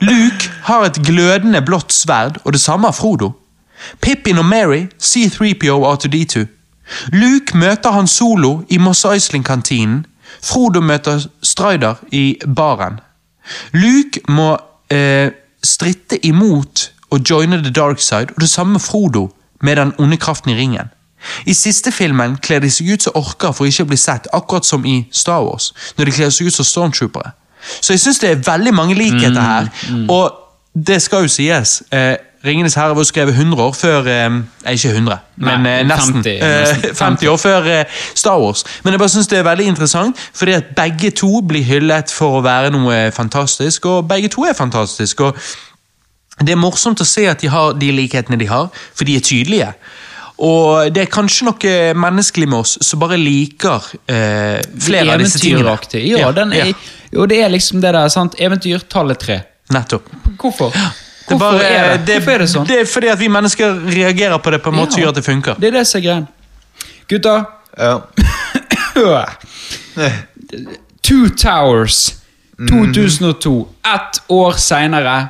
[0.00, 3.32] Luke har et glødende blått sverd, og det samme har Frodo.
[4.02, 6.46] Pippin og Mary, C3PO og R2D2.
[7.12, 10.06] Luke møter han solo i Moss Eisley-kantinen.
[10.42, 13.00] Frodo møter Strider i baren.
[13.72, 14.56] Luke må
[14.90, 15.30] eh,
[15.64, 19.28] stritte imot og joine the dark side, og det samme Frodo
[19.60, 20.90] med den onde kraften i ringen.
[21.46, 24.66] I siste filmen kler de seg ut som orker for ikke å bli sett, akkurat
[24.66, 27.34] som i Star Wars, når de kler seg ut som stormtroopere.
[27.80, 29.70] Så jeg syns det er veldig mange likheter her,
[30.08, 30.32] og
[30.86, 31.82] det skal jo sies.
[31.92, 34.36] Eh, Ringenes herre var skrevet 100 år før eh,
[34.72, 36.22] Ikke 100, men Nei, eh, nesten.
[36.24, 36.94] 50, eh, nesten.
[37.04, 37.84] 50 år før eh,
[38.14, 38.64] Star Wars.
[38.84, 42.38] Men jeg bare synes det er veldig interessant, fordi at begge to blir hyllet for
[42.38, 45.24] å være noe fantastisk, og begge to er fantastiske.
[45.24, 45.36] og
[46.40, 49.20] det er morsomt å se at de har de likhetene de har, for de er
[49.20, 49.74] tydelige.
[50.40, 55.42] Og det er kanskje noe menneskelig med oss som bare liker eh, flere av disse
[55.42, 55.74] tingene.
[56.08, 56.72] Ja, den er,
[57.12, 58.34] jo, det er liksom det der, sant?
[58.38, 59.40] Eventyr tallet tre.
[59.74, 60.06] Nettopp.
[60.40, 60.70] Hvorfor?
[60.74, 60.90] Det er,
[61.30, 62.06] Hvorfor bare, er det?
[62.06, 62.66] det, Hvorfor er det sånn?
[62.66, 65.18] det er fordi at vi mennesker reagerer på det på en måte som gjør at
[65.20, 65.54] det funker.
[65.62, 66.28] Det er det som er greien.
[67.10, 67.44] Gutter,
[67.78, 68.00] Ja.
[71.02, 72.14] Two Towers
[72.68, 73.68] 2002.
[73.94, 75.28] Ett år seinere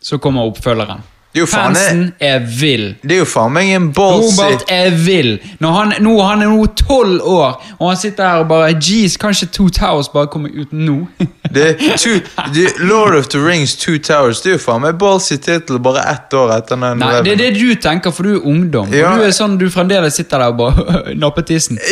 [0.00, 1.02] så kommer oppfølgeren.
[1.38, 2.84] Det er jo faen Fansen er vill.
[3.02, 5.36] Det er jo faen meg en ballsy Robert er vill.
[5.62, 9.14] Når han, nå, han er nå tolv år, og han sitter her og bare Jeez,
[9.20, 10.96] kanskje Two Towers bare kommer ut nå?
[11.54, 12.18] det er two,
[12.54, 16.02] det, Lord of the Rings Two Towers Det er jo faen meg ballsy tittel bare
[16.10, 18.90] ett år etter den Nei, det er det du tenker, for du er ungdom.
[18.94, 19.12] Ja.
[19.14, 21.78] Og du er sånn, du fremdeles sitter der og bare napper tissen.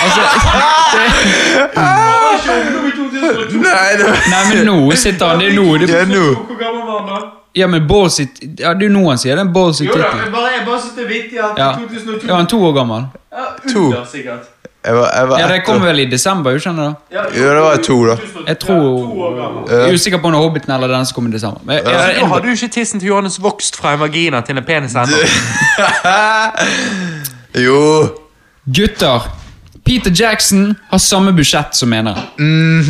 [0.00, 0.22] Altså,
[3.60, 5.42] Nei, det nei, men nå sitter han.
[5.42, 5.66] Det er nå.
[5.78, 6.24] Det, Ja, nå.
[6.48, 7.39] Hvor gammel var han da?
[7.56, 8.22] Ja, men ballsy
[8.58, 10.50] Ja, det er jo nå han sier det en ballsy Jo da, men jeg bare,
[10.56, 11.72] jeg bare syns det er vittig at Ja.
[11.80, 13.04] 2002 ja, han er to år gammel.
[13.32, 13.94] Ja, To.
[14.12, 14.40] sikkert.
[14.86, 15.86] Jeg var, jeg var Ja, det ett kommer år.
[15.92, 16.94] vel i desember, skjønner du da?
[17.18, 18.16] Ja, Jo, det var to, da.
[18.46, 21.30] Jeg tror Jeg er usikker på om det er Hobbiten eller den som kom i
[21.34, 21.60] desember.
[21.64, 24.56] Men, Så jeg, da har du ikke tissen til Johannes vokst fra en vagina til
[24.56, 25.16] en penis ennå.
[27.54, 28.08] Jo.
[28.66, 29.20] Gutter,
[29.90, 32.18] Peter Jackson har samme budsjett som eneren.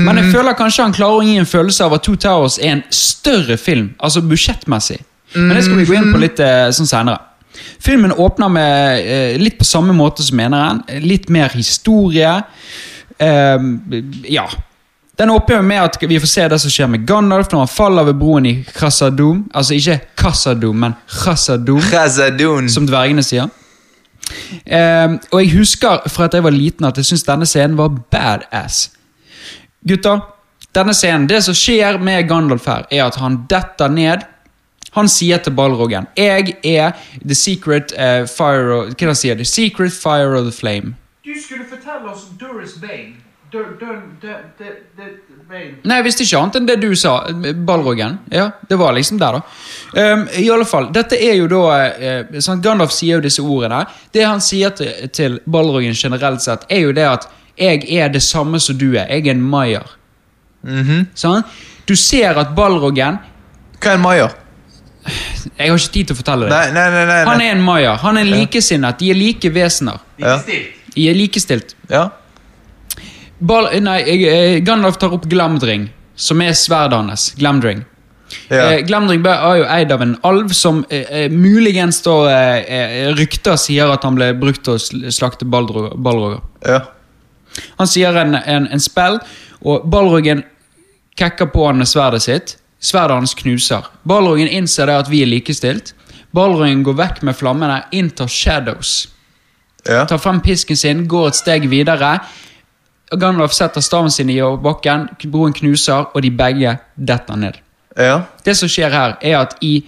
[0.05, 2.75] Men jeg føler kanskje han klarer å gi en følelse av at Two Towers er
[2.75, 4.99] en større film, altså budsjettmessig.
[5.33, 7.23] Men det skal vi gå inn på litt eh, sånn senere.
[7.81, 10.83] Filmen åpner med eh, litt på samme måte som eneren.
[11.01, 12.35] Litt mer historie.
[13.17, 13.65] Eh,
[14.29, 14.45] ja.
[15.17, 18.11] Den åpner med at vi får se det som skjer med Gandalf når han faller
[18.11, 19.47] ved broen i Khazad-dûm.
[19.57, 22.69] Altså ikke Khazad-dûm, men Khazad-dûm Khazadun.
[22.69, 23.49] som dvergene sier.
[24.65, 27.95] Eh, og jeg husker fra at jeg var liten at jeg syntes denne scenen var
[28.13, 28.91] badass.
[29.89, 30.21] Gutter,
[30.75, 34.27] denne scenen, det som skjer med Gandalf her, er at han detter ned.
[34.97, 39.39] Han sier til Balrogen Jeg er the secret uh, fire of, Hva sier han?
[39.39, 40.97] The secret fire of the flame.
[41.23, 43.20] Du skulle fortelle oss Doris Bane.
[45.83, 47.15] Nei, jeg visste ikke annet enn det du sa.
[47.67, 48.19] Balrogen.
[48.31, 49.43] Ja, Det var liksom der, da.
[50.13, 53.85] Um, I alle fall, Dette er jo da uh, sånn, Gandalf sier jo disse ordene.
[54.15, 57.29] Det han sier til, til Balrogen generelt sett, er jo det at
[57.61, 59.09] 'jeg er det samme som du er'.
[59.11, 59.85] Jeg er en maier.
[61.15, 61.43] Sånn?
[61.87, 63.19] Du ser at Balrogen
[63.81, 64.35] Hva er en maier?
[65.57, 66.53] Jeg har ikke tid til å fortelle det.
[66.53, 67.05] Nei, nei, nei.
[67.09, 67.97] nei, Han er en maier.
[68.03, 68.99] Han er likesinnet.
[69.01, 69.99] De er like vesener.
[70.21, 70.37] Ja.
[70.95, 71.75] De er likestilt.
[71.89, 72.11] Ja.
[73.41, 77.31] Bal nei, eh, Gandalf tar opp Glamdring, som er sverdet hans.
[77.39, 77.85] Glamdring.
[78.51, 78.73] Ja.
[78.73, 83.13] Eh, Glamdring er jo eid av en alv som eh, eh, muligens da eh, eh,
[83.19, 86.41] rykter sier at han ble brukt til å slakte Balroger.
[86.67, 86.83] ja.
[87.81, 89.17] Han sier en, en, en spell,
[89.67, 90.45] og Balrogen
[91.19, 92.53] kekker på han med sverdet sitt.
[92.79, 93.89] Sverdet hans knuser.
[94.07, 95.91] Balrogen innser det at vi er likestilt.
[96.33, 99.09] Balrogen går vekk med flammene, inntar shadows.
[99.85, 100.05] ja.
[100.07, 102.21] Tar frem pisken sin, går et steg videre.
[103.17, 107.59] Gandalf setter staven sin i bakken, broen knuser, og de begge detter ned.
[107.97, 108.23] ja.
[108.45, 109.83] Det som skjer her, er at i,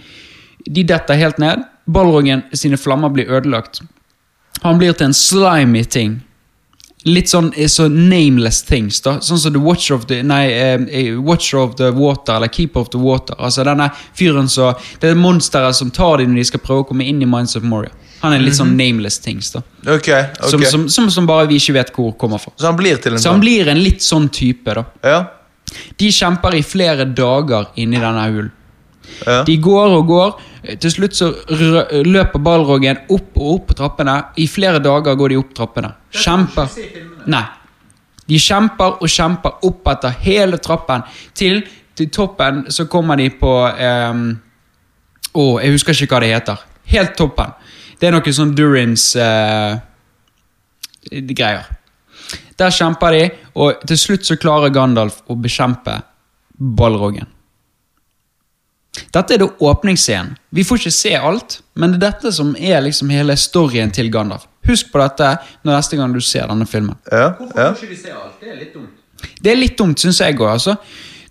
[0.65, 1.63] de detter helt ned.
[1.85, 3.81] Balrogen sine flammer blir ødelagt.
[4.61, 6.21] Han blir til en slimy ting.
[7.03, 9.01] Litt sånn eh, så nameless things.
[9.03, 12.47] da Sånn som The Watcher of the Nei, eh, eh, Watcher of the Water, eller
[12.47, 13.35] Keeper of the Water.
[13.39, 16.87] Altså denne fyren som Det er monsteret som tar dem når de skal prøve å
[16.87, 17.91] komme inn i Minds of Moria.
[18.23, 19.51] Han er litt sånn nameless things.
[19.51, 19.59] da
[19.93, 20.07] Ok.
[20.09, 20.49] ok.
[20.49, 22.53] som, som, som, som bare vi ikke vet hvor kommer fra.
[22.57, 24.83] Så han blir til en Så han blir en litt sånn type, da.
[25.03, 25.17] Ja.
[25.99, 28.51] De kjemper i flere dager inni denne hulen.
[29.27, 29.41] Ja.
[29.43, 30.31] De går og går.
[30.79, 34.15] Til slutt så rø- løper Balrogen opp og opp på trappene.
[34.39, 35.91] I flere dager går de opp trappene.
[36.15, 36.69] Kjemper.
[37.27, 37.43] Nei.
[38.29, 41.03] De kjemper og kjemper opp etter hele trappen.
[41.35, 41.59] Til,
[41.95, 44.23] til toppen så kommer de på ehm,
[45.33, 46.63] Å, jeg husker ikke hva det heter.
[46.93, 47.51] Helt toppen.
[48.03, 49.77] Det er noe sånn Durins-greier.
[51.31, 51.69] greier.
[52.59, 53.21] Der kjemper de,
[53.55, 56.01] og til slutt så klarer Gandalf å bekjempe
[56.51, 57.29] ballroggen.
[59.15, 60.35] Dette er da åpningsscenen.
[60.51, 64.11] Vi får ikke se alt, men det er dette som er liksom hele storyen til
[64.11, 64.49] Gandalf.
[64.67, 65.31] Husk på dette
[65.63, 66.99] når neste gang du ser denne filmen.
[67.07, 67.31] Ja.
[67.55, 67.71] ja.
[67.71, 68.35] ikke vi se alt?
[68.43, 68.99] Det er litt dumt.
[69.39, 70.49] Det er litt dumt, syns jeg òg.
[70.57, 70.75] Altså.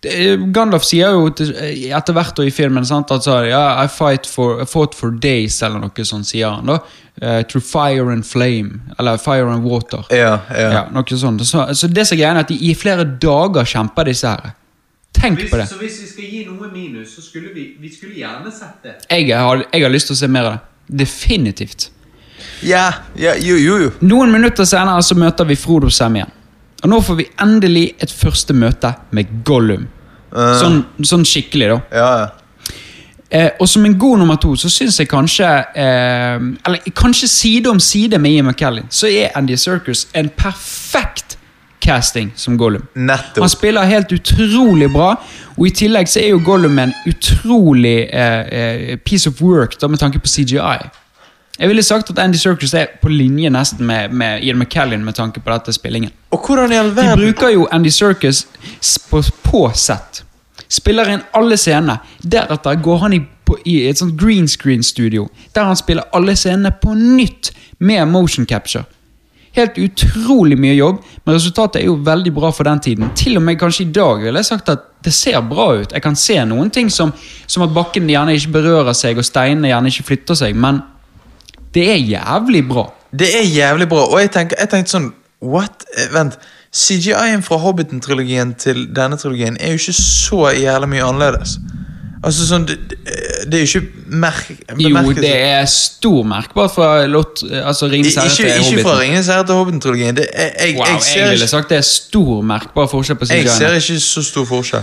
[0.02, 4.66] Gandalf sier jo etter hvert i filmen sant, at så, ja, I, fight for, I
[4.66, 6.66] fought for days, eller noe sånt, sier han.
[6.66, 6.80] da
[7.22, 8.80] uh, Through fire and flame.
[8.98, 10.04] Eller fire and water.
[10.10, 10.72] Ja, ja.
[10.72, 11.46] Ja, noe sånt.
[11.46, 14.52] Så, så det som er greia er at de i flere dager kjemper disse her.
[15.12, 15.68] Tenk på det.
[15.68, 18.94] så hvis vi skal gi noe minus, så skulle vi, vi skulle gjerne sett det.
[19.10, 20.62] Jeg har, jeg har lyst til å se mer av det.
[21.04, 21.90] Definitivt.
[22.66, 23.90] Ja, ja, jo, jo, jo.
[24.06, 26.38] Noen minutter senere så møter vi Frodo Sam igjen.
[26.82, 29.88] Og nå får vi endelig et første møte med Gollum.
[30.32, 31.80] Sånn, sånn skikkelig, da.
[31.92, 32.30] Ja, ja.
[33.32, 35.46] Eh, og som en god nummer to så syns jeg kanskje
[35.80, 41.38] eh, Eller kanskje side om side med Ian McKellen, så er Andy Circus en perfekt
[41.82, 42.84] casting som Gollum.
[43.38, 45.14] Han spiller helt utrolig bra,
[45.56, 49.88] og i tillegg så er jo Gollum en utrolig eh, eh, piece of work da
[49.88, 50.76] med tanke på CGI.
[51.58, 55.14] Jeg ville sagt at Andy Circus er på linje nesten med, med Ian McKellen med
[55.14, 56.10] tanke på dette spillingen.
[56.32, 58.46] Og hvordan i all De bruker jo Andy Circus
[59.10, 60.22] på, på sett.
[60.72, 61.98] Spiller inn alle scenene.
[62.24, 66.72] Deretter går han i, på, i et sånt green screen-studio, der han spiller alle scenene
[66.72, 68.86] på nytt med motion capture.
[69.52, 73.10] Helt utrolig mye jobb, men resultatet er jo veldig bra for den tiden.
[73.12, 75.92] Til og med kanskje i dag ville jeg sagt at det ser bra ut.
[75.92, 77.12] Jeg kan se noen ting som,
[77.46, 80.80] som at bakken gjerne ikke berører seg, og steinene gjerne ikke flytter seg, men
[81.74, 82.86] det er jævlig bra.
[83.12, 85.12] Det er jævlig bra, og jeg, tenker, jeg tenkte sånn
[85.42, 85.84] What?
[85.98, 86.38] Eh, Vent.
[86.72, 91.58] CGI-en fra Hobbiten-trilogien til denne trilogien er jo ikke så jævlig mye annerledes.
[92.24, 94.50] Altså sånn Det, det- det er jo ikke merk...
[94.78, 98.84] Jo, det er stor merkbart fra Lot, altså Ringenes herre ikke, til ikke Hobbiten.
[98.86, 100.16] fra Ringenes herre til Hobbiten-trilogien.
[100.16, 103.44] Det- Jeg, Wow, jeg, jeg, ville sagt det er stor merkbar forskjell på CGI-en.
[103.46, 104.82] jeg ser ikke så stor forskjell.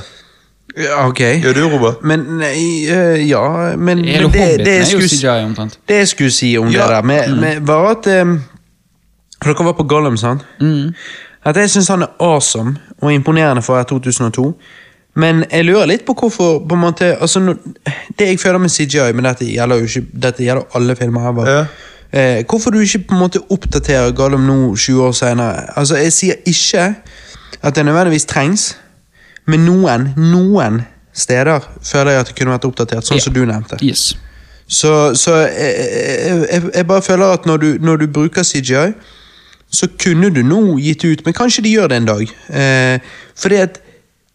[0.78, 1.20] Ja, ok.
[1.20, 2.04] Gjør du, Robert?
[2.04, 5.80] Men nei, øh, ja Men, men det, det, jeg skulle, CGI omtrent.
[5.90, 6.82] det jeg skulle si om Ja.
[6.82, 8.41] det der, med, med, var at um,
[9.44, 10.41] For dere var på Gollum, sant?
[11.46, 14.54] At jeg syns han er awesome og imponerende for 2002.
[15.16, 17.56] Men jeg lurer litt på hvorfor på en måte, altså, nå-
[18.20, 21.32] Det jeg føler med CGI, men dette gjelder jo ikke Dette gjelder alle filmer her.
[21.32, 21.50] bare.
[21.52, 21.66] Ja.
[22.14, 25.78] Eh, hvorfor du ikke på en måte oppdaterer Gollum nå 20 år senere?
[25.80, 26.96] Altså, Jeg sier ikke
[27.64, 28.78] at det nødvendigvis trengs,
[29.49, 30.81] men noen, noen
[31.15, 33.26] steder føler jeg at det kunne vært oppdatert, sånn Ja.
[33.26, 33.80] som du nevnte.
[33.84, 34.13] Yes.
[34.69, 35.88] Så, så jeg,
[36.51, 38.91] jeg, jeg, bare føler at når du, når du bruker CGI,
[39.69, 42.34] så kunne du nå gitt ut, men kanskje de gjør det en dag.
[42.49, 43.80] Eh, fordi at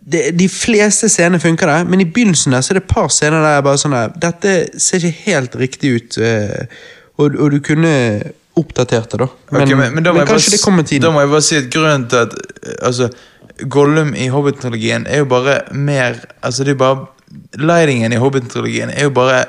[0.04, 3.08] det, de fleste scener funker der, men i begynnelsen der så er det et par
[3.14, 6.66] scener der jeg bare sånn der, Dette ser ikke helt riktig ut, eh,
[7.16, 7.94] og, og du kunne
[8.58, 9.28] oppdatert det, da.
[9.50, 11.06] Men, okay, men, men da men kanskje bare det kommer tiden.
[11.06, 13.08] Da må jeg bare si at grunnen til at eh, altså,
[13.70, 17.06] Gollum i Hobbit-trilogien er jo bare mer Altså, det er bare
[17.58, 19.44] Lightingen i Hobbit-trilogien er jo bare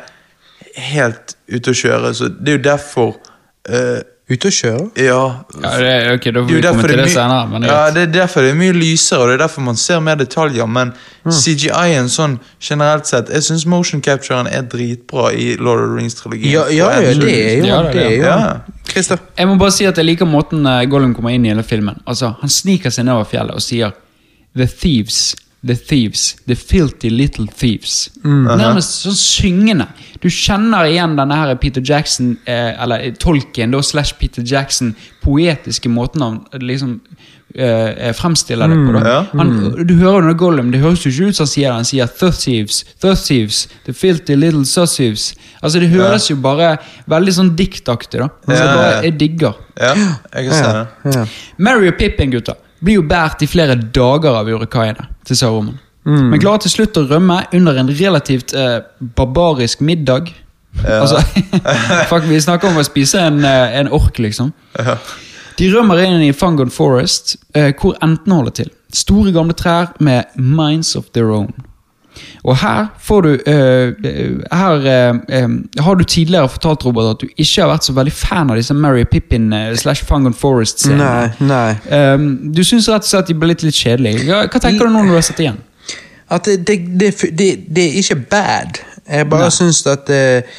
[0.75, 3.11] helt ute å kjøre, så det er jo derfor
[3.69, 4.85] eh, Ute og kjøre?
[4.97, 5.17] Ja.
[5.61, 7.43] Ja, det, ok, Da får Det vi komme til det er senere.
[7.51, 9.75] Men det, ja, det er derfor det er mye lysere, og det er derfor man
[9.77, 10.65] ser mer detaljer.
[10.65, 10.93] Men
[11.25, 11.31] Mm.
[11.33, 16.51] CGI-en sånn generelt sett Jeg syns motion capturen er dritbra i Lord of the Rings-trilogien.
[16.51, 18.03] Ja, ja, ja, det er jo Ja, det er det.
[18.05, 18.23] Er jo.
[18.23, 19.21] Ja.
[19.37, 21.97] Jeg må bare si at jeg liker måten eh, Gollum kommer inn i hele filmen.
[22.05, 23.91] Altså, Han sniker seg nedover fjellet og sier
[24.55, 25.35] The thieves,
[25.65, 28.09] the thieves, the filthy little thieves.
[28.23, 29.87] Nærmest sånn syngende.
[30.21, 34.93] Du kjenner igjen denne her Peter Jackson, eh, eller Tolkien da, slash Peter Jackson,
[35.23, 36.99] poetiske måten han liksom
[37.55, 38.93] eh, fremstiller det på.
[38.99, 39.15] da.
[39.33, 39.53] Han,
[39.87, 41.75] du hører under Gollum, det høres jo ikke ut som han sier det.
[41.79, 45.31] Han sier the thieves, the thieves, the filthy little Sussives.
[45.61, 46.75] Altså, det høres jo bare
[47.09, 48.29] veldig sånn diktaktig, da.
[48.45, 49.57] Så Ja, ja, bare, jeg digger.
[49.81, 49.95] Ja,
[50.35, 51.15] jeg kan se det.
[51.15, 51.25] Ja.
[51.57, 52.55] Mary og Pippin gutter,
[52.85, 55.79] blir jo båret i flere dager av urukaiene til Saruman.
[56.05, 58.77] Men klarer til slutt å rømme under en relativt eh,
[59.17, 60.29] barbarisk middag.
[60.85, 61.21] Altså,
[62.11, 64.51] fuck, Vi snakker om å spise en, eh, en ork, liksom.
[65.57, 68.69] De rømmer inn i Fungon Forest, eh, hvor enten holder til.
[68.93, 71.53] Store, gamle trær med minds of their own.
[72.45, 74.11] Og her får du eh,
[74.51, 78.51] Her uh, har du tidligere fortalt, Robert, at du ikke har vært så veldig fan
[78.53, 81.31] av disse Mary Pippin uh, slash Fungon Forest-scenene.
[81.39, 82.13] Nei, nei.
[82.13, 84.27] Um, du syns rett og slett de ble litt, litt kjedelige.
[84.29, 85.61] Hva, hva tenker du nå når du har sett igjen?
[86.31, 88.79] At det, det, det, det, er ikke bad.
[89.05, 90.57] Jeg bare syns at eh,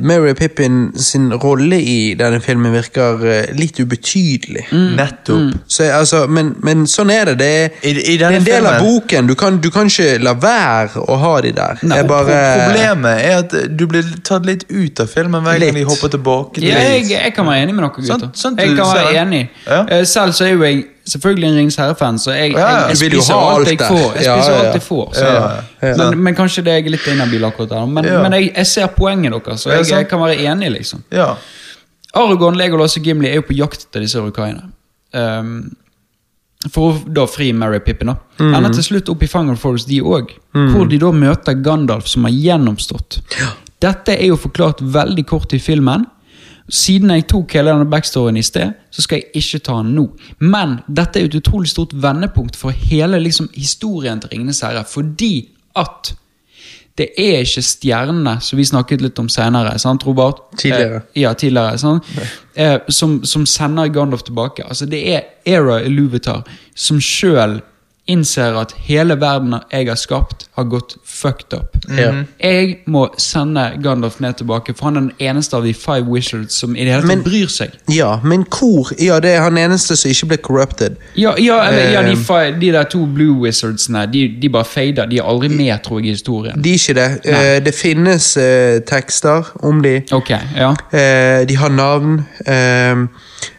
[0.00, 4.66] Mary Pippin sin rolle i denne filmen virker eh, litt ubetydelig.
[4.72, 4.88] Mm.
[4.98, 5.54] Nettopp.
[5.66, 7.36] Så, altså, men, men sånn er det.
[7.40, 9.26] Det er, I- i det er en del av boken.
[9.30, 11.80] Du kan, du kan ikke la være å ha de der.
[11.88, 15.88] Nei, bare, Problemet er at du blir tatt litt ut av filmen hver gang Litt.
[15.88, 16.60] hopper tilbake.
[16.60, 18.28] til Ja, jeg, jeg kan være enig med dere, gutter.
[18.28, 19.42] Sånt, sånt, jeg kan være enig.
[19.66, 19.82] Ja.
[19.98, 22.66] Eh, Selv så er jo jeg selvfølgelig en Rings herre-fan, så jeg, Ja, ja.
[22.88, 24.06] jeg, jeg spiser alt jeg får.
[24.18, 24.58] Jeg spiser ja, ja.
[24.68, 25.48] alt jeg får så, Ja,
[25.82, 25.94] ja.
[26.00, 27.86] Men, men kanskje det er litt inhabil akkurat der.
[27.86, 28.22] Men, Ja.
[28.22, 31.02] men jeg, jeg ser poenget deres, så jeg, jeg kan være enig, liksom.
[31.14, 31.34] Ja.
[32.14, 34.70] Aragorn, Legolas og Gimli er jo på jakt etter disse urukaiene.
[35.12, 35.52] Um,
[36.72, 38.10] for å da fri Mary Pippin.
[38.10, 38.16] da.
[38.42, 40.32] Ender til slutt opp i Fungal Forest, de òg.
[40.72, 43.20] Hvor de da møter Gandalf, som har gjennomstått.
[43.78, 46.06] Dette er jo forklart veldig kort i filmen.
[46.68, 50.04] Siden jeg tok hele denne backstoryen i sted, så skal jeg ikke ta den nå.
[50.44, 54.84] Men dette er et utrolig stort vendepunkt for hele liksom, historien til Ringenes herre.
[54.84, 56.12] Fordi at
[56.98, 60.42] det er ikke stjernene, som vi snakket litt om senere, sant, Robert?
[60.58, 61.04] Tidligere.
[61.14, 62.00] Eh, ja, tidligere.
[62.58, 64.64] Eh, som, som sender Gandalf tilbake.
[64.66, 66.40] Altså, det er Era Iluvatar
[66.74, 67.60] som sjøl
[68.08, 71.76] innser at hele verden jeg har skapt, har gått fucked up.
[71.88, 72.24] Mm.
[72.40, 76.56] Jeg må sende Gandalf ned tilbake, for han er den eneste av de five wizards
[76.56, 77.76] som i det hele tatt bryr seg.
[77.92, 78.92] ja, men hvor?
[78.98, 80.98] Ja, det er han eneste som ikke ble corrupted.
[81.20, 85.06] Ja, ja, eller, ja de, five, de der to blue wizardsene, de, de bare fader.
[85.10, 86.58] De er aldri med, tror jeg, i historien.
[86.64, 87.08] De er ikke det.
[87.28, 89.98] Eh, det finnes uh, tekster om de.
[90.16, 90.72] Ok, ja.
[90.92, 92.22] Uh, de har navn.
[92.46, 93.08] eh,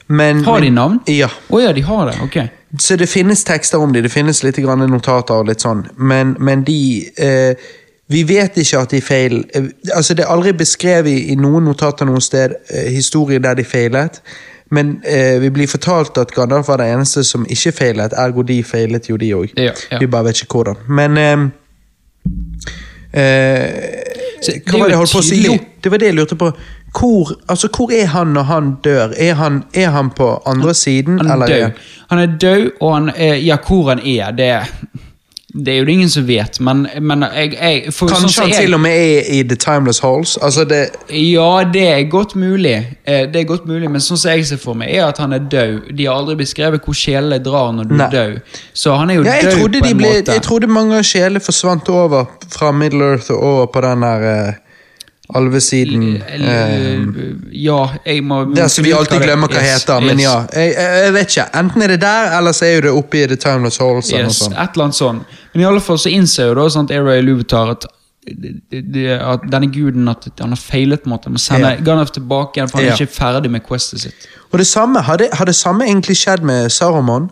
[0.10, 1.00] men Har de navn?
[1.06, 1.30] Ja.
[1.54, 2.16] Å ja, de har det.
[2.26, 2.40] Ok.
[2.78, 6.36] Så det finnes tekster om de, det finnes litt grann notater og litt sånn, men,
[6.40, 7.70] men de eh,
[8.10, 11.66] Vi vet ikke at de feil eh, Altså, det er aldri beskrevet i, i noen
[11.66, 14.22] notater noe sted eh, historier der de feilet,
[14.70, 18.60] men eh, vi blir fortalt at Gandalf var den eneste som ikke feilet, ergo de
[18.64, 19.54] feilet jo de òg.
[19.58, 19.98] Ja, ja.
[20.02, 20.78] Vi bare vet ikke hvordan.
[20.88, 21.48] Men eh,
[23.18, 25.40] eh, Hva var det jeg holdt på å si?
[25.48, 26.52] Jo, det var det jeg lurte på.
[26.98, 29.14] Hvor, altså, hvor er han når han dør?
[29.18, 31.20] Er han, er han på andre siden?
[31.20, 31.72] Han er eller død.
[32.10, 34.56] Han er død, og han er, ja, hvor han er, det
[35.66, 38.44] Det er jo det ingen som vet, men, men jeg, jeg for, sånn Kanskje som
[38.44, 40.38] han jeg- til og med er i The Timeless Halls?
[40.46, 42.76] Altså det, Ja, det er godt mulig.
[43.06, 45.34] Eh, Det er godt mulig, Men sånn som jeg ser for meg, er at han
[45.34, 45.90] er død.
[45.98, 48.06] De har aldri beskrevet hvor sjelene drar når du Nei.
[48.06, 48.40] er død.
[48.74, 50.32] Så han er jo ja, død på en ble, måte.
[50.38, 54.48] jeg trodde mange av sjelene forsvant over fra Middle Earth og over på den der
[54.50, 54.54] uh,
[55.36, 56.22] alvesiden.
[56.22, 57.00] eh,
[57.52, 60.02] ja, jeg må Det som vi alltid glemmer hva Yes, heter.
[60.02, 60.24] Men yes.
[60.26, 61.46] ja, jeg, jeg, vet ikke.
[61.60, 64.12] Enten er det der, eller så er det oppe i The Timeless Halls.
[64.14, 65.22] Yes, et eller annet sånn.
[65.54, 67.86] Men i alle fall så innser jo da sant, Era Iluvatar at,
[68.30, 71.04] at denne guden at han har feilet.
[71.04, 71.84] på en måte Han må sende Ja.
[71.92, 74.30] Ganef tilbake igjen, for han er ikke ferdig med questet sitt.
[74.52, 77.30] Og det samme, har det, har det samme egentlig skjedd med Saruman?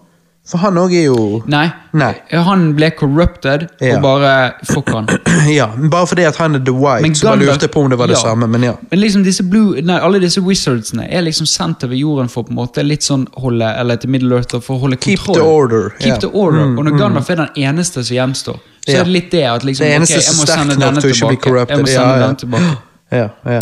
[0.47, 1.65] For han òg er jo Nei.
[1.97, 2.13] Nei.
[2.31, 3.97] Han ble corrupted, Ja.
[3.97, 5.07] og bare fuck han.
[5.51, 7.97] Ja, bare fordi at han er The White, Men så Gandalf- lurte på om det
[7.99, 8.21] var det ja.
[8.21, 8.47] samme.
[8.47, 8.73] Men ja.
[8.91, 12.55] Men liksom disse blue, nei, alle disse wizardsene er liksom sendt over jorden for på
[12.55, 15.35] en måte litt sånn holde Eller til Middle Earth for å holde kontroll.
[15.35, 16.19] Keep the order, Keep yeah.
[16.19, 16.63] the order.
[16.65, 18.99] Mm, og når Gandalf er den eneste som gjenstår, så Ja.
[19.01, 21.11] er det litt det at liksom Det eneste ok, jeg som er sterk nok til
[21.11, 21.69] å ikke bli tilbake.
[21.75, 22.77] Jeg må sende den tilbake.
[23.09, 23.61] Ja, ja.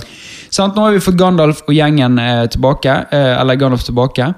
[0.49, 0.75] Sant?
[0.75, 4.31] Nå har vi fått Gandalf og gjengen eh, tilbake, eh, eller Gandalf tilbake.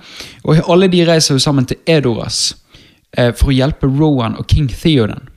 [0.44, 2.56] Og alle de reiser jo sammen til Edoras
[3.18, 5.30] eh, for å hjelpe Rowan og King Theoden.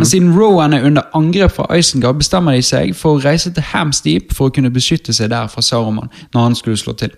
[0.00, 3.62] Men siden Rowan er under angrep fra Isengard, bestemmer de seg for å reise til
[3.70, 7.12] Hams Deep for å kunne beskytte seg der fra Saruman når han skulle slå til.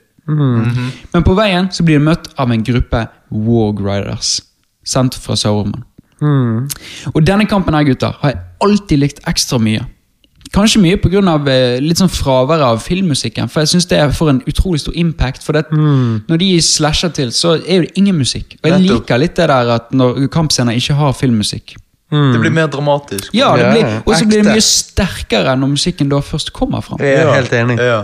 [1.14, 4.34] Men på veien så blir de møtt av en gruppe Warg Riders,
[4.84, 5.82] sendt fra Saruman.
[7.14, 9.88] Og denne kampen her, gutter, har jeg alltid likt ekstra mye.
[10.52, 11.22] Kanskje mye pga.
[11.48, 13.48] Eh, litt sånn fraværet av filmmusikken.
[13.48, 15.44] For jeg synes det får en utrolig stor impact.
[15.46, 18.58] For det, når de slasher til, så er jo det ingen musikk.
[18.62, 21.76] Og jeg liker litt det der at når kampscener ikke har filmmusikk.
[22.12, 23.30] Det blir mer dramatisk.
[23.32, 27.00] Ja, det blir, Og så blir det mye sterkere når musikken da først kommer fram.
[27.00, 27.78] Jeg er helt enig.
[27.80, 28.02] Ja.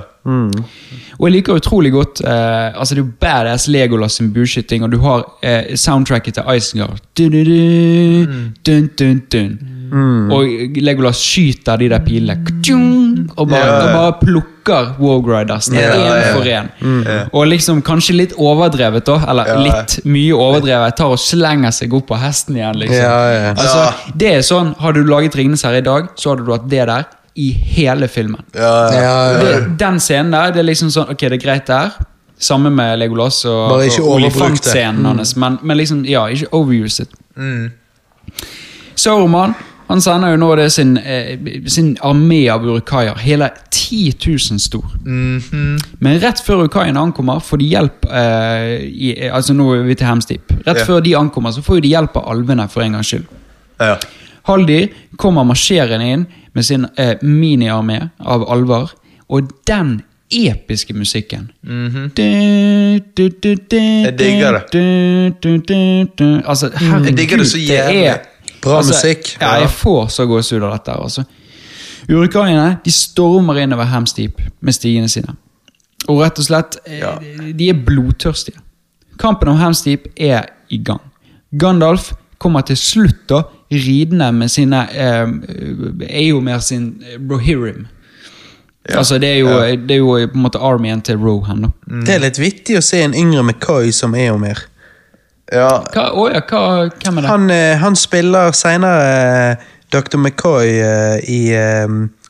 [1.19, 4.93] Og jeg liker utrolig godt eh, Altså Det er jo badass Legolas sin bueskyting, og
[4.93, 7.01] du har eh, soundtracket til Isengard.
[7.19, 8.89] Dun, dun,
[9.33, 9.59] dun,
[9.91, 10.31] dun.
[10.35, 12.37] Og Legolas skyter de der pilene.
[13.37, 13.79] Og bare, Ja, ja.
[13.79, 16.33] og bare plukker Warg Riders ned Ja, én ja.
[16.35, 17.29] for én.
[17.33, 19.19] Og liksom kanskje litt overdrevet, da.
[19.29, 19.59] Eller Ja.
[19.59, 20.97] litt mye overdrevet.
[20.97, 23.03] Tar og slenger seg opp på hesten igjen, liksom.
[23.03, 23.55] Ja, ja.
[23.55, 26.69] Altså, det er sånn, Hadde du laget Ringenes herre i dag, så hadde du hatt
[26.69, 27.05] det der
[27.39, 28.43] i hele filmen.
[28.55, 29.01] Ja, ja.
[29.01, 29.39] Ja, ja.
[29.39, 31.93] Det, den scenen der, det er liksom sånn Ok, det er greit der.
[32.39, 35.07] Samme med Legolas og, og olifantscenen mm.
[35.07, 35.37] hans.
[35.37, 37.11] Men, men liksom, ja, ikke overuse it.
[38.99, 39.55] Saruman
[39.89, 43.17] han sender jo nå det sin, eh, sin armé av urukaier.
[43.25, 44.85] Hele 10 000 stor.
[45.05, 50.07] Men rett før urukaiene ankommer, får de hjelp eh, i, Altså Nå er vi til
[50.07, 50.53] Hemstip.
[50.67, 50.87] Rett yeah.
[50.87, 53.27] før de ankommer, så får de hjelp av alvene for en gangs skyld.
[53.81, 53.97] ja.
[54.49, 54.89] Haldir
[55.21, 56.23] kommer marsjerende inn
[56.57, 58.95] med sin eh, miniarmé av alver,
[59.29, 59.99] og den
[60.33, 62.11] episke musikken Mhm.
[62.17, 63.03] Jeg
[64.19, 64.73] digger det.
[64.73, 66.43] det.
[66.47, 68.05] Altså, herregud, Jeg digger det så jævlig.
[68.07, 68.19] er-
[68.63, 69.35] Bra altså, musikk.
[69.41, 70.95] Ja, jeg får så gåsehud av dette.
[70.99, 71.25] Altså.
[72.09, 75.35] Urukaiene de stormer innover Hamsteep med stigene sine.
[76.09, 77.19] Og rett og slett, eh, Ja.
[77.53, 78.59] de er blodtørstige.
[79.19, 81.01] Kampen om Hamsteep er i gang.
[81.59, 85.27] Gandalf kommer til slutt da ridende med sine eh,
[86.09, 87.31] Eomer sin Rohirrim.
[87.31, 87.87] Rohirrim.
[88.89, 89.77] Altså, det er, jo, Ja.
[89.77, 91.63] det er jo på en måte armyen til Rohan.
[91.63, 91.69] da.
[92.07, 94.57] Det er litt vittig å se en yngre McCoy som Eomer.
[95.53, 95.71] Ja.
[95.95, 96.63] Hva, oh ja, hva,
[97.03, 97.31] hvem er det?
[97.31, 99.57] Han, eh, han spiller seinere
[99.93, 100.19] Dr.
[100.21, 101.87] McCoy eh, i eh,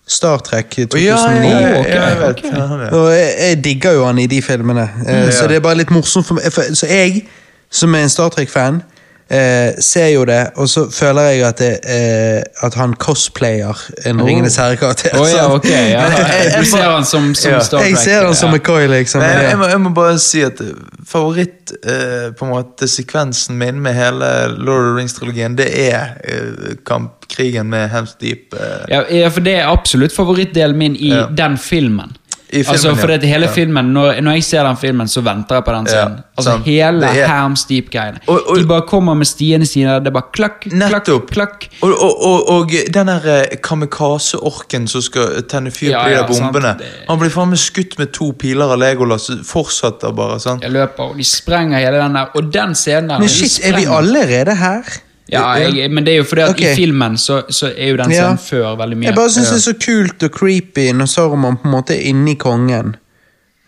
[0.08, 1.00] Star Trek 2009.
[1.02, 2.48] Ja, ja, ja, ja, okay.
[2.48, 2.92] jeg Ja, han er.
[2.96, 5.30] Og jeg, jeg digger jo han i de filmene, eh, Ja.
[5.30, 6.46] så det er bare litt morsomt for meg.
[6.54, 7.26] For, så jeg,
[7.70, 8.82] som er en Star Trek-fan,
[9.30, 13.76] eh, ser jo det, og så føler jeg at, det, eh, at han cosplayer
[14.06, 14.26] en Oh.
[14.26, 15.14] Ringenes herre-karakter.
[15.20, 15.90] Oh, ja, okay, ok.
[15.92, 16.59] Ja.
[16.60, 17.60] Du ser han som, som Ja.
[17.60, 17.90] Star Trek.
[17.90, 18.50] Jeg ser han som.
[18.52, 19.22] McCoy, liksom.
[19.22, 20.72] Jeg, jeg, må, jeg må bare si at eh,
[21.09, 26.14] favoritt eh, på en måte sekvensen min med hele Lord of the Rings-trilogien, det er
[26.24, 28.55] eh, kampkrigen med Hems Deep.
[28.59, 28.86] eh.
[28.92, 31.26] Ja, ja, for det er absolutt favorittdelen min i Ja.
[31.30, 32.16] den filmen.
[32.50, 33.52] I filmen, altså, for det, hele Ja.
[33.52, 36.18] filmen når, når jeg ser den filmen, så venter jeg på den Ja, scenen.
[36.38, 36.64] altså sant.
[36.64, 38.18] Hele er-.
[38.26, 41.30] Og- og- De bare kommer med stiene sine, det er bare klakk, klakk, Nettopp.
[41.30, 41.68] klakk.
[41.82, 46.14] Og, og, og, og den der eh, kamikaze-orken som skal tenne fyr Ja, på de
[46.14, 46.74] ja, der bombene.
[46.78, 49.30] Det- Han blir faen meg skutt med to piler av Legolas.
[49.44, 50.40] Fortsetter bare.
[50.40, 50.62] sant?
[50.62, 52.26] Jeg løper, og de sprenger hele den der.
[52.34, 54.82] Og den scenen der Men de shit, er vi allerede her?
[55.28, 56.72] Ja, jeg, men det er jo fordi at okay.
[56.72, 58.22] i filmen så, så er jo den Ja.
[58.22, 59.10] scenen før veldig mye.
[59.10, 62.09] Jeg bare syns det er så kult og creepy når Saruman på en måte er
[62.09, 62.96] inni kongen.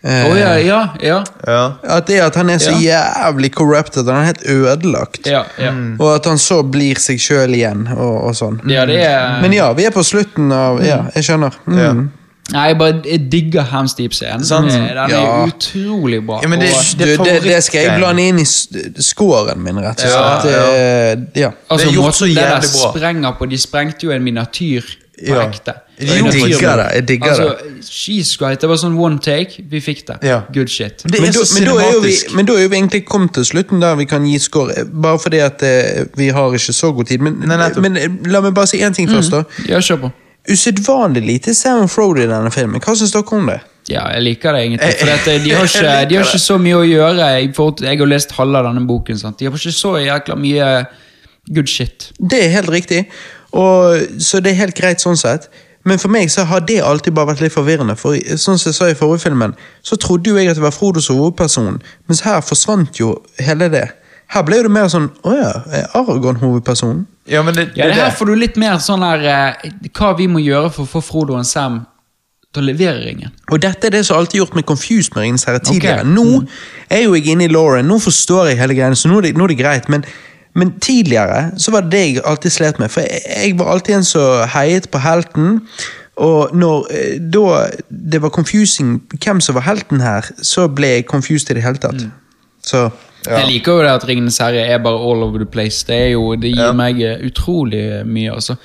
[0.03, 1.23] Eh, oh, ja, ja, ja.
[1.45, 1.73] Ja.
[1.83, 5.27] At det at han er så jævlig corrupted, han er helt ødelagt.
[5.29, 5.73] ja, ja.
[5.99, 8.57] Og at han så blir seg sjøl igjen, og, og sånn.
[8.65, 11.53] ja det er Men ja, vi er på slutten av Ja, jeg skjønner.
[11.69, 12.09] Mm.
[12.51, 12.57] Ja.
[12.57, 14.43] Nei, jeg bare jeg digger Hams Deep-scenen.
[14.45, 14.71] Sant.
[14.71, 15.45] Den er Ja.
[15.45, 16.39] utrolig bra.
[16.43, 18.45] Ja, men det- Du, det, det skal jeg blande inn i
[18.99, 21.23] scoren min, rett og Ja, slett.
[21.33, 21.51] Det, ja.
[21.69, 22.91] altså, det er gjort så det jævlig bra.
[22.95, 25.47] sprenger på De sprengte jo en miniatyr på Ja.
[25.47, 25.73] ekte.
[26.01, 29.61] Jeg digger det, jeg digger altså, Jesus Christ, det var sånn one take.
[29.69, 30.15] Vi fikk det.
[30.23, 30.39] Ja.
[30.53, 31.03] Good shit.
[31.03, 33.05] Det Men, er da, så men, da er vi, men da er jo vi egentlig
[33.05, 36.49] kommet til slutten der vi kan gi score, eh, bare fordi at eh, vi har
[36.51, 37.19] ikke så god tid.
[37.19, 39.29] Men, Nei, nei, men eh, la meg bare si én ting først.
[39.31, 39.43] da.
[39.69, 40.11] Ja, kjør på.
[40.49, 42.81] Usedvanlig lite Sam Frode i denne filmen.
[42.81, 43.59] Hva syns dere om det?
[43.89, 44.93] Ja, jeg liker det egentlig.
[45.01, 47.31] For at eh, de, har ikke, de har ikke så mye å gjøre.
[47.37, 49.19] Jeg har lest halve av denne boken.
[49.21, 49.39] Sant?
[49.39, 50.71] De har ikke så jækla mye
[51.51, 52.11] good shit.
[52.17, 53.05] Det er helt riktig,
[53.57, 55.49] og, så det er helt greit sånn sett.
[55.83, 57.95] Men for meg så har det alltid bare vært litt forvirrende.
[57.97, 60.75] For sånn som jeg sa i forrige filmen, så trodde jo jeg at det var
[60.75, 61.79] Frodo som hovedperson,
[62.09, 63.87] mens her forsvant jo hele det.
[64.31, 67.05] Her ble det mer sånn Å ja, er Aragon hovedpersonen?
[67.29, 70.13] Ja, men det, Ja, det, det her får du litt mer sånn her eh, Hva
[70.19, 71.81] vi må gjøre for å få Frodo og Sam
[72.51, 73.31] til å levere ringen.
[73.47, 76.03] Og dette er det som alltid gjort meg Confused med Ringenes herre tidligere.
[76.03, 76.11] Okay.
[76.11, 76.41] Nå
[76.91, 79.31] er jo jeg inne i Lauren, nå forstår jeg hele greia, så nå er det,
[79.39, 79.87] nå er det greit.
[79.93, 80.03] Men,
[80.59, 82.91] men tidligere så var det det jeg alltid slet med.
[82.91, 85.61] For jeg, jeg var alltid en som heiet på helten.
[86.19, 87.45] Og når eh, da
[87.87, 91.79] det var confusing hvem som var helten her, så ble jeg confused i det hele
[91.79, 92.03] tatt.
[92.67, 92.89] Så
[93.27, 95.83] Jeg liker jo det at Ringenes herre er bare all over the place.
[95.87, 96.71] Det, jo, det gir Ja.
[96.73, 98.55] meg eh, utrolig mye, altså.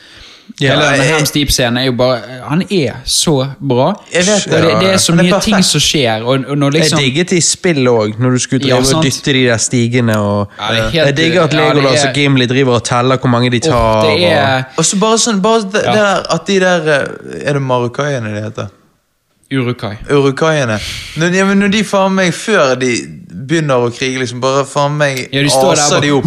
[0.61, 3.89] Ja, Hele jeg- Hams Deep-scenen er jo bare Han er så bra.
[4.13, 4.45] Vet det.
[4.47, 7.41] Det, det er så mye er ting som skjer, og, og liksom Jeg digget i
[7.41, 10.17] spill òg, når du skulle Ja, og dytte de der stigene.
[10.17, 13.29] og Ja, helt- Jeg digger at ja, Legolas er- og Gimli driver og teller hvor
[13.29, 14.07] mange de tar.
[14.07, 15.93] Det er Og så bare sånn bare Ja.
[15.93, 18.67] der, At de der eh, Er det marokaiene de heter?
[19.47, 19.93] Urukai.
[20.11, 20.75] Urukaiene.
[21.21, 22.89] Når, ja, når de faen meg, før de
[23.47, 26.25] begynner å krige, liksom bare faen meg Ja, de aser bare, de opp.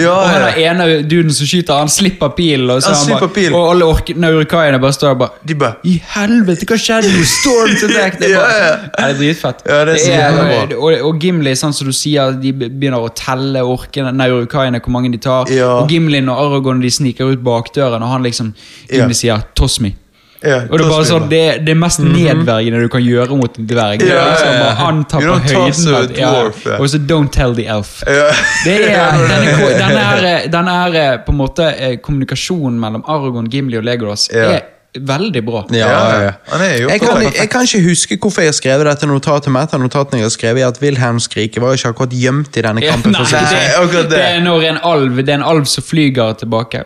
[0.00, 0.70] Ja, Og han ja.
[0.72, 3.54] ene duden som skyter, han slipper pilen, og, så Han han slipper bare, pilen.
[3.54, 7.12] og alle orkene urukaiene bare står og bare De bare I helvete, hva skjedde?
[7.14, 7.26] nå?
[7.36, 8.18] Storm attack!
[8.18, 8.72] Det er, bare, Ja, ja.
[8.96, 9.62] Det er dritfett.
[9.68, 13.12] Ja, det er det er, og, og Gimli, sånn som du sier, de begynner å
[13.14, 15.46] telle orkene, nei, urukaiene, hvor mange de tar.
[15.68, 18.50] Og Gimli og Aragon de sniker ut bakdøren, og han liksom
[18.90, 19.94] Gimli sier 'toss me'.
[20.42, 23.58] Ja, Og det er bare sånn, det, det er mest nedverdigende du kan gjøre mot
[23.58, 24.02] en dverg.
[24.04, 24.60] Er ja, liksom ja.
[24.62, 25.94] bare anta på høyden.
[25.96, 26.76] at- dwarf, ja.
[26.78, 28.02] Og så 'don't tell the elf'.
[28.06, 28.30] Ja.
[28.64, 29.26] Det er,
[29.82, 34.50] denne, denne, er, på en måte eh, kommunikasjonen mellom Aragon, Gimli og Legolas Ja.
[34.56, 34.60] er
[35.00, 35.62] veldig bra.
[35.74, 36.32] Ja, ja, ja.
[36.52, 39.48] Han er jo Jeg kan, jeg kan ikke huske hvorfor jeg har skrevet dette notatet,
[39.50, 42.94] et notatene jeg har skrevet er at Wilhelmskriket var ikke akkurat gjemt i denne Ja,
[42.94, 43.12] kampen.
[43.12, 43.86] Nei, for å si det det, sånn.
[43.86, 44.10] Nei, det.
[44.12, 46.84] det er når en alv Det er en alv som flyger tilbake.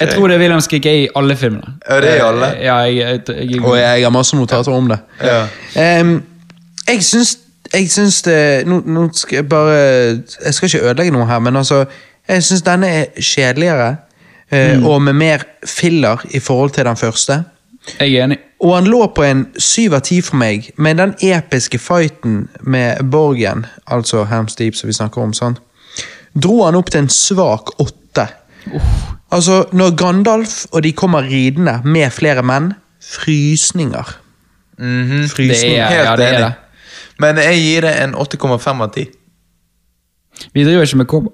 [0.00, 1.76] Jeg, tror det er Wilhelm Skrik er i alle filmene.
[1.88, 2.52] Ja, det er i alle.
[2.62, 4.98] Ja, jeg, jeg, jeg, Og jeg har masse notater om det.
[5.22, 5.42] Ja.
[5.80, 6.22] Ehm,
[6.88, 7.38] jeg syns
[7.74, 11.56] jeg syns det nå, nå skal jeg bare Jeg skal ikke ødelegge noe her, men
[11.56, 11.84] altså
[12.28, 13.96] Jeg syns denne er kjedeligere.
[14.50, 17.44] Eh, Og med mer filler i forhold til den første.
[18.00, 18.38] jeg er enig.
[18.60, 23.02] Og han lå på en syv av ti for meg, med den episke fighten med
[23.10, 25.58] Borgen, altså Hams Deep, som vi snakker om, sant?
[26.42, 28.26] dro han opp til en svak åtte.
[29.32, 34.16] Altså, når Gandalf og de kommer ridende med flere menn, frysninger.
[34.78, 35.82] Mm Det Frysninger.
[35.84, 36.44] er, Helt ja, det er enig.
[36.44, 36.52] det.
[37.18, 39.06] Men jeg gir det en 8,5 av 10.
[40.52, 41.30] Vi driver ikke med kobber.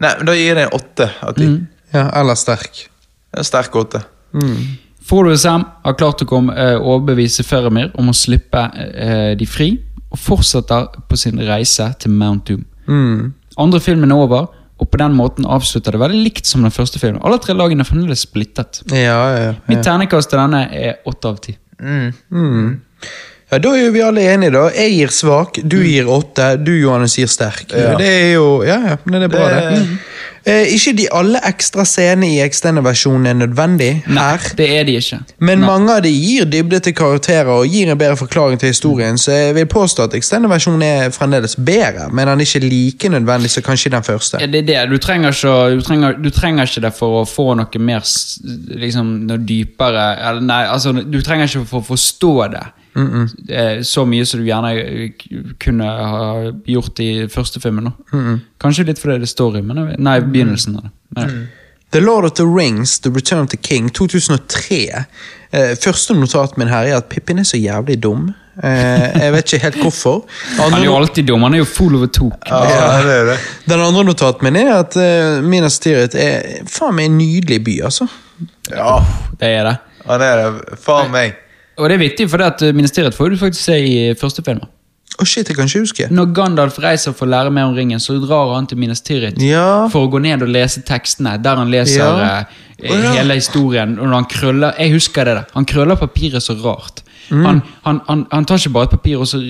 [0.00, 1.66] Nei, men da gir jeg det en 8 av 10.
[1.94, 2.88] Ja, eller sterk.
[3.36, 4.02] En sterk 8.
[5.06, 9.46] Frodo og Sam har klart å komme, eh, overbevise Faramir om å slippe eh, de
[9.46, 9.68] fri,
[10.10, 12.64] og fortsetter på sin reise til Mount Doom.
[12.88, 13.32] Mm.
[13.58, 14.48] Andre filmen er over,
[14.78, 17.22] og på den måten avslutter det veldig likt som den første filmen.
[17.24, 18.82] Alle tre lagene er fremdeles splittet.
[18.92, 18.98] Ja,
[19.30, 19.54] ja, ja.
[19.70, 21.54] Mitt ternekast til denne er åtte av ti.
[23.46, 24.64] Ja, Da er jo vi alle enige, da.
[24.74, 27.70] Jeg gir svak, du gir åtte, du Johannes gir sterk.
[27.70, 27.94] Ja.
[27.96, 29.62] Det er jo Ja, ja, men det er bra, det.
[29.78, 29.98] Det-
[30.46, 34.44] Eh, ikke de alle ekstra scenene i extended-versjonen er nødvendig her.
[34.58, 35.18] Det er de ikke.
[35.42, 39.18] Men mange av de gir dybde til karakterer og gir en bedre forklaring til historien,
[39.18, 43.50] så jeg vil påstå at extended-versjonen er fremdeles bedre, men den er ikke like nødvendig
[43.50, 44.38] som kanskje den første.
[44.40, 44.90] Ja, Det er det.
[44.90, 48.06] Du trenger, ikke, du, trenger, du trenger ikke det for å få noe mer
[48.84, 52.66] liksom, noe dypere eller Nei, altså, du trenger ikke for å forstå det.
[52.96, 55.10] Eh, Så mye som du gjerne eh,
[55.60, 57.92] kunne ha gjort i første filmen.
[58.12, 60.90] Mm Kanskje litt fordi det står i men Nei, begynnelsen av det.
[61.16, 61.48] Men,
[61.92, 65.04] The Lord of the Rings, The Return of the King, 2003.
[65.52, 68.32] Eh, første notat min her er at Pippin er så jævlig dum.
[68.64, 70.24] Eh, jeg vet ikke helt hvorfor.
[70.58, 71.42] Han er jo alltid dum.
[71.46, 72.48] Han er jo full a tok.
[72.50, 73.38] Ja, det er det.
[73.68, 77.76] Den andre notaten min er at eh, Minas Tirith er faen meg en nydelig by,
[77.90, 78.08] altså.
[78.72, 78.98] Ja,
[79.40, 79.76] Det er det.
[80.08, 80.78] ja, det er det.
[80.82, 81.36] Faen meg.
[81.78, 84.64] Og det er vittig, for det at ministeriet får du faktisk se i første filmen.
[85.16, 86.06] Å shit, jeg kan ikke huske.
[86.12, 89.40] Når Gandalf reiser for å lære mer om ringen, så drar han til Minas Tirith
[89.40, 89.86] Ja.
[89.88, 92.38] for å gå ned og lese tekstene, der han leser Ja.
[92.82, 93.12] eh, Å, ja.
[93.16, 93.98] hele historien.
[93.98, 95.46] Og når han krøller Jeg husker det der.
[95.54, 97.02] Han krøller papiret så rart.
[97.30, 97.44] Mm.
[97.46, 99.40] Han, han, han, han tar ikke bare et papir og så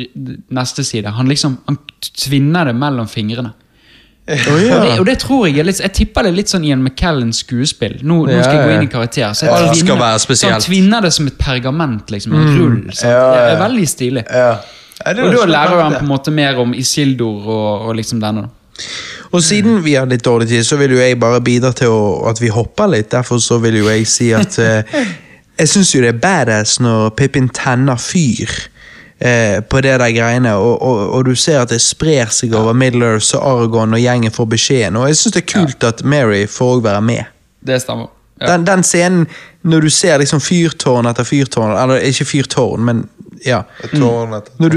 [0.51, 1.07] neste side.
[1.13, 3.53] Han liksom Han tvinner det mellom fingrene.
[4.27, 7.45] Å, Og, det, og det tror Jeg litt Jeg tipper det litt sånn Ian McKellens
[7.45, 8.01] skuespill.
[8.03, 9.31] Nå, nå skal jeg gå inn i karakter.
[9.39, 10.51] Så jeg ja, tvinner- så.
[10.51, 12.35] Han tvinner det som et pergament, liksom.
[12.35, 12.81] En rull.
[13.03, 14.25] Ja, Ja, Det er veldig stilig.
[14.27, 18.43] Er Og da lærer han på en måte mer om Isildur og, og liksom denne.
[18.49, 18.83] da.
[19.33, 22.29] Og siden vi har litt dårlig tid, så vil jo jeg bare bidra til å,
[22.31, 23.11] at vi hopper litt.
[23.13, 24.83] Derfor så vil jo jeg si at eh,
[25.59, 28.51] Jeg syns jo det er badass når Pippin tenner fyr
[29.19, 32.77] eh, på det der greiene, og, og, og du ser at det sprer seg over
[32.77, 35.01] Middle Earth, og Aragon og gjengen får beskjeden.
[35.01, 37.33] Og jeg syns det er kult at Mary får òg være med.
[37.67, 38.12] Det stemmer.
[38.41, 38.53] Ja.
[38.53, 39.28] Den, den scenen
[39.67, 43.07] når du ser liksom fyrtårn etter fyrtårn, eller ikke fyrtårn, men
[43.45, 43.62] Ja.
[43.93, 44.77] Tårn etter Når du,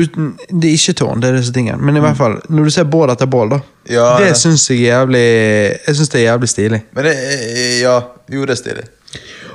[0.49, 1.77] det er ikke tårn, det er disse tingene.
[1.81, 3.59] Men i hvert fall, når du ser bål etter bål, da.
[3.89, 4.37] Ja, det ja.
[4.37, 6.81] syns jeg jævlig Jeg synes det er jævlig stilig.
[6.93, 7.13] Men det
[7.81, 7.95] Ja,
[8.29, 8.85] jo, det er stilig.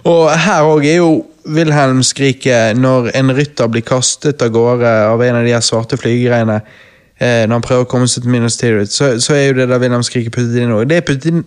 [0.05, 1.13] Og her òg er jo
[1.45, 6.61] Wilhelm-skriket når en rytter blir kastet av gårde av en av de her svarte flygegreiene.
[7.23, 9.69] Eh, når han prøver å komme seg til Minas Tirith, så, så er jo det
[9.71, 10.89] der Wilhelm skriker puttet inn òg.
[10.91, 11.45] Det er puttet inn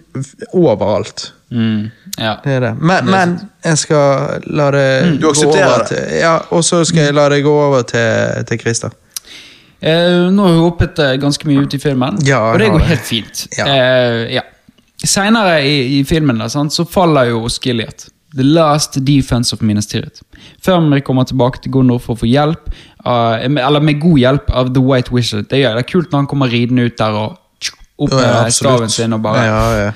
[0.55, 1.31] overalt.
[1.51, 2.37] Mm, ja.
[2.43, 2.71] Det er det.
[2.79, 4.87] Men, men jeg skal la det
[5.19, 5.83] Du gå over?
[5.89, 8.95] Til, ja, og så skal jeg la det gå over til, til Christer.
[9.79, 12.87] Eh, nå har hun hoppet eh, ganske mye ut i filmen, Ja, og det går
[12.87, 13.45] helt fint.
[13.59, 13.67] Ja.
[13.69, 14.45] Eh, ja.
[15.03, 18.07] Senere i, i filmen da, sant, så faller jo Skilliet.
[18.35, 20.21] The last defense of Minas Tirith.
[20.63, 22.67] Før vi kommer tilbake til Gondor for å få hjelp,
[23.05, 25.47] uh, eller med god hjelp av The White Wizard.
[25.47, 28.27] Det er, det er kult når han kommer ridende ut der og tsk, opp med
[28.27, 29.87] ja, staven sin og bare Ja, ja.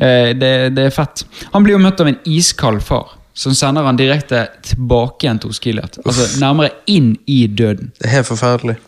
[0.00, 1.26] uh, det, det er fett.
[1.52, 5.52] Han blir jo møtt av en iskald far, som sender han direkte tilbake igjen til
[5.52, 6.00] Oskiliat.
[6.06, 7.92] Altså nærmere inn i døden.
[8.00, 8.78] Det er helt forferdelig.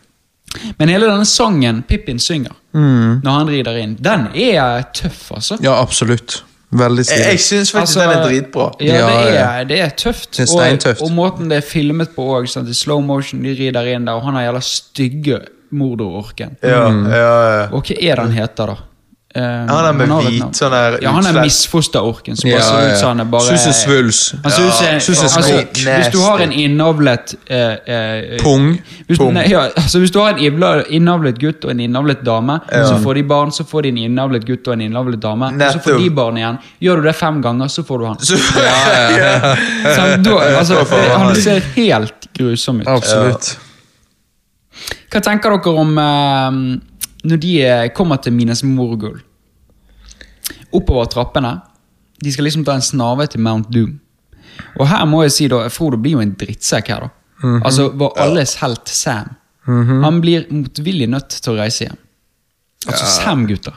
[0.79, 5.59] Men hele denne sangen Pippin synger når han rider inn, den er tøff, altså.
[5.65, 6.43] Ja, absolutt.
[6.69, 8.67] Veldig Jeg, jeg syns faktisk Altså, den er dritbra.
[8.85, 10.35] Ja, det, er, det er tøft.
[10.37, 10.75] Det er.
[10.93, 12.45] Og, og måten det er filmet på òg.
[12.45, 15.41] I slow motion, de rider inn der, og han har jævla stygge
[15.71, 16.59] mordororken.
[16.63, 17.65] Ja, ja, ja.
[17.73, 18.88] Og hva er det han heter, da?
[19.39, 22.65] Eh, Han er med han hvit sånn der Ja, han er misfosterorken som bare Ja,
[22.67, 22.97] ser ut ja.
[23.01, 24.21] som han bare svuls.
[24.43, 25.59] Han ser ut som Ja, altså.
[25.79, 28.71] Hvis du har en innavlet eh, eh, Pung.
[29.07, 29.35] hvis, Pung.
[29.37, 30.43] Nei, ja, altså, hvis du har en
[30.99, 34.47] innavlet, gutt og en innavlet dame, så får de barn, så får de en innavlet
[34.49, 35.53] gutt og en innavlet dame.
[35.55, 36.59] Og så får de barn igjen.
[36.83, 38.19] Gjør du det fem ganger, så får du han.
[38.19, 40.83] Så, Så, da, altså,
[41.15, 42.91] han ser helt grusom ut.
[42.91, 43.55] Absolutt.
[45.09, 46.59] Hva tenker dere om eh,
[47.29, 49.19] når de eh, kommer til Minas Morgul?
[50.73, 51.61] Oppover trappene.
[52.23, 53.99] De skal liksom ta en snarvei til Mount Doom.
[54.79, 57.11] Og her må jeg si da, Frodo blir jo en drittsekk her, da.
[57.43, 57.61] Mhm.
[57.65, 59.37] Altså vår alles helt Sam.
[59.69, 61.99] Han blir motvillig nødt til å reise hjem.
[62.89, 63.75] Altså Sam, gutter.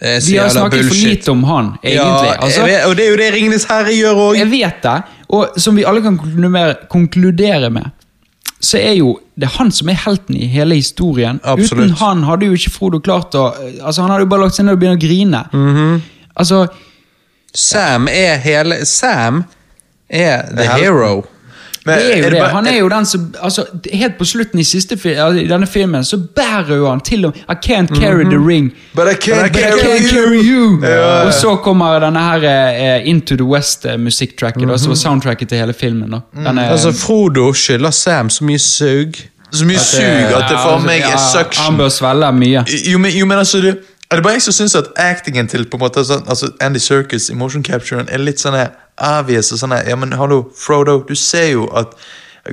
[0.00, 2.28] Er Vi har snakket snakket for lite om han, egentlig.
[2.30, 4.36] Ja, altså, vet, og det er jo det Ringenes herre gjør òg.
[4.38, 4.96] jeg vet det,
[5.28, 6.18] og som vi alle kan
[6.88, 7.90] konkludere, med,
[8.60, 11.40] så er jo det han som er helten i hele historien.
[11.42, 11.90] Absolutt.
[11.90, 13.52] Uten han hadde jo ikke Frodo klart å
[13.82, 15.42] Altså Han hadde jo bare lagt seg ned og begynt å grine.
[15.52, 16.02] Mhm.
[16.38, 16.66] Altså,
[17.54, 19.44] Sam er hele Sam
[20.10, 21.24] er the hero.
[21.86, 22.38] Men det er jo det.
[22.40, 25.66] bare- Han er jo den som altså, Helt på slutten i siste altså, i denne
[25.66, 28.72] filmen så bærer jo han til og med I can't carry the ring.
[28.94, 30.10] But I can't But I carry can't you.
[30.10, 30.80] carry you.
[30.86, 31.22] Ja.
[31.26, 36.10] Og så kommer denne her uh, Into the West-musikktracket, som var soundtracket til hele filmen.
[36.10, 36.20] Da.
[36.48, 39.16] Denne, Altså, Frodo skylder Sam så mye sug.
[39.52, 41.76] Så mye sug at det for meg er Han suction.
[41.78, 42.64] bør svelge mye.
[42.92, 43.74] Jo, men, jo, men altså
[44.08, 46.48] det, er det bare jeg som syns at actingen til på en måte sånn, altså
[46.60, 50.50] Andy Circus i motion capturen er litt sånn avvist obvious og sånn Ja, men hallo,
[50.56, 51.92] Frodo, du ser jo at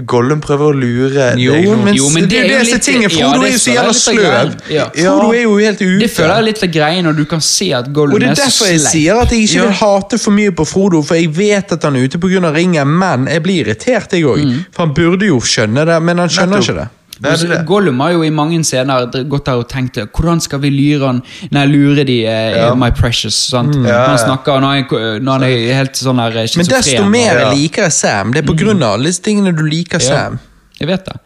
[0.06, 2.74] Gollum prøver å lure Jo, deg men, Jo, men det, det er er jo disse
[2.76, 3.10] litt- tingene.
[3.14, 4.56] Frodo ja, er jo så jævla sløv.
[4.74, 4.86] Ja.
[4.92, 6.00] Frodo er jo helt ute.
[6.02, 8.28] Det føler jeg er litt av greien når du kan se at Gollum Og det
[8.28, 8.92] er er derfor jeg sleip.
[8.92, 9.64] sier at jeg ikke Ja.
[9.70, 12.52] vil hate for mye på Frodo, for jeg vet at han er ute pga.
[12.54, 14.66] ringen, men jeg blir irritert, jeg òg.
[14.76, 16.70] For han burde jo skjønne det, men han skjønner Nettopp.
[16.70, 16.88] ikke det.
[17.24, 17.60] Nei, det er det.
[17.70, 21.22] Gollum har jo i mange scener gått der og tenkt hvordan skal vi lure han
[21.56, 22.74] Nei, lure de eh, Ja.
[22.76, 23.38] My Precious.
[23.52, 23.76] Sant?
[23.76, 24.02] Ja, Når ja.
[24.10, 27.54] han snakker når han, når han er helt sånn der eh, Men desto mer jeg
[27.62, 28.34] liker jeg Sam.
[28.36, 30.40] Det er på grunn av alle disse tingene du liker Ja, Sam.
[30.82, 31.18] jeg vet det.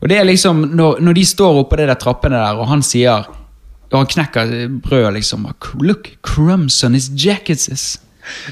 [0.00, 2.84] Og det er liksom når, når de står oppå de der trappene der, og han
[2.84, 3.26] sier
[3.90, 4.52] Og han knekker
[4.84, 5.48] brødet, liksom.
[5.82, 7.98] Look, crumbs on his jackets.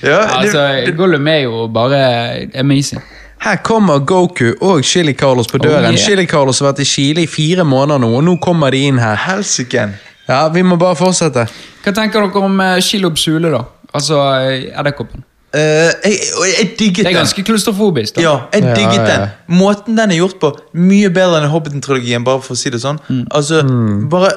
[0.02, 3.02] Ja, det, Altså, Gollum er jo bare amazing.
[3.41, 5.84] Her kommer Goku og Chili Carlos på døren.
[5.84, 5.97] Oh, yeah.
[5.97, 8.99] Chili Carlos har vært i Chile i fire måneder nå, og nå kommer de inn
[8.99, 9.17] her.
[9.28, 9.94] Helsiken.
[10.28, 11.47] Ja, Vi må bare fortsette.
[11.84, 13.62] Hva tenker dere om uh, Shilobs da?
[13.94, 15.25] Altså eh, edderkoppen.
[15.55, 15.60] Eh,
[16.05, 16.17] jeg,
[16.59, 18.18] jeg digget Det er ganske klaustrofobisk.
[18.20, 19.20] Ja, jeg Ja, digget ja.
[19.20, 19.28] den.
[19.57, 23.01] Måten den er gjort på, mye bedre enn Hobbiten-trilogien, bare for å si det sånn.
[23.31, 23.62] Altså,
[24.10, 24.35] bare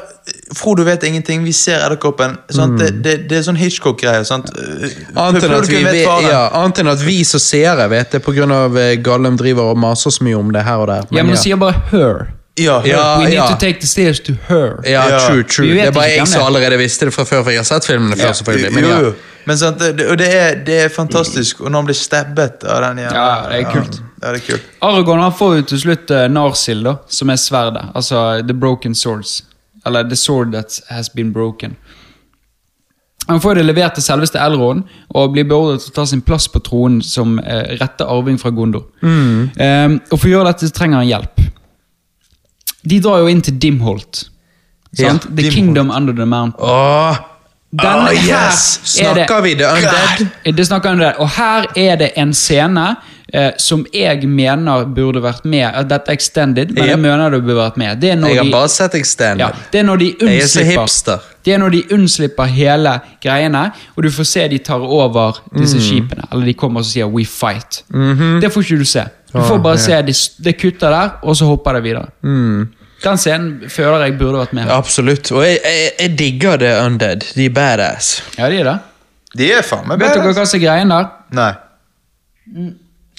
[0.56, 2.38] Frodo vet ingenting, vi ser edderkoppen.
[2.56, 2.78] Mm.
[2.80, 3.58] Det, det, det er sånn?
[3.60, 8.48] Eh, Annet enn, at vi, ja, som seere vet det pga.
[9.04, 11.10] Gallum driver og maser så mye om det her og der.
[11.12, 11.42] Ja, men ja.
[11.42, 12.41] sier bare 'her'.
[12.60, 13.48] Ja, Ja, We need ja.
[13.48, 14.80] to take the stairs to her.
[14.86, 15.68] Ja, true, true.
[15.72, 16.46] Det er bare jeg som er.
[16.46, 18.34] allerede visste det fra før, for jeg har sett filmene før.
[18.34, 18.74] selvfølgelig.
[18.74, 19.14] Men jo.
[19.46, 21.62] Men sant, det, og det er, det er fantastisk.
[21.62, 24.02] Og når han blir stabbet av den jævla Ja, det er kult.
[24.22, 24.68] Ja, det er kult.
[24.82, 27.88] Aragorn han får jo til slutt uh, Narsil, da, som er sverdet.
[27.96, 29.40] Altså The Broken Swords.
[29.86, 31.74] Eller The Sword That Has Been Broken.
[33.28, 34.84] Han får det levert til selveste Elrond
[35.16, 38.50] og blir beordret til å ta sin plass på tronen som uh, rette arving fra
[38.54, 38.84] Gondor.
[39.02, 41.42] Eh, og For å gjøre dette så trenger han hjelp.
[42.84, 44.24] De drar jo inn til Dimholt.
[44.98, 45.22] Ja, Sant?
[45.22, 45.54] The Dimholt.
[45.56, 46.66] Kingdom Under the Mountain.
[46.70, 47.18] Åh,
[47.72, 48.98] Denne åh, her yes!
[49.00, 50.56] er det- Snakker vi det Undead?
[50.58, 51.14] Det snakker han om det.
[51.20, 52.96] Og her er det en scene
[53.34, 55.88] eh, som jeg mener burde vært med.
[55.90, 56.90] Dette er extended, men Yep.
[56.90, 58.00] jeg mener det burde vært med.
[58.02, 59.40] Det er når Jeg har de, bare sett Extended.
[59.40, 61.20] ja, det er når de Jeg er så unnslipper hipster.
[61.46, 65.78] Det er når de unnslipper hele greiene, og du får se de tar over disse
[65.78, 65.82] Mm.
[65.82, 66.24] skipene.
[66.32, 67.84] Eller de kommer og sier 'we fight'.
[67.90, 68.42] Mhm.
[68.42, 69.04] Det får ikke du se.
[69.34, 72.06] Du får bare se de, det kutter der, og så hopper det videre.
[72.24, 72.68] Mm.
[73.04, 74.68] Den scenen føler jeg burde vært med.
[74.70, 75.32] Absolutt.
[75.32, 77.24] Og jeg, jeg, jeg digger det Undead.
[77.36, 78.22] De er badass.
[78.38, 78.80] Ja, de er det.
[79.38, 81.06] De er faen meg Vet dere hva som er greien der?
[81.32, 81.54] Nei.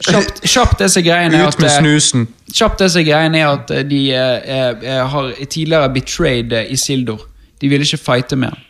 [0.03, 2.27] Kjapt, kjapt det som er greien er Ut med eh, snusen.
[2.53, 7.21] Kjapt disse greiene er at eh, de eh, eh, har tidligere betrayed Isildur.
[7.63, 8.69] De ville ikke fighte med ham.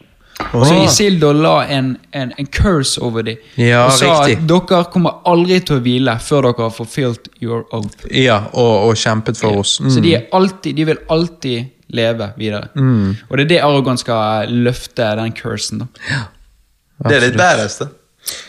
[0.52, 4.38] Så Isildur la en, en, en curse over dem Ja, og sa riktig.
[4.42, 8.04] at dere kommer aldri til å hvile før dere har fulfilled your oath.
[8.10, 9.76] Ja, og, og kjempet for oss.
[9.80, 9.90] Mm.
[9.94, 12.68] Så de, er alltid, de vil alltid leve videre.
[13.28, 15.84] Og det er det Aragon skal løfte, den cursen.
[15.84, 16.22] da.
[17.08, 17.88] Det er litt badass, det.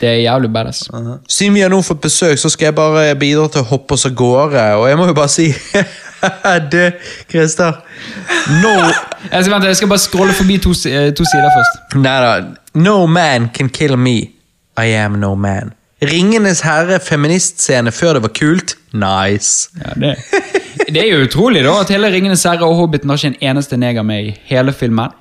[0.00, 0.88] Det er jævlig badass.
[1.28, 4.06] Siden vi har nå fått besøk, så skal jeg bare bidra til å hoppe oss
[4.06, 4.64] av gårde.
[4.78, 5.48] Og jeg må jo bare si
[6.72, 6.80] Du,
[7.30, 7.80] Christer.
[8.62, 8.74] No
[9.32, 11.96] Jeg skal, vent, jeg skal bare scrolle forbi to, eh, to sider først.
[12.00, 12.32] Nei da.
[12.76, 14.30] No man can kill me.
[14.80, 15.72] I am no man.
[16.04, 18.76] Ringenes herre feministscene før det var kult.
[18.92, 19.70] Nice.
[19.80, 20.14] Ja, det,
[20.92, 23.78] det er jo utrolig da at hele Ringenes herre og Hobbiten har ikke en eneste
[23.80, 25.14] neger med i hele filmen.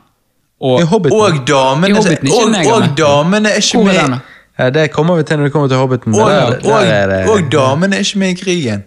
[0.64, 0.84] Og.
[1.12, 4.20] Og damene, og, og damene er ikke med
[4.58, 6.14] det kommer vi til når det kommer til Hobbiten.
[6.16, 8.84] og, der- der og, er det- og damene er ikke med i krigen.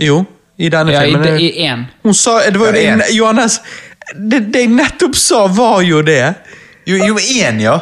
[0.00, 0.24] Jo,
[0.58, 1.38] i denne ja, filmen.
[1.40, 1.84] i én.
[2.02, 2.98] Hun sa det var jo Ja, en.
[2.98, 3.60] det, Johannes,
[4.30, 6.34] det, det jeg nettopp sa, var jo det.
[6.86, 7.78] Jo, jo én, ja.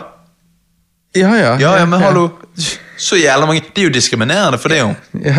[1.17, 1.57] Ja, ja.
[1.61, 2.29] Ja, ja, men hallo.
[2.99, 4.95] Så jævla mange Det er jo diskriminerende for det, jo.
[5.25, 5.35] Ja.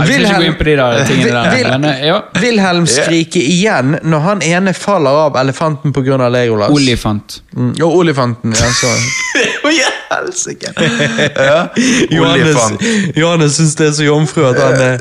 [0.00, 1.50] Vi skal ikke gå inn på de der tingene der.
[1.56, 2.20] Vil- Men, eh, ja.
[2.40, 6.28] Wilhelm skriker igjen når han ene faller av elefanten pga.
[6.28, 6.70] Legolas.
[6.70, 7.42] Olifant.
[7.52, 8.52] Mm, og olifanten.
[8.56, 8.86] Ja, så.
[10.10, 10.72] Helsike!
[11.48, 11.68] Ja.
[12.10, 12.56] Johannes.
[13.16, 14.98] Johannes syns det er så jomfru at han er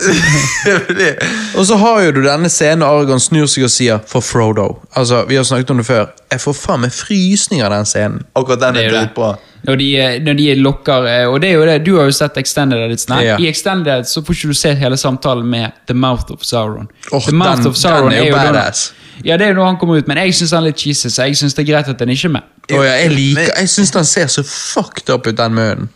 [1.57, 4.75] Og så har jo du denne scenen Argon snur seg og sier 'for Frodo'.
[4.95, 6.05] Altså, Vi har snakket om det før.
[6.31, 8.23] Jeg får faen meg frysninger av den scenen.
[8.35, 9.35] Akkurat den er er dritbra.
[9.67, 9.87] Når de,
[10.23, 13.21] når de lokker eh, Og det er jo det, du har jo sett Extended Editsene.
[13.25, 13.37] Ja.
[13.39, 16.87] I Extended Edits så får ikke du se hele samtalen med The Mouth of Sauron.
[17.11, 18.93] Oh, The Mouth den- of Sauron den er jo da- badass.
[19.25, 21.09] Ja, det er jo når han kommer ut, men jeg syns han er litt cheesy,
[21.09, 22.49] så jeg syns det er greit at han ikke er med.
[22.71, 25.93] Oh, ja, jeg liker Jeg syns han ser så fucked up ut, den munnen.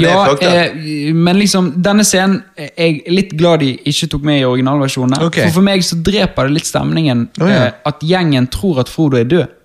[0.00, 4.40] Ja, Ja, eh, men liksom, denne scenen er jeg litt glad de ikke tok med
[4.40, 5.20] i originalversjonen.
[5.28, 5.46] Okay.
[5.46, 7.66] For for meg så dreper det litt stemningen oh, ja.
[7.68, 9.58] eh, at gjengen tror at Frodo er død.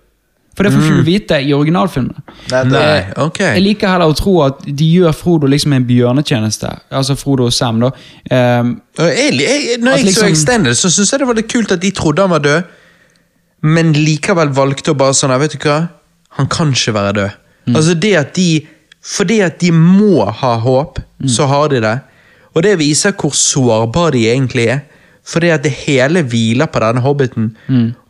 [0.58, 2.16] For det får ikke du vite i originalfilmen.
[2.50, 3.38] Nei, Nei, Eh, ok.
[3.44, 6.72] Jeg liker heller å tro at de gjør Frodo liksom en bjørnetjeneste.
[6.98, 7.92] Altså Frodo og Sam, da.
[8.34, 11.52] Um, jeg, jeg, når jeg jeg så liksom- Extended, så syns jeg det var litt
[11.52, 12.64] kult at de trodde han var død,
[13.62, 15.78] men likevel valgte å bare sånn Vet du hva?
[16.38, 17.30] Han kan ikke være død.
[17.76, 18.66] Altså det at de
[19.02, 22.00] Fordi at de må ha håp, så har de det.
[22.56, 24.80] Og det viser hvor sårbare de egentlig er.
[25.24, 27.56] Fordi at det hele hviler på denne hobbiten.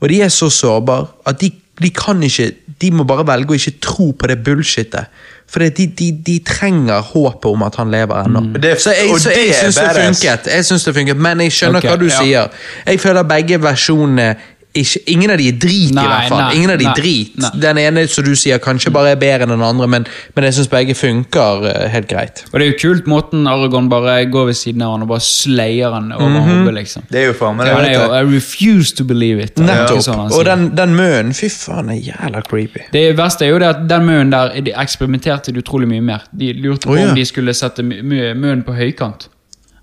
[0.00, 3.58] Og de er så sårbare at de, de kan ikke De må bare velge å
[3.58, 5.08] ikke tro på det bullshitet.
[5.50, 8.42] For de, de, de trenger håpet om at han lever ennå.
[8.44, 8.58] Mm.
[8.78, 10.50] Så jeg, så jeg syns det funket.
[10.52, 12.20] Jeg synes det funket, Men jeg skjønner okay, hva du ja.
[12.20, 12.68] sier.
[12.86, 14.28] Jeg føler begge versjonene
[14.74, 16.38] ikke, Ingen av de er drit, Nei, i hvert fall.
[16.42, 17.38] nei, Ingen av de nei, er drit.
[17.38, 17.50] nei.
[17.60, 20.06] Den ene som du sier kanskje bare er bedre enn den andre, men,
[20.36, 22.44] men jeg syns begge funker uh, helt greit.
[22.52, 25.20] og det er jo kult måten Aragon bare går ved siden av han og bare
[25.24, 26.48] slayer han over Mhm.
[26.66, 27.02] hodet, liksom.
[27.10, 27.96] Det er jo faen meg Ja, det det.
[27.96, 29.56] er jo, I refuse to believe it.
[29.56, 30.02] Nettopp.
[30.04, 32.84] sånn Og den, den munnen, fy faen, er jævla creepy.
[32.92, 36.22] Det verste er jo det at den munnen der de eksperimenterte de utrolig mye mer.
[36.36, 37.08] De lurte på oh, ja.
[37.08, 39.28] om de skulle sette munnen på høykant.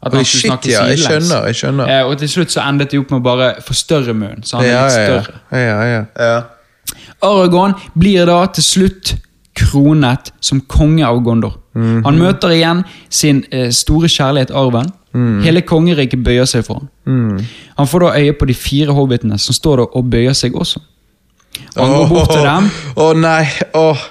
[0.06, 1.90] At han skulle shit, snakke ja, jeg skjønner, jeg skjønner.
[1.90, 4.67] Eh, og til slutt så endet de opp med å bare forstørre munnen, så han
[4.67, 5.08] er litt ja, ja.
[5.08, 5.40] større.
[5.51, 6.03] ja, ja.
[6.27, 6.42] Ja.
[7.25, 9.16] Aragorn blir da til slutt
[9.56, 11.58] kronet som konge av Gondor.
[11.74, 12.03] Mhm.
[12.06, 14.92] Han møter igjen sin eh, store kjærlighet Arven.
[15.16, 15.40] Mm.
[15.45, 17.38] Hele kongeriket bøyer seg for ham.
[17.77, 20.82] Han får da øye på de fire hobbitene som står der og bøyer seg også.
[21.77, 22.67] Og han går bort til dem
[23.00, 23.45] Å nei,
[23.80, 24.01] åh.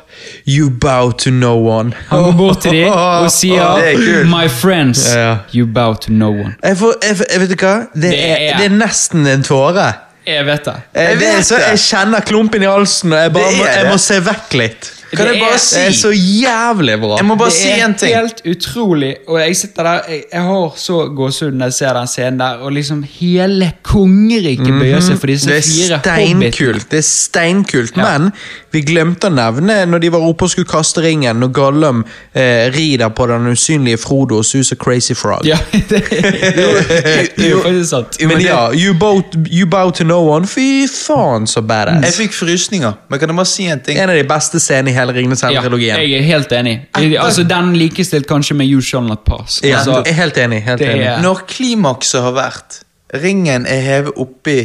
[0.46, 1.92] You bow to no one.
[2.10, 2.92] Han går bort til dem
[3.24, 4.24] og sier det er.
[4.30, 5.36] My friends, Ja, ja.
[5.54, 6.54] you bow to no one.
[6.62, 7.74] Jeg, får, jeg, jeg vet du hva?
[7.94, 9.92] Det, Det er, det er nesten en tåre.
[10.26, 10.74] Jeg vet det.
[10.96, 11.64] Jeg, det er vet så, det.
[11.68, 14.90] jeg kjenner klumpen i halsen, og jeg, bare, Det må, jeg må se vekk litt.
[15.14, 17.16] Kan jeg bare er- Det er så jævlig bra.
[17.20, 18.08] Jeg må bare det si en ting.
[18.10, 21.76] Det er helt utrolig, og jeg sitter der Jeg, jeg har så gåsehud når jeg
[21.76, 25.54] ser den scenen der, og liksom hele kongeriket bøyer seg for disse Mhm.
[25.54, 26.50] det er fire hobbitene.
[26.50, 26.90] steinkult.
[26.90, 28.32] Det er steinkult, men
[28.74, 32.00] Vi glemte å nevne når de var oppe og skulle kaste ringen, når Gollum
[32.34, 35.46] eh, rider på den usynlige Frodo og suser Crazy Frog.
[35.46, 35.56] Ja,
[35.90, 38.18] det, jo, det er jo faktisk sant.
[38.20, 40.46] Men Men ja, you bow, you bow to no one.
[40.50, 42.02] Fy faen, så badass.
[42.08, 43.98] Jeg fikk frysninger, men kan jeg bare si en ting?
[44.02, 46.00] En av de beste scenene i hele Ringenes Ja, herre-trilogien.
[46.02, 46.76] jeg er helt enig.
[47.22, 49.60] Altså, Den likestilt kanskje med You Shall Not Pass.
[49.62, 50.62] Ja, Altså, jeg er helt enig.
[50.66, 51.06] Helt det enig.
[51.12, 52.80] er- Når klimakset har vært
[53.14, 54.56] Ringen er hevet oppi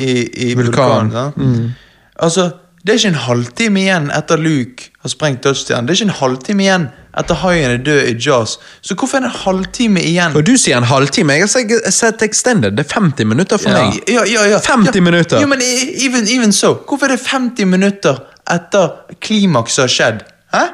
[0.00, 0.10] i,
[0.50, 1.08] i Vulkan.
[1.08, 1.12] vulkanen.
[1.12, 1.80] sant?
[2.20, 2.50] Altså,
[2.84, 5.86] det er ikke en halvtime igjen etter Luke har sprengt dødsstjernen.
[5.88, 6.84] Det er ikke en halvtime igjen
[7.16, 8.56] etter haien er død i Jazz.
[8.82, 10.34] Så hvorfor er det en halvtime igjen?
[10.36, 11.32] Og du sier en halvtime.
[11.32, 12.76] Jeg har sett- sett Extended.
[12.76, 14.00] Det er 50 minutter for Ja, meg.
[14.08, 14.58] ja, ja, ja.
[14.60, 15.00] 50 ja.
[15.00, 15.40] minutter.
[15.40, 16.74] Ja, men e- even, even so.
[16.88, 18.18] Hvorfor er det 50 minutter
[18.50, 18.88] etter
[19.20, 20.22] klimakset har skjedd?
[20.54, 20.64] Hæ?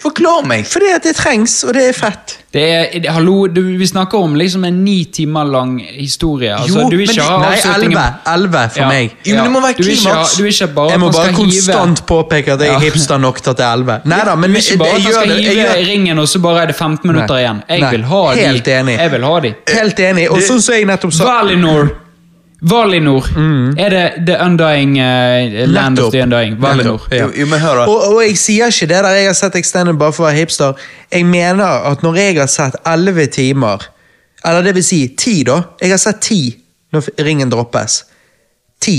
[0.00, 0.64] Forklar meg!
[0.66, 2.38] Fordi at det trengs, og det er fett.
[2.52, 6.54] Det er, det- hallo, du, Vi snakker om liksom en ni timer lang historie.
[6.56, 7.90] Altså, Jo, men det- Nei, elleve.
[7.92, 8.14] 11.
[8.26, 8.88] 11 for Ja.
[8.88, 9.10] meg.
[9.26, 11.36] Jo, men det må være du ikke ha- Du ikke bare Jeg må bare konstant
[11.36, 12.78] konstant påpeke at jeg er Ja.
[12.78, 14.00] hipster nok til at det er 11.
[14.04, 15.44] Nei da, hive men Du ikke bare jeg at jeg gjør skal det.
[15.44, 17.42] Jeg hive gjør, ringen, og så bare er det 15 minutter Nei.
[17.44, 17.62] igjen.
[17.68, 17.90] Jeg Nei.
[17.90, 18.40] vil ha de.
[18.40, 18.98] Helt enig.
[18.98, 19.54] Jeg vil ha de.
[19.68, 20.30] helt enig.
[20.30, 21.90] Og Det- sånn som jeg nettopp sa Valinor.
[22.60, 23.24] Valinor.
[23.80, 26.06] Er det The Undying uh, Land Nettopp.
[26.06, 26.56] of the Undying?
[26.60, 27.06] Valinor.
[27.10, 27.24] Ja.
[27.24, 27.86] Jo, jo, men hør da.
[27.88, 30.40] Og, og jeg sier ikke det der jeg har sett Extended bare for å være
[30.42, 30.82] hipster.
[31.12, 33.86] Jeg mener at når jeg har sett 11 timer,
[34.44, 36.42] eller det vil si 10 da, jeg har sett 10
[36.92, 38.02] når ringen droppes.
[38.84, 38.98] 10.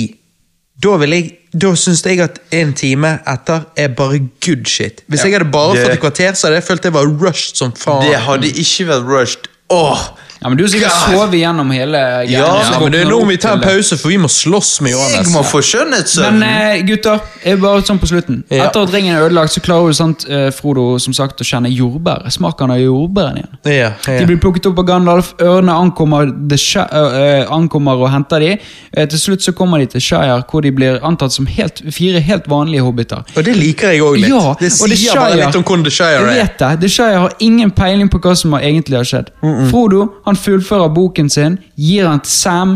[0.82, 5.02] Da vil jeg da syns jeg at en time etter er bare good shit.
[5.12, 7.56] Hvis jeg hadde bare det- fått et kvarter, så hadde jeg følt jeg var rushed
[7.60, 8.06] som faen.
[8.08, 9.50] Det hadde ikke vært rushed.
[9.70, 10.06] Åh!
[10.42, 13.20] Ja, men Du har sikkert sovet gjennom hele greia, Ja, ja, men det er nå
[13.30, 15.30] vi tar en pause, for vi må slåss med Jeg Johannes.
[15.36, 16.40] må få skjønnhetssøvn.
[16.40, 18.40] Men eh, gutter, jeg er bare sånn på slutten.
[18.50, 18.66] Ja.
[18.66, 21.70] Etter at ringen er ødelagt, så klarer jo sant, eh, Frodo som sagt å kjenne
[21.70, 22.26] jordbær.
[22.34, 23.54] Smaken av jordbæren igjen.
[23.70, 24.18] Ja, ja.
[24.18, 28.58] De blir plukket opp av Gandalf, ørene ankommer, øh, ankommer og henter de.
[28.98, 32.20] Eh, til slutt så kommer de til Shire, hvor de blir antatt som helt, fire
[32.20, 33.22] helt vanlige hobbiter.
[33.38, 34.30] Og det liker jeg òg litt.
[34.34, 36.44] Ja, det sier sier bare litt om hvordan The Shire Jeg er.
[36.44, 36.72] vet det.
[36.82, 39.30] The Shire har ingen peiling på hva som egentlig har skjedd.
[39.70, 42.76] Frodo han fullfører boken sin, gir han til Sam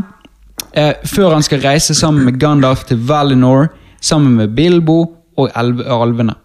[0.73, 3.69] eh, før han skal reise sammen med Gandalf til Valinor,
[4.01, 4.99] sammen med Bilbo
[5.37, 6.35] og alvene.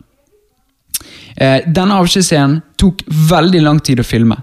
[1.37, 4.37] Eh, denne avskjedsscenen tok veldig lang tid å filme.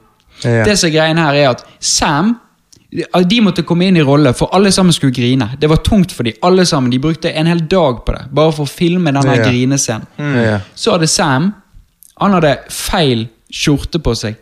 [0.44, 0.64] Ja.
[0.66, 2.36] Det som er greien her er at Sam
[2.88, 5.50] de måtte komme inn i rolle, for alle sammen skulle grine.
[5.60, 6.90] Det var tungt for dem, alle sammen.
[6.90, 9.44] De brukte en hel dag på det, bare for å filme denne Ja.
[9.44, 10.08] grinescenen.
[10.18, 10.60] Ja.
[10.76, 11.54] Så hadde Sam
[12.20, 14.36] Han hadde feil skjorte på seg.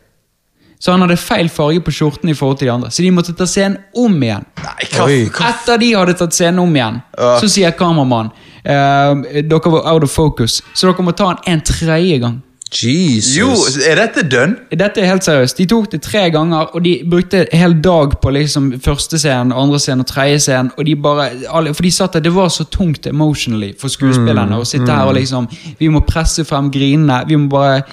[0.80, 2.92] Så han hadde feil farge på skjorten i forhold til de andre.
[2.92, 4.44] Så de måtte ta scenen om igjen.
[4.62, 7.38] Nei, hva, hva Etter de hadde tatt scenen om igjen, uh.
[7.42, 8.34] så sier kameramann
[8.66, 12.42] eh, dere var out of focus, så dere må ta den en tredje gang.
[12.76, 13.36] Jesus.
[13.38, 13.52] Jo,
[13.88, 14.56] er dette dønn?
[14.74, 15.60] Dette er helt seriøst.
[15.62, 19.54] De tok det tre ganger, og de brukte en hel dag på liksom første scenen,
[19.56, 20.72] andre scenen og tredje scenen.
[20.76, 24.60] Og de bare, alle, for de satt der, det var så tungt emotionally for skuespillerne
[24.60, 25.48] å sitte her og liksom
[25.80, 27.22] Vi må presse frem grinene.
[27.30, 27.86] Vi må bare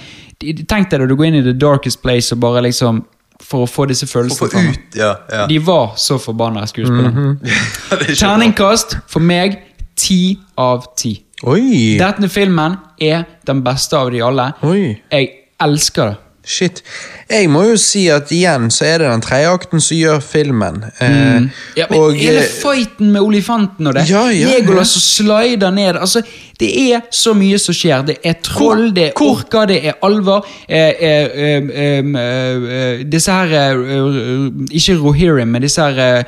[0.69, 3.05] Tenk deg da du går inn i the darkest place og bare liksom
[3.43, 4.69] For å få disse Å få følelsene frem.
[4.71, 5.13] ut, ja.
[5.33, 5.47] ja.
[5.51, 7.11] De var så forbanna skuespillere.
[7.13, 8.19] Mm -hmm.
[8.21, 9.59] Terningkast for meg
[9.97, 11.23] ti av ti.
[11.43, 11.97] Oi.
[11.99, 14.53] Denne filmen er den beste av de alle.
[14.63, 15.03] Oi.
[15.11, 15.29] Jeg
[15.61, 16.17] elsker det.
[16.45, 16.83] Shit.
[17.31, 20.85] Jeg må jo si at igjen så er det den tredje akten som gjør filmen.
[20.99, 21.51] Eh, Mm.
[21.77, 24.09] Ja, men og, hele eh, fighten med olifanten og det.
[24.11, 25.97] Ja, ja, Legolas som slider ned.
[25.97, 26.23] Altså,
[26.61, 28.03] det er så mye som skjer.
[28.07, 30.47] Det er troll, det er orker, det er alver.
[30.69, 33.79] Eh, eh, eh, disse her
[34.71, 36.25] Ikke Rohirrim, men disse her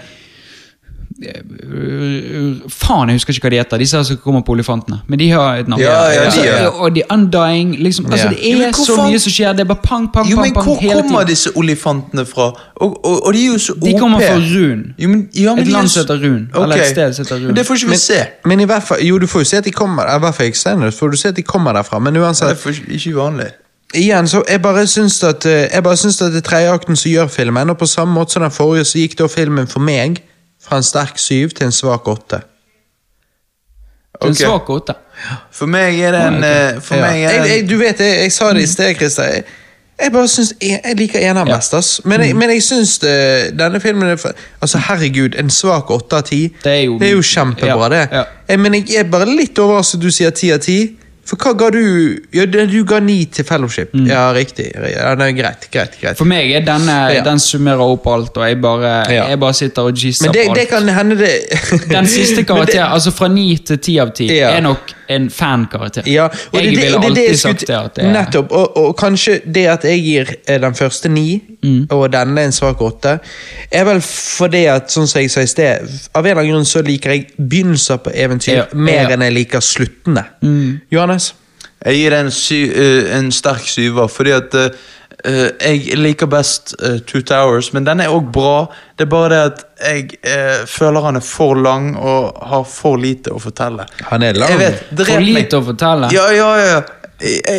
[2.68, 3.78] Faen, jeg husker ikke hva de heter.
[3.78, 4.98] Disse som kommer på olifantene.
[5.06, 5.80] Men de har et navn.
[5.82, 6.68] Ja, ja, Altså, de, ja.
[6.68, 7.76] Og The Undying.
[7.82, 9.52] Liksom, altså, Det er jo, så mye som skjer.
[9.52, 12.50] Det er bare pang, pang, Jo, pang, men pang hvor hele kommer disse olifantene fra?
[12.76, 13.84] Og, og, og de er jo så OP.
[13.84, 14.84] De kommer fra Run.
[14.98, 17.36] Jo, men, ja, men Et de land som heter Run, eller et sted som heter
[17.36, 17.46] Run.
[17.46, 18.20] Men det får ikke vi se.
[18.44, 20.46] men i hvert fall Jo, du får jo se at de kommer I hvert fall
[20.46, 23.46] i Extended, får du se at de kommer derfra, men uansett Det er ikke vanlig.
[23.94, 26.96] Igjen, så jeg bare syns at eh, Jeg bare syns at det er tredje akten
[26.96, 29.80] som gjør filmen, og på samme måte som den forrige, så gikk da filmen for
[29.80, 30.18] meg
[30.64, 32.40] fra en sterk syv til en svak åtte.
[34.22, 34.94] Til en svak åtte.
[35.54, 36.80] For meg er det en okay.
[36.80, 37.00] For Ja.
[37.02, 39.22] meg er jeg, det jeg, du vet, jeg, jeg sa det i sted, Christer.
[39.24, 39.44] Jeg,
[40.02, 41.56] jeg bare syns Jeg, jeg liker eneren Ja.
[41.56, 42.00] best, ass.
[42.04, 46.22] Men jeg, men jeg syns denne filmen er for, Altså, herregud, en svak åtte av
[46.22, 46.48] ti.
[46.64, 48.08] Det er jo- kjempebra, Ja, det.
[48.12, 48.24] ja.
[48.48, 50.96] Jeg, men jeg er bare litt overrasket du sier ti av ti.
[51.24, 53.94] For hva ga du Ja, du ga ni til Fellowship.
[54.06, 54.70] Ja, riktig.
[54.74, 56.18] Ja, det er greit, greit, greit.
[56.18, 57.22] For meg er denne, Ja.
[57.24, 59.28] den summerer opp alt, og jeg bare, Ja.
[59.28, 60.54] jeg bare sitter og gisser på alt.
[60.58, 61.32] det kan hende det
[61.88, 66.02] Den siste karakteren, altså fra ni til ti av ti, er nok en fankarakter.
[66.06, 67.70] Ja, og jeg det, ville og det det alltid sagt det.
[67.76, 68.52] At det er, Nettopp.
[68.52, 71.86] Og, og kanskje det at jeg gir eh, den første ni, Mm.
[71.90, 73.18] og denne en svak åtte,
[73.72, 76.66] er vel fordi at, sånn som jeg sa i sted, av en eller annen grunn
[76.68, 79.06] så liker jeg begynnelser på eventyr mer.
[79.06, 79.12] Mm.
[79.14, 80.24] enn jeg liker sluttene.
[80.92, 81.13] Johannes?
[81.84, 86.98] Jeg gir en, sy eh, en sterk syver, fordi at eh, jeg liker best uh,
[87.04, 88.66] Two Towers, men den er òg bra.
[88.96, 93.00] Det er bare det at jeg uh, føler han er for lang og har for
[93.00, 93.86] lite å fortelle.
[94.10, 94.56] Han er lang.
[94.60, 95.30] Vet, for For meg.
[95.42, 96.10] lite å fortelle.
[96.12, 96.82] Ja, ja, ja.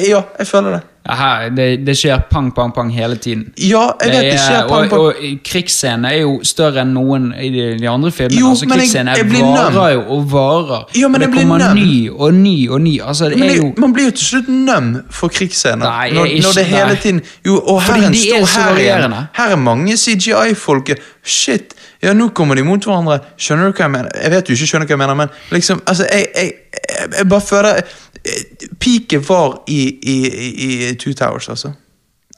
[0.06, 0.84] Ja, jeg føler det.
[1.06, 3.44] Her, det, det skjer pang, pang, pang hele tiden.
[3.62, 7.28] Ja, jeg vet det skjer pang, pang, og, og krigsscenen er jo større enn noen
[7.38, 8.40] i de, de andre filmene.
[8.42, 10.88] Jo, altså, krigsscenen jeg- jeg blir varer jo og varer.
[10.98, 11.76] Ja, men og det blir kommer nøm.
[11.78, 12.96] ny og ny og ny.
[13.06, 15.86] Altså, det Men er jo man blir jo til slutt nøm for krigsscener.
[15.86, 18.62] Nei, når, ikke- når det hele tiden Jo, og her Fordi er en er stor
[18.62, 19.28] her.
[19.38, 20.90] Her er mange CGI-folk.
[21.24, 21.74] Shit,
[22.04, 23.20] ja, nå kommer de mot hverandre.
[23.38, 24.12] Skjønner du hva jeg mener?
[24.24, 27.28] Jeg vet du ikke skjønner hva jeg mener, men liksom, altså, jeg, jeg, jeg, jeg
[27.30, 28.42] bare føler eh,
[28.80, 31.74] Peaket var i, i, i, i Two Towers, altså.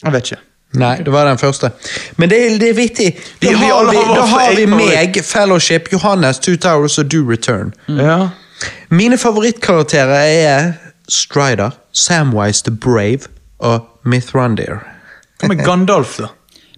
[0.03, 0.41] Jeg vet ikke.
[0.77, 1.69] Nei, det var den første.
[2.17, 3.07] Men det, er- det er vittig.
[3.41, 7.23] Da har, vi har vi, da har vi meg, Fellowship, Johannes, Two Towers og Do
[7.29, 7.71] Return.
[7.87, 8.27] Ja.
[8.89, 10.73] Mine favorittkarakterer er
[11.09, 13.29] Strider, Samwise the Brave
[13.59, 14.81] og Mithrandir.
[15.39, 16.27] Hva med Gandalf, da?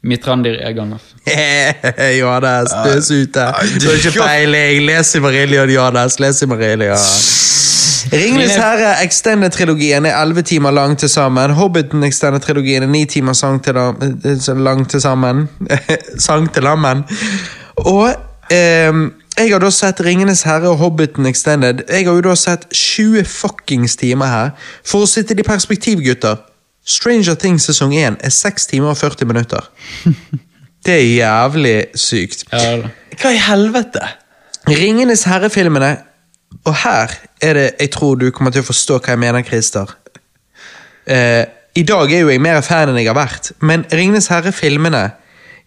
[0.06, 1.09] Mithrandir er Gandalf.
[2.20, 3.46] Johannes, døs ute.
[3.82, 4.86] Du har ikke peiling.
[4.88, 6.20] Les i Marillion, Johannes.
[6.20, 7.06] Les i Marillion.
[8.10, 11.52] Ringenes herre Extended-trilogien er elleve timer lang til sammen.
[11.54, 15.48] Hobbiten Extended-trilogien er ni timer sang til eh, lang til sammen.
[16.28, 17.04] sang til lammen.
[17.78, 18.10] Og
[18.52, 18.94] eh,
[19.40, 21.86] jeg har da sett Ringenes herre og Hobbiten Extended.
[21.90, 24.50] Jeg har jo da sett 20 fuckings timer her.
[24.84, 26.42] For å sitte i perspektiv, gutter.
[26.90, 29.70] Stranger Things sesong 1 er 6 timer og 40 minutter.
[30.86, 32.46] Det er jævlig sykt.
[33.20, 34.04] Hva i helvete?
[34.70, 35.98] Ringenes herre-filmene
[36.66, 39.92] Og her er det jeg tror du kommer til å forstå hva jeg mener, Christer.
[41.08, 45.04] Eh, I dag er jo jeg mer fan enn jeg har vært, men Ringenes herre-filmene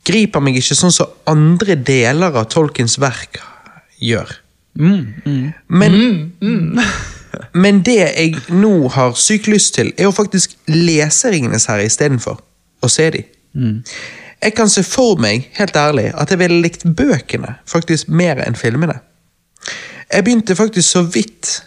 [0.07, 3.39] griper meg ikke sånn som andre deler av Tolkens verk
[4.03, 4.35] gjør.
[5.69, 5.97] Men,
[7.63, 12.43] men det jeg nå har sykt lyst til, er å faktisk lese Ringenes herre istedenfor
[12.83, 13.23] å se de.
[14.43, 18.59] Jeg kan se for meg, helt ærlig, at jeg ville likt bøkene faktisk mer enn
[18.59, 18.99] filmene.
[20.13, 21.63] Jeg begynte faktisk så vidt,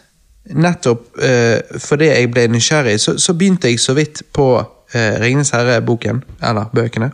[0.46, 5.54] nettopp uh, fordi jeg ble nysgjerrig, så, så begynte jeg så vidt på uh, Ringenes
[5.56, 7.12] herre-boken, eller bøkene.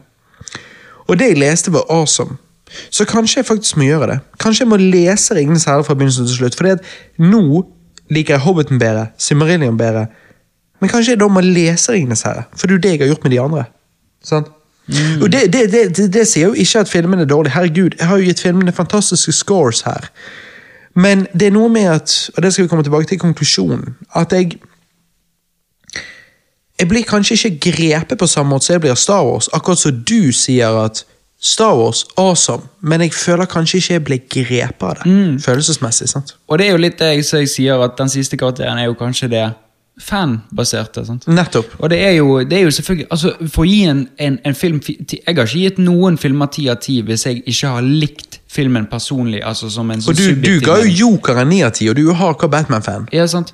[1.07, 2.37] Og det jeg leste var awesome.
[2.89, 4.17] Så kanskje jeg faktisk må gjøre det.
[4.39, 6.55] Kanskje jeg må lese Ringenes herre fra begynnelsen til slutt.
[6.55, 6.85] Fordi at
[7.19, 7.65] nå
[8.09, 10.05] liker jeg Hobbiten bedre, Simmerillion bedre.
[10.81, 13.11] Men kanskje jeg da må lese Ringenes herre, for det er jo det jeg har
[13.13, 13.65] gjort med de andre.
[14.23, 14.49] Sant?
[15.21, 17.53] Og det, det, det, det, sier jo ikke at filmen er dårlig.
[17.55, 20.09] Herregud, jeg har jo gitt filmene fantastiske scores her.
[20.95, 23.95] Men det er noe med at, og det skal vi komme tilbake til i konklusjonen,
[24.15, 24.57] at jeg
[26.81, 29.49] jeg blir kanskje ikke grepet på samme måte som jeg blir av Star Wars.
[29.53, 31.03] Akkurat som du sier at
[31.41, 35.11] Star Wars, awesome, men jeg føler kanskje ikke jeg ble grepet av det.
[35.45, 36.35] Følelsesmessig, sant?
[36.47, 38.97] Og det er jo litt det jeg, jeg sier, at den siste karakteren er jo
[38.97, 39.45] kanskje det
[39.99, 41.05] fanbaserte.
[41.05, 41.27] sant?
[41.27, 41.73] Nettopp.
[41.79, 44.55] Og det er jo, det er jo selvfølgelig altså For å gi en, en, en
[44.55, 48.39] film Jeg har ikke gitt noen filmer ti av ti hvis jeg ikke har likt
[48.51, 49.41] filmen personlig.
[49.43, 51.95] altså som en sånn Og du, du ga jo Joker Jokeren ni av ti, og
[51.95, 53.07] du er jo hardcore Batman-fan.
[53.15, 53.53] Ja, sant?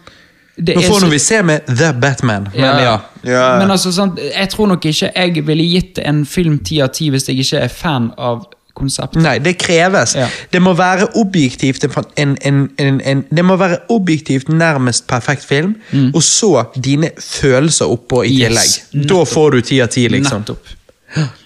[0.57, 2.95] Det Nå er får så- vi se med The Batman, men ja.
[3.23, 3.57] Ja.
[3.59, 7.09] Men altså, sant, jeg tror nok ikke jeg ville gitt en film ti av ti
[7.13, 8.47] hvis jeg ikke er fan av
[8.77, 9.21] konseptet.
[9.25, 10.13] Nei, det kreves.
[10.15, 10.27] Ja.
[10.53, 15.45] Det må være objektivt en, en, en, en, en Det må være objektivt nærmest perfekt
[15.49, 15.75] film,
[16.13, 18.73] og så dine følelser oppå i tillegg.
[18.77, 19.07] Yes.
[19.09, 20.45] Da får du ti av ti, liksom.
[20.45, 20.73] Nettopp.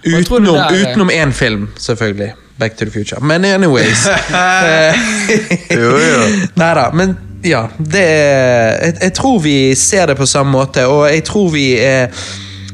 [0.05, 2.31] Utenom, er- utenom én film, selvfølgelig.
[2.59, 3.21] Back to the Future.
[3.25, 4.05] Men anyways
[4.67, 4.93] Eh,
[5.71, 6.21] Jo, jo.
[6.61, 7.63] Nei da, men ja.
[7.77, 12.07] Det jeg, jeg tror vi ser det på samme måte, og jeg tror vi er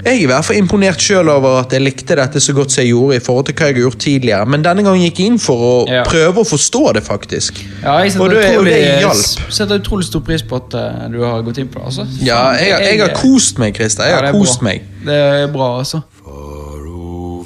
[0.08, 2.82] jeg er i hvert fall imponert selv over at jeg likte dette så godt som
[2.84, 3.16] jeg gjorde.
[3.18, 5.58] i forhold til hva jeg har gjort tidligere Men denne gangen gikk jeg inn for
[5.58, 6.04] å Ja.
[6.08, 7.60] prøve å forstå det, faktisk.
[7.84, 9.52] Ja, jeg setter, Og det- og utrolig, det hjalp.
[9.54, 11.86] setter utrolig stor pris på at eh, du har gått inn på det.
[11.86, 12.08] Altså.
[12.22, 14.04] Ja, jeg, jeg, har- jeg har kost meg, Christer.
[14.04, 14.70] Jeg Ja, har kost bra.
[14.70, 14.82] meg.
[15.06, 16.02] Det er bra, altså.
[16.24, 17.44] Far over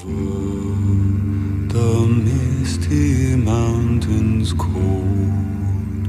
[1.70, 6.08] the misty mountains cold,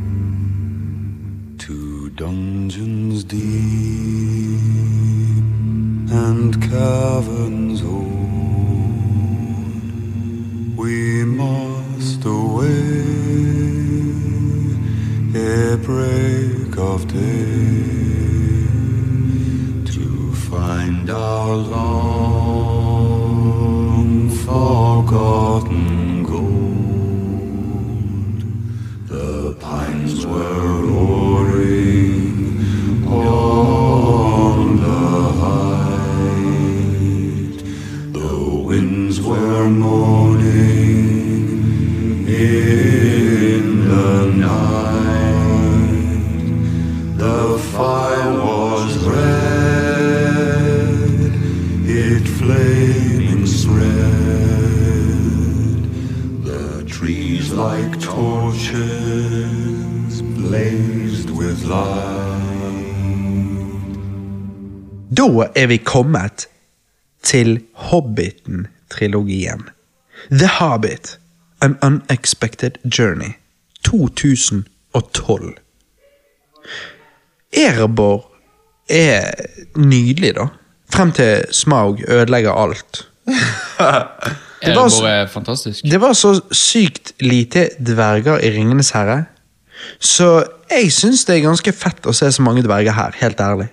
[1.58, 3.91] to dungeons deep
[6.12, 8.02] and caverns old.
[10.76, 12.68] We must away
[15.34, 17.46] a break of day
[19.92, 22.28] to find our long
[24.44, 25.91] forgotten.
[47.16, 49.32] The fire was red,
[52.38, 53.44] flaming.
[56.44, 59.02] The trees like torches
[60.22, 62.42] blazed with light.
[65.16, 65.26] Da
[65.56, 66.48] er vi kommet
[67.22, 67.60] til
[68.92, 69.62] Hobbiten-trilogien.
[70.30, 71.18] The Hobbit,
[71.60, 73.32] An Unexpected Journey,
[73.84, 75.54] 2012.
[77.52, 78.24] Erebor
[78.88, 79.30] er
[79.76, 80.46] nydelig, da.
[80.92, 83.08] Frem til Smaug ødelegger alt.
[84.62, 85.84] Det var så- fantastisk.
[85.84, 89.24] Det var så sykt lite dverger i Ringenes herre,
[89.98, 93.66] så jeg syns det er ganske fett å se så mange dverger her, helt ærlig.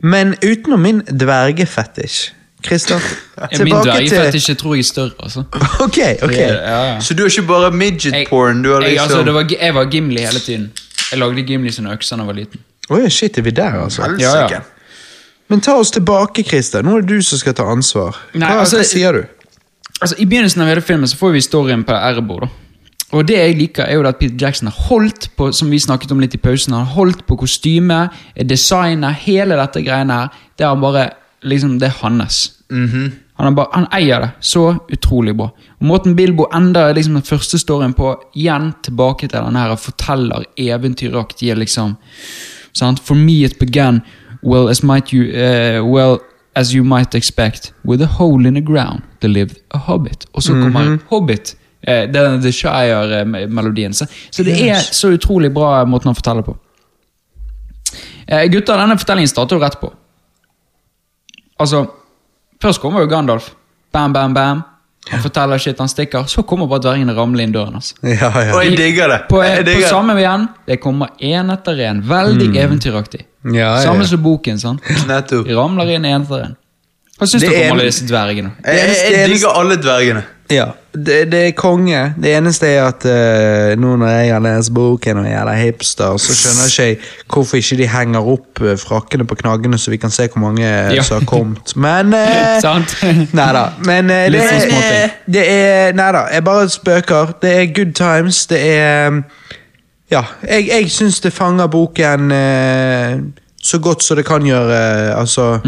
[0.00, 2.34] Men utenom min dvergefetisj
[2.66, 2.98] Christer,
[3.64, 5.44] Min ikke tror jeg er større, altså.
[5.84, 6.32] Ok, ok.
[6.32, 7.00] Ja, ja.
[7.00, 8.62] Så du er ikke bare midget-porn?
[8.64, 10.72] Du har jeg, altså, liksom det var, jeg var Gimli hele tiden.
[11.12, 12.60] Jeg lagde Gimli sine økser da jeg var liten.
[12.90, 14.08] Oi, shit, er vi der, altså?
[14.18, 14.60] Ja, ja.
[15.48, 16.82] Men ta oss tilbake, Christer.
[16.82, 18.16] Nå er det du som skal ta ansvar.
[18.32, 19.22] Hva, Nei, altså- hva sier du?
[20.00, 22.40] Altså, I begynnelsen av hele filmen så får vi storyen på Erbo.
[22.40, 22.48] da.
[23.12, 26.10] Og det jeg liker, er jo at Peter Jackson har holdt på som vi snakket
[26.12, 30.28] om litt i pausen, han har holdt på kostyme, designet, hele dette greiene her.
[30.58, 31.06] Det han bare,
[31.42, 32.54] liksom, det er hans.
[33.38, 35.50] han, er bare, han eier det så utrolig bra.
[35.80, 40.44] Og Måten Bilbo ender liksom den første storyen på, igjen tilbake til den her forteller
[40.56, 41.96] eventyraktige liksom.
[42.72, 43.00] Sant?
[43.00, 44.02] For me it began
[44.42, 46.18] well as might you uh, well
[46.54, 50.26] as you might expect with a hole in the ground there lived a hobbit.
[50.32, 51.56] Og så kommer Hobbit.
[51.82, 53.94] Eh, det er The Shire-melodien.
[53.94, 56.56] Så, så det er så utrolig bra måten han forteller på.
[58.28, 59.92] Eh, gutter, denne fortellingen starter jo rett på.
[61.58, 61.84] Altså,
[62.62, 63.50] først kommer jo Gandalf.
[63.92, 64.62] Bam, bam, bam.
[65.08, 66.26] Han forteller shit, han stikker.
[66.28, 67.78] Så kommer bare dvergene ramle inn døren.
[67.78, 67.94] altså.
[68.02, 68.52] Ja, ja.
[68.54, 69.20] Og jeg digger det.
[69.30, 72.02] På, Jeg digger på samme igjen, det kommer én etter én.
[72.04, 73.22] Veldig eventyraktig.
[73.54, 73.78] Ja.
[73.82, 74.58] Samme som boken.
[74.60, 74.82] sant?
[75.08, 75.48] Nettopp.
[75.48, 76.56] Ramler inn én etter én.
[77.18, 78.52] Hva syns du dere om alle disse dvergene?
[78.62, 80.22] Jeg, jeg, jeg digger alle dvergene.
[80.50, 80.64] Ja,
[80.96, 82.14] det, det er konge.
[82.16, 86.16] Det eneste er at uh, nå når jeg har lest boken og jeg er hipster,
[86.16, 89.98] så skjønner ikke jeg hvorfor ikke de henger opp eh, frakkene på knaggene, så vi
[90.00, 91.02] kan se hvor mange eh, Ja.
[91.04, 91.74] som har kommet.
[91.76, 92.96] Men uh, Sant?
[93.38, 93.66] Nei da.
[93.84, 97.34] Men uh, det, er, det er Nei da, jeg bare spøker.
[97.42, 98.46] Det er good times.
[98.46, 99.20] Det er
[100.10, 103.18] Ja, jeg, jeg syns det fanger boken eh,
[103.62, 104.78] så godt som det kan gjøre.
[105.18, 105.58] altså...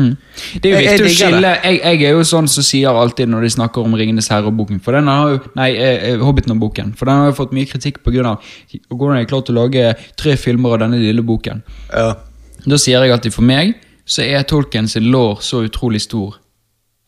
[0.63, 3.47] Det er jo viktig å skille jeg, jeg er jo sånn som sier alltid når
[3.47, 6.95] de snakker om Ringenes herre'-boken, For den har jo, Nei, eh, eh, Hobbiten og boken.
[6.99, 8.37] For den har jo fått mye kritikk pga.
[8.89, 11.63] hvordan jeg klarte å lage tre filmer av denne lille boken.
[11.91, 12.15] Ja.
[12.65, 13.75] Da sier jeg alltid for meg
[14.11, 16.39] så er tolken sin lår så utrolig stor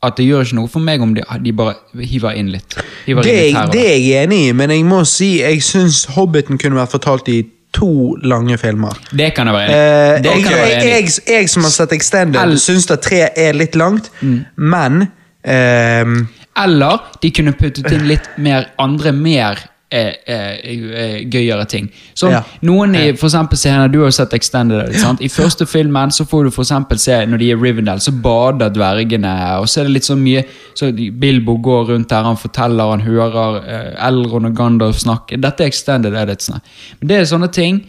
[0.03, 2.75] at det gjør ikke noe for meg om de, de bare hiver inn litt.
[3.07, 6.09] Hiver Det, inn litt det er jeg enig i, men jeg må si jeg syns
[6.17, 8.99] Hobbiten kunne vært fortalt i to lange filmer.
[9.11, 10.29] Det kan jeg være enig i.
[10.29, 14.11] Eh, jeg, jeg jeg, som har sett Extended, syns at tre er litt langt,
[14.57, 15.07] men
[15.45, 16.05] eh,
[16.63, 19.63] Eller de kunne puttet inn litt mer andre mer
[19.93, 21.91] eh, eh, eh, gøyere ting.
[22.15, 22.43] Som Ja.
[22.63, 24.95] noen i for scener, Du har jo sett Extended.
[25.21, 26.75] I første filmen så får du for se
[27.27, 29.61] når de er i Rivendell, så bader dvergene.
[29.61, 33.01] Og så er det litt så mye så Bilbo går rundt der, han forteller, han
[33.01, 35.41] hører eh, Elron og Gandalf snakke.
[35.41, 36.61] Dette er Extended editsene.
[37.01, 37.83] Men det er sånne ting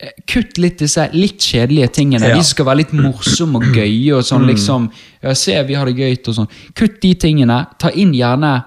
[0.00, 2.28] eh, Kutt litt disse litt kjedelige tingene.
[2.28, 2.36] Ja.
[2.36, 4.14] De skal være litt morsomme og gøye.
[4.14, 4.90] og sånn liksom,
[5.22, 6.48] ja, Se, vi har det gøy og sånn.
[6.74, 7.66] Kutt de tingene.
[7.78, 8.62] Ta inn gjerne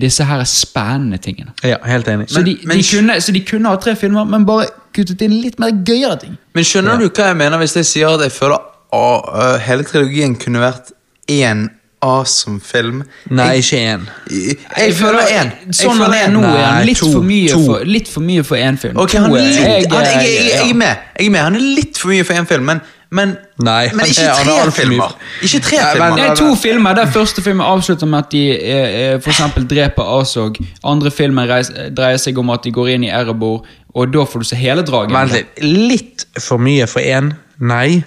[0.00, 1.52] disse her spennende tingene.
[1.64, 2.28] Ja, helt enig.
[2.30, 5.32] Så, de, men- de kunne, så de kunne ha tre filmer, men bare kuttet inn
[5.42, 6.38] litt mer gøyere ting.
[6.54, 8.58] Men skjønner du hva jeg mener hvis jeg sier at jeg føler
[8.92, 10.92] at hele trilogien kunne vært
[11.32, 11.68] én
[12.02, 13.02] awesome film?
[13.30, 14.06] Nei, jeg, ikke én.
[14.30, 15.52] jeg, jeg føler én.
[15.76, 18.78] Sånn han er nå, er han litt for mye for, litt for mye for én
[18.80, 18.98] film.
[18.98, 21.06] Ok, To han litt, jeg- han, jeg, er med.
[21.18, 21.40] jeg er med.
[21.46, 22.80] Han er litt for mye for én film, men,
[23.12, 25.14] men, Nei, men ikke tre filmer.
[25.44, 26.16] Ikke tre Nei, filmer.
[26.18, 29.24] Det er to filmer der første filmen avslutter med at de eh, f.eks.
[29.24, 30.58] for eksempel dreper Azog.
[30.84, 33.62] Andre filmen reis, dreier seg om at de går inn i Erebor,
[33.94, 35.12] og da får du se hele dragen.
[35.14, 35.62] Vent litt.
[35.62, 37.34] Litt for mye for én?
[37.60, 38.02] Nei.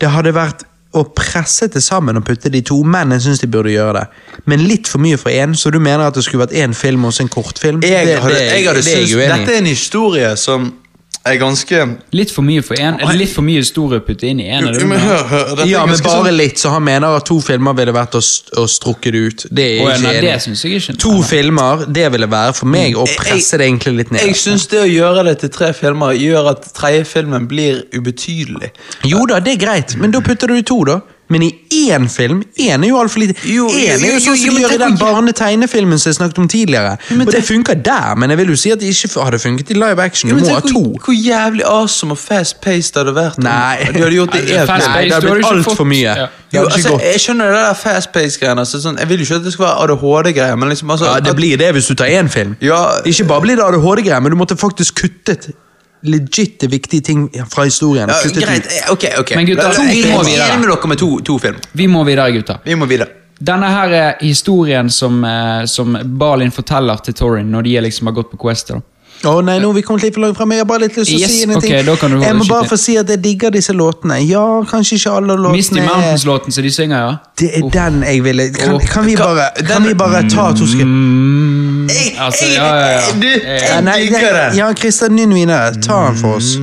[0.00, 3.46] Det hadde vært å presse til sammen og putte de to, men jeg syns de
[3.48, 4.06] burde gjøre det.
[4.50, 7.04] Men litt for mye for én, så du mener at det skulle vært én film
[7.08, 7.80] og så en kortfilm?
[7.82, 9.30] Jeg Det- hadde, det- jeg hadde det synes, jeg.
[9.38, 10.72] Dette er en historie som
[11.24, 11.80] er ganske
[12.16, 14.86] Litt for mye for en, eller litt for mye historie å putte inn i du
[14.88, 17.94] men hør, hør, Ja, men bare sånn- litt, så han mener at to filmer ville
[17.94, 18.22] vært å,
[18.58, 19.46] å strukke det ut.
[19.50, 20.44] Det er nei, ikke det enig i.
[20.46, 20.96] syns ikke.
[21.04, 24.26] To filmer, det ville være for meg å presse det egentlig litt ned.
[24.26, 28.72] Jeg syns det å gjøre det til tre filmer gjør at tredje filmen blir ubetydelig.
[29.04, 31.00] Jo da, det er greit, men da putter du i to, da.
[31.32, 31.50] Men i
[31.88, 33.34] én film Én er jo altfor lite.
[33.48, 36.48] Jo, Én er jo, sånn som de gjør i den barnetegnefilmen som jeg snakket om
[36.52, 36.96] tidligere.
[37.10, 39.72] men Og det funker der, men jeg vil jo si at det ikke hadde funket
[39.72, 40.30] i live action.
[40.30, 40.82] Du må ha to.
[41.04, 43.40] hvor, jævlig awesome og fast-paced det hadde vært.
[43.42, 43.88] Nei.
[43.94, 44.92] Du hadde gjort det i Nei, én film.
[45.08, 46.16] Det hadde blitt altfor mye.
[46.52, 48.66] Jo, altså, jeg skjønner det der fast-paced-greiene.
[48.66, 51.36] Altså, sånn, jeg vil jo ikke at det skal være ADHD-greier, liksom altså, Ja, det
[51.38, 52.56] blir det hvis du tar én film.
[52.60, 52.82] Ja.
[53.08, 55.52] Ikke bare blir det ADHD-greier, men du måtte faktisk kuttet
[56.02, 58.08] legit viktige ting fra historien.
[58.08, 59.32] ja, Greit, eh, ok, ok.
[59.36, 60.48] Men gutter, to, vi må er videre.
[60.52, 61.56] enig med dere med to, to film.
[61.72, 62.58] Vi må videre, gutta.
[62.64, 63.08] Vi må videre.
[63.42, 68.14] Denne her er historien som, eh, som Balin forteller til Torin når de liksom har
[68.14, 68.68] gått på Quest.
[68.68, 68.80] da.
[69.22, 70.50] Å nei, nå vi kommet litt for langt frem.
[70.50, 71.70] Jeg har bare litt lyst til å Yes, si en ting.
[71.70, 74.16] jeg må bare få si at jeg digger disse låtene.
[74.26, 77.16] Ja, kanskje ikke alle låtene Misty Mountains-låten som de synger, ja.
[77.38, 81.61] Det er den jeg ville Kan, kan, vi, bare, kan vi bare ta to sekunder?
[81.92, 83.00] Mm, Jeg, altså, ja, ja, ja.
[83.22, 84.56] Du, Eh, Ja, jeg nei, digger den!
[84.58, 85.72] Ja, Christian Nynn videre.
[85.82, 86.56] Ta den for oss.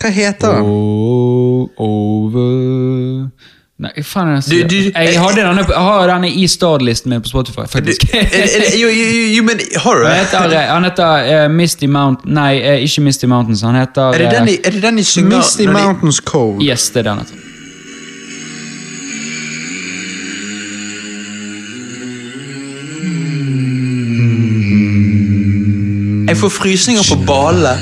[0.00, 0.64] Hva heter den?
[1.80, 2.50] Over
[3.82, 6.44] Nei, hva faen er det jeg Du- du- Jeg hadde denne, jeg har denne i
[6.46, 8.04] startlisten min på Spotify, faktisk.
[8.14, 10.26] er- jo, jo, jo, jo, men har du Han det?
[10.26, 13.62] heter, eh, han heter uh, Misty Mountain Nei, uh, ikke Misty Mountains.
[13.62, 16.62] Han heter Er det den eh, er det den de synger Misty Mountains Cold.
[16.62, 17.18] Yes, det er den.
[17.18, 17.34] heter.
[26.28, 27.74] Jeg får frysninger på ballene.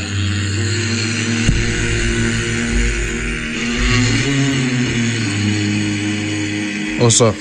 [7.03, 7.33] Og så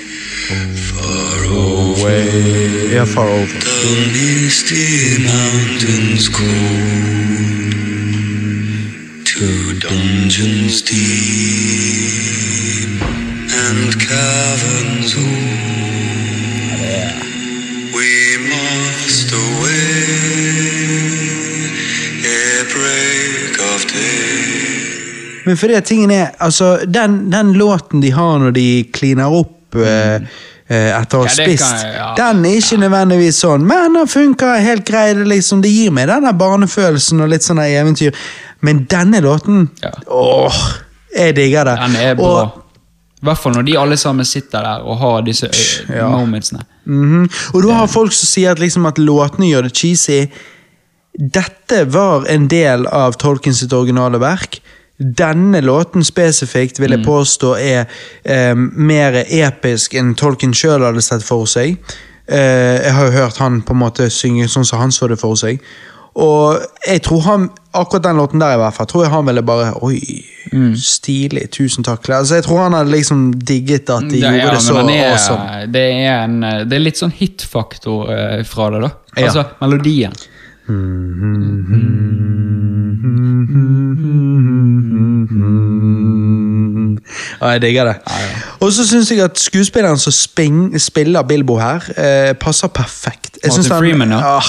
[0.75, 2.91] Far away.
[2.91, 3.47] Ja, far over.
[3.85, 7.61] The misty mountains cold
[9.25, 9.47] To
[9.87, 12.21] dungeons deep
[13.67, 15.11] And caverns
[25.51, 28.65] Men fordi at tingen er, altså, den, den låten de har når de
[28.95, 29.83] kliner opp mm.
[30.71, 32.05] uh, etter å ha Ja, spist, jeg- ja.
[32.15, 35.17] den er ikke nødvendigvis sånn, men den funker helt greit.
[35.19, 38.15] det Liksom, det gir meg den barnefølelsen og litt sånn eventyr.
[38.63, 39.91] Men denne låten, Ja.
[40.07, 40.55] åh,
[41.15, 41.75] jeg digger det.
[41.83, 42.31] Den er bra.
[42.45, 42.61] Og,
[43.21, 46.07] I hvert fall når de alle sammen sitter der og har disse eh, Ja.
[46.09, 46.63] momentsene.
[46.85, 47.27] Mhm.
[47.53, 50.21] og du har folk som sier at, liksom, at låtene gjør det cheesy.
[51.19, 54.61] Dette var en del av Tolkien sitt originale verk.
[55.01, 56.99] Denne låten spesifikt vil Mm.
[56.99, 57.85] jeg påstå er
[58.25, 61.77] eh, mer episk enn Tolkien sjøl hadde sett for seg.
[62.27, 65.17] Eh, jeg har jo hørt han på en måte synge sånn som han så det
[65.19, 65.59] for seg.
[66.15, 69.41] Og jeg tror han, akkurat den låten der i hvert fall, tror jeg han ville
[69.41, 70.73] bare Oi, Mm.
[70.75, 72.09] stilig, tusen takk.
[72.09, 75.11] Altså, jeg tror han hadde liksom digget at de Det, gjorde ja, det så er,
[75.13, 75.71] awesome.
[75.71, 78.89] det, er en, det er litt sånn hitfaktor eh, fra det, da.
[79.17, 79.27] Ja.
[79.27, 79.45] Altså
[85.29, 86.99] melodien.
[87.41, 87.95] Ja, jeg digger det.
[88.61, 93.37] Og så syns jeg at skuespilleren som sping, spiller Bilbo her, eh, passer perfekt.
[93.43, 94.37] Jeg Martin han- Freeman, ja.
[94.37, 94.43] Ah,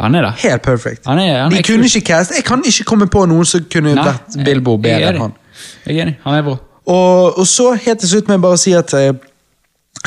[0.00, 0.32] Han er det.
[0.38, 1.06] helt perfekt.
[1.06, 3.60] Han er- han De er kunne ikke cast Jeg kan ikke komme på noen som
[3.72, 5.32] kunne Nei, vært Bilbo bedre enn han.
[5.86, 6.16] Jeg er enig.
[6.24, 6.56] Han er bra.
[6.86, 9.12] Og, og så helt til slutt må jeg bare si at eh,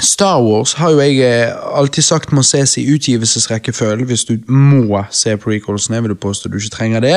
[0.01, 5.03] Star Wars har jo jeg eh, alltid sagt må ses i utgivelsesrekkefølge hvis du må
[5.11, 5.97] se prequelsene.
[5.99, 7.15] Jeg vil påstå du ikke trenger det.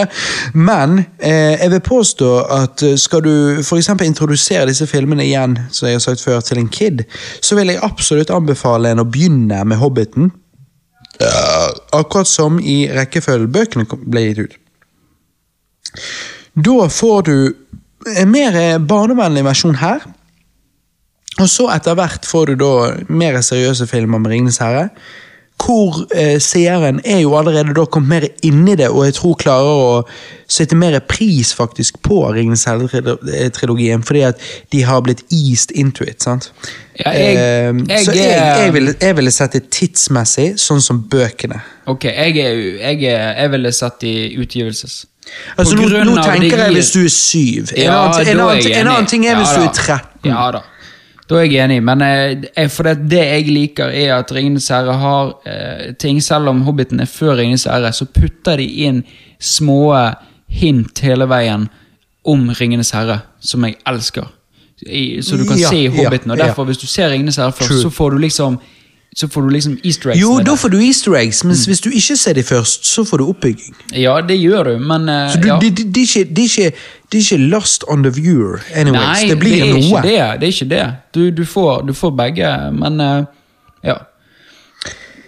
[0.55, 5.89] Men eh, jeg vil påstå at eh, skal du eksempel introdusere disse filmene igjen, som
[5.89, 7.05] jeg har sagt før, til en kid,
[7.41, 10.33] så vil jeg absolutt anbefale en å begynne med Hobbiten.
[11.93, 14.57] Akkurat som i rekkefølgen bøkene ble gitt ut.
[16.55, 17.36] Da får du
[18.19, 20.02] en mer eh, barnevennlig versjon her.
[21.41, 22.73] Og så etter hvert får du da
[23.09, 24.89] mer seriøse filmer med Ringenes herre.
[25.62, 29.36] Hvor eh, seeren er jo allerede da kommet mer inn i det, og jeg tror
[29.39, 29.93] klarer å
[30.51, 34.43] sette mer pris faktisk på Ringenes herre-trilogien, fordi at
[34.75, 36.23] de har blitt eased into it.
[36.23, 36.51] sant?
[36.99, 41.01] Ja, jeg- Eh, jeg så jeg, jeg, ville, jeg ville sett det tidsmessig, sånn som
[41.09, 41.62] bøkene.
[41.86, 45.07] Ok, jeg, er, jeg, ville sett i utgivelses.
[45.57, 47.73] Altså, nå, nå tenker jeg hvis du er syv.
[47.77, 50.31] En, Ja, annen, en, annen, en annen ting er Ja hvis du er 13.
[50.33, 50.62] Ja da.
[51.33, 54.69] Da er jeg enig, men eh, jeg, for det, det jeg liker, er at Ringenes
[54.73, 59.01] herre har eh, ting Selv om Hobbiten er før Ringenes herre, så putter de inn
[59.41, 59.81] små
[60.52, 61.67] hint hele veien
[62.28, 64.28] om Ringenes herre, som jeg elsker.
[64.86, 66.31] i, så du kan Ja, se i ja, Hobbiten.
[66.31, 66.47] Og ja.
[66.51, 67.83] derfor, hvis du ser Ringenes herre først, True.
[67.83, 68.61] så får du liksom
[69.17, 70.20] så får du liksom easter eggs.
[70.23, 70.59] Jo, da det.
[70.59, 73.75] får du easter eggs, men hvis du ikke ser de først, så får du oppbygging.
[73.93, 75.59] Ja, det gjør du, men uh, Så du, ja.
[75.61, 76.70] de, de, de, de,
[77.18, 79.00] er ikke, de er ikke lost on the viewer anyways.
[79.00, 79.82] Nei, det blir er noe.
[79.82, 80.84] Ikke det, det er ikke det.
[81.15, 83.24] Du, du, får, du får begge, men uh,
[83.84, 83.99] ja.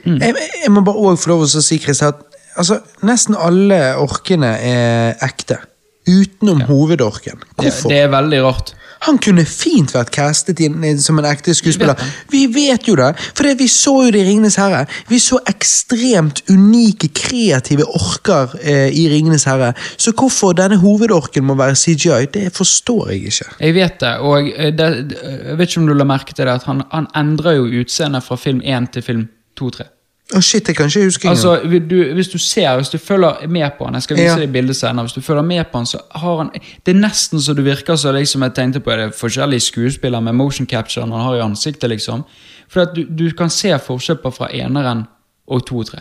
[0.04, 2.20] Jeg, jeg må bare også få lov til å si, Chris, at
[2.60, 5.62] altså, nesten alle orkene er ekte.
[6.04, 7.40] Utenom hovedorken.
[7.40, 7.88] Det, Hvorfor?
[7.88, 8.74] det er veldig rart.
[9.06, 12.00] Han kunne fint vært castet inn som en ekte skuespiller.
[12.32, 14.84] Vi vet jo det, for det, vi så jo det i Ringenes herre.
[15.10, 19.72] Vi så ekstremt unike, kreative orker eh, i Ringenes herre.
[19.96, 23.50] Så hvorfor denne hovedorken må være CGI, det forstår jeg ikke.
[23.60, 24.90] Jeg vet det, og eh, det,
[25.22, 28.24] jeg vet ikke om du la merke til det, at han, han endrer jo utseendet
[28.24, 29.28] fra film 1 til film
[29.60, 29.90] 2-3.
[30.32, 31.28] Å shit, jeg kan ikke huske.
[31.28, 34.36] Altså, du, hvis du ser, hvis du følger med på han, jeg skal vise Ja.
[34.40, 36.50] deg bildet senere, hvis du følger med på han, så har han,
[36.86, 40.22] det er nesten så du virker som liksom jeg tenkte på, er det forskjellige skuespillere
[40.24, 42.24] med motion capture han har i ansiktet, liksom.
[42.72, 45.04] For du, du kan se forskjell fra eneren
[45.46, 46.00] og to og tre.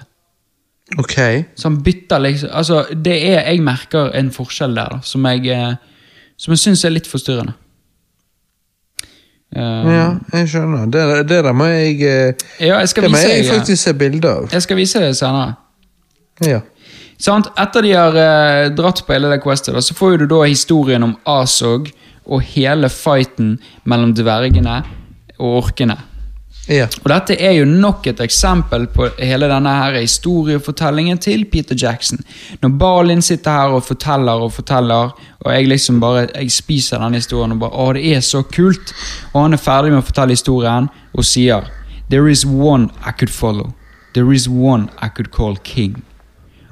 [0.98, 1.18] Ok.
[1.60, 5.48] Så han bytter liksom, altså det er, jeg merker en forskjell der, da, som jeg,
[5.52, 5.76] eh,
[6.38, 7.54] som jeg synes er litt forstyrrende.
[9.56, 10.86] Eh, Ja, jeg skjønner.
[10.92, 14.48] Det, det der må jeg eh, ja, jeg Det må jeg faktisk se bilde av.
[14.52, 15.56] jeg skal vise det senere.
[16.42, 16.62] Ja.
[17.22, 17.48] Sant?
[17.60, 21.14] Etter de har eh, dratt på hele det questet, så får du da historien om
[21.30, 21.92] Asog
[22.26, 24.82] og hele fighten mellom dvergene
[25.40, 25.98] og orkene.
[26.68, 26.86] Ja.
[27.04, 32.22] Og dette er jo nok et eksempel på hele denne her historiefortellingen til Peter Jackson.
[32.62, 35.12] Når Balin sitter her og forteller og forteller,
[35.44, 38.96] og jeg liksom bare jeg spiser denne historien og bare Å, det er så kult!
[39.34, 41.68] Og han er ferdig med å fortelle historien og sier
[42.10, 43.74] There is one I could follow.
[44.14, 46.04] There is one I could call king.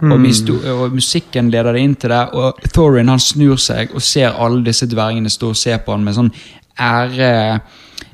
[0.02, 0.18] Og,
[0.66, 4.64] og musikken leder det inn til det, og Thorin han snur seg og ser alle
[4.66, 6.32] disse dvergene stå og se på han med sånn
[6.82, 7.60] ære,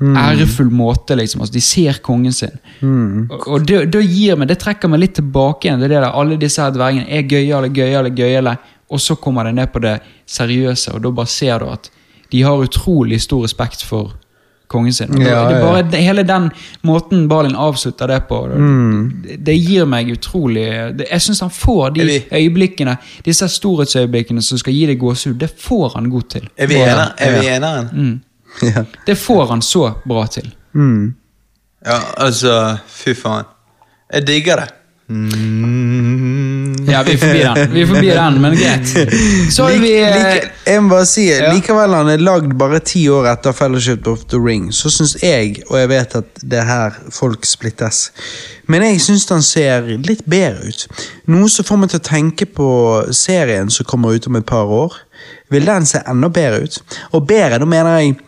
[0.00, 1.40] ærefull måte, liksom.
[1.40, 2.54] Altså, de ser kongen sin.
[3.30, 5.80] Og, og det, det gir meg, det trekker meg litt tilbake igjen.
[5.80, 8.56] Det er det der, alle disse her dvergene er gøyale, gøyale, gøyale,
[8.90, 11.90] og så kommer det ned på det seriøse, og da bare ser du at
[12.32, 14.14] de har utrolig stor respekt for
[14.68, 15.10] kongen sin.
[15.10, 15.64] Og da- Ja, det ja.
[15.64, 16.50] bare det, hele den
[16.84, 18.42] måten Balin avslutter det på,
[19.24, 20.66] det, det gir meg utrolig
[20.98, 25.50] det, Jeg syns han får de øyeblikkene, disse storhetsøyeblikkene som skal gi deg gåsehud, det
[25.58, 26.48] får han god til.
[26.56, 27.08] Er vi enere?
[27.18, 28.18] Er vi enere?
[28.62, 28.84] Ja.
[29.06, 30.50] Det får han så bra til.
[30.74, 31.14] Mm.
[31.86, 33.44] Ja, altså Fy faen.
[34.12, 34.68] Jeg digger det.
[35.08, 36.74] Mm.
[36.88, 38.90] Ja, vi er forbi den, vi er forbi den men greit.
[39.52, 41.52] Så har Lik- vi eh, like, jeg må bare si, ja.
[41.54, 45.62] Likevel han er lagd bare ti år etter Fellowship of the Ring, så syns jeg,
[45.70, 48.02] og jeg vet at det er her folk splittes,
[48.68, 50.86] men jeg syns han ser litt bedre ut.
[51.32, 52.70] Noe som får meg til å tenke på
[53.16, 54.96] serien som kommer ut om et par år.
[55.52, 56.80] Vil den se enda bedre ut?
[57.16, 58.18] Og bedre, da mener jeg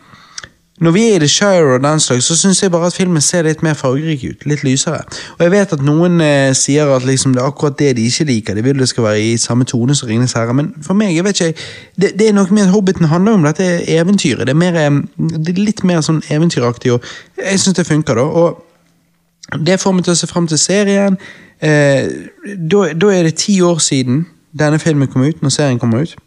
[0.81, 3.21] når vi er i The Shire og den slags, så syns jeg bare at filmen
[3.21, 4.45] ser litt mer fargerik ut.
[4.49, 5.03] Litt lysere.
[5.37, 8.25] Og jeg vet at noen eh, sier at liksom, det er akkurat det de ikke
[8.25, 8.57] liker.
[8.57, 10.55] De vil det skal være i samme tone som Ringenes herre.
[10.57, 11.67] Men for meg, jeg vet ikke,
[12.01, 14.47] det, det er noe med at Hobbiten handler om dette eventyret.
[14.47, 15.01] Det er, mer,
[15.37, 17.05] det er litt mer sånn eventyraktig, og
[17.37, 18.25] jeg syns det funker, da.
[18.25, 21.17] Og det får meg til å se fram til serien.
[21.61, 22.09] Eh,
[22.57, 24.25] da er det ti år siden
[24.57, 26.17] denne filmen kom ut, når serien kommer ut.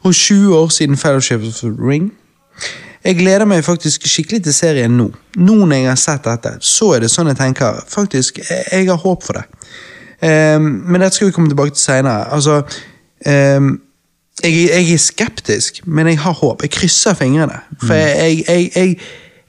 [0.00, 2.14] Og 20 år siden Fellowship of the Ring.
[3.04, 5.08] Jeg gleder meg faktisk skikkelig til serien nå.
[5.38, 7.78] Nå når jeg har sett dette, så er det sånn jeg tenker.
[7.88, 9.44] Faktisk, jeg, har håp for det.
[10.18, 12.26] Um, men dette skal vi komme tilbake til seinere.
[12.34, 12.62] Altså
[13.26, 13.76] um,
[14.42, 16.64] jeg, jeg er skeptisk, men jeg har håp.
[16.66, 17.60] Jeg krysser fingrene.
[17.84, 18.98] For jeg, jeg, jeg,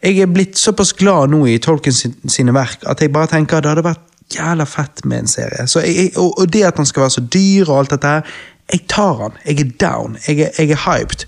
[0.03, 3.64] jeg er blitt såpass glad nå i Tolkien sin, sine verk at jeg bare tenker
[3.64, 5.66] det hadde vært jævla fett med en serie.
[6.22, 9.14] Og, og det at han skal være så dyr og alt dette her, jeg tar
[9.24, 9.38] han.
[9.45, 10.18] Jeg er down.
[10.28, 11.26] Jeg er, er hyped.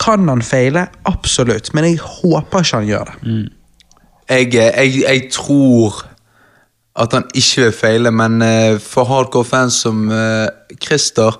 [0.00, 0.86] Kan han feile?
[1.08, 1.72] Absolutt.
[1.76, 3.34] Men jeg håper ikke han gjør det.
[4.30, 6.04] Jeg, eh, jeg, jeg tror
[7.00, 10.48] at han ikke vil feile, men eh, for hardcore fans som eh,
[10.82, 11.36] Christer,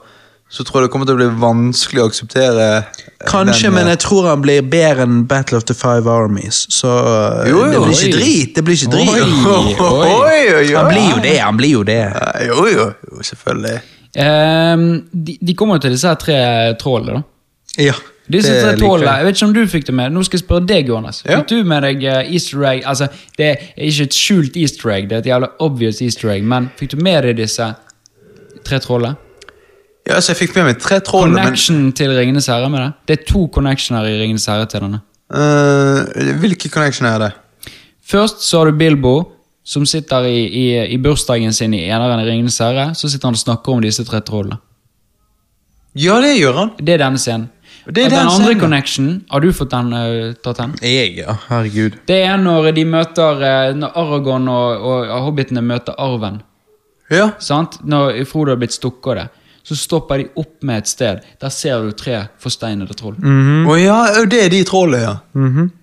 [0.50, 2.64] så tror jeg det kommer til å bli vanskelig å akseptere
[3.28, 6.64] Kanskje, den, men jeg tror han blir bedre enn Battle of the Five Armies.
[6.74, 6.90] Så
[7.46, 7.68] Jo, jo.
[7.70, 8.16] det blir ikke Oi.
[8.16, 8.54] drit.
[8.56, 9.12] Det blir ikke drit.
[9.12, 9.74] Oi, oi.
[9.78, 10.64] Oi, oi, oi.
[10.74, 12.00] Han blir jo det, han blir jo det.
[12.48, 13.76] Jo, jo, jo, selvfølgelig.
[14.10, 16.40] Um, de, de kommer jo til disse tre
[16.82, 17.84] trollene, da.
[17.90, 17.94] Ja,
[18.30, 19.06] Disse tre jeg.
[19.06, 20.12] jeg vet ikke om du fikk det med.
[20.14, 21.22] Nå skal jeg spørre deg, Johannes.
[21.26, 21.40] Ja.
[21.40, 22.84] Fikk du med deg eh, easter egg?
[22.86, 26.46] Altså, Det er ikke et skjult easter egg, det er et jævla obvious easter egg,
[26.46, 27.66] men fikk du med deg disse
[28.66, 29.18] tre trollene?
[30.06, 32.90] Ja, altså, jeg fikk med meg tre troll, men Connection til Ringenes herre med det?
[33.08, 35.02] Det er to connectioner i Ringenes herre til denne.
[35.30, 36.06] Uh,
[36.40, 37.30] Hvilke connectioner er det?
[38.10, 39.14] Først så har du Bilbo,
[39.64, 42.90] som sitter i, i, i bursdagen sin i eneren i Ringenes herre.
[42.98, 44.58] Så sitter han og snakker om disse tre trollene.
[45.98, 46.72] Ja, det gjør han.
[46.78, 47.48] Det er denne scenen.
[47.94, 48.60] Det er den, den andre scenen.
[48.60, 50.76] connection, har du fått den uh, tatt hen?
[50.84, 51.34] Jeg, ja.
[51.48, 51.98] Herregud.
[52.08, 56.40] Det er når de møter eh, Når Aragon og, og hobbitene møter arven.
[57.10, 57.32] Ja.
[57.42, 57.80] Sant?
[57.84, 59.26] Når Frodo har blitt stukket av det,
[59.66, 61.20] så stopper de opp med et sted.
[61.42, 63.18] Der ser du tre forsteinede troll.
[63.20, 63.98] Å ja,
[64.30, 65.16] det er de trollene, ja.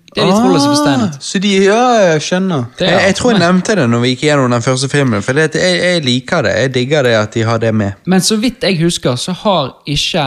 [0.08, 1.14] Det er de trollene som er forsteinet.
[1.20, 2.64] Ah, Så de, ja, jeg skjønner.
[2.80, 5.22] Det Jeg, jeg tror jeg nevnte det når vi gikk gjennom den første filmen.
[5.22, 6.54] For det, jeg, jeg liker det.
[6.64, 7.92] Jeg digger det at de har det med.
[8.08, 10.24] Men så vidt jeg husker, så har ikke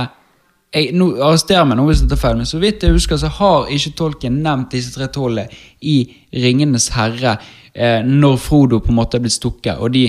[0.74, 3.28] jeg, nå, Arrester meg nå hvis dette er feil, men så vidt jeg husker, så
[3.40, 5.50] har ikke tolken nevnt disse tre trollene
[5.82, 5.98] i
[6.34, 7.38] Ringenes herre
[7.76, 10.06] eh, når Frodo på en måte er blitt stukket, og de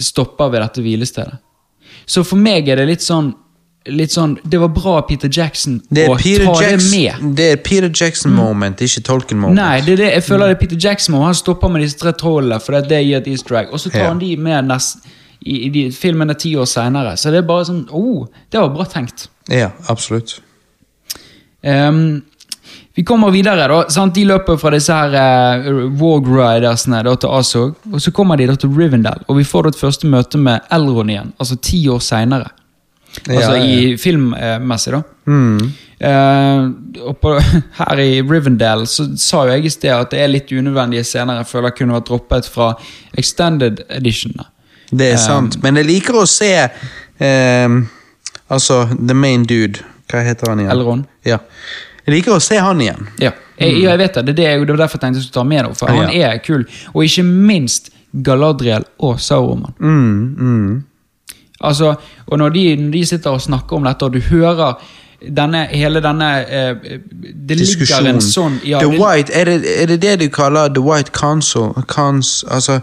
[0.00, 1.36] stopper ved dette hvilestedet.
[2.06, 3.32] Så for meg er det litt sånn
[3.88, 7.22] Litt sånn, Det var bra Peter Jackson Det å er Peter ta det med.
[7.38, 9.56] det er Peter Jackson moment, ikke Tolkien moment.
[9.56, 11.30] Nei, det er det, jeg føler det er Peter Jackson-moment.
[11.30, 13.72] han stopper med disse tre trollene, for det, det gir et easter egg.
[13.72, 14.08] Og så tar Ja.
[14.12, 15.08] han de med nest,
[15.40, 17.16] i, i de filmene ti år seinere.
[17.16, 19.28] Så det er bare sånn oh, Det var bra tenkt.
[19.50, 20.38] Ja, absolutt.
[21.62, 22.20] Um,
[22.94, 23.82] vi kommer videre, da.
[23.92, 24.14] Sant?
[24.14, 27.76] De løper fra disse her uh, Warg Ridersene da, til Azog.
[27.92, 30.66] Og så kommer de da til Rivendell, og vi får da et første møte med
[30.74, 31.30] Elron igjen.
[31.40, 32.50] Altså ti år seinere.
[33.26, 33.62] Altså Ja, ja.
[33.64, 35.02] i filmmessig, da.
[35.26, 35.70] Mm.
[36.00, 37.34] Uh, og på,
[37.80, 41.42] her i Rivendell så sa jo jeg i sted at det er litt unødvendige scener
[41.42, 42.70] jeg føler kunne vært droppet fra
[43.20, 44.46] extended editionene.
[44.90, 45.58] Det er sant.
[45.62, 47.82] Men jeg liker å se um,
[48.50, 49.84] Altså, the main dude.
[50.10, 50.72] Hva heter han igjen?
[50.74, 51.04] Elrond.
[51.22, 51.38] Ja.
[52.02, 53.06] Jeg liker å se han igjen.
[53.22, 54.34] Ja, jeg, jeg vet det.
[54.34, 56.32] Det, er det, var derfor jeg tenkte jeg skulle ta med det, for han Ja.
[56.32, 56.64] er kul.
[56.90, 57.92] Og ikke minst
[58.26, 59.76] Galadriel og Sauroman.
[59.78, 60.84] Mm, mm.
[61.60, 61.94] Altså,
[62.26, 64.80] og når de, når de sitter og snakker om dette, og du hører
[65.20, 66.76] denne, hele denne eh,
[67.20, 71.12] Det ligger en sånn ja, White, er det, er det det du kaller The White
[71.12, 71.74] Council?
[71.86, 72.80] Cons, altså,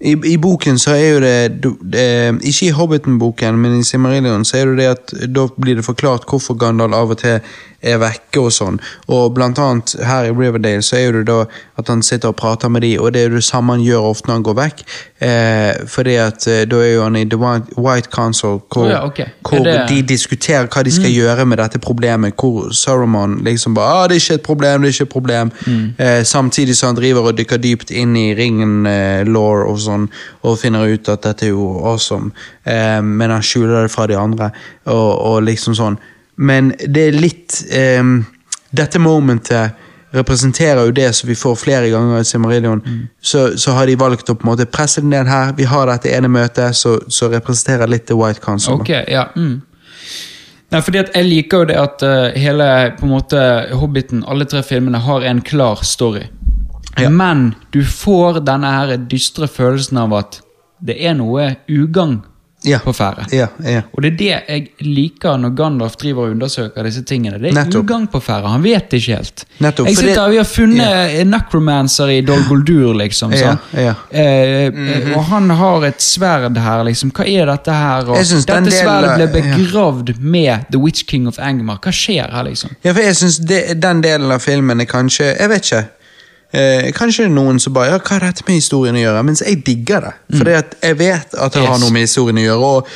[0.00, 2.08] i, I boken så er jo det, det
[2.44, 6.26] Ikke i Hobbiten-boken, men i Simmerillion så er det det at da blir det forklart
[6.28, 7.38] hvorfor Gandalf av og til
[7.82, 8.80] er vekke og sånn.
[9.08, 11.44] Og blant annet her i Riverdale så er det da
[11.76, 14.28] at han sitter og prater med de, og det er det samme han gjør ofte
[14.28, 14.84] når han går vekk.
[15.20, 17.38] Eh, fordi at eh, da er jo han i The
[17.76, 19.26] White, Council, hvor, oh ja, okay.
[19.48, 19.88] hvor det- Mm.
[19.88, 22.34] de diskuterer hva de skal gjøre med dette problemet.
[22.36, 25.50] Hvor Saruman liksom bare ah, 'Det er ikke et problem, det er ikke et problem'.
[25.66, 25.94] Mm.
[25.98, 30.08] Eh, samtidig som han driver og dykker dypt inn i ringen eh, og sånn,
[30.42, 32.30] og finner ut at dette er jo awesome.
[32.66, 34.50] Eh, men han skjuler det fra de andre,
[34.86, 35.98] og, og liksom sånn.
[36.36, 37.62] Men det er litt
[38.00, 38.18] um,
[38.76, 39.82] Dette momentet
[40.16, 42.82] representerer jo det som vi får flere ganger i Silmarillion.
[42.86, 43.06] Mm.
[43.20, 45.52] Så, så har de valgt å på en måte presse det ned her.
[45.56, 48.80] Vi har dette ene møtet, så, så representerer litt The White Council.
[48.80, 49.26] Okay, Ok, ja.
[49.36, 49.62] Mm.
[50.72, 53.42] Nei, fordi at Jeg liker jo det at uh, hele på en måte
[53.78, 56.26] Hobbiten, alle tre filmene, har en klar story.
[56.96, 57.10] Ja.
[57.12, 60.40] Men du får denne her dystre følelsen av at
[60.86, 62.22] det er noe ugagn
[62.66, 62.78] Ja.
[62.84, 63.26] på ferde.
[63.32, 63.82] Ja, ja.
[63.94, 67.38] Og det er det jeg liker når Gandalf driver og undersøker disse tingene.
[67.38, 67.84] Det er Nettopp.
[67.84, 68.50] ugang på ferde.
[68.50, 69.44] Han vet ikke helt.
[69.62, 71.24] Nettopp, jeg sitter det- Vi har funnet ja.
[71.24, 73.32] necromancer i Dol Guldur, liksom.
[73.32, 73.56] Ja.
[73.72, 77.10] Eh, eh, og han har et sverd her, liksom.
[77.12, 78.02] Hva er dette her?
[78.04, 81.78] Dette sverdet ble begravd med The Witch King of Angmar.
[81.78, 82.70] Hva skjer her, liksom?
[82.84, 83.38] Ja, for jeg syns
[83.80, 85.84] den delen av filmen er kanskje Jeg vet ikke.
[86.52, 89.22] Eh, kanskje noen som bare Ja, hva har dette med historien å gjøre?
[89.26, 90.12] Mens jeg digger det.
[90.38, 92.70] Fordi at jeg vet at det har noe med historien å gjøre.
[92.70, 92.86] Og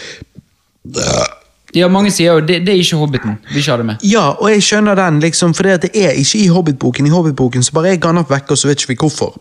[1.75, 3.37] Ja, Mange sier jo det, det er ikke Hobbiten.
[3.53, 3.97] Vi ikke har det med.
[4.03, 7.07] ja, og jeg skjønner den, liksom, for det er ikke i Hobbit-boken.
[7.07, 9.37] I Hobbit-boken så bare er Gandalf vekke, og så vet ikke vi hvorfor.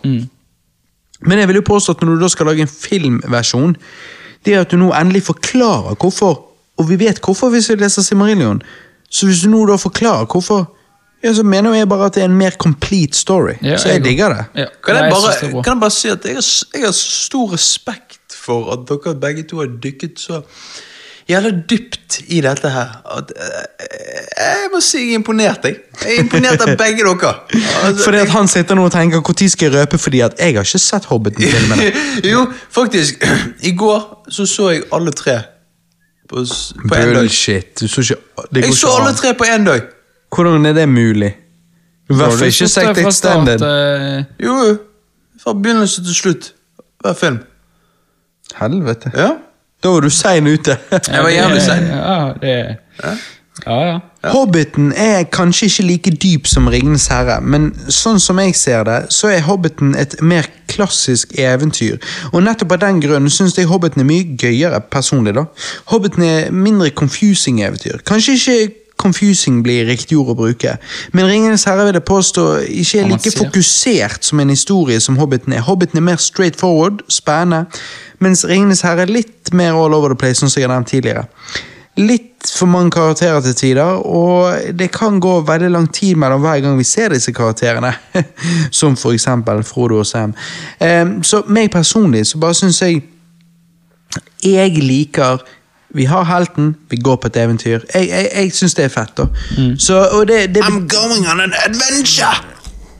[1.21, 3.73] Men jeg vil jo påstå at når du da skal lage en filmversjon,
[4.45, 6.37] det er at du nå endelig forklarer hvorfor.
[6.77, 8.61] Og vi vet hvorfor hvis vi leser Simarillion.
[9.09, 10.69] Så hvis du nå da forklarer hvorfor,
[11.23, 13.57] ja, så mener jeg bare at det er en mer complete story.
[13.61, 14.45] Ja, så jeg jeg digger det.
[14.55, 14.65] Ja.
[14.85, 18.35] Kan jeg, bare, det kan jeg bare si at jeg har, jeg har stor respekt
[18.35, 20.41] for at dere begge to har dykket så
[21.29, 22.95] jævla dypt i dette her.
[23.17, 23.89] At, eh,
[24.39, 25.75] jeg må si jeg er imponert, jeg.
[26.01, 27.33] Jeg er imponert av begge dere.
[27.83, 30.55] Altså, Fordi at han sitter nå og tenker når skal jeg røpe, fordi at jeg
[30.55, 31.91] har ikke sett Hobbiten-filmene.
[32.33, 33.27] jo, faktisk.
[33.69, 35.41] I går så så jeg alle tre
[36.29, 36.35] på,
[36.89, 37.15] på en dag.
[37.15, 37.79] Bullshit.
[37.79, 38.15] Du så ikke
[38.53, 39.81] det går Jeg så alle tre på én dag.
[40.35, 41.35] Hvordan er det mulig?
[42.09, 43.61] I hvert fall du ikke sagt Extended.
[43.61, 44.77] eh, Jo, jo.
[45.43, 46.53] Fra begynnelse til slutt.
[47.01, 47.39] Hver film.
[48.59, 49.11] Helvete.
[49.15, 49.29] Ja.
[49.83, 50.77] Da var du sein ute.
[51.13, 51.83] Jeg var jævlig sein.
[51.87, 52.77] Ja, det
[53.67, 53.99] Ja, ja.
[54.31, 58.97] Hobbiten er kanskje ikke like dyp som Ringenes herre, men sånn som jeg ser det,
[59.11, 61.97] så er Hobbiten et mer klassisk eventyr.
[62.33, 65.33] Og nettopp av den grunn syns jeg Hobbiten er mye gøyere personlig.
[65.35, 65.43] da.
[65.91, 67.99] Hobbiten er mindre confusing eventyr.
[68.07, 70.75] Kanskje ikke confusing blir riktig ord å bruke,
[71.15, 72.45] men Ringenes herre vil jeg påstå
[72.83, 75.65] ikke er like fokusert som en historie som Hobbiten er.
[75.65, 77.65] Hobbiten er mer straight forward, spennende,
[78.19, 81.27] mens Ringenes herre er litt mer all over the place, som jeg har nevnt tidligere.
[81.99, 86.61] litt for mange karakterer til tider, og det kan gå veldig lang tid mellom hver
[86.63, 87.91] gang vi ser disse karakterene.
[88.79, 90.33] Som for eksempel Frodo og Sam.
[90.79, 93.03] Eh, så meg personlig så bare syns jeg
[94.43, 95.43] Jeg liker
[95.95, 97.85] vi har helten, vi går på et eventyr.
[97.93, 99.13] Jeg, jeg, jeg syns det er fett.
[99.17, 99.25] da.
[99.79, 102.35] Så, og det, det, I'm going on an adventure!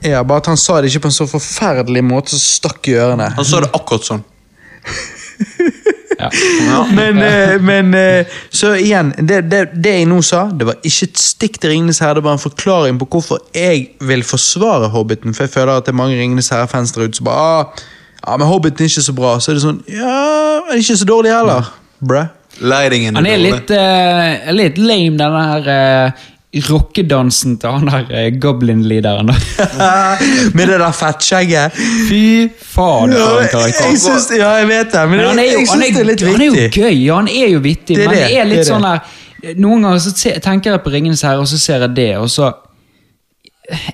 [0.04, 2.96] ja, Bare at han sa det ikke på en så forferdelig måte som stakk i
[2.98, 3.30] ørene.
[3.36, 4.26] Han sa det akkurat sånn.
[6.20, 6.86] Ja.
[6.92, 11.06] Men, eh, men eh, så igjen, det, det, det jeg nå sa, det var ikke
[11.08, 15.32] et stikk til Ringenes herre, det var en forklaring på hvorfor jeg vil forsvare Hobbiten.
[15.32, 17.80] For jeg føler at det er mange Ringenes herre-fans der ute som bare ah,
[18.26, 19.32] ja, men Hobbiten er ikke så bra.
[19.40, 21.72] Så er det sånn Ja, men ikke så dårlig heller,
[22.04, 22.28] bruh.
[22.60, 23.52] Han er dårlig.
[23.52, 26.26] litt, uh, litt lame, den der uh,
[26.66, 29.32] rockedansen til han der uh, goblin-leaderen.
[30.56, 31.78] Med det der fettskjegget.
[32.08, 32.22] Fy
[32.72, 33.90] faen, for en karakter.
[33.90, 36.10] jeg synes, ja, jeg vet det, men, Men han er jo, jeg syns det er
[36.12, 38.44] litt han er jo gøy, han er jo vittig, Det er men det, det er
[38.44, 39.18] det litt er sånn der
[39.56, 40.10] Noen ganger så
[40.44, 42.50] tenker jeg på Ringenes herre, og så ser jeg det, og så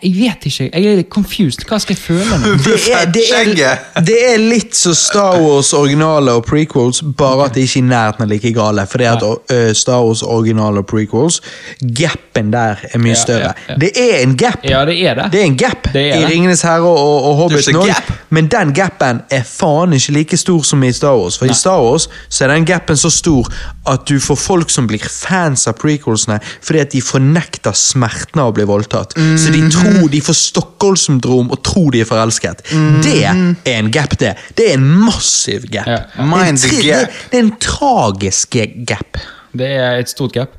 [0.02, 0.68] Jeg vet ikke.
[0.72, 1.64] Jeg er litt confused.
[1.68, 2.54] Hva skal jeg føle nå?
[2.66, 7.56] Det er, det, er, det er litt så Star Wars originale og prequels, bare at
[7.56, 8.86] det ikke er i nærheten av like gale.
[8.90, 11.40] Fordi at øh, Star Wars originale og prequels,
[11.80, 13.52] gapen der er mye større.
[13.68, 13.78] ja, ja.
[13.80, 14.64] Det er en gap.
[14.64, 15.28] Ja, det er det.
[15.32, 16.24] Det er en gap er i.
[16.30, 17.92] Ringenes herre og, og Hobbiten òg,
[18.34, 21.38] men den gapen er faen ikke like stor som i Star Wars.
[21.38, 23.50] For i Star Wars så er den gapen så stor
[23.86, 28.50] at du får folk som blir fans av prequelsene fordi at de fornekter smerten av
[28.50, 29.14] å bli voldtatt.
[29.16, 32.62] Så de tror de får Stockholm-syndrom og tror de er forelsket.
[33.04, 34.34] Det er en gap, det.
[34.58, 35.86] Det er en massiv gap.
[35.86, 36.02] Ja.
[36.16, 37.08] Det, er en gap.
[37.08, 39.20] det, det er en tragisk gap.
[39.56, 40.56] Det er et stort gap.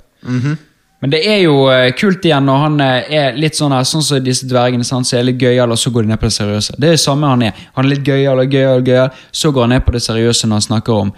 [1.02, 4.02] Men det er jo eh, kult igjen når han eh, er litt sånn her, sånn
[4.02, 6.34] som disse dvergene, sant, så er litt gøyal, og så går de ned på det
[6.34, 6.78] seriøse.
[6.78, 7.60] Det er det samme han er.
[7.76, 10.62] Han er litt gøyal og gøyal, gøyal, så går han ned på det seriøse når
[10.62, 11.12] han snakker om.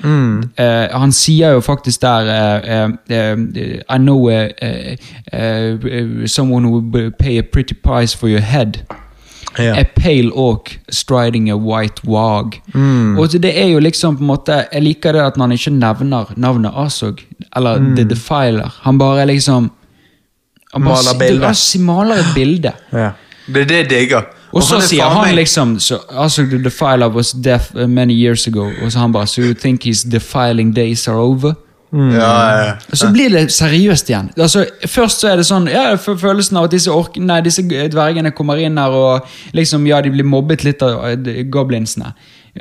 [0.59, 3.37] Eh, han sier jo faktisk der uh, uh,
[3.87, 4.27] I know
[6.27, 8.83] someone who will pay a pretty price for your head.
[9.57, 9.73] Ja.
[9.79, 12.61] A pale oak striding a white wag.
[13.17, 16.25] Og det er jo liksom på en måte Jeg liker det at han ikke nevner
[16.37, 17.19] navnet Asog,
[17.55, 18.69] eller The Defiler.
[18.81, 19.71] Han bare liksom
[20.73, 22.71] han bare, Maler si- Det, altså, maler et bilde.
[22.93, 23.09] Ja.
[23.47, 24.21] Det er det jeg digger.
[24.53, 28.47] Og så er sier han meg- liksom so, Asog the Defiler was deaf many years
[28.47, 28.69] ago.
[28.83, 31.53] Og så han bare So you think his defiling days are over?
[31.91, 32.73] Ja, ja, ja.
[32.91, 34.27] Og så blir det seriøst igjen.
[34.37, 37.39] Altså, først så er det sånn ja, jeg får følelsen av at disse, ork nei,
[37.45, 42.13] disse dvergene kommer inn her og liksom, ja, de blir mobbet litt av eh, goblinsene.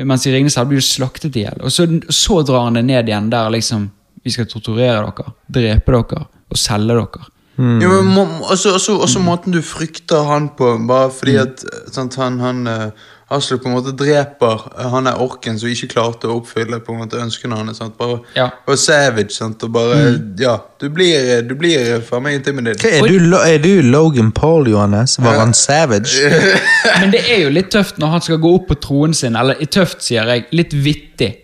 [0.08, 1.60] Mens i Ringenes herre blir de slaktet i hjel.
[1.60, 3.88] Og så, så drar han det ned igjen der liksom
[4.24, 7.28] Vi skal torturere dere, drepe dere og selge dere.
[7.58, 12.14] Jo, men må, også, også, også måten du frykter han på, bare fordi at sant,
[12.20, 16.30] han, han uh, Aslak på en måte dreper eh, han er orken som ikke klarte
[16.30, 17.82] å oppfylle på en måte ønskene hans.
[17.98, 18.46] Bare, Ja.
[18.66, 19.62] bare savage, sant?
[19.66, 19.98] og bare
[20.40, 22.80] Ja, du blir, du blir for meg intimidert.
[22.88, 25.18] Er, du, er du Logan Paul, Johannes?
[25.20, 26.30] Var han savage?
[27.00, 29.36] Men det er jo litt tøft når han skal gå opp på troen sin.
[29.36, 30.46] Eller tøft, sier jeg.
[30.56, 31.34] Litt vittig.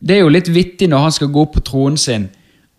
[0.00, 2.28] Det er jo litt vittig når han skal gå opp på troen sin,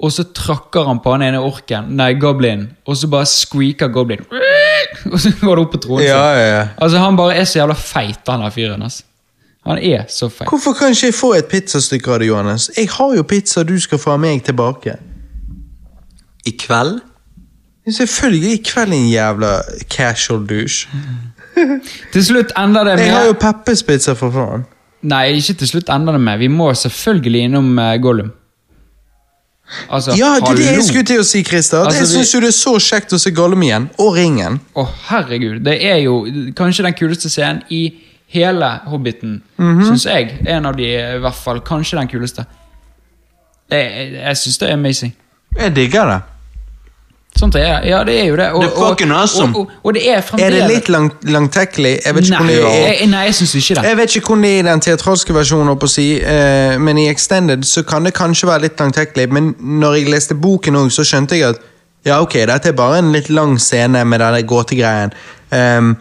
[0.01, 4.23] og så trakker han på han ene orken, nei, goblin, og så bare squeaker goblin.
[5.11, 6.39] Og så går det opp på tronen Ja, sin.
[6.41, 6.63] ja, ja.
[6.81, 8.81] Altså, han bare er så jævla feit, han der fyren.
[8.83, 9.03] ass.
[9.65, 10.49] Han er så feit.
[10.49, 12.67] Hvorfor kan ikke jeg få et pizzastykke av det, Johannes?
[12.77, 14.97] Jeg har jo pizza du skal få av meg tilbake.
[16.45, 16.99] I kveld?
[17.97, 19.53] Selvfølgelig i kveld, din jævla
[19.89, 20.89] casual douche.
[22.13, 24.65] Til slutt ender det med Jeg har jo Peppes pizza, for faen.
[25.01, 26.37] Nei, ikke til slutt ender det med.
[26.43, 28.29] Vi må selvfølgelig innom uh, Gollum.
[29.89, 31.85] Altså, Ja, det er det jeg skulle til å si, Christer.
[31.85, 33.89] Altså, jeg syns jo det er så kjekt å se Gollum igjen.
[33.99, 34.59] Og Ringen.
[34.75, 35.61] Å, herregud.
[35.63, 36.25] Det er jo
[36.57, 37.81] kanskje den kuleste scenen i
[38.31, 39.83] hele Hobbiten, Mhm.
[39.87, 40.37] syns jeg.
[40.47, 41.59] En av de, i hvert fall.
[41.61, 42.45] Kanskje den kuleste.
[43.71, 45.13] Jeg, jeg syns det er amazing.
[45.57, 46.21] Jeg digger det.
[47.39, 47.85] Sånt det er.
[47.87, 48.47] Ja, det er jo det.
[48.51, 49.55] Og, er fucking og, awesome.
[49.55, 51.93] Og, og, og det er Er det litt lang, langtekkelig?
[52.05, 53.07] Jeg vet ikke Nei, hvordan det er.
[53.07, 53.83] nei, jeg syns ikke det.
[53.87, 57.07] Jeg vet ikke hvordan det er i den teatralske versjonen, å si, uh, men i
[57.09, 59.27] Extended så kan det kanskje være litt langtekkelig.
[59.31, 61.67] Men når jeg leste boken òg, så skjønte jeg at
[62.05, 65.13] ja, ok, dette er bare en litt lang scene med denne gåtegreien.
[65.53, 65.95] Um,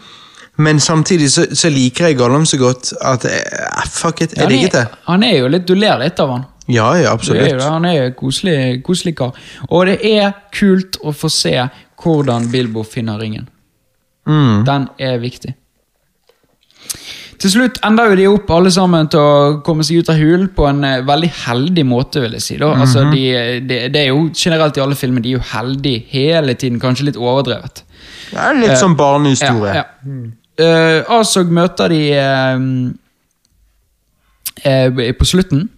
[0.61, 4.77] men samtidig så, så liker jeg Gollum så godt at uh, fuck it, jeg digget
[4.77, 4.87] det.
[5.07, 6.49] han er jo litt Du ler litt av han.
[6.73, 7.63] Ja, ja, Det er absolutt.
[7.63, 9.33] han er jo koselig, koselig kar.
[9.71, 11.57] Og det er kult å få se
[12.03, 13.49] hvordan Bilbo finner ringen.
[14.27, 14.65] Mm.
[14.65, 15.55] Den er viktig.
[17.41, 20.49] Til slutt ender jo de opp alle sammen til å komme seg ut av hulen
[20.53, 22.57] på en eh, veldig heldig måte, vil jeg si.
[22.61, 22.69] Da.
[22.75, 23.13] altså, Mhm.
[23.15, 26.79] de, de, det er jo generelt i alle filmer, de er jo heldige hele tiden,
[26.83, 27.83] kanskje litt overdrevet.
[28.31, 29.73] Det er litt som barnehistorie.
[29.75, 30.29] Ja, ja.
[30.61, 32.03] Uh, Asog møter de
[34.65, 35.71] uh, på slutten,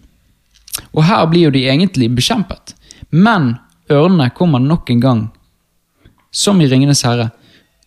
[0.92, 2.74] og her blir jo de egentlig bekjempet.
[3.10, 3.54] Men
[3.92, 5.22] ørnene kommer nok en gang,
[6.32, 7.30] som i Ringenes herre,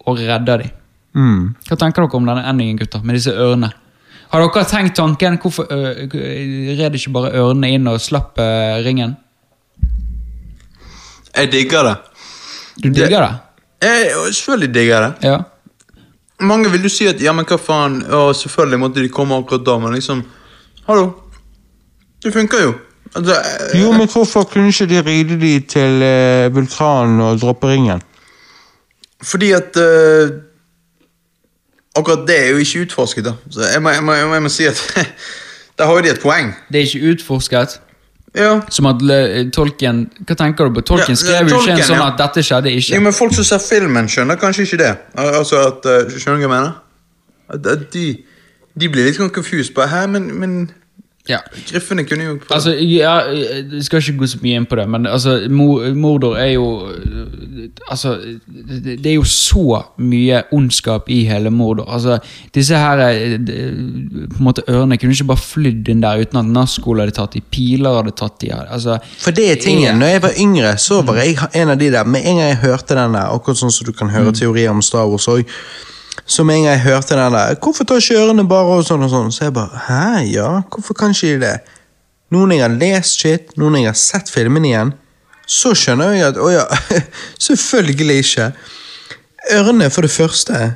[0.05, 0.69] og redder de.
[1.15, 1.55] Mm.
[1.67, 3.01] Hva tenker dere om denne endingen, gutter?
[3.03, 3.71] Med disse ørnene?
[4.31, 5.39] Har dere tenkt tanken?
[5.41, 6.05] Hvorfor øh,
[6.79, 9.15] red ikke bare ørnene inn og slapp øh, ringen?
[11.35, 11.95] Jeg digger det.
[12.83, 13.33] Du digger det?
[13.83, 15.27] Jeg selvfølgelig digger det.
[15.29, 15.37] Ja.
[16.39, 19.65] Mange vil jo si at ja, men hva faen, og selvfølgelig måtte de komme akkurat
[19.65, 20.23] da, men liksom
[20.85, 21.13] Hallo.
[22.25, 22.73] Det funker jo.
[23.15, 27.67] Altså, eh, Jo, men hvorfor kunne ikke de ride de til uh, vulkanen og droppe
[27.67, 28.01] ringen?
[29.23, 30.29] Fordi at uh,
[31.95, 33.31] Akkurat det er jo ikke utforsket, da.
[33.51, 34.81] Så jeg må, jeg må, jeg må, jeg må si at
[35.77, 36.53] Der har jo de et poeng.
[36.71, 37.81] Det er ikke utforsket.
[38.35, 38.59] Ja.
[38.69, 39.01] Som at
[39.53, 40.81] Tolkien Hva tenker du på?
[40.81, 42.09] Tolkien skrev jo ikke en sånn ja.
[42.11, 42.95] at dette skjedde ikke.
[42.95, 44.93] Jo, men folk som ser filmen, skjønner kanskje ikke det.
[45.19, 46.73] Altså at, Skjønner du hva jeg mener?
[47.47, 48.05] At, at de,
[48.75, 50.57] de blir litt sånn confused på Hæ, men, men
[51.27, 51.39] Ja.
[51.71, 53.15] Griffene kunne jo Altså, ja,
[53.73, 56.67] Jeg skal ikke gå så mye inn på det, men altså, Mo- Mordor er jo
[57.89, 58.11] Altså,
[59.01, 61.87] det er jo så mye ondskap i hele Mordor.
[61.93, 62.19] Altså,
[62.53, 63.39] Disse her øh,
[64.29, 67.33] på en måte ørene kunne ikke bare flydd inn der uten at Nazgul hadde tatt
[67.33, 68.51] de, piler hadde tatt de.
[68.53, 71.89] Altså, For det er tingen, når jeg var yngre, så var jeg en av de
[71.91, 74.69] der Med en gang jeg hørte den der, akkurat sånn som du kan høre teorier
[74.69, 75.41] om Star Wars òg,
[76.25, 79.03] så med en gang jeg hørte den der 'Hvorfor tar ikke ørene bare?' og sånn
[79.03, 81.59] og sånn, så jeg bare 'Hæ, ja, hvorfor kan ikke de det?'
[82.31, 84.93] Noen jeg har lest shit, noen jeg har sett filmen igjen,
[85.47, 86.65] så skjønner jeg at å ja,
[87.47, 88.51] selvfølgelig ikke.
[89.53, 90.75] Ørene, for det første,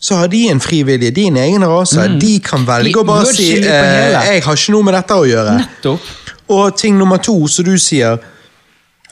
[0.00, 1.10] så har de en fri vilje.
[1.10, 2.08] De er en egen rase.
[2.20, 5.58] De kan velge å bare si eh, 'Jeg har ikke noe med dette å gjøre'.
[5.60, 6.00] nettopp.
[6.48, 8.18] Og ting nummer to, som du sier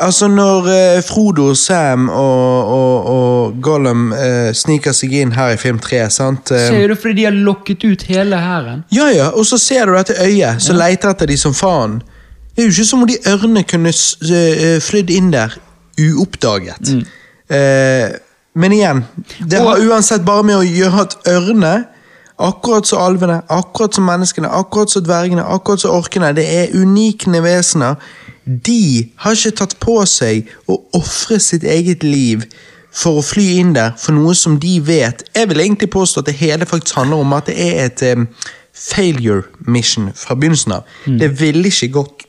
[0.01, 0.67] Altså, når
[0.97, 6.01] eh, Frodo, Sam og, og, og Gollum eh, sniker seg inn her i film tre,
[6.11, 8.83] sant Eh, Ser du fordi de har lokket ut hele hæren?
[8.93, 12.01] Ja, ja, og så ser du dette øyet som leter etter de som faen.
[12.57, 15.55] Det er jo ikke som om de ørnene kunne s- eh, flydd inn der
[16.01, 16.91] uoppdaget.
[17.51, 18.09] Eh,
[18.55, 19.05] men igjen,
[19.51, 21.75] det har uansett bare med å gjøre at ørne
[22.35, 26.33] Akkurat som alvene, akkurat som menneskene, akkurat som dvergene, akkurat som orkene.
[26.35, 27.95] Det er unikne vesener.
[28.45, 32.45] De har ikke tatt på seg å ofre sitt eget liv
[32.95, 35.25] for å fly inn der for noe som de vet.
[35.35, 38.29] Jeg vil egentlig påstå at det hele faktisk handler om at det er et um,
[38.75, 40.95] failure mission fra begynnelsen av.
[41.07, 42.29] Det ville ikke gått.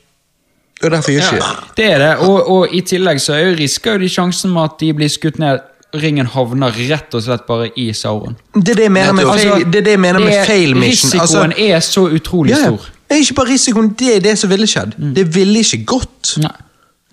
[0.82, 1.70] Og derfor gjør ikke det.
[1.76, 4.66] Det er det, og, og i tillegg så er jo risker jo de sjansen med
[4.70, 5.64] at de blir skutt ned.
[5.96, 8.34] Ringen havner rett og slett bare i Sauron.
[8.52, 11.14] Det er det jeg mener med, Altså, fail, det det jeg mener med fail mission.
[11.14, 12.95] Risikoen Altså, er så utrolig ja, ja.
[13.06, 14.96] Det er ikke bare risikoen, det er det som ville skjedd.
[15.14, 16.32] Det ville ikke gått.
[16.42, 16.54] Nei.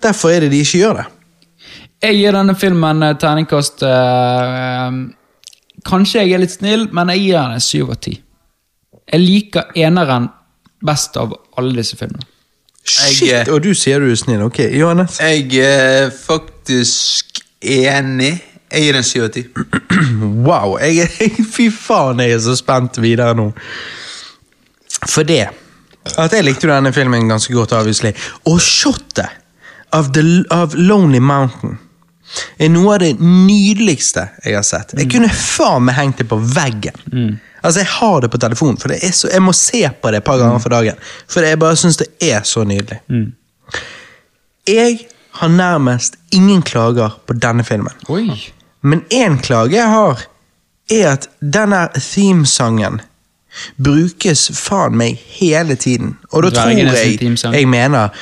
[0.02, 1.04] Derfor er det de ikke gjør det.
[2.04, 4.98] Jeg gir denne filmen eh, terningkast eh,
[5.84, 8.14] Kanskje jeg er litt snill, men jeg gir den en syv av ti.
[9.04, 10.30] Jeg liker eneren
[10.84, 12.24] best av alle disse filmene.
[12.84, 14.42] Shit, jeg, og du sier du er snill.
[14.44, 15.18] Ok, Johannes?
[15.20, 18.34] Jeg er faktisk enig.
[18.72, 19.46] Jeg gir den syv av ti.
[20.44, 21.08] Wow, jeg
[21.54, 23.50] fy faen, jeg er så spent videre nå.
[25.08, 25.46] For det
[26.18, 28.12] at jeg likte denne filmen ganske godt, obviously.
[28.50, 29.30] Og shotet
[29.94, 31.78] av, the, av Lonely Mountain
[32.58, 34.94] er noe av det nydeligste jeg har sett.
[34.98, 36.96] Jeg kunne faen meg hengt det på veggen.
[37.62, 40.26] Altså, Jeg har det på telefonen, for det så, jeg må se på det et
[40.26, 40.98] par ganger for dagen.
[41.30, 42.98] For jeg bare syns det er så nydelig.
[44.68, 44.98] Jeg
[45.40, 47.94] har nærmest ingen klager på denne filmen.
[48.08, 48.28] Oi.
[48.82, 50.20] Men én klage jeg har,
[50.92, 53.00] er at denne themesangen
[53.76, 56.16] brukes faen meg hele tiden.
[56.32, 58.14] Og da tror jeg jeg mener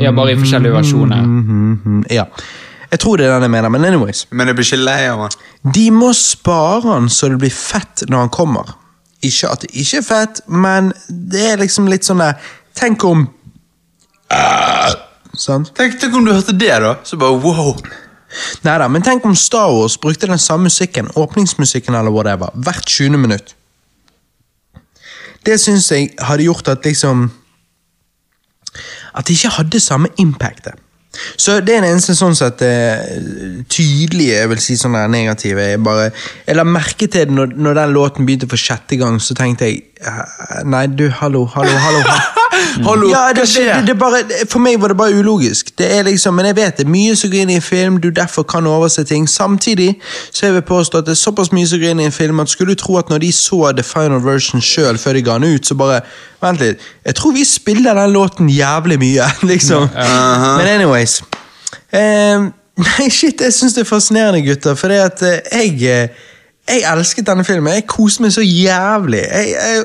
[0.00, 1.22] Ja, bare i forskjellige versjoner.
[2.10, 2.24] Ja.
[2.90, 4.26] Jeg tror det er den jeg mener, men anyways.
[4.30, 5.72] Men jeg blir ikke lei av den.
[5.74, 8.72] De må spare han så det blir fett når han kommer.
[9.22, 12.40] Ikke at det ikke er fett, men det er liksom litt sånn der
[12.78, 13.26] Tenk om
[15.34, 15.72] Sant?
[15.74, 16.94] Tenk, tenk om du hørte det, da.
[17.06, 17.74] Så bare wow.
[18.62, 23.18] Neida, men tenk om Star Wars brukte den samme musikken, åpningsmusikken eller whatever, hvert 20.
[23.18, 23.56] minutt.
[25.46, 27.30] Det syns jeg hadde gjort at liksom
[29.14, 30.74] At det ikke hadde samme impactet.
[31.36, 33.00] Så det er det eneste sånn sett eh,
[33.66, 35.64] tydelige, jeg vil si sånn der negative.
[35.72, 36.12] Jeg bare,
[36.46, 39.66] jeg la merke til det når, når den låten begynte for sjette gang, så tenkte
[39.66, 42.04] jeg eh, Nei, du, hallo, hallo, hallo.
[42.06, 42.36] Hallo,
[43.12, 43.72] ja, det, hva skjer?
[43.80, 45.72] det, det bare, for meg var det bare ulogisk.
[45.78, 47.98] Det er liksom, men jeg vet det er mye som går inn i en film,
[48.02, 49.28] du derfor kan overse ting.
[49.28, 49.94] Samtidig
[50.30, 52.40] så jeg vil påstå at det er såpass mye som går inn i en film
[52.42, 55.38] at skulle du tro at når de så the final version sjøl før de ga
[55.38, 56.00] den ut, så bare
[56.40, 59.90] Vent litt, jeg tror vi spiller den låten jævlig mye, liksom.
[59.92, 61.18] Men anyways.
[61.92, 62.46] Eh,
[62.86, 66.26] nei, shit, jeg syns det er fascinerende, gutter, for det at eh, jeg eh,
[66.70, 67.72] jeg elsket denne filmen.
[67.74, 69.20] Jeg koste meg så jævlig.
[69.20, 69.84] Jeg, jeg,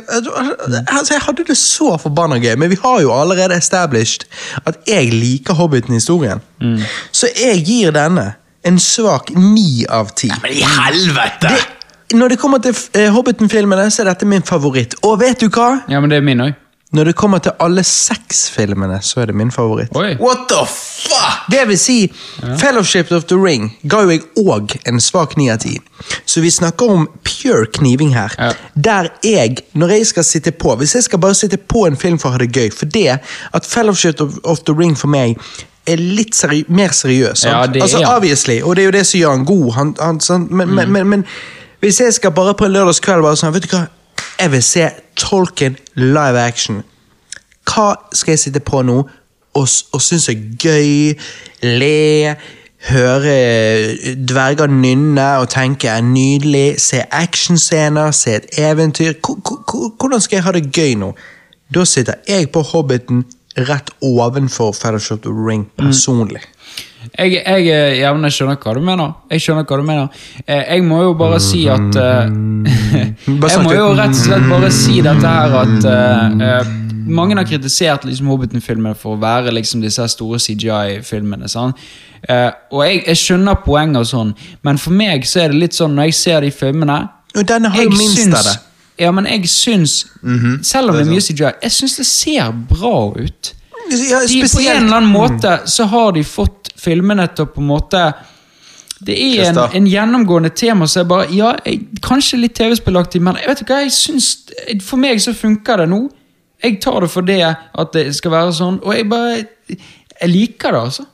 [0.88, 4.26] altså, jeg hadde det så forbanna gøy, men vi har jo allerede established
[4.66, 6.42] at jeg liker Hobbiten-historien.
[7.12, 8.34] Så jeg gir denne
[8.66, 10.32] en svak ni av ti.
[10.42, 11.50] Men i helvete!
[11.56, 11.72] Det-
[12.14, 14.94] Når det kommer til eh, Hobbiten-filmene, så er dette min favoritt.
[15.04, 15.80] Og vet du hva?
[15.90, 16.54] Ja, men det er min òg.
[16.96, 19.90] Når det kommer til alle seks filmene, så er det min favoritt.
[20.00, 20.14] Oi.
[20.22, 21.50] What the fuck?!
[21.52, 21.98] Det vil si,
[22.60, 25.76] Fellowship of the Ring ga jo jeg òg en svak ni av ti.
[26.26, 28.32] Så vi snakker om pure kniving her.
[28.40, 28.52] Ja.
[28.76, 32.20] Der jeg, når jeg skal sitte på Hvis jeg skal bare sitte på en film
[32.20, 33.20] for å ha det gøy For det
[33.54, 35.38] at Fellowship of, of the Ring for meg
[35.88, 37.40] er litt seri mer seriøs.
[37.44, 37.52] sant?
[37.54, 38.16] Ja, det altså, ja.
[38.18, 39.68] obviously, og det er jo det som gjør han god.
[39.74, 40.48] Han, han?
[40.50, 40.76] Men, Mm.
[40.76, 41.26] men, men, men
[41.80, 43.84] hvis jeg skal bare på en lørdagskveld bare sånn, vet du hva?
[44.40, 46.84] Jeg vil se Tolkien live action.
[47.66, 48.98] Hva skal jeg sitte på nå
[49.56, 51.14] og, og synes er gøy,
[51.64, 52.36] le,
[52.90, 53.38] høre
[54.28, 59.14] dverger nynne og tenke er nydelig, se actionscener, se et eventyr.
[59.24, 59.40] Ko-
[60.00, 61.14] Hvordan skal jeg ha det gøy nå?
[61.74, 63.24] Da sitter jeg på Hobbiten
[63.58, 66.44] rett ovenfor Fellowship of the Ring personlig.
[67.18, 69.14] Jeg, jeg, eh, jeg skjønner hva du mener.
[69.32, 70.10] Jeg skjønner hva du mener.
[70.48, 72.32] Eh, Jeg må jo bare si at eh,
[73.54, 75.88] Jeg må jo rett og slett bare si dette her at
[77.06, 81.46] Mange har kritisert liksom Hobbiten-filmene for å være liksom disse store CGI-filmene.
[81.46, 84.32] og jeg, jeg skjønner poenget og sånn,
[84.66, 86.96] men for meg så er det litt sånn når jeg ser de filmene
[87.38, 88.56] Og denne har jo minst syns- av det.
[89.06, 89.94] Ja, men jeg syns
[90.66, 93.54] Selv om det er mye CGI, jeg syns det ser bra ut.
[93.92, 97.62] Ja, De, på en eller annen måte så har de fått filmene til å på
[97.62, 98.02] en måte
[99.06, 103.38] Det er en, en gjennomgående tema som er bare Ja, jeg, kanskje litt TV-spillaktig, men
[103.42, 104.30] jeg vet du hva, jeg syns
[104.86, 106.06] For meg så funker det nå.
[106.64, 110.74] Jeg tar det for det at det skal være sånn, og jeg bare Jeg liker
[110.74, 111.06] det, altså.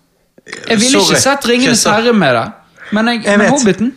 [0.69, 2.45] Jeg ville ikke sett Ringenes herre med det,
[2.91, 3.49] men, jeg, Jeg med.
[3.49, 3.91] Hobbiten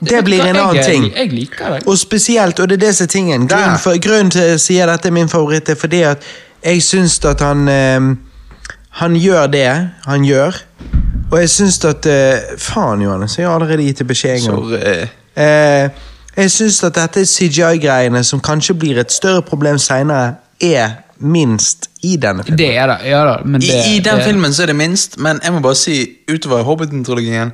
[0.00, 1.06] Det blir en annen ting.
[1.16, 1.82] Jeg, liker det.
[1.88, 4.62] Og spesielt, og det er disse som er tingen Grunnen, for, grunnen til at jeg
[4.64, 6.26] sier dette er min favoritt, er fordi at
[6.64, 8.00] jeg syns at han eh,
[9.00, 10.56] Han gjør det han gjør.
[11.30, 14.72] Og jeg syns at eh, Faen, Johannes, jeg har allerede gitt deg beskjed en gang.
[15.36, 15.90] Eh,
[16.36, 22.16] jeg syns at dette CGI-greiene, som kanskje blir et større problem seinere, er minst i
[22.16, 22.58] denne filmen.
[22.58, 23.38] Det er det, ja da.
[23.44, 25.78] Men I, det, I den det, filmen så er det minst, men jeg må bare
[25.78, 25.96] si
[26.30, 27.52] utover Hobbiten-trilogien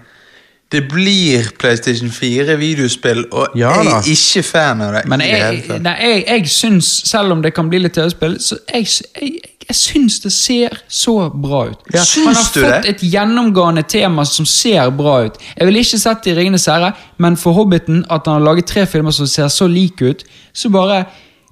[0.72, 5.02] Det blir PlayStation 4-videospill, og Ja jeg er ikke fan av det.
[5.06, 5.82] Men det jeg, tatt.
[5.84, 8.88] nei, jeg, jeg syns, selv om det kan bli litt TV-spill, så jeg,
[9.20, 9.36] jeg,
[9.68, 11.84] jeg syns det ser så bra ut.
[11.94, 12.00] Ja.
[12.02, 12.96] Han har Syns du fått det?
[12.96, 15.38] et gjennomgående tema som ser bra ut.
[15.56, 16.90] Jeg ville ikke sett det i Ringenes herre,
[17.22, 20.70] men for Hobbiten, at han har laget tre filmer som ser så like ut, så
[20.74, 21.04] bare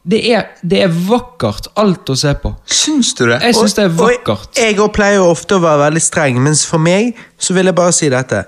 [0.05, 2.51] Det er, det er vakkert, alt å se på.
[2.69, 3.39] Syns du det?
[3.41, 4.59] Jeg syns det er Og- og vakkert.
[4.59, 8.11] Jeg pleier ofte å være veldig streng, mens for meg så vil jeg bare si
[8.13, 8.43] dette.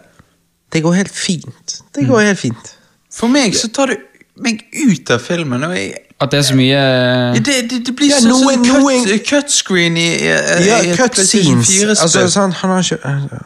[0.76, 1.78] Det går helt fint.
[1.94, 2.10] Det Mm.
[2.12, 2.74] går helt fint.
[3.16, 3.96] For meg så tar det
[4.36, 5.64] meg ut av filmen.
[5.64, 8.64] Og jeg, At det er så mye Ja, det, det, det blir Ja, sånn noen-
[8.64, 10.28] sånn noen- cut, screen i, i,
[10.66, 11.68] Ja, i cut PlayStation scenes.
[11.68, 11.90] 4-spill.
[11.90, 12.98] Altså, sånn, han har ikke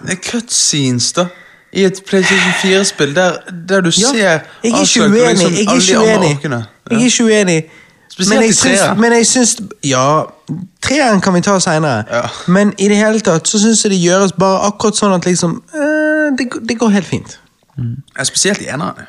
[0.07, 1.26] Det er Cutscenes, da.
[1.73, 3.36] I et PlayStation 4-spill der,
[3.68, 5.28] der du Ja, ser jeg er ikke uenig.
[5.31, 6.33] liksom Jeg er ikke uenig.
[6.44, 6.62] Ja.
[6.91, 7.60] Jeg er ikke uenig.
[8.10, 9.52] Spesielt men jeg i syns, men jeg syns
[9.84, 10.07] Ja,
[10.83, 12.05] treeren kan vi ta seinere.
[12.10, 12.23] Ja.
[12.49, 15.60] Men i det hele tatt så syns jeg det gjøres bare akkurat sånn at liksom
[15.75, 17.41] eh, det, det går helt fint.
[18.18, 19.09] Ja, spesielt i eneren.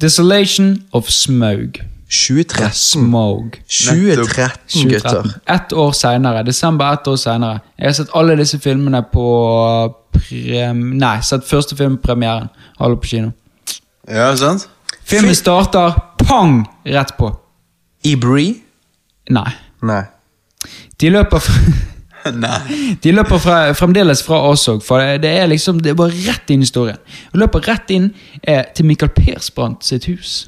[0.00, 1.80] Desolation of Smog.
[2.08, 2.72] 2013.
[2.72, 3.56] Smog.
[3.68, 5.10] 2013, gutter.
[5.10, 5.32] 2013.
[5.46, 7.60] Ett år senere, desember ett år senere.
[7.78, 9.24] Jeg har sett alle disse filmene på
[10.14, 10.84] prem...
[11.00, 12.48] Nei, sett første filmpremieren.
[12.78, 13.32] Alle på kino.
[14.08, 14.68] Ja, sant?
[15.06, 16.64] Filmen starter pang!
[16.86, 17.32] Rett på.
[18.04, 18.54] I Bree?
[19.30, 19.50] Nei.
[19.82, 20.04] Nei.
[21.00, 21.42] De løper
[22.46, 22.96] Nei.
[23.02, 26.50] De løper fra, fremdeles fra oss òg, for det er liksom Det er bare rett
[26.50, 26.98] inn i historien.
[27.32, 28.10] De løper rett inn
[28.42, 30.46] eh, til Michael Persbrandt sitt hus.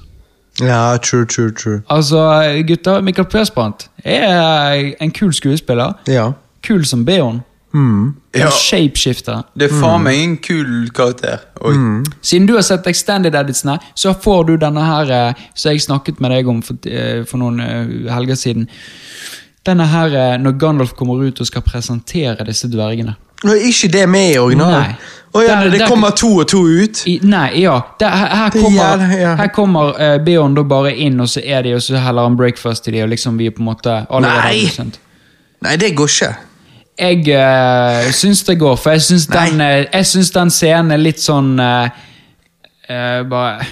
[0.60, 1.82] Ja, true, true, true.
[1.88, 2.18] Altså,
[2.66, 5.92] gutter, Michael Persbrandt er en kul skuespiller.
[6.08, 6.32] Ja.
[6.62, 7.42] Kul som Beon.
[7.74, 8.14] Mm.
[8.34, 8.50] Ja.
[8.50, 9.42] Shapeshifter.
[9.54, 11.42] Det er faen meg en kul karakter.
[11.60, 12.04] Mm.
[12.24, 16.22] Siden du har sett extended editsene, så får du denne her eh, som jeg snakket
[16.24, 18.68] med deg om for, eh, for noen eh, helger siden.
[19.68, 23.16] Denne her eh, når Gandalf kommer ut og skal presentere disse dvergene.
[23.44, 24.96] Nå er ikke det med i originalen.
[25.32, 27.06] Oh, ja, Der- det der- kommer to og to ut?
[27.06, 27.80] I, nei, ja.
[28.00, 29.34] Der, her, her kommer, ja.
[29.36, 32.36] her kommer uh, Beon da bare inn, og så er de, og så heller han
[32.36, 34.70] breakfast til de, og liksom vi er på en måte Nei.
[35.62, 36.34] Nei, det går ikke.
[36.98, 41.20] Jeg uh, syns det går, for jeg syns den, eh, syns den scenen er litt
[41.22, 41.86] sånn uh,
[42.88, 43.66] eh, Bare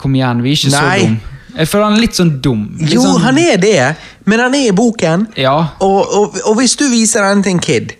[0.00, 0.98] Kom igjen, vi er ikke Nei.
[0.98, 1.20] så dum.
[1.58, 2.64] Jeg føler han er litt sånn dum.
[2.80, 3.94] Litt Jo, sånn, han er det,
[4.26, 5.28] men han er i boken.
[5.36, 5.54] Ja.
[5.80, 7.92] Og, og, og hvis du viser den til en kid,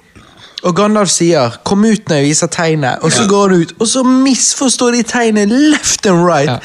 [0.65, 3.87] og Gandalf sier 'kom ut når jeg viser tegnet', og så går du ut, og
[3.87, 6.59] så misforstår de tegnet left and right Ja.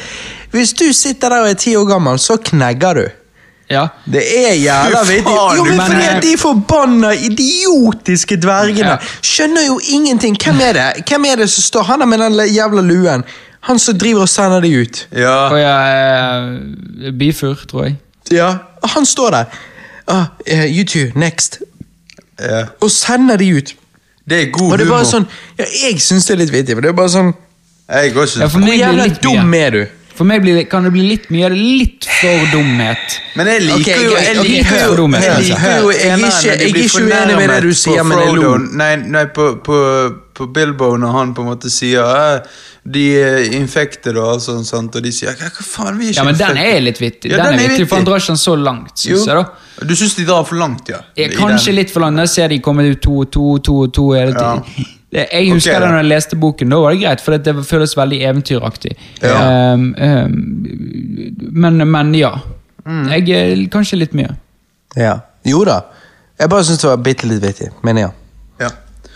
[0.51, 3.03] Hvis du sitter der og er ti år gammel, så knegger du.
[3.69, 3.87] Ja.
[4.11, 5.35] Det er jævla vittig.
[5.57, 8.97] Jo, men fordi at de forbanna idiotiske dvergene Ja.
[9.21, 10.37] skjønner jo ingenting.
[10.43, 13.23] Hvem er det Hvem er det som står Han er med den jævla luen.
[13.61, 15.07] Han som driver og sender de ut.
[15.11, 15.49] Ja.
[15.51, 17.97] Og jeg eh, Bifur, tror jeg.
[18.31, 18.57] Ja,
[18.95, 19.45] Han står der.
[20.07, 21.59] Ah, uh, YouTube, next.
[22.39, 22.65] ja.
[22.81, 23.75] Og sender de ut.
[24.29, 25.03] Det er god Og det er humor.
[25.09, 25.25] sånn
[25.57, 27.31] Ja, jeg syns det er litt vittig, for det er bare sånn
[27.89, 29.61] Jeg går ikke Ja, for Hvor meg blir det jævla dum mye.
[29.65, 29.85] er du?
[30.19, 31.49] For meg blir kan det bli litt mye.
[31.55, 33.15] Litt for dumhet.
[33.39, 37.73] Men jeg liker Ok, jo Jeg liker jo Jeg er ikke- uenig med det du
[37.73, 38.57] sier, men jeg lo.
[38.57, 39.77] Nei, nei på, på,
[40.39, 42.43] på Bilbo når han på en måte sier «Ah,
[42.83, 44.95] De er infected og alt sånt, sant?
[44.95, 47.33] og de sier Hva faen, vi er ikke Ja, men den er litt vittig.
[47.33, 49.41] Ja, den, den er er vittig, For han drar ikke den så langt, syns jeg.
[49.41, 51.01] da Du syns de drar for langt, ja?
[51.15, 51.79] Eh, Kanskje den.
[51.81, 52.17] litt for langt.
[52.19, 54.87] Når jeg ser de komme ut to, og to, to, to hele tiden.
[55.11, 55.25] Ja.
[55.33, 55.91] jeg husker okay, det da.
[55.91, 56.73] når jeg leste boken.
[56.75, 58.91] Da var det greit, for det, det føles veldig eventyraktig.
[59.23, 59.73] Ja.
[59.73, 60.37] Um, um,
[61.65, 62.35] men, men ja.
[62.85, 63.07] Mm.
[63.11, 64.33] Jeg er kanskje litt mye.
[64.97, 65.19] Ja.
[65.47, 65.81] Jo da.
[66.39, 67.71] Jeg bare syns det var bitte litt vittig.
[67.83, 68.09] Men ja.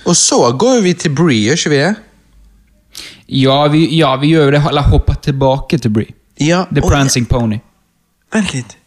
[0.05, 1.95] Og så går vi til Bree, gjør ikke vi det?
[3.33, 4.63] Ja, vi, ja, vi gjør det.
[4.67, 6.13] Eller hopper tilbake til Bree.
[6.41, 6.65] Ja.
[6.71, 7.59] The Prancing Pony.
[8.33, 8.77] Vent litt.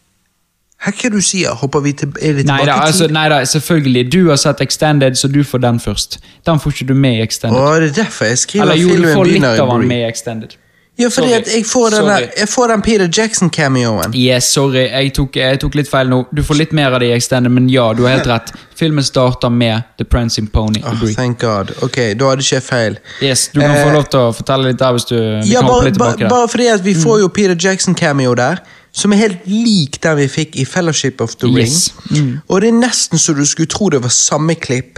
[0.77, 1.55] Hva er det du sier?
[1.57, 4.03] Hopper vi til, er vi Nei tilbake da, i altså, nei da, selvfølgelig.
[4.13, 6.19] Du har sett Extended, så du får den først.
[6.45, 7.57] Den får ikke du med i Extended.
[7.57, 9.71] Å, det er derfor jeg skriver Eller jo, du filmen får litt begynner i av
[9.73, 9.89] den Bree.
[9.89, 10.57] med i Extended.
[10.97, 14.15] Ja, fordi jeg får den, jeg får den Peter Jackson-cameoen.
[14.17, 16.23] Yes, sorry, jeg tok, jeg tok litt feil nå.
[16.33, 18.49] Du får litt mer av det i Extended, men ja, du har helt rett.
[18.77, 20.81] Filmen starter med The Prancing Pony.
[20.81, 21.75] Oh, thank God.
[21.85, 22.97] Ok, da hadde ikke jeg feil.
[23.21, 25.83] Yes, Du kan Eh, få lov til å fortelle litt der hvis du Ja, bare,
[25.85, 26.29] litt tilbake der.
[26.29, 28.57] bare fordi at vi får jo Peter Jackson-cameo der,
[28.91, 31.57] som er helt lik den vi fikk i Fellowship of the Ring.
[31.69, 31.91] Yes.
[32.09, 32.41] Mm.
[32.49, 34.97] Og det er nesten så du skulle tro det var samme klipp.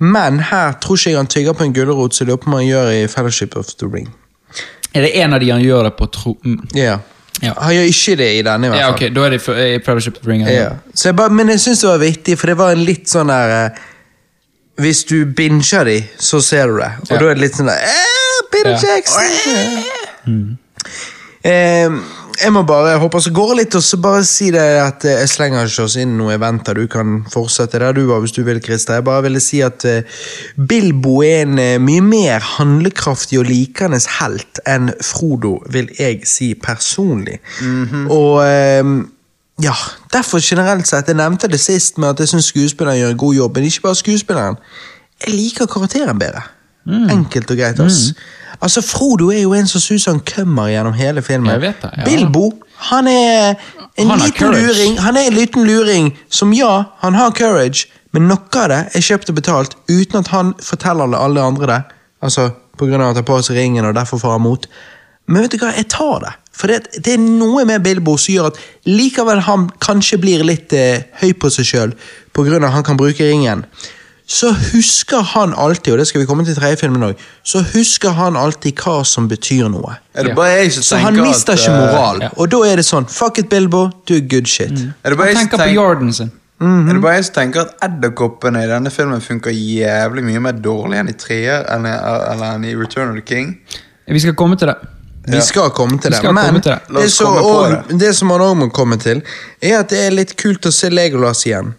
[0.00, 2.92] Men her tror ikke jeg han tygger på en gulrot, så det lurer man gjør
[3.04, 4.08] i Fellowship of the Ring.
[4.94, 6.36] Er det en av de han gjør det på, tro...
[6.44, 6.60] Mm.
[6.74, 6.98] Ja.
[7.42, 7.52] Ja.
[7.60, 8.88] Han gjør ikke det i denne, i hvert fall.
[8.88, 10.40] Ja, ok, da er det for- i Fellowship of the Ring.
[10.48, 10.70] Ja.
[10.94, 13.30] Så jeg bare, men jeg syns det var vittig, for det var en litt sånn
[13.30, 13.84] der eh,
[14.78, 16.90] Hvis du binger de, så ser du det.
[17.02, 17.18] Og Ja.
[17.18, 18.78] da er det litt sånn der eh, Peter Ja.
[18.82, 20.58] Jackson!
[21.42, 21.90] Eh,
[22.38, 25.18] jeg må bare jeg håper så går litt, og så bare si det at eh,
[25.22, 26.78] jeg slenger ikke oss inn i noen eventer.
[26.78, 28.98] Du kan fortsette der du var hvis du vil, Christer.
[28.98, 30.18] Jeg bare ville si at eh,
[30.70, 36.52] Bilbo er en eh, mye mer handlekraftig og likende helt enn Frodo, vil jeg si
[36.58, 37.38] personlig.
[38.14, 38.92] Og eh,
[39.62, 39.74] ja,
[40.14, 41.10] derfor generelt sett.
[41.10, 43.88] Jeg nevnte det sist med at jeg syns skuespilleren gjør en god jobb, men ikke
[43.88, 44.60] bare skuespilleren.
[45.24, 46.44] Jeg liker karakteren bedre.
[46.88, 47.80] Enkelt og greit.
[47.80, 48.14] ass.
[48.60, 51.50] Altså, Frodo er jo en som ser ut han kømmer gjennom hele filmen.
[51.52, 52.04] Jeg vet det, ja.
[52.08, 52.50] Bilbo,
[52.90, 53.54] han er
[53.98, 54.66] en Han liten courage.
[54.66, 54.98] luring.
[54.98, 59.04] Han er en liten luring som ja, han har courage, men noe av det er
[59.04, 61.80] kjøpt og betalt uten at han forteller alle andre det.
[62.22, 64.66] Altså, på grunn av at han tar på seg ringen og derfor får han mot.
[65.28, 66.32] Men vet du hva, jeg tar det.
[66.58, 68.58] For det, det er noe med Bilbo som gjør at
[68.88, 71.92] likevel han kanskje blir litt eh, høy på seg sjøl
[72.34, 72.58] pga.
[72.70, 73.64] han kan bruke ringen.
[74.28, 77.62] Så husker han alltid, og det skal vi komme til i tredje filmen òg, så
[77.72, 79.94] husker han alltid hva som betyr noe.
[80.12, 82.20] Er det bare jeg som Så han mister at, ikke eh, moral.
[82.26, 82.28] ja.
[82.36, 84.74] Og da er det sånn Fuck it, Bilbo, du er good shit.
[85.00, 86.30] Er det bare Han tenker på tenker, Jordan sin.
[86.60, 90.60] er det bare jeg som tenker at edderkoppene i denne filmen funker jævlig mye mer
[90.60, 91.96] dårlig enn i treer eller,
[92.34, 93.56] eller enn i Return of the King?
[94.08, 94.76] Vi skal komme til det.
[95.28, 96.22] Vi skal komme til det.
[96.24, 96.80] Men komme til det.
[97.00, 97.34] Det, så, som
[97.72, 97.82] det.
[97.88, 99.22] på det som man òg må komme til,
[99.62, 101.74] er at det er litt kult å se Legolas igjen.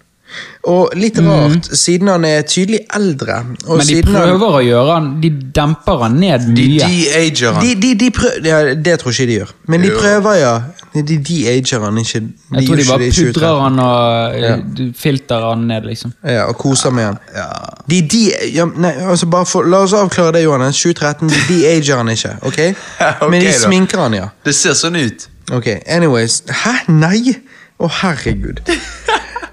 [0.70, 3.38] Og litt rart, siden han er tydelig eldre.
[3.68, 3.78] Og.
[3.78, 6.80] Men de siden han- prøver å gjøre han De demper han ned mye.
[6.80, 7.64] de-ager han.
[7.64, 9.54] de, de, de prøver, ja, Det tror ikke de gjør.
[9.68, 10.54] Men de prøver, ja.
[10.94, 12.20] De de-ager han ikke.
[12.20, 13.34] De Jeg tror de bare det i 2013.
[13.34, 14.56] pudrer han og Ja.
[14.98, 16.14] filter han ned, liksom.
[16.26, 17.18] Ja, og koser med han.
[17.36, 17.46] Ja.
[17.90, 20.76] De, de, ja, nei, altså bare for, La oss avklare det, Johannes.
[20.82, 22.36] 2013, de de-ager han ikke.
[22.42, 22.76] ok?
[23.32, 24.28] Men de sminker han, ja.
[24.46, 25.28] Det ser sånn ut.
[25.52, 26.44] Ok, anyways.
[26.50, 26.76] Hæ?
[26.88, 27.36] Nei?
[27.80, 28.60] Å, herregud.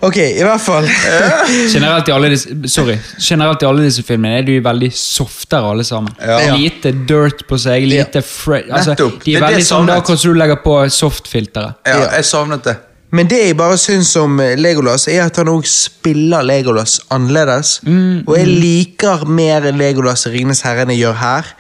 [0.05, 0.89] Ok, i hvert fall.
[1.75, 2.97] Generelt i alle disse Sorry.
[3.23, 6.13] Generelt i alle disse filmene er de veldig softere, alle sammen.
[6.21, 6.53] Ja.
[6.57, 8.63] Lite dirt på seg, lite fre...
[8.69, 9.23] Altså, Nettopp.
[9.25, 11.81] de er er veldig det sånn da, akkurat som du legger på softfilteret.
[11.89, 12.77] Ja, jeg savnet det.
[13.17, 17.79] Men det jeg bare syns om eh, Legolas, er at han òg spiller Legolas annerledes.
[17.87, 21.51] Og jeg liker mer Legolas og Ringenes herre enn jeg gjør her.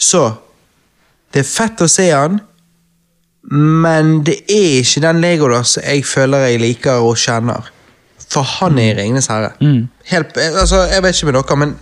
[0.00, 0.24] Så
[1.30, 2.40] det er fett å se han,
[3.42, 7.70] men det er ikke den Legolas jeg føler jeg liker og kjenner.
[8.30, 9.52] For han er i Ringenes herre.
[10.10, 11.76] Helt, eh, altså, jeg vet ikke med dere, men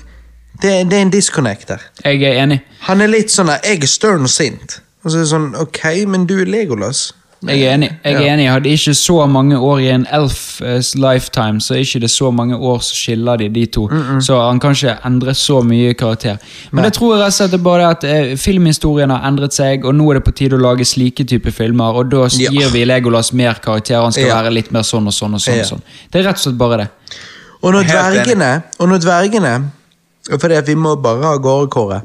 [0.63, 1.83] det, det er en disconnect der.
[2.05, 2.61] Jeg er enig.
[2.89, 4.79] Han er litt sånn der, jeg er stern og sint.
[5.05, 7.09] Og så er det sånn, ok, men du er Legolas.
[7.47, 7.89] Jeg er enig.
[8.05, 8.33] jeg er Ja.
[8.35, 8.45] enig.
[8.45, 12.31] Jeg hadde ikke så mange år i en elfs lifetime, så er ikke det så
[12.35, 13.89] mange år som skiller de, de to.
[14.21, 16.39] Så han kan ikke endre så mye karakter.
[16.73, 19.85] Men det tror jeg rett og slett er bare at eh, filmhistorien har endret seg,
[19.85, 22.51] og nå er det på tide å lage slike typer filmer, og da Ja.
[22.51, 24.43] gir vi Legolas mer karakter, han skal Ja.
[24.43, 25.55] være litt mer sånn og sånn og sånn.
[25.55, 25.63] Ja.
[25.63, 25.83] og sånn.
[26.11, 26.89] Det er rett og slett bare det.
[27.63, 29.71] Og når dvergene Og når dvergene
[30.39, 32.03] Fordi at vi må bare ha gårdekåret.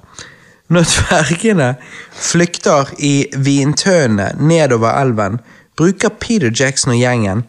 [0.73, 1.73] Når dvergene
[2.17, 5.39] flykter i vintønene nedover elven,
[5.77, 7.45] bruker Peter Jackson og gjengen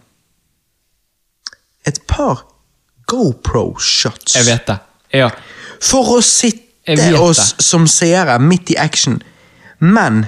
[1.89, 2.47] et par
[3.07, 4.37] GoPro-shots.
[4.37, 4.79] Jeg vet det.
[5.13, 5.29] Ja.
[5.85, 9.21] For å sitte oss som seere midt i action.
[9.81, 10.27] Men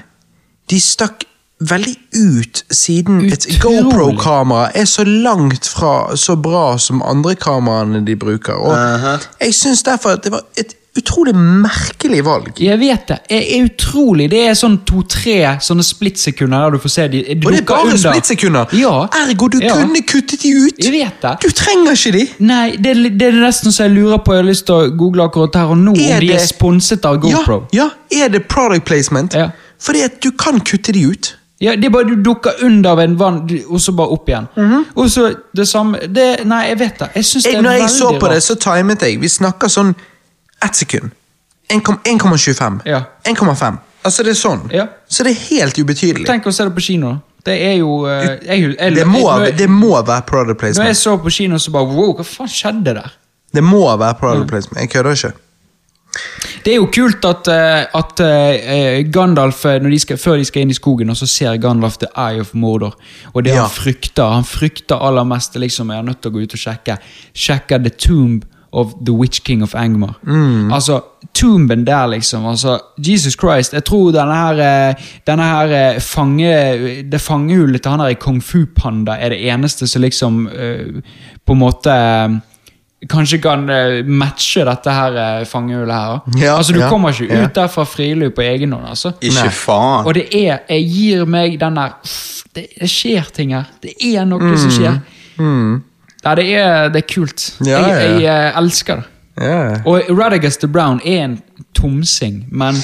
[0.71, 1.25] de stakk
[1.61, 8.17] veldig ut, siden et GoPro-kamera er så langt fra så bra som andre kameraene de
[8.17, 8.61] bruker.
[8.61, 9.17] Og Aha.
[9.41, 12.53] Jeg syns derfor at det var et utrolig merkelig valg.
[12.61, 13.19] Jeg vet det.
[13.29, 14.27] Det er utrolig.
[14.33, 17.87] Det er sånn to-tre sånne splittsekunder der du får se de, Og det er bare
[17.87, 17.97] under.
[18.03, 18.67] splittsekunder!
[18.79, 18.95] Ja.
[19.23, 19.75] Ergo, du Ja.
[19.75, 20.79] kunne kuttet de ut!
[20.85, 21.35] Jeg vet det.
[21.43, 22.27] Du trenger ikke de!
[22.39, 25.23] Nei, det, det er nesten så jeg lurer på Jeg har lyst til å google
[25.29, 27.67] akkurat her og nå Er om de er sponset av GoPro.
[27.73, 29.35] Ja, ja, er det product placement?
[29.35, 29.51] Ja.
[29.81, 31.35] Fordi at du kan kutte de ut.
[31.61, 33.37] Ja, Det er bare du dukker under ved en vann,
[33.71, 34.47] og så bare opp igjen.
[34.95, 37.09] Og så det samme det, Nei, jeg vet det.
[37.17, 39.21] Jeg synes det Jeg, er når jeg så på det, så timet jeg.
[39.21, 39.95] Vi snakker sånn
[40.65, 41.11] ett sekund.
[41.69, 42.81] 1,25.
[42.85, 43.03] Ja.
[43.25, 43.77] 1,5.
[44.07, 44.67] Altså, det er sånn.
[44.71, 44.87] Ja.
[45.11, 46.27] Så det er helt ubetydelig.
[46.29, 47.17] Tenk å se det på kino.
[47.47, 50.63] Det er jo eh, jeg, jeg, det, må, jeg, når jeg- det må være product
[50.79, 53.13] Når jeg så på kino, så bare wow, hva faen skjedde der?
[53.55, 54.81] Det må være product placement.
[54.83, 55.33] Jeg kødder ikke.
[56.65, 60.71] Det er jo kult at, eh, at eh, Gandalf, de skal, før de skal inn
[60.71, 62.97] i skogen, og så ser Gandalf The Eye of Mordor.
[63.35, 63.63] Og det Ja.
[63.67, 66.59] han frykter han frykter aller mest liksom, Jeg er nødt til å gå ut og
[66.59, 66.99] sjekke.
[67.35, 68.45] Sjekke The Tomb
[68.77, 70.15] of the Witch King of Angmar.
[70.73, 71.01] Altså,
[71.35, 72.47] Tomben der, liksom.
[72.47, 73.73] altså, Jesus Christ.
[73.73, 74.95] Jeg tror denne her, eh,
[75.27, 79.41] denne her eh, fange, Det fangehullet til han her i Kung Fu Panda er det
[79.53, 81.03] eneste som liksom uh,
[81.47, 81.97] På en måte
[83.11, 83.67] Kanskje kan
[84.09, 86.21] matche dette her eh, fangehullet her.
[86.41, 87.45] Ja, altså, Du ja, kommer ikke ja.
[87.45, 88.87] ut der fra friluft på egen hånd.
[88.89, 89.13] altså.
[89.21, 89.51] Ikke Nei.
[89.51, 90.07] faen.
[90.07, 91.93] Og det er Jeg gir meg den der
[92.55, 93.69] det, det skjer ting her.
[93.83, 94.97] Det er noe som skjer.
[96.27, 97.45] Ja, det er, det er kult.
[97.61, 97.67] Mm.
[97.71, 99.13] Ja, jeg jeg, jeg eh, elsker det.
[99.47, 99.57] Ja.
[99.87, 101.43] Og Radagast the Brown er en
[101.77, 102.79] tomsing, men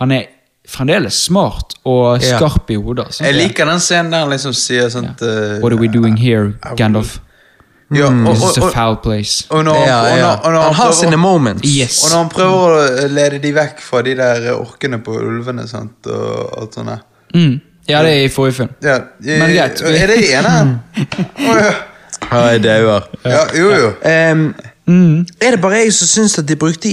[0.00, 0.30] han er
[0.68, 3.04] fremdeles smart og skarp i hodet.
[3.04, 3.24] altså.
[3.28, 6.54] Jeg liker den scenen der han liksom sier sånt uh, What are we doing here,
[6.76, 7.18] Gandalf?
[7.94, 9.44] Ja, og, is og, a og, foul place.
[9.50, 11.68] og når, og når, Han har prøver- sine moments.
[11.68, 12.00] Yes.
[12.04, 16.06] Og når han prøver å lede de vekk fra de der orkene på ulvene sant,
[16.08, 17.04] og alt sånt.
[17.34, 17.60] Mm.
[17.88, 18.70] Ja, det er i forrige film.
[18.82, 19.82] Ja, Men greit.
[19.84, 20.78] Er det eneren?
[20.96, 21.74] oh, ja.
[22.30, 23.08] Ja, er dauer.
[23.24, 23.92] ja, jo, jo.
[24.32, 24.54] Um,
[24.86, 25.20] Mm.
[25.40, 26.90] Er det bare jeg som syns at de brukte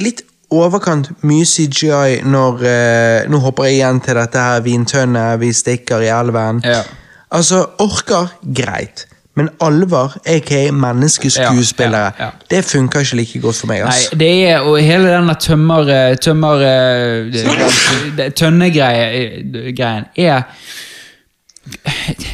[0.00, 5.52] litt overkant mye CGI når uh, Nå hopper jeg igjen til dette her vintønnet, vi
[5.52, 6.62] stikker i elven.
[6.64, 6.80] Ja.
[7.32, 9.06] Altså, orker, greit.
[9.36, 12.30] Men alvor, aka menneskeskuespillere, Ja, ja, ja.
[12.50, 13.84] det funker ikke like godt for meg.
[13.84, 15.88] Nei, det er og hele denne tømmer...
[15.88, 20.42] eh, tømmer eh, Tønnegreien er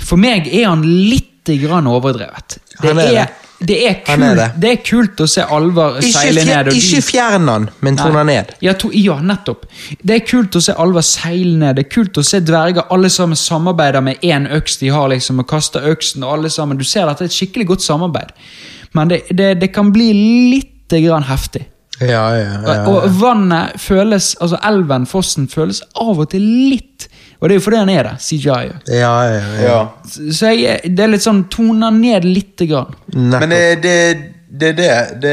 [0.06, 2.58] For meg er han litt grann overdrevet.
[2.82, 3.68] Det Han er er, det.
[3.68, 4.48] det er kult, er det.
[4.62, 6.70] det er kult å se Alvar seile ned.
[6.78, 8.52] ikke fjern han, men ton han ned.
[8.62, 9.66] Ja, to, ja, nettopp.
[10.02, 11.78] Det er kult å se alver seile ned.
[11.78, 15.40] Det er kult å se dverger alle sammen samarbeider med én øks de har, liksom,
[15.42, 16.22] og kaster øksen.
[16.24, 16.78] og alle sammen.
[16.78, 18.36] Du ser at det er et skikkelig godt samarbeid.
[18.92, 19.22] Men det,
[19.60, 20.12] det, kan bli
[20.54, 21.66] litt grann heftig.
[22.00, 27.08] Ja, ja, ja, og vannet føles, altså elven, fossen, føles av og til litt
[27.38, 28.14] Og det er jo fordi han er det.
[28.24, 28.48] CGI.
[28.50, 29.60] ja, ja, ja.
[29.62, 29.78] Ja.
[30.34, 32.96] Så jeg, det er litt sånn toner ned lite grann.
[33.14, 33.98] Men det det
[34.50, 35.22] det er det.
[35.22, 35.32] Det,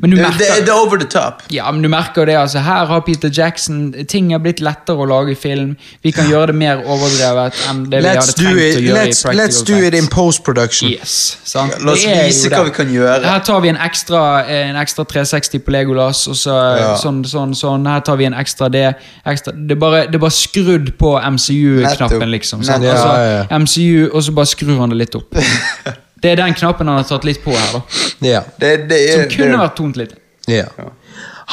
[0.00, 1.42] merker- det, det er over the top.
[1.52, 5.04] Ja, men du merker det, altså Her har Peter Jackson Ting har blitt lettere å
[5.04, 5.74] lage film.
[6.02, 8.96] Vi kan gjøre det mer overdrevet enn det vi Let's hadde do it, å gjøre
[9.04, 10.88] let's, i practical let's do it in post-production.
[10.94, 11.76] Yes, sant?
[11.84, 13.20] La oss vise hva vi kan gjøre.
[13.28, 16.94] Her tar vi en ekstra, en ekstra 360 på Legolas, og så Ja.
[16.96, 17.84] sånn, sånn, sånn.
[17.92, 18.86] Her tar vi en ekstra det.
[19.26, 19.52] Ekstra.
[19.52, 22.64] Det, er bare, det er bare skrudd på MCU-knappen, liksom.
[22.64, 22.84] Sant?
[22.84, 23.58] Altså, Ja, ja.
[23.58, 25.36] MCU, og så bare skrur han det litt opp.
[26.20, 27.82] Det er den knappen han har tatt litt på her, da.
[28.26, 28.40] Ja.
[28.60, 30.16] Det, det er, Som kunne det, vært tont litt.
[30.50, 30.66] Ja.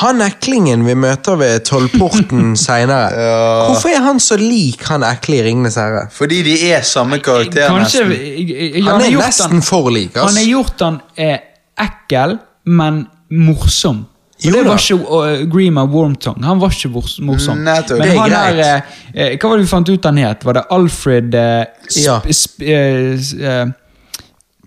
[0.01, 3.37] Han eklingen vi møter ved tollporten seinere, Ja.
[3.71, 6.03] hvorfor er han så lik han ekle i Ringenes herre?
[6.13, 8.83] Fordi de er samme karakter, Kanskje nesten.
[8.89, 10.27] Han er nesten for lik, ass.
[10.29, 11.39] Han har gjort han eh,
[11.87, 12.37] ekkel,
[12.69, 14.03] men morsom.
[14.37, 16.45] For Jo det var ikke uh, Greema Wormtongue.
[16.45, 17.63] Han var ikke morsom.
[17.65, 17.97] Nettopp.
[17.97, 20.45] Men Det han er eh, eh, Hva var det vi fant ut han het?
[20.45, 22.19] Var det Alfred eh, sp Ja.
[22.29, 23.65] sp eh, eh,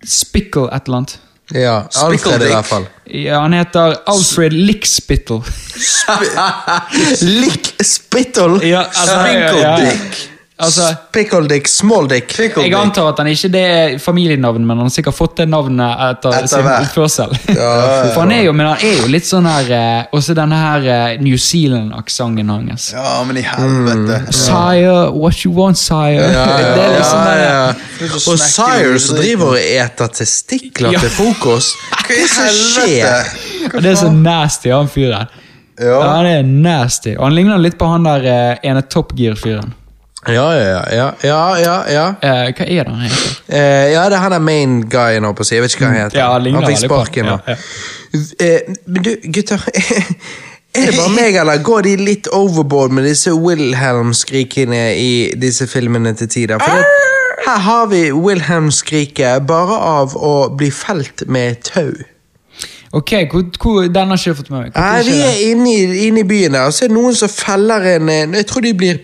[0.07, 1.19] Spickle et eller annet?
[1.51, 2.85] Ja, Alfred i hvert fall.
[3.11, 5.41] Ja, Han heter Alfred Lickspittle.
[7.21, 8.61] Lickspittle?
[8.67, 9.91] Ja, altså, Sprinkle ja, ja.
[9.91, 10.30] dick.
[10.61, 12.27] Altså, Pickle dick, small dick.
[12.37, 15.47] Pickle jeg antar at han ikke det er familienavn, men han har sikkert fått det
[15.49, 16.85] navnet etter, Etter sin hver.
[16.85, 17.35] oppførsel.
[17.61, 17.71] Ja,
[18.13, 20.85] For han er jo, men han er jo litt sånn her eh, Også denne her
[20.93, 22.91] eh, New Zealand-aksenten hans.
[22.93, 24.21] Ja, men i helvete.
[24.35, 26.29] Sire, what you want, sire?
[26.31, 26.45] Ja,
[26.77, 27.67] det er liksom ja, ja.
[27.99, 31.01] Det er Og Sire som driver og eter testikler Ja.
[31.03, 31.77] til frokost.
[31.91, 33.35] Hva er det som skjer?
[33.81, 35.27] Det er så nasty, han fyren.
[35.81, 35.87] Ja.
[35.87, 35.99] Ja.
[36.19, 37.15] han er nasty.
[37.17, 39.71] Og han ligner litt på han der eh, ene Top Gear-fyren.
[40.29, 41.07] Ja, ja, ja.
[41.23, 42.03] ja, ja, ja.
[42.21, 43.39] Eh, hva er det han heter?
[43.49, 45.55] Eh, ja, det er han er main guyen, holdt på å si.
[45.55, 46.19] Jeg vet ikke hva han heter.
[46.19, 47.39] Ja, han fikk sparken nå.
[47.47, 47.57] Ja,
[48.43, 49.61] Eh, men du, gutter.
[50.75, 56.13] Er det bare meg, eller går de litt overboard med disse Wilhelm-skrikene i disse filmene
[56.15, 56.59] til tider?
[56.63, 56.85] For det,
[57.47, 61.91] her har vi Wilhelm-skriket bare av å bli felt med tau.
[62.95, 64.75] Ok, hvor, hvor, den har ikke fått med meg.
[64.75, 67.31] Nei, vi er inne i, inne i byen der, og så er det noen som
[67.31, 68.99] feller en en- Jeg tror de blir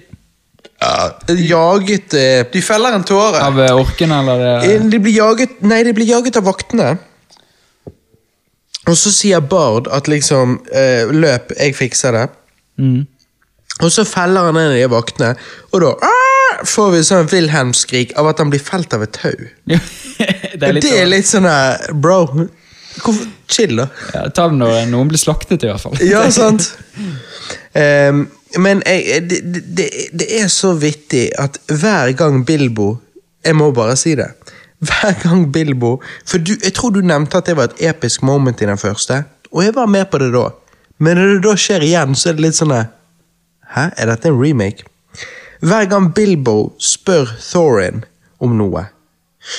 [0.83, 3.41] uh, jaget eh, De feller en tåre.
[3.41, 4.43] Av eh, orken, eller?
[4.45, 6.95] Eh, eh, De blir jaget Nei, de blir jaget av vaktene.
[8.87, 12.27] Og så sier Bard at liksom eh, Løp, jeg fikser det.
[12.79, 13.01] Mm.
[13.83, 15.33] Og så feller han en av de vaktene,
[15.69, 19.35] og da ah, får vi sånn Wilhelm-skrik av at han blir felt av et tau.
[20.57, 22.47] Det er litt, det er litt sånn her Bro,
[23.03, 23.83] hvorfor, chill, da.
[24.15, 25.99] ja, Ta det når noen blir slaktet, i hvert fall.
[26.01, 26.71] Ja, sant?
[27.77, 28.23] Ehm,
[28.55, 29.41] men jeg, det,
[29.77, 29.87] det,
[30.19, 32.97] det er så vittig at hver gang Bilbo
[33.45, 34.27] Jeg må bare si det.
[34.83, 38.61] Hver gang Bilbo For du, jeg tror du nevnte at det var et episk moment
[38.61, 40.49] i den første, og jeg var med på det da.
[40.99, 44.39] Men når det da skjer igjen, så er det litt sånn Hæ, er dette en
[44.39, 44.87] remake?
[45.59, 48.03] Hver gang Bilbo spør Thorin
[48.39, 48.85] om noe,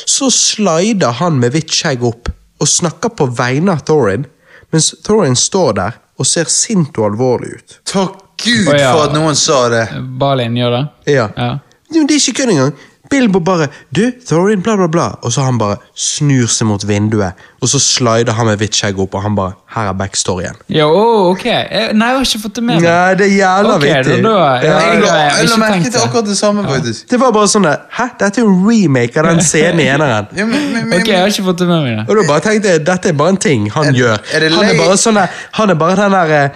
[0.07, 4.26] så slider han med hvitt skjegg opp og snakker på vegne av Thorin,
[4.73, 7.78] mens Thorin står der og ser sint og alvorlig ut.
[7.89, 8.92] Takk Gud ja.
[8.94, 9.86] for at noen sa det.
[10.20, 10.84] Balin gjør det?
[11.15, 11.28] Ja.
[11.36, 11.50] Ja.
[11.92, 12.73] Det er ikke kødd engang.
[13.08, 17.33] Bilbo bare 'Du, Thorin, bla, bla, bla', og så han bare snur seg mot vinduet,
[17.62, 20.58] og så slider han med hvitt skjegg opp, og han bare 'Her er backstoryen'.
[20.68, 21.47] Ja, å, ok.
[21.47, 22.84] Eh, Nei, jeg har ikke fått det med meg.
[22.84, 24.23] Nei, det er jævla Ok, vittig.
[24.23, 27.08] da- da- Ja, jeg- la, jeg la merke til akkurat det samme, faktisk.
[27.08, 29.84] Det var bare sånn der, Hæ, dette er jo en remake av den scenen i
[29.89, 30.26] eneren.
[30.36, 31.97] Ja, men, men, men, Ok, jeg har ikke fått det med meg.
[32.07, 32.12] Da.
[32.12, 34.18] Og da bare tenkte jeg, dette er bare en ting han Er- gjør.
[34.34, 36.50] er han, er bare sånn der, han er bare den der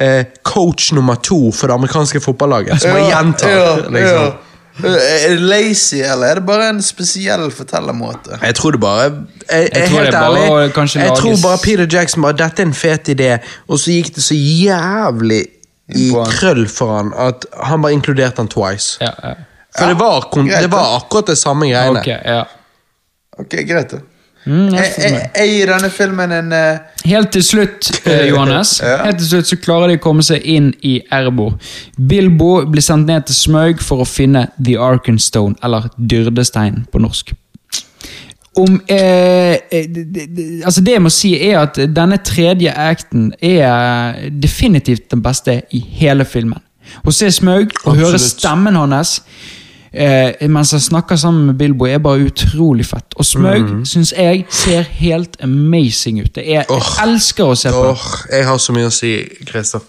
[0.00, 3.50] eh, coach nummer to for det amerikanske fotballaget, som er gjentar.
[3.50, 4.24] ja, liksom.
[4.24, 4.30] ja.
[4.80, 8.38] Er det lazy, eller er det bare en spesiell fortellermåte?
[8.42, 11.86] Jeg tror det bare Jeg, jeg, tror Helt det ærlig, jeg lages- tror bare Peter
[11.98, 13.28] Jackson bare Dette er en fet idé,
[13.68, 15.42] og så gikk det så jævlig
[15.90, 16.06] i
[16.38, 18.96] krøll for han at han bare inkluderte han twice.
[19.00, 19.34] Ja, ja.
[19.78, 20.24] For det, var,
[20.60, 22.00] det var akkurat det samme greiene.
[22.00, 22.44] Ok, ja.
[23.38, 24.00] okay greit da.
[24.48, 26.78] Mm, jeg gir denne filmen en uh...
[27.04, 29.02] Helt til slutt, eh, Johannes Ja.
[29.04, 31.50] Helt til slutt så klarer de å komme seg inn i Erbo.
[31.96, 37.34] Bilbo blir sendt ned til Smaug for å finne The Arkenstone, eller Dyrdestein på norsk.
[38.60, 40.00] Om eh, eh,
[40.64, 45.84] altså det jeg må si, er at denne tredje acten er definitivt den beste i
[46.00, 46.58] hele filmen.
[47.04, 49.20] Å se Smaug og høre stemmen hans
[49.92, 53.14] eh, mens jeg snakker sammen med Bilbo, er bare utrolig fett.
[53.16, 53.84] Og Smaug mm.
[53.84, 56.34] syns jeg ser helt amazing ut.
[56.34, 57.86] Det er, Jeg elsker å se på.
[57.94, 59.14] Oh, jeg har så mye å si,
[59.48, 59.80] Christer.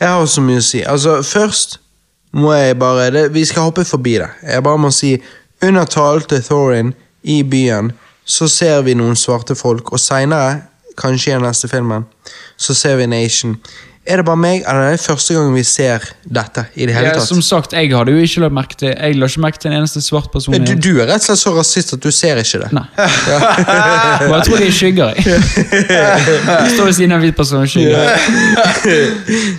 [0.00, 0.82] Jeg har så mye å si.
[0.84, 1.78] Altså, først
[2.36, 4.28] må jeg bare det, Vi skal hoppe forbi det.
[4.44, 5.16] Jeg bare må si
[5.64, 6.92] Under talen til Thorin
[7.24, 7.92] i byen
[8.26, 10.66] så ser vi noen svarte folk, og seinere,
[10.98, 12.04] kanskje i den neste filmen,
[12.58, 13.54] så ser vi Nation.
[14.06, 17.08] Er det bare meg, eller er det første gang vi ser dette i det hele
[17.08, 17.26] Ja, tatt?
[17.26, 19.76] som sagt, jeg hadde jo ikke lagt merke til Jeg la ikke merke til en
[19.80, 20.54] eneste svart person.
[20.54, 22.70] Du, du er rett og slett så rasist at du ser ikke det.
[22.76, 22.84] Nei.
[23.26, 23.38] Ja.
[24.36, 25.12] jeg tror de er skygger.
[25.16, 25.24] jeg.
[25.26, 27.98] jeg står ved siden av en hvit person og skygger.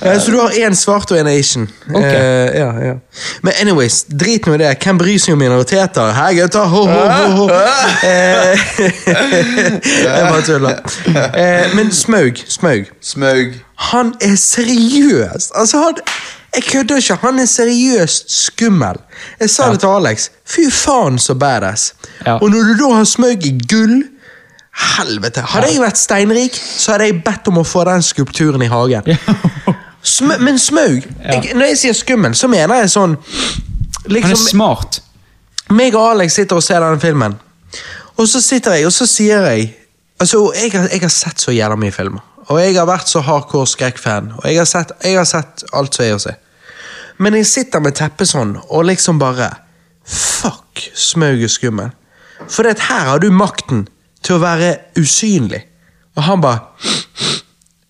[0.02, 1.68] Ja, så du har én svart og en Asian.
[1.92, 2.04] Ok.
[2.04, 2.94] Eh, ja, ja.
[3.44, 4.72] Men anyways, drit nå i det.
[4.84, 6.14] Hvem bryr seg om minoriteter?
[6.18, 6.68] Hei, gutter!
[6.72, 7.48] Ho, ho, ho, ho.
[8.08, 8.60] Eh,
[10.08, 10.80] jeg bare tuller.
[11.36, 12.86] Eh, men Smaug, Smaug.
[13.04, 13.58] Smaug.
[13.78, 15.96] Han er seriøst Altså, han
[16.56, 17.16] Jeg kødder ikke.
[17.22, 18.96] Han er seriøst skummel.
[19.40, 20.30] Jeg sa det til Alex.
[20.46, 21.94] Fy faen, så badass.
[22.26, 22.38] Ja.
[22.42, 24.04] Og når du da har smøg i gull
[24.98, 25.42] Helvete.
[25.42, 29.08] Hadde jeg vært steinrik, så hadde jeg bedt om å få den skulpturen i hagen.
[30.06, 34.38] Sm men Smaug jeg, Når jeg sier skummel, så mener jeg sånn Han er Liksom,
[34.48, 35.00] smart.
[35.74, 37.34] meg og Alex sitter og ser denne filmen,
[38.16, 39.74] og så sitter jeg og så sier jeg
[40.22, 42.22] Altså, jeg har, jeg har sett så jævla mye filmer.
[42.48, 44.32] Og jeg har vært så hardcore skrekkfan.
[44.40, 46.36] Og jeg har, sett, jeg har sett alt som er å se.
[47.18, 49.50] Men jeg sitter med teppet sånn og liksom bare
[50.08, 51.90] Fuck, Smaug er skummel.
[52.48, 53.88] For det her har du makten
[54.24, 55.66] til å være usynlig.
[56.16, 56.96] Og han bare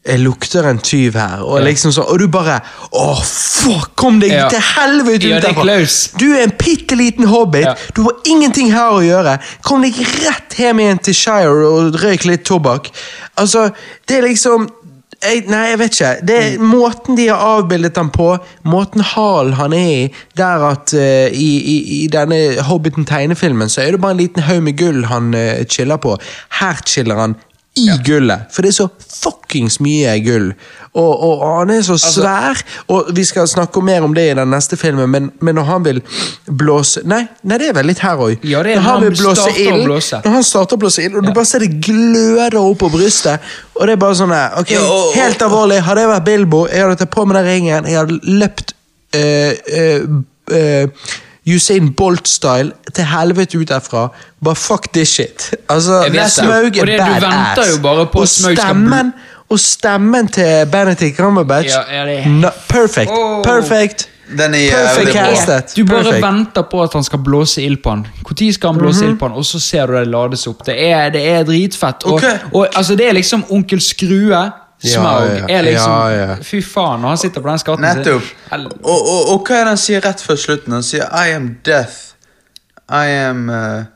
[0.08, 2.61] jeg lukter en tyv her, og liksom sånn, og du bare
[2.92, 3.92] Å, fuck!
[3.98, 4.48] Kom deg Ja.
[4.50, 6.18] til helvete Ja, ut er derfra!
[6.19, 7.76] Du er en bitte liten hobbit, Ja.
[7.95, 9.40] du har ingenting her å gjøre.
[9.64, 12.92] Kom deg rett hjem igjen til Shire og røyk litt tobakk.
[13.38, 13.72] Altså,
[14.08, 14.69] det er liksom
[15.24, 16.10] jeg, Nei, jeg vet ikke.
[16.30, 18.27] Det er Måten de har avbildet han på,
[18.69, 23.92] måten halen han er i, der at uh, i, i, i denne Hobbiten-tegnefilmen så er
[23.95, 26.14] det bare en liten haug med gull han uh, chiller på.
[26.60, 27.36] Her chiller han
[27.78, 28.88] i gullet, for det er så
[29.22, 30.52] fuckings mye gull.
[30.98, 32.58] Og, og, og han er så svær,
[32.90, 35.86] og vi skal snakke mer om det i den neste filmen, men, men når han
[35.86, 36.00] vil
[36.58, 38.48] blåse Nei, nei det er vel litt her òg.
[38.48, 39.86] Ja, når han, han vil blåse ild.
[39.86, 43.46] Når han starter å blåse ild, og du bare ser det gløder opp på brystet,
[43.78, 46.84] og det er bare sånn ok, Ja, og- Helt alvorlig, hadde jeg vært Bilbo, jeg
[46.88, 48.74] hadde tatt på meg den ringen, jeg hadde løpt
[49.18, 50.20] øh, øh,
[50.52, 51.08] eh,
[51.48, 54.08] Usain Bolt-style til helvete ut derfra.
[54.43, 55.53] Bare fuck this shit.
[55.69, 56.32] Altså, Jeg vet det.
[56.32, 58.16] Smaug Og er du badass.
[58.16, 59.14] og stemmen,
[59.50, 63.11] og stemmen til Benedict Cumberbatch Ja, ja, er- no, Perfect.
[63.11, 63.43] Oh.
[63.43, 64.09] Perfect.
[64.38, 65.74] Den er Perfect castet.
[65.77, 66.26] Du bare Perfect.
[66.26, 68.08] venter på at han skal blåse ild på han.
[68.30, 70.66] Når skal han blåse ild på han, og så ser du det lades opp.
[70.66, 72.03] Det er, det er dritfett.
[72.03, 72.22] Og,
[72.53, 74.51] og altså, det er liksom Onkel Skrue.
[74.84, 75.46] Smaug Ja, ja.
[75.58, 76.36] er liksom Ja, ja.
[76.46, 78.34] Fy faen, når han sitter på den skatten Nettopp.
[78.54, 80.76] Og, og, og hva er det han sier rett før slutten?
[80.78, 82.14] Han sier I am death.
[82.88, 83.88] I am uh,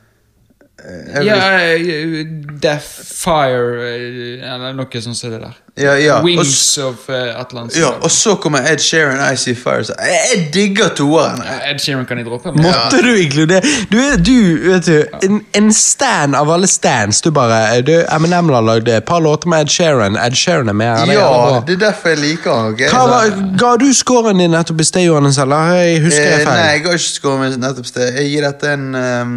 [0.86, 2.26] every- Ja, eh,
[2.62, 5.54] Death, Fire eh, Eller noe sånt som det der.
[5.78, 6.22] ja, ja.
[6.24, 7.78] Wings så, of uh, Atlantis.
[7.80, 9.84] ja, og så kommer Ed Sheeran, I See Fire.
[9.86, 11.42] Så jeg, jeg digger toeren.
[11.72, 12.52] Ed Sheeran kan jeg droppe.
[12.52, 13.62] men- Måtte du inkludere
[13.92, 17.22] Du er du, vet du, en, en stand av alle stands.
[17.22, 20.18] Du bare du, Eminem har lagd et par låter med Ed Sheeran.
[20.18, 20.98] Ed Sheeran er med.
[20.98, 22.74] han Ja, det er derfor jeg liker han.
[22.74, 22.90] Okay?
[22.90, 26.58] Hva var, ga du scoren din nettopp i sted, Johannes, eller jeg husker jeg feil.
[26.58, 28.14] nei, jeg ga ikke scoren min nettopp i sted.
[28.20, 29.36] Jeg gir dette en um,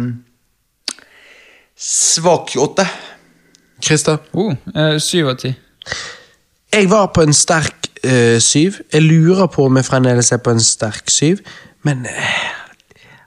[1.85, 2.87] svak åtte.
[3.83, 4.17] Christer?
[4.33, 5.53] Oh, eh, Syv av ti.
[6.73, 8.81] Jeg var på en sterk eh, syv.
[8.93, 11.43] Jeg lurer på om jeg fremdeles er på en sterk syv,
[11.85, 12.55] men uh,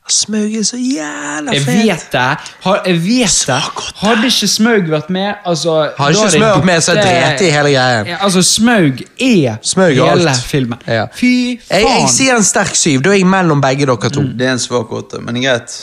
[0.08, 2.36] Smaug er så jævla Jeg vet det.
[2.64, 3.58] Ha, jeg vet det.
[4.00, 7.44] Hadde ikke Smaug vært med altså, Hadde ikke det Smaug vært med, så jeg eh,
[7.44, 8.08] i hele greien.
[8.08, 10.42] Ja, altså, Smaug er er hele alt.
[10.48, 10.80] filmen.
[10.86, 11.04] Ja.
[11.14, 13.04] Fy Jeg, jeg sier en sterk syv.
[13.04, 14.24] Da er jeg mellom begge dere to.
[14.24, 15.76] Det er en svak åtte, men greit.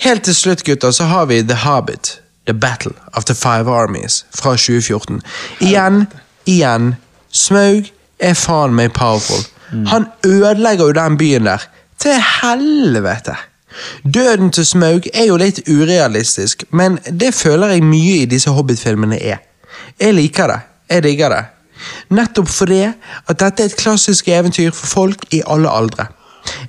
[0.00, 2.20] Helt til slutt, gutter, så har vi The Hobbit.
[2.46, 5.20] The Battle of the Five Armies fra 2014.
[5.60, 6.06] Igjen,
[6.44, 6.94] igjen.
[7.30, 9.44] Smaug er faen meg powerful.
[9.86, 11.68] Han ødelegger jo den byen der.
[12.00, 13.36] Til helvete!
[14.14, 19.20] Døden til Smaug er jo litt urealistisk, men det føler jeg mye i disse Hobbit-filmene
[19.22, 19.44] er.
[20.00, 20.60] Jeg liker det.
[20.90, 21.44] Jeg digger det.
[22.10, 26.08] Nettopp fordi at dette er et klassisk eventyr for folk i alle aldre.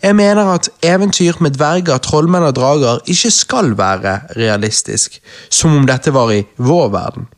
[0.01, 5.19] Jeg mener at eventyr med dverger, trollmenn og drager ikke skal være realistisk,
[5.49, 7.29] som om dette var i vår verden.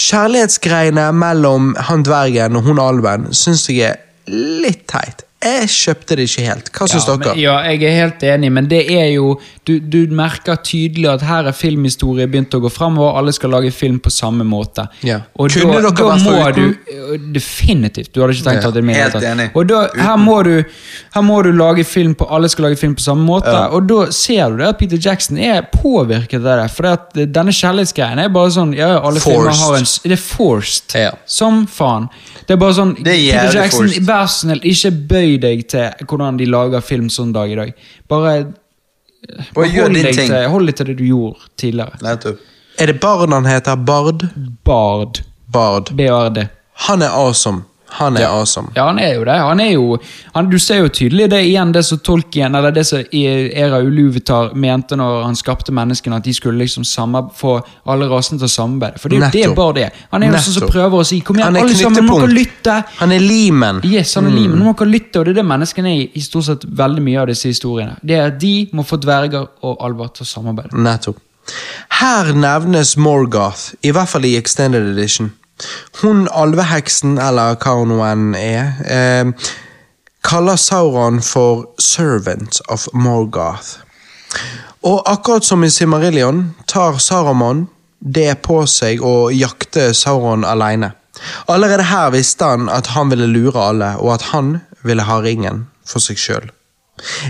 [0.00, 3.98] Kjærlighetsgreiene mellom han dvergen og hun alven syns jeg er
[4.30, 5.26] litt teit.
[5.40, 6.66] Jeg kjøpte det ikke helt.
[6.76, 7.32] Hva syns ja, dere?
[7.32, 9.34] men, ja, jeg er helt enig, men det er jo
[9.70, 9.74] Du,
[10.06, 13.18] du merker tydelig at her er filmhistorie begynt å gå framover.
[13.20, 14.86] Alle skal lage film på samme måte.
[15.06, 15.20] Ja.
[15.38, 16.74] Og Kunne da, da må uten?
[16.80, 18.12] du Definitivt.
[18.14, 19.26] Du hadde ikke tenkt Ja, at det helt tatt.
[19.30, 19.46] enig.
[19.56, 20.52] Og da, her, må du,
[21.14, 23.54] her må du lage film på Alle skal lage film på samme måte.
[23.76, 26.68] Og da ser du det at Peter Jackson er påvirket av det.
[26.74, 30.96] For denne kjærlighetsgreien er bare sånn Ja, alle filmer har en Det er forced.
[31.30, 32.08] Som faen.
[32.46, 34.06] Det er bare sånn er Peter Jackson, forced.
[34.08, 37.72] vær så snill, ikke bøy deg til hvordan de lager film sånn dag i dag.
[38.10, 38.34] Bare,
[39.54, 40.30] hold, din deg ting.
[40.30, 42.00] til, hold deg til det du gjorde tidligere.
[42.04, 42.46] Nettopp.
[42.80, 43.76] Er det Bard han heter?
[43.76, 44.26] Bard?
[44.64, 45.20] Bard.
[45.52, 45.90] Bard.
[45.96, 46.46] BARD.
[46.86, 47.64] Han er awesome.
[47.98, 48.68] Han er awesome.
[48.76, 49.34] Ja, han er jo det.
[49.38, 49.98] Han er jo,
[50.34, 54.54] han, du ser jo tydelig det igjen, det som Tolkien, eller det som Era Uluvitar
[54.54, 56.84] mente når han skapte menneskene, at de skulle liksom
[57.36, 58.98] få alle rasene til å samarbeide.
[58.98, 59.88] For det er jo det bare det.
[60.12, 62.34] Han er jo sånn som prøver å si Kom igjen, alle sammen, nå må dere
[62.38, 62.84] lytte!
[63.00, 63.80] Han er limen.
[63.84, 64.58] Yes, han er limen.
[64.58, 67.02] Nå må dere lytte, og det er det menneskene er i- i stort sett veldig
[67.02, 67.96] mye av disse historiene.
[68.02, 70.72] Det er at De må få dverger og alver til å samarbeide.
[70.72, 71.16] Nettopp.
[72.00, 75.32] Her nevnes Morgoth, i hvert fall i Extended Edition.
[76.02, 79.50] Hun alveheksen, eller hva hun nå enn er, eh,
[80.24, 83.78] kaller Sauron for 'servant of Morgoth'.
[84.82, 87.68] Og akkurat som i Simarillion tar Saramon
[88.00, 90.92] det på seg å jakte Sauron alene.
[91.48, 95.66] Allerede her visste han at han ville lure alle, og at han ville ha ringen
[95.84, 96.48] for seg sjøl.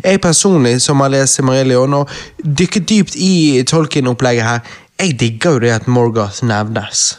[0.05, 2.11] Jeg personlig, som har lest Simarillion og
[2.43, 4.61] dykket dypt i Tolkien-opplegget her,
[5.01, 7.19] jeg digger jo det at Morgoth nevnes.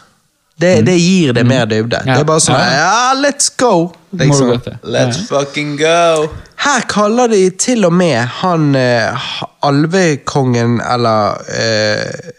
[0.62, 2.00] Det, det gir det mer dybde.
[2.06, 2.14] Mm.
[2.14, 3.12] Det er bare sånn Ja.
[3.18, 3.74] Let's go!
[4.12, 4.50] Liksom.
[4.84, 6.28] Let's fucking go!
[6.62, 9.24] Her kaller de til og med han eh,
[9.66, 12.32] alvekongen, eller eh,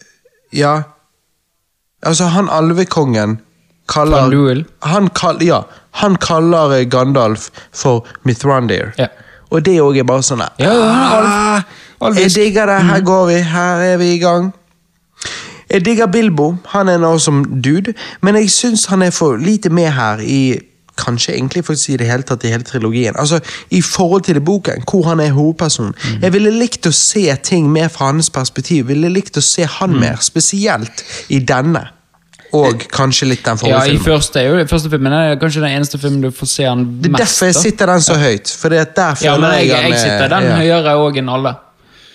[0.52, 0.75] Ja.
[2.07, 3.39] Altså, han alvekongen
[3.89, 4.28] kaller
[4.92, 5.62] han, kall, ja,
[6.02, 8.92] han kaller eh, Gandalf for Mithrandir.
[8.99, 9.09] Ja.
[9.52, 11.62] Og det òg er bare sånn Ja, ah,
[12.01, 14.52] alv- Jeg digger det, her går vi, her er vi i gang.
[15.73, 19.70] Jeg digger Bilbo, han er nå som dude, men jeg syns han er for lite
[19.73, 20.42] med her i
[21.02, 23.15] Kanskje egentlig for å si det hele tatt i hele trilogien.
[23.17, 23.39] Altså,
[23.73, 25.94] I forhold til det boken, hvor han er hovedperson.
[26.20, 28.84] Jeg ville likt å se ting mer fra hans perspektiv.
[28.91, 31.01] Ville likt å se han mer, spesielt
[31.33, 31.86] i denne.
[32.52, 34.05] Og kanskje litt den Ja, forrige i filmen.
[34.05, 37.02] første, jo, første filmen er kanskje den eneste filmen du får se han mest.
[37.02, 38.52] Det er derfor jeg sitter den så høyt.
[38.60, 40.57] For der Ja, føler ja, jeg, jeg, jeg er- sitter den ja.
[40.60, 41.55] høyere òg enn alle.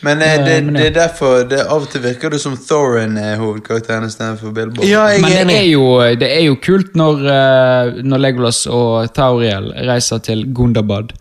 [0.06, 0.90] Men eh, det, men det ja.
[0.90, 4.86] er derfor det av og til virker det som Thorin er hovedkarakteren istedenfor Bilbo.
[4.86, 5.88] Ja, jeg Men det er jo,
[6.20, 11.16] det er jo kult når, eh, når Legolas og Tauriel reiser til Gundabad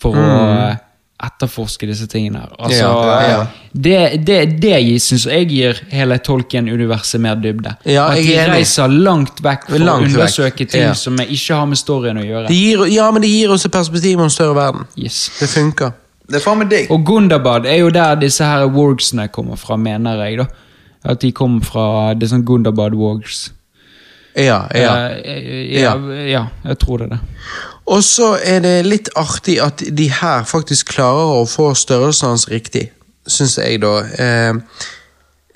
[0.00, 0.80] for å eh,
[1.22, 2.40] etterforske disse tingene.
[2.40, 2.54] her.
[2.58, 3.06] Altså, Mm.
[3.06, 3.46] Ja, ja.
[3.72, 7.76] Det, det, det syns jeg gir hele Tolkien-universet mer dybde.
[7.84, 10.94] Ja, At de er reiser langt vekk for Langt å vekk, undersøke ting ja.
[10.94, 12.48] som ikke har med storyen å gjøre.
[12.48, 14.88] Det gir, ja, men det gir oss perspektiv om en større verden.
[14.96, 15.30] Yes.
[15.38, 15.92] Det funker.
[16.28, 16.90] Det er faen meg digg.
[16.94, 20.38] Og Gundabad er jo der disse her wargsene kommer fra, mener jeg.
[20.38, 20.46] da.
[21.04, 23.50] At de kommer fra det er sånn Gundabad wargs.
[24.38, 24.92] Ja, ja.
[25.18, 25.92] Eh, ja,
[26.24, 27.20] ja, jeg tror det er det.
[27.92, 32.46] Og så er det litt artig at de her faktisk klarer å få størrelsen hans
[32.48, 32.86] riktig,
[33.26, 33.98] syns jeg, da.
[34.22, 34.54] Eh,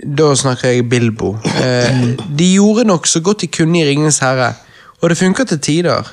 [0.05, 1.37] da snakker jeg Bilbo.
[1.63, 2.03] Eh,
[2.37, 4.53] de gjorde nok så godt de kunne i Ringenes herre,
[5.01, 6.11] og det funker til tider.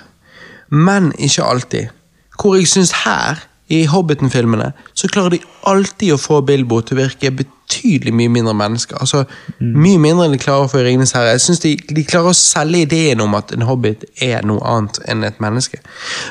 [0.70, 1.92] Men ikke alltid.
[2.40, 7.04] Hvor jeg syns her, i Hobbiten-filmene, så klarer de alltid å få Bilbo til å
[7.04, 8.98] virke betydelig mye mindre menneske.
[9.02, 9.24] Altså,
[9.60, 11.34] Mye mindre enn de klarer å få i Ringenes herre.
[11.34, 15.00] Jeg synes de, de klarer å selge ideen om at en hobbit er noe annet
[15.10, 15.80] enn et menneske.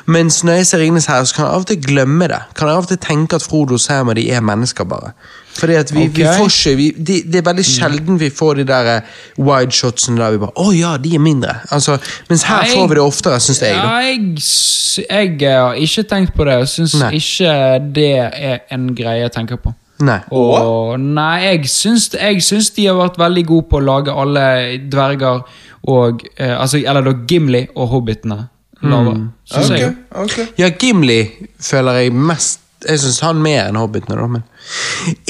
[0.07, 2.43] Mens når jeg ser Ringenes herre, så kan jeg av og til glemme det.
[2.59, 5.17] Kan jeg av og til tenke at Frodo og Sam og de er mennesker, bare.
[5.53, 8.65] Fordi at vi, vi får ikke vi, de, Det er veldig sjelden vi får de
[8.69, 11.59] der eh, wide shotsene der vi bare Å ja, de er mindre.
[11.71, 11.99] Altså,
[12.31, 13.77] mens her jeg, får vi det oftere, syns jeg.
[13.77, 13.99] Da.
[14.07, 16.57] jeg, jeg har ikke tenkt på det.
[16.63, 17.55] Jeg syns ikke
[17.95, 19.75] det er en greie jeg tenker på.
[20.03, 20.19] Nei.
[20.35, 24.47] Og, nei, jeg syns, jeg syns de har vært veldig gode på å lage alle
[24.91, 25.45] dverger
[25.93, 28.39] og eh, altså, Eller da Gimli og hobbitene
[28.83, 29.29] lavere.
[29.47, 29.95] Syns okay, jeg.
[30.25, 30.59] ok.
[30.59, 31.21] Ja, Gimli
[31.63, 34.27] føler jeg mest Jeg syns han mer enn Hobbitene, da.
[34.27, 34.43] Men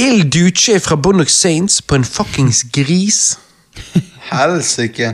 [0.01, 3.39] Il Duce fra Bondock Saints på en fuckings gris.
[4.31, 5.13] Helsike.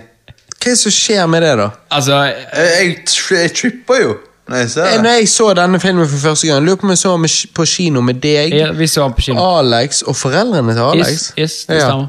[0.59, 1.69] Hva er det som skjer med det, da?
[1.95, 2.97] Altså, Jeg, jeg,
[3.31, 4.17] jeg tripper jo
[4.49, 5.03] når jeg ser Eh, det.
[5.05, 7.65] Når jeg så denne filmen for første gang, lurer på om jeg så den på
[7.69, 9.43] kino med deg, Ja, vi så han på kino.
[9.59, 11.09] Alex og foreldrene til Alex.
[11.09, 11.89] Yes, yes, det Ja.
[11.89, 12.09] stemmer.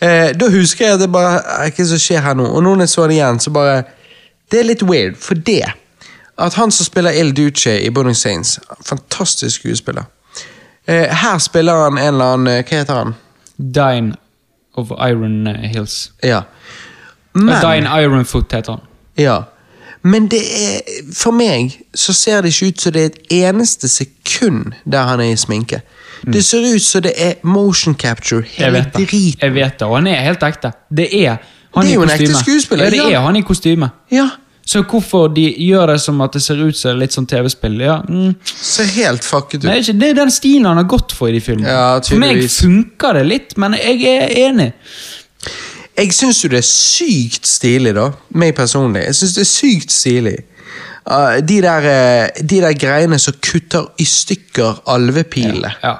[0.00, 1.36] Eh, da husker jeg at det bare
[1.66, 2.44] eh, Hva som skjer her nå?
[2.52, 3.84] Og nå når jeg så den igjen, så bare
[4.50, 5.62] Det er litt weird, for det
[6.38, 10.02] at han som spiller Il Duce i Bonning Saints, fantastisk skuespiller
[10.86, 13.14] eh, Her spiller han en eller annen eh, Hva heter han?
[13.58, 14.14] Dine
[14.76, 16.12] of Iron eh, Hills.
[16.22, 16.42] Ja.
[17.32, 18.80] Men, Men, Dine Ironfoot heter han.
[19.16, 19.42] ja.
[20.02, 20.80] Men det er
[21.14, 25.20] For meg så ser det ikke ut som det er et eneste sekund der han
[25.20, 25.80] er i sminke.
[26.32, 28.46] Det ser ut som det er motion capture, Mm.
[28.64, 29.38] Hele driten.
[29.42, 30.70] Jeg vet det, og han er helt ekte.
[30.96, 31.36] Det er
[31.74, 33.88] han Det er i jo en ekte skuespiller, Ja, det er han i kostyme.
[34.10, 34.28] Ja,
[34.66, 38.00] Så hvorfor de gjør det som at det ser ut som litt sånn TV-spill, ja.
[38.02, 38.32] Mm.
[38.42, 39.68] ser helt fucket ut.
[39.70, 41.70] ikke, det er den stien han har gått for i de filmene.
[41.70, 44.72] Ja, for meg funker det litt, men jeg er enig.
[45.96, 48.10] Jeg syns jo det er sykt stilig, da.
[48.36, 49.06] Meg personlig.
[49.06, 50.36] Jeg syns det er sykt stilig.
[51.06, 55.70] Uh, de, der, eh, de der greiene som kutter i stykker alvepilene.
[55.84, 55.94] Ja.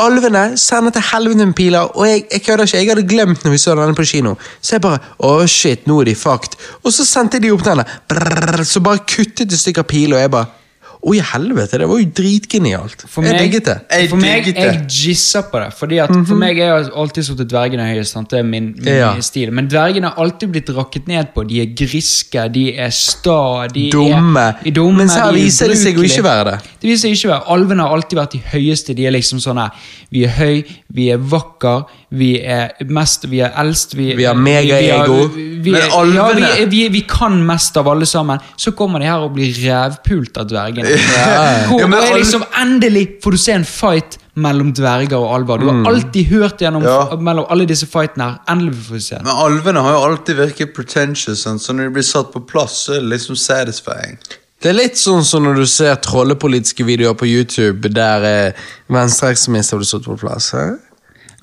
[0.00, 3.52] Alvene sender til helvete med piler, og jeg, jeg kødder ikke, jeg hadde glemt når
[3.52, 4.36] vi så denne på kino.
[4.60, 6.56] Så jeg bare Å, shit, nå er de fucked.
[6.84, 10.32] Og så sendte de opp denne, brrr, så bare kuttet et stykker pil, og jeg
[10.32, 10.59] bare
[11.00, 13.06] Å, i helvete, det var jo dritgenialt.
[13.08, 13.76] For jeg meg- digget det.
[13.90, 15.70] Jeg for meg, jeg gisser på det.
[15.72, 18.12] Fordi at For meg er jo alltid sittet dvergene høyest.
[18.12, 18.28] Sant?
[18.28, 19.14] Det er min, min Ja.
[19.20, 19.50] stil.
[19.50, 21.46] Men dvergene har alltid blitt rakket ned på.
[21.48, 24.56] De er griske, de er sta, de Dumme.
[24.66, 26.58] er dumme her de er viser det seg å ikke være det.
[26.82, 27.48] Det viser seg ikke være.
[27.48, 28.94] Alvene har alltid vært de høyeste.
[28.94, 29.70] De er liksom sånn her
[30.12, 34.34] Vi er høy, vi er vakker, vi er mest, vi er eldst Vi, Vi har
[34.34, 35.28] mega-ego.
[35.30, 38.40] Vi, vi, Men er- ja, vi, vi, vi kan mest av alle sammen.
[38.58, 40.88] Så kommer de her og blir revpult av dvergene.
[41.70, 45.62] Hvor Ja, er liksom Endelig får du se en fight mellom dverger og alver.
[45.62, 47.16] Du har alltid hørt gjennom Ja.
[47.16, 48.36] mellom alle disse fightene her.
[48.48, 49.22] Endelig får vi se.
[49.22, 52.86] Men alvene har jo alltid virket pretentious, sånn, så når de blir satt på plass,
[52.88, 54.18] så er det liksom satisfying.
[54.60, 58.52] Det er litt sånn som når du ser trollepolitiske videoer på YouTube der eh,
[58.92, 60.50] venstreekstremister blir satt på plass.
[60.52, 60.66] hæ?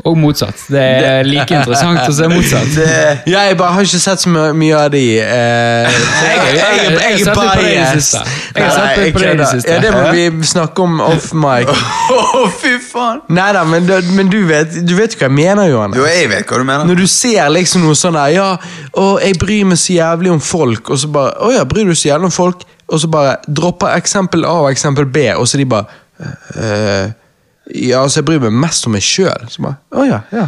[0.06, 0.60] Og motsatt.
[0.70, 2.68] Det er like interessant å se motsatt.
[2.76, 5.02] Det, Ja, jeg bare har ikke sett så mye av de.
[5.20, 8.22] eh, Jeg har- jeg jeg det det siste.
[8.56, 9.72] Jeg har sett litt på det i det siste.
[9.74, 11.68] Ja, det må vi snakke om off mic.
[12.38, 13.22] Å, fy faen!
[13.30, 15.98] Nei da, men, men du vet du vet hva jeg mener, Johanne.
[15.98, 16.86] Jo, jeg vet hva du mener.
[16.86, 18.58] Når du ser liksom noe sånn der Ja,
[18.94, 21.96] og jeg bryr meg så jævlig om folk, og så bare Å ja, bryr du
[21.98, 22.64] så jævlig om folk?
[22.88, 25.86] Og så bare dropper eksempel A og eksempel B, og så de bare
[26.56, 27.10] eh,
[27.76, 29.48] Ja, altså, jeg bryr meg mest om meg sjøl.
[29.92, 30.48] Oh, ja, ja.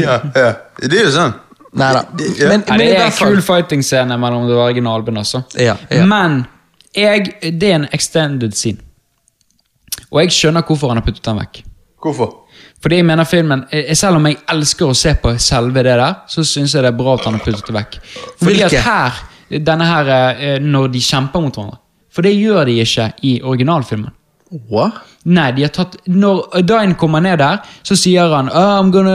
[0.00, 0.50] Ja, ja.
[0.80, 1.34] Det er jo sånn.
[1.76, 2.04] Nei da.
[2.38, 2.48] Ja.
[2.50, 5.44] Men, Ja, men det er en kul fighting-scene mellom det alvene også.
[5.60, 6.06] Ja, ja.
[6.08, 6.44] Men
[6.96, 8.80] jeg, det er en extended scene.
[10.10, 11.60] Og jeg skjønner hvorfor han har puttet den vekk.
[12.02, 12.32] Hvorfor?
[12.80, 16.14] Fordi jeg mener filmen, eh, Selv om jeg elsker å se på selve det der,
[16.26, 17.98] så syns jeg det er bra at han har puttet det vekk.
[18.40, 18.80] Fordi Hvilke?
[18.80, 19.20] at her,
[19.68, 21.78] denne her, eh, Når de kjemper mot hverandre.
[22.10, 24.10] For det gjør de ikke i originalfilmen.
[24.50, 24.92] What?
[25.30, 29.14] Nei, de har tatt Når Dine kommer ned der, så sier han oh, I'm gonna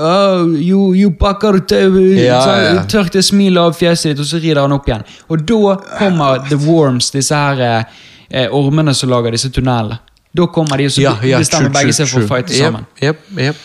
[0.00, 2.84] oh, You, you bucker Ja, ja.
[2.88, 5.04] Tørk det smilet av fjeset ditt, og så rider han opp igjen.
[5.28, 7.96] Og da kommer The Worms, disse her eh,
[8.30, 10.00] eh, ormene som lager disse tunnelene.
[10.36, 12.56] Da kommer de, og så Ja, ja, bestemmer true, begge seg for å fighte fighte
[12.56, 12.88] Yep, sammen.
[13.02, 13.60] Yep, yep.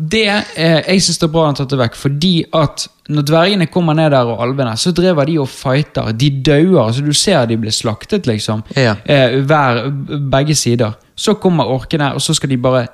[0.00, 3.66] Det, eh, Jeg syns det er bra han tatt det vekk, fordi at når dvergene
[3.66, 6.12] kommer ned der og alvene, så driver de og fighter.
[6.12, 6.86] De dauer.
[6.86, 8.62] altså Du ser de blir slaktet, liksom.
[8.76, 8.94] Ja.
[9.04, 9.90] Eh, hver,
[10.30, 10.92] begge sider.
[11.16, 12.86] Så kommer orkene, og så skal de bare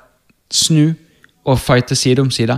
[0.51, 0.93] snu
[1.47, 2.57] og fighte side om side.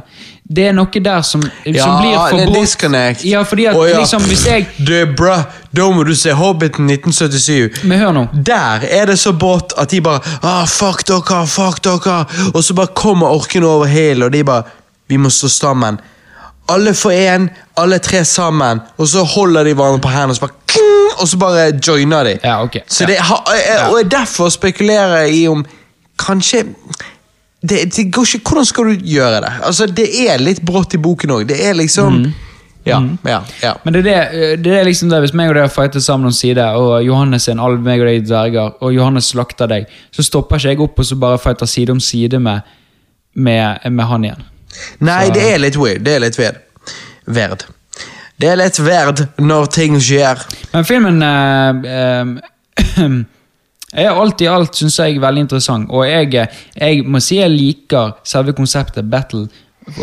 [0.55, 3.25] Det er noe der som, som blir det for er disconnect.
[3.25, 3.99] Ja, fordi at oh, ja.
[3.99, 5.43] liksom, hvis jeg Du, bra,
[5.75, 7.83] da må du se Hobbiten 1977.
[7.83, 8.25] Men hør nå.
[8.33, 12.23] Der er det så brått at de bare ah, Fuck dere, fuck dere.
[12.53, 14.63] Og så bare kommer orkene over hele, og de bare
[15.09, 15.99] Vi må stå sammen.
[16.69, 18.81] Alle for én, alle tre sammen.
[18.97, 20.57] Og så holder de hverandre på hendene, og så bare
[21.19, 22.35] Og så bare joiner de.
[22.43, 22.81] Ja, ok.
[22.87, 23.07] Så Ja.
[23.07, 23.17] det,
[23.91, 25.65] og derfor spekulerer jeg i om
[26.19, 26.63] Kanskje
[27.61, 29.49] det, det går ikke, Hvordan skal du gjøre det?
[29.67, 31.47] Altså, Det er litt brått i boken òg.
[31.49, 32.21] Det er liksom
[32.87, 33.73] Ja, ja, ja.
[33.83, 36.33] Men det er, det, det er liksom det, hvis meg og deg fighter sammen om
[36.33, 39.85] side, og Johannes er en alv, meg og deg er dverger, og Johannes slakter deg,
[40.15, 42.61] så stopper ikke jeg opp og så bare fighter side om side med,
[43.35, 44.45] med, med han igjen.
[45.03, 46.01] Nei, Så- det er litt weird.
[46.07, 46.61] Det er litt weird.
[47.27, 47.65] Verd.
[48.39, 50.39] Det er litt verd når ting skjer.
[50.73, 53.09] Men filmen eh, eh,
[53.93, 58.19] er alt i alt synes jeg veldig interessant, og jeg, jeg må si jeg liker
[58.27, 59.47] selve konseptet Battle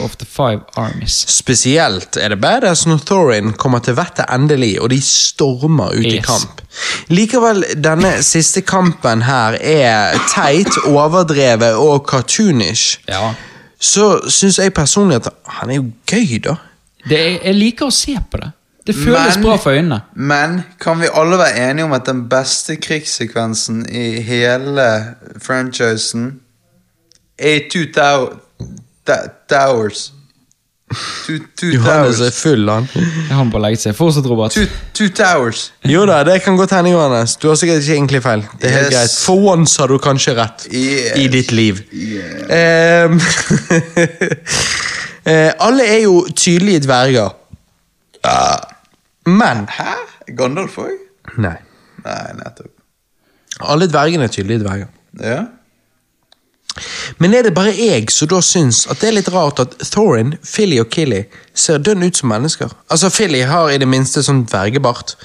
[0.03, 1.15] of the Five Armies.
[1.29, 6.19] Spesielt er det badass når Thorin kommer til vettet endelig, og de stormer ut i
[6.25, 6.63] kamp.
[7.15, 12.99] Likevel, denne siste kampen her er teit, overdrevet og cartoonish.
[13.09, 13.33] Ja.
[13.79, 16.57] Så syns jeg personlig at han er jo gøy, da.
[17.07, 18.51] Det er, jeg liker å se på det.
[18.87, 20.01] Det føles Men- bra for øynene.
[20.15, 25.05] Men kan vi alle være enige om at den beste krigssekvensen i hele
[25.43, 26.41] franchisen
[27.39, 28.29] er Two tow
[29.49, 30.13] Towers?
[31.27, 32.85] Two, two Johannes er full, han.
[33.31, 33.95] Han har legger seg.
[33.99, 34.53] Fortsett, Robert.
[34.55, 35.73] Two, two Towers.
[35.85, 37.35] Jo da, det kan godt hende, Johannes.
[37.37, 38.45] Du har sikkert ikke egentlig feil.
[38.63, 38.95] Det er helt Yes.
[38.95, 39.17] greit.
[39.27, 41.19] For once har du kanskje rett Yes.
[41.19, 41.81] i ditt liv.
[41.93, 43.11] Yeah.
[43.11, 43.21] Um,
[45.33, 47.35] eh, alle er jo tydelige dverger.
[49.27, 49.93] Men Hæ?
[50.39, 50.97] Gandalf òg?
[51.43, 51.57] Nei.
[52.05, 52.73] Nei, nettopp.
[53.61, 54.91] Alle dvergene er tydelige dverger.
[55.21, 55.45] Ja.
[57.19, 60.35] Men er det bare jeg som da syns at det er litt rart at Thorin,
[60.45, 61.23] Philly og Killy
[61.57, 62.75] ser dønn ut som mennesker?
[62.93, 65.17] Altså, Philly har i det minste sånn dvergebart,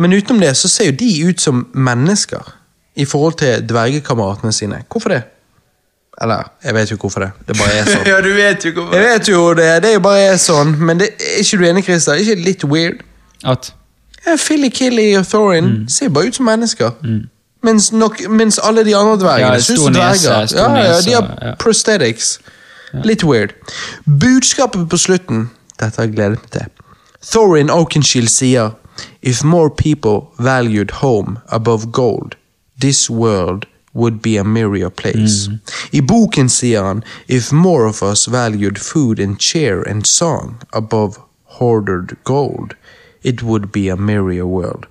[0.00, 2.54] men utenom det så ser jo de ut som mennesker
[3.00, 4.84] i forhold til dvergekameratene sine.
[4.92, 5.22] Hvorfor det?
[6.22, 7.30] Eller, jeg vet jo hvorfor det.
[7.48, 8.08] Det bare er sånn.
[8.12, 8.96] ja, du vet jo hvorfor.
[8.96, 11.68] Jeg vet jo det, det er jo bare er sånn, men det, er ikke du
[11.70, 12.14] enig, Christer?
[12.14, 13.02] Er ikke litt weird?
[13.44, 13.74] At
[14.26, 16.90] Ja, Philly, Killy og Thorin ser bare ut som mennesker.
[17.62, 20.48] Mens, nok, mens alle de andre dvergene Ja, synes nese, dverger.
[20.56, 21.54] Ja, ja, de har ja.
[21.58, 22.38] prosthetics.
[23.04, 23.50] Litt weird.
[24.04, 26.66] Budskapet på slutten Dette har jeg gledet meg til.
[27.22, 28.70] Thorin Oakenshield sier
[29.22, 32.34] If more people valued home above gold,
[32.80, 35.50] this world would be a merrier place.
[35.92, 41.16] I boken sier han If more of us valued food and cheer and song above
[41.44, 42.74] hoarded gold,
[43.22, 44.86] it would be a merrier world.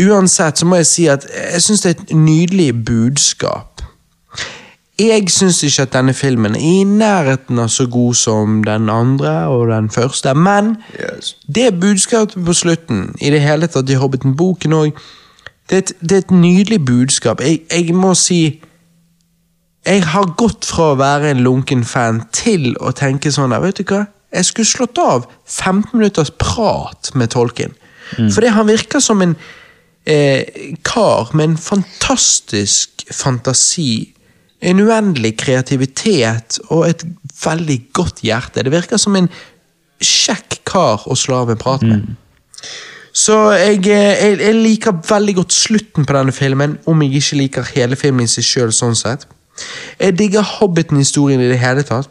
[0.00, 3.82] Uansett så må jeg si at jeg syns det er et nydelig budskap.
[4.98, 9.30] Jeg syns ikke at denne filmen er i nærheten av så god som den andre
[9.46, 11.36] og den første, men Yes.
[11.54, 14.92] det budskapet på slutten, i det hele tatt i Hobbiten-boken òg,
[15.70, 17.40] det, et- det er et nydelig budskap.
[17.40, 18.60] Jeg, jeg må si
[19.86, 23.76] Jeg har gått fra å være en lunken fan til å tenke sånn der, vet
[23.78, 24.06] du hva?
[24.32, 27.72] Jeg skulle slått av 15 minutters prat med tolken.
[28.16, 29.34] Fordi han virker som en
[30.08, 34.14] eh, kar med en fantastisk fantasi
[34.60, 37.04] en uendelig kreativitet og et
[37.44, 38.64] veldig godt hjerte.
[38.64, 39.28] Det virker som en
[40.02, 42.06] kjekk kar å slå av en prat med.
[43.14, 47.40] Så jeg, eh, jeg, jeg liker veldig godt slutten på denne filmen, om jeg ikke
[47.40, 48.74] liker hele filmen i seg sjøl.
[48.74, 49.26] Sånn sett.
[49.98, 52.10] jeg digger Hobbiten-historien i det hele tatt.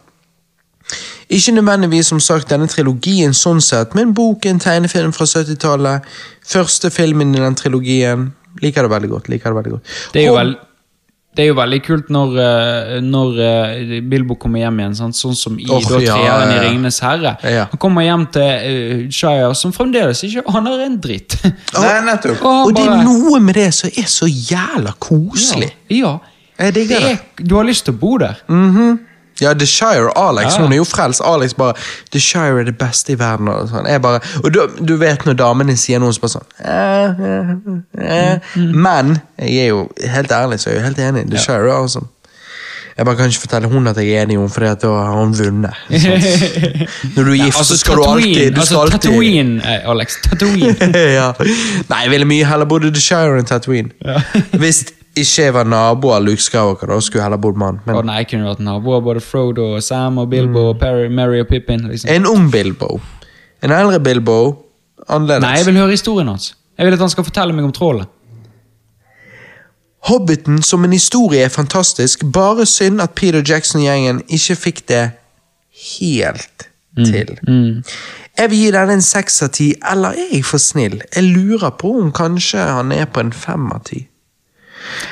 [1.29, 6.05] Ikke nødvendigvis som sagt denne trilogien sånn sett, men boken, tegnefilm fra 70-tallet,
[6.47, 8.29] første filmen i den trilogien.
[8.63, 9.27] Liker det veldig godt.
[9.29, 9.91] liker Det veldig godt.
[10.13, 10.53] Det er jo, Hob- vel,
[11.35, 15.19] det er jo veldig kult når, eh, når eh, Bilbo kommer hjem igjen, sant?
[15.19, 16.63] sånn som i oh, da, ja, treeren ja, i ja.
[16.63, 17.35] Ringenes herre.
[17.43, 17.67] Ja.
[17.73, 21.35] Han kommer hjem til uh, Shire, som fremdeles ikke aner en dritt.
[21.75, 22.39] Nei, nettopp.
[22.41, 25.73] Og Og det er noe med det som er så jævla koselig.
[25.93, 26.15] Ja.
[26.57, 27.11] Jeg Det digger det.
[27.11, 28.39] er, du har lyst til å bo der.
[29.41, 30.61] Ja, The Shire Alex, Ja.
[30.63, 31.21] hun er jo frelst.
[31.21, 31.73] Alex bare
[32.11, 33.47] The Shire er det beste i verden.
[33.47, 33.85] Og, sånn.
[33.89, 37.23] jeg bare, og du, du vet når damene sier noe som bare sånn eh,
[38.01, 38.61] eh, eh.
[38.73, 41.25] Men jeg er jo helt ærlig, så er jeg jo helt enig.
[41.31, 42.07] The Shire er awesome.
[42.97, 45.17] Jeg bare kan ikke fortelle hun at jeg er enig med henne, for da har
[45.19, 45.73] hun vunnet.
[47.15, 49.89] Når du er gift, altså, så skal du alltid du altså, skal alltid- Tatooine, eh,
[49.91, 50.15] Alex.
[50.23, 50.75] Tatooine.
[51.19, 51.27] ja.
[51.91, 53.93] Nei, jeg ville mye heller bodd i The Shire enn Tatooine.
[54.63, 54.81] Hvis
[55.21, 57.79] ikke jeg var nabo av Luke Skywalker, da skulle jeg heller bodd med han.
[57.85, 57.95] Men...
[57.99, 60.69] Oh, nei, jeg kunne vært nabo av både Frodo og Sam og Bilbo Mm.
[60.71, 61.87] og Perry, Mary og Pippin.
[61.89, 62.09] Liksom.
[62.13, 62.99] en ung Bilbo.
[63.63, 64.37] En eldre Bilbo.
[65.07, 65.41] Annerledes.
[65.45, 66.51] Nei, jeg vil høre historien hans.
[66.77, 68.07] Jeg vil at han skal fortelle meg om trollet.
[70.07, 75.03] Hobbiten som en historie er fantastisk, bare synd at Peter Jackson-gjengen ikke fikk det
[75.99, 77.33] helt til.
[78.37, 81.01] Jeg vil gi denne en seks av ti, eller er jeg for snill?
[81.15, 84.03] Jeg lurer på om kanskje han er på en fem av ti.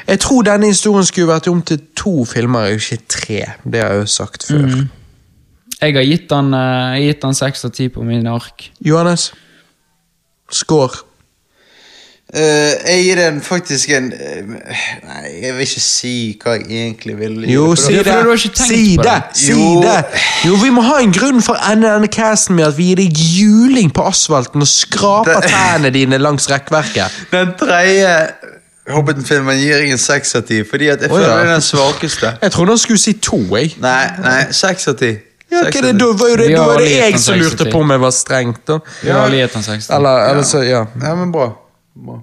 [0.08, 3.42] Jeg tror denne historien skulle vært om til to filmer, ikke tre.
[3.64, 4.86] Det har jeg jo sagt før.
[5.82, 8.72] Jeg har gitt han, eh, jeg har gitt han seks av ti på mine ark.
[8.86, 9.34] Johannes?
[10.52, 11.04] Score.
[12.34, 14.54] Uh, jeg gir den faktisk en uh,
[15.06, 18.16] Nei, jeg vil ikke si hva jeg egentlig vil Jo, si det!
[18.58, 19.20] Si det!
[19.38, 19.84] Si Jo.
[19.84, 20.02] det!
[20.48, 23.04] Jo, vi må ha en grunn for å ende denne casten med at vi gir
[23.04, 27.14] deg juling på asfalten og skraper tærne dine langs rekkverket.
[27.30, 28.18] Den tredje
[28.94, 31.38] Hobbiten-filmen gir ingen en seks av ti, fordi at jeg Å, føler ja.
[31.40, 32.34] det er den svakeste.
[32.44, 33.72] Jeg trodde han skulle si to, jeg.
[33.82, 35.10] Nei, nei, seks av ti.
[35.50, 37.02] Ja, hva er det, da var jo det, Vi da har var det alle gitt
[37.02, 37.72] jeg han som seks av lurte ti.
[37.74, 38.62] på om jeg var strengt.
[38.70, 38.78] da.
[39.02, 39.88] Vi har alle gitt han seks.
[39.90, 39.98] da.
[39.98, 40.84] Eller, eller så, ja.
[41.02, 41.48] Ja, men bra.
[41.96, 42.20] bra.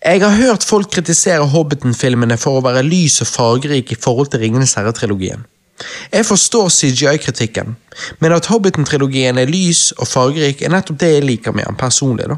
[0.00, 4.40] Jeg har hørt folk kritisere Hobbiten-filmene for å være lys og fargerik i forhold til
[4.46, 5.44] Ringenes herre-trilogien.
[6.12, 7.76] Jeg forstår CGI-kritikken,
[8.20, 12.26] men at Hobbiten-trilogien er lys og fargerik, er nettopp det jeg liker med han personlig.
[12.28, 12.36] da.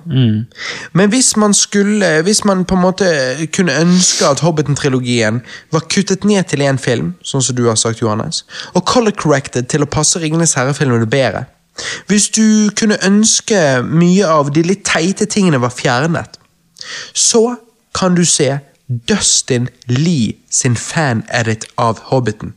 [0.92, 3.08] Men hvis man skulle, hvis man på en måte
[3.52, 5.40] kunne ønske at Hobbiten-trilogien
[5.72, 9.82] var kuttet ned til én film, sånn som du har sagt, Johannes, og color-corrected til
[9.82, 11.46] å passe Ringenes herre-filmene bedre
[12.06, 16.36] Hvis du kunne ønske mye av de litt teite tingene var fjernet,
[17.14, 17.56] så
[17.94, 18.58] kan du se
[19.08, 22.52] Dustin Lee sin fan-edit av Hobbiten.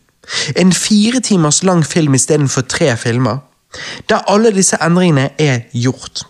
[0.55, 3.37] En fire timers lang film istedenfor tre filmer,
[4.09, 6.25] der alle disse endringene er gjort.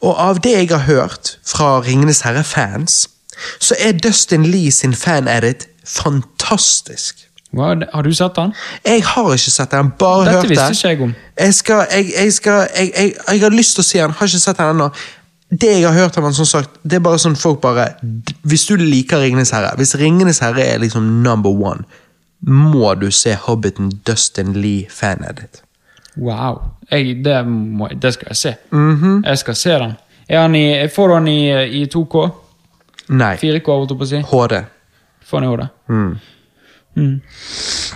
[0.00, 3.08] Og av det jeg har hørt fra Ringenes herre-fans,
[3.60, 7.26] så er Dustin Lee sin fan-edit fantastisk.
[7.50, 8.52] Hva, har du sett han?
[8.86, 10.50] Jeg har ikke sett den, bare Dette hørt det.
[10.50, 11.14] visste ikke jeg om.
[11.38, 14.60] Jeg, skal, jeg, jeg, skal, jeg, har lyst til å se den, har ikke sett
[14.60, 14.90] den ennå.
[15.50, 17.88] Det jeg har hørt av han, som sagt, det er bare sånn folk bare
[18.46, 21.82] Hvis du liker Ringenes herre, hvis Ringenes herre er liksom number one,
[22.40, 25.62] må du se Hobbiten Dustin Lee fan-edit.
[26.16, 26.62] Wow.
[26.90, 28.54] Jeg, det, må, det skal jeg se.
[28.70, 29.22] Mhm.
[29.26, 29.92] Jeg skal se den.
[30.28, 31.40] Er han i, får du den i,
[31.82, 32.28] i 2K?
[33.08, 33.34] Nei.
[33.36, 34.20] 4K, holdt jeg på å si?
[34.30, 34.60] HD.
[35.26, 35.68] Får han i hodet?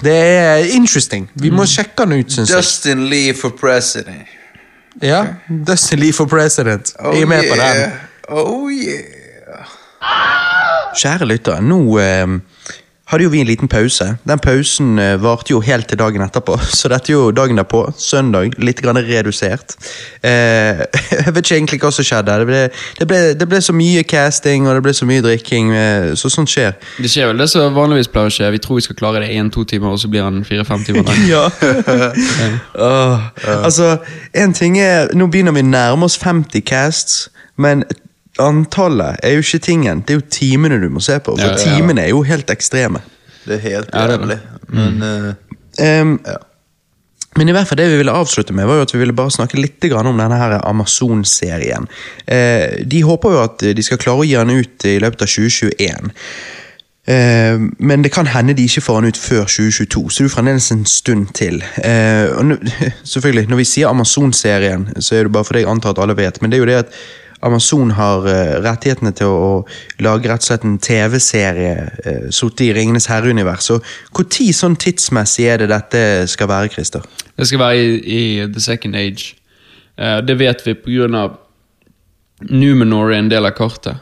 [0.04, 1.28] Det er interesting.
[1.34, 2.58] Vi må sjekke den ut, syns jeg.
[2.58, 4.30] Dustin Lee for president.
[5.02, 6.92] Ja, Dustin Lee for president.
[6.98, 7.94] Jeg er med på den.
[8.28, 9.70] Oh yeah.
[10.94, 12.36] Kjære lyttere, nå eh,
[13.10, 14.06] hadde jo vi en liten pause.
[14.24, 17.82] Den pausen eh, varte jo helt til dagen etterpå, så dette er jo dagen derpå,
[18.00, 19.76] søndag, litt grann redusert.
[20.24, 22.38] Eh, jeg vet ikke egentlig hva som skjedde.
[22.40, 22.62] Det ble,
[23.00, 26.32] det, ble, det ble så mye casting, og det ble så mye drikking, eh, så
[26.32, 26.78] sånt skjer.
[26.98, 28.50] Det skjer vel det som vanligvis pleier å skje.
[28.56, 31.08] Vi tror vi skal klare det i en-to timer, og så blir han fire-fem timer
[31.08, 31.22] lang.
[31.34, 31.46] Ja.
[32.78, 33.20] oh,
[33.64, 33.96] Altså,
[34.36, 37.84] en ting er Nå begynner vi å nærme oss 50 casts, men
[38.42, 40.02] antallet er jo ikke tingen.
[40.02, 41.76] Det er jo timene du må se på, for Ja, ja, ja.
[41.76, 43.04] timene er jo helt ekstreme.
[43.44, 44.40] Det er helt jævlig.
[44.72, 45.30] Men uh,
[45.78, 46.40] um, ja.
[47.34, 49.32] Men i hvert fall det vi ville avslutte med, var jo at vi ville bare
[49.34, 51.88] snakke litt om denne her Amazon-serien.
[52.30, 55.32] Eh, de håper jo at de skal klare å gi den ut i løpet av
[55.32, 56.12] 2021.
[57.10, 60.34] Eh, men det kan hende de ikke får den ut før 2022, så det er
[60.36, 61.58] fremdeles en stund til.
[61.82, 62.54] Eh, og
[63.12, 66.40] selvfølgelig, Når vi sier Amazon-serien, så er det bare fordi jeg antar at alle vet,
[66.40, 66.98] men det er jo det at
[67.44, 69.50] Amazon har eh, rettighetene til å,
[70.04, 71.74] lage rett og slett en TV-serie
[72.06, 73.68] uh, sittet i Ringenes herre-univers.
[73.68, 73.78] Så
[74.16, 76.00] Når sånn tidsmessig er det dette
[76.30, 77.04] skal være, Christer?
[77.36, 79.34] Det skal være i, i The Second Age.
[80.00, 80.74] Uh, det vet vi
[81.20, 81.38] av
[82.50, 84.00] Numenor er en del av kartet.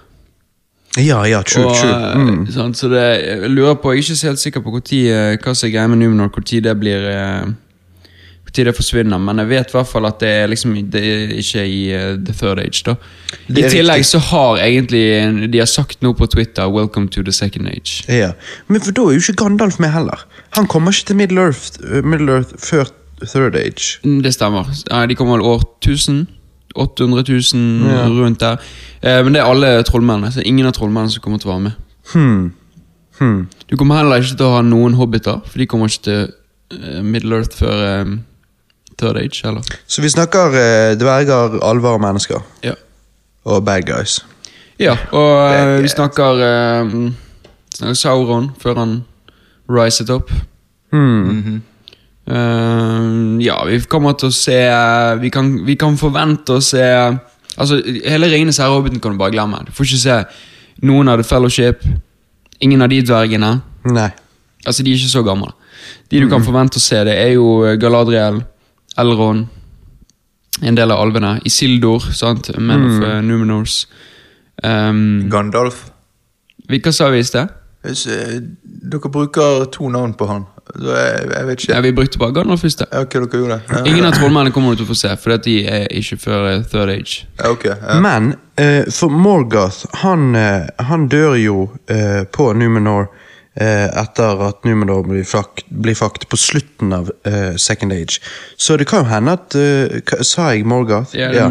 [1.01, 2.15] Ja, ja, true, Og, true.
[2.21, 2.47] Mm.
[2.53, 5.55] Sånn, så det, jeg lurer på, jeg er ikke helt sikker på hvor tid, hva
[5.57, 7.55] som er greia med Numenor, tid det blir Hvor
[8.53, 11.33] tid det forsvinner, men jeg vet i hvert fall at det er liksom det er
[11.41, 12.83] ikke i uh, The Third Age.
[12.85, 12.95] da
[13.49, 17.69] I tillegg så har egentlig De har sagt noe på Twitter 'Welcome to the second
[17.69, 18.05] age'.
[18.13, 18.33] Ja.
[18.69, 20.27] Men for da er jo ikke Gandalf med heller.
[20.57, 22.85] Han kommer ikke til Middle Earth, uh, Middle Earth før
[23.23, 23.99] Third Age.
[24.05, 24.65] Mm, Det stemmer.
[25.09, 26.27] De kommer vel år 1000?
[26.75, 27.23] 800
[27.55, 28.07] 000 Ja.
[28.09, 28.57] rundt der.
[29.03, 31.63] Eh, men det er alle trollmennene, så ingen av trollmennene som kommer til å være
[31.63, 31.73] med.
[32.15, 32.53] Hmm.
[33.19, 33.49] Hmm.
[33.71, 36.33] Du kommer heller ikke til å ha noen hobbiter, for de kommer ikke til
[36.73, 38.15] eh, Middle Earth før eh,
[39.03, 39.75] Third Age, eller?
[39.87, 42.43] Så vi snakker eh, dverger, alver og mennesker.
[42.65, 42.77] Ja.
[43.45, 44.21] Og bad guys.
[44.81, 46.95] Ja, og eh, vi snakker, eh,
[47.77, 48.97] snakker Sauron før han
[49.71, 50.31] riset opp.
[50.93, 51.61] Hmm.
[52.27, 53.11] Eh,
[53.43, 54.55] ja, vi kommer til å se
[55.19, 56.85] Vi kan, vi kan forvente å se
[57.59, 59.59] Altså, Hele Ringenes herre-hobbiten kan du bare glemme.
[59.67, 60.15] Du får ikke se
[60.89, 61.83] noen av The Fellowship.
[62.65, 63.51] Ingen av de dvergene.
[63.93, 64.09] Nei.
[64.65, 65.51] Altså, De er ikke så gamle.
[66.09, 68.43] De du kan forvente å se, det er jo eh, Galadriel,
[68.99, 69.47] Elron,
[70.63, 71.39] en del av alvene.
[71.45, 72.51] Isildur, sant?
[72.59, 73.87] Men of eh, Numenors.
[74.63, 75.87] Um, Gandalf.
[76.69, 77.51] Hvilke hva sa vi i sted?
[77.83, 80.45] Hvis, eh, dere bruker to navn på han.
[80.77, 81.73] Jeg, jeg vet ikke.
[81.73, 82.93] Ja, vi brukte bare Gandalf i sted.
[82.93, 83.63] Okay, dere gjorde det.
[83.73, 83.83] Ja.
[83.91, 86.63] Ingen av trollmennene kommer du til å få se, for de er ikke før eh,
[86.69, 87.25] Third Age.
[87.49, 87.75] Okay.
[87.81, 87.99] Ja.
[88.05, 90.37] Men uh, for Morgoth, han,
[90.93, 91.59] han dør jo
[91.91, 93.09] uh, på Numenor
[93.55, 98.21] etter at Numenor blir fakt, blir fakt på slutten av eh, Second Age.
[98.57, 101.13] Så det kan jo hende at eh, Sa jeg Morgoth?
[101.19, 101.51] Ja, ja.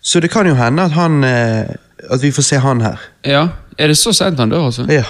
[0.00, 1.74] Så det kan jo hende at han eh,
[2.10, 3.02] At vi får se han her.
[3.26, 4.86] Ja, Er det så sent han dør, altså?
[4.86, 5.04] Å Ja.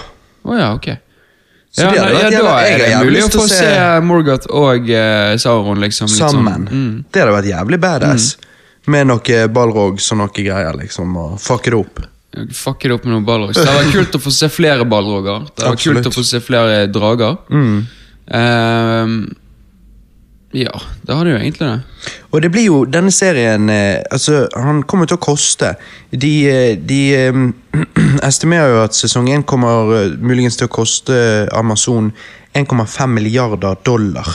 [0.57, 0.89] ja, ok.
[1.71, 4.89] Så ja, det nei, ja, da er det mulig å få se se- Morgoth og
[4.91, 6.65] uh, Sauron liksom litt Sammen.
[6.67, 6.81] Sånn.
[6.81, 6.97] Mm.
[7.07, 8.25] Det hadde vært jævlig badass.
[8.91, 11.13] Med noe ballrogs og noe greier, liksom.
[11.21, 12.01] Og fucke det opp.
[12.55, 13.57] Fuck det opp med noen balrogs.
[13.57, 15.47] Det hadde vært kult å få se flere ballroger.
[15.51, 17.37] Det hadde vært kult å få se flere drager.
[18.31, 19.17] Ehm,
[20.55, 20.71] ja,
[21.07, 22.11] det hadde jo egentlig det.
[22.31, 25.73] Og det blir jo denne serien eh, Altså, han kommer til å koste.
[26.11, 27.41] De, eh, de eh,
[28.29, 31.17] estimerer jo at sesong 1 kommer muligens til å koste
[31.55, 32.13] Amazon
[32.55, 34.27] 1,5 milliarder dollar.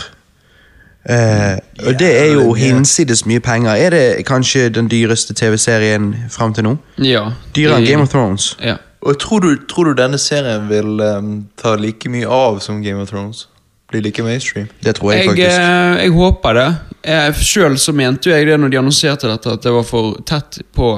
[1.08, 3.76] Eh, og det er jo hinsides mye penger.
[3.78, 6.76] Er det kanskje den dyreste TV-serien fram til nå?
[6.98, 7.28] Ja.
[7.54, 8.56] Dyrere enn Game of Thrones.
[8.62, 8.76] Ja.
[9.06, 12.98] Og tror du, tror du denne serien vil um, ta like mye av som Game
[13.02, 13.44] of Thrones?
[13.92, 14.66] Bli like mainstream?
[14.82, 15.60] Det tror jeg, Jeg, faktisk.
[15.60, 16.66] eh, jeg håper det.
[17.06, 20.16] Jeg, selv så mente jo jeg det når de annonserte dette, at det var for
[20.26, 20.88] tett på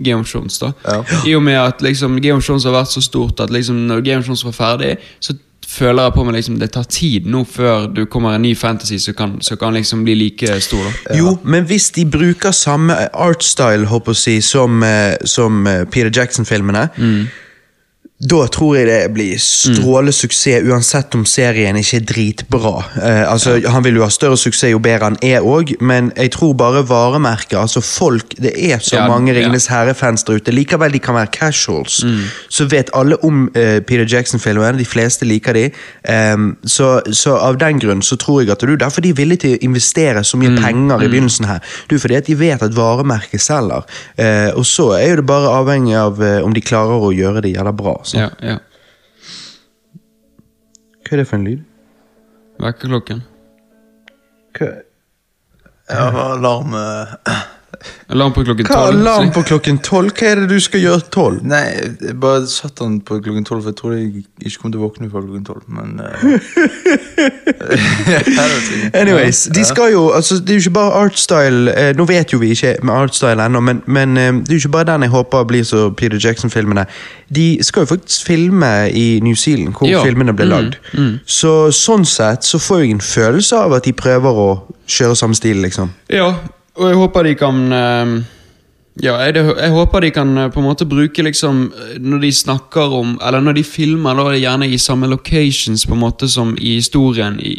[0.00, 0.56] Game of Thrones.
[0.58, 1.02] da Ja.
[1.28, 4.00] I og med at liksom, Game of Thrones har vært så stort at liksom, når
[4.00, 5.36] Game of Thrones var ferdig, så
[5.72, 8.98] føler jeg på meg liksom, det tar tid nå før du kommer en ny fantasy
[9.00, 10.90] som kan, så kan liksom bli like stor.
[11.08, 16.12] da Jo, men hvis de bruker samme artstyle håper jeg som, eh, som eh, Peter
[16.12, 16.88] Jackson-filmene,
[18.22, 22.72] da tror jeg det blir strålende suksess, uansett om serien ikke er dritbra.
[23.02, 26.30] Eh, altså, Han vil jo ha større suksess jo bedre han er òg, men jeg
[26.36, 29.40] tror bare varemerket altså folk, Det er så Ja, mange ja.
[29.40, 30.52] Ringenes herre-fans der ute.
[30.52, 32.04] Likevel de kan være casuals.
[32.48, 34.78] Så vet alle om eh, Peter Jackson-filmene.
[34.78, 35.70] De fleste liker de.
[36.08, 39.38] Em, så, så av den grunn så tror jeg at du derfor de er villige
[39.38, 41.58] til å investere så mye penger i begynnelsen her.
[41.90, 43.82] Du, fordi at de vet at varemerket selger.
[44.16, 47.42] Eh, og så er jo det bare avhengig av eh, om de klarer å gjøre
[47.42, 47.98] det jævla bra.
[48.12, 48.18] Så.
[48.20, 48.58] Ja, ja.
[51.02, 51.62] Hva er det for en lyd?
[52.60, 53.22] Vekkerklokken.
[54.58, 54.72] Hva,
[55.90, 56.76] Ja, alarm
[58.12, 59.00] Alarm på klokken hva tolv.
[59.00, 60.12] alarm på klokken tolv?
[60.18, 61.40] Hva er det du skal gjøre tolv?
[61.48, 61.62] Nei,
[62.02, 64.84] jeg bare satt den på klokken tolv, for jeg trodde jeg ikke kom til å
[64.88, 66.12] våkne før klokken tolv, men eh.
[69.00, 72.38] Anyways, de skal jo, altså det er jo ikke bare artstyle eh, Nå vet jo
[72.42, 75.10] vi ikke med artstyle ennå, men, men eh, det er jo ikke bare den jeg
[75.14, 76.84] håper blir så Peter Jackson-filmene.
[77.34, 80.02] De skal jo faktisk filme i New Zealand, hvor Ja.
[80.04, 80.74] filmene ble Mm, lagd.
[81.26, 84.48] Så sånn sett så får jeg en følelse av at de prøver å
[84.90, 85.90] kjøre samme stil, liksom.
[86.10, 86.34] Ja,
[86.76, 88.12] og jeg håper de kan eh,
[89.02, 92.30] Ja, jeg, jeg håper de kan eh, på en måte bruke liksom eh, Når de
[92.32, 96.00] snakker om Eller når de filmer, da er det gjerne i samme locations på en
[96.02, 97.54] måte som i historien i,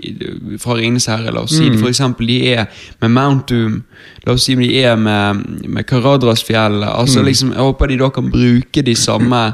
[0.61, 1.31] fra Ringenes herre.
[1.33, 1.81] La oss si Mm.
[1.89, 2.65] eksempel de er
[3.01, 3.79] med Mount Doom.
[4.25, 6.89] La oss si de er med, med Karadrasfjellet.
[6.89, 7.25] Altså Mm.
[7.25, 9.53] liksom, Jeg håper de da kan bruke de samme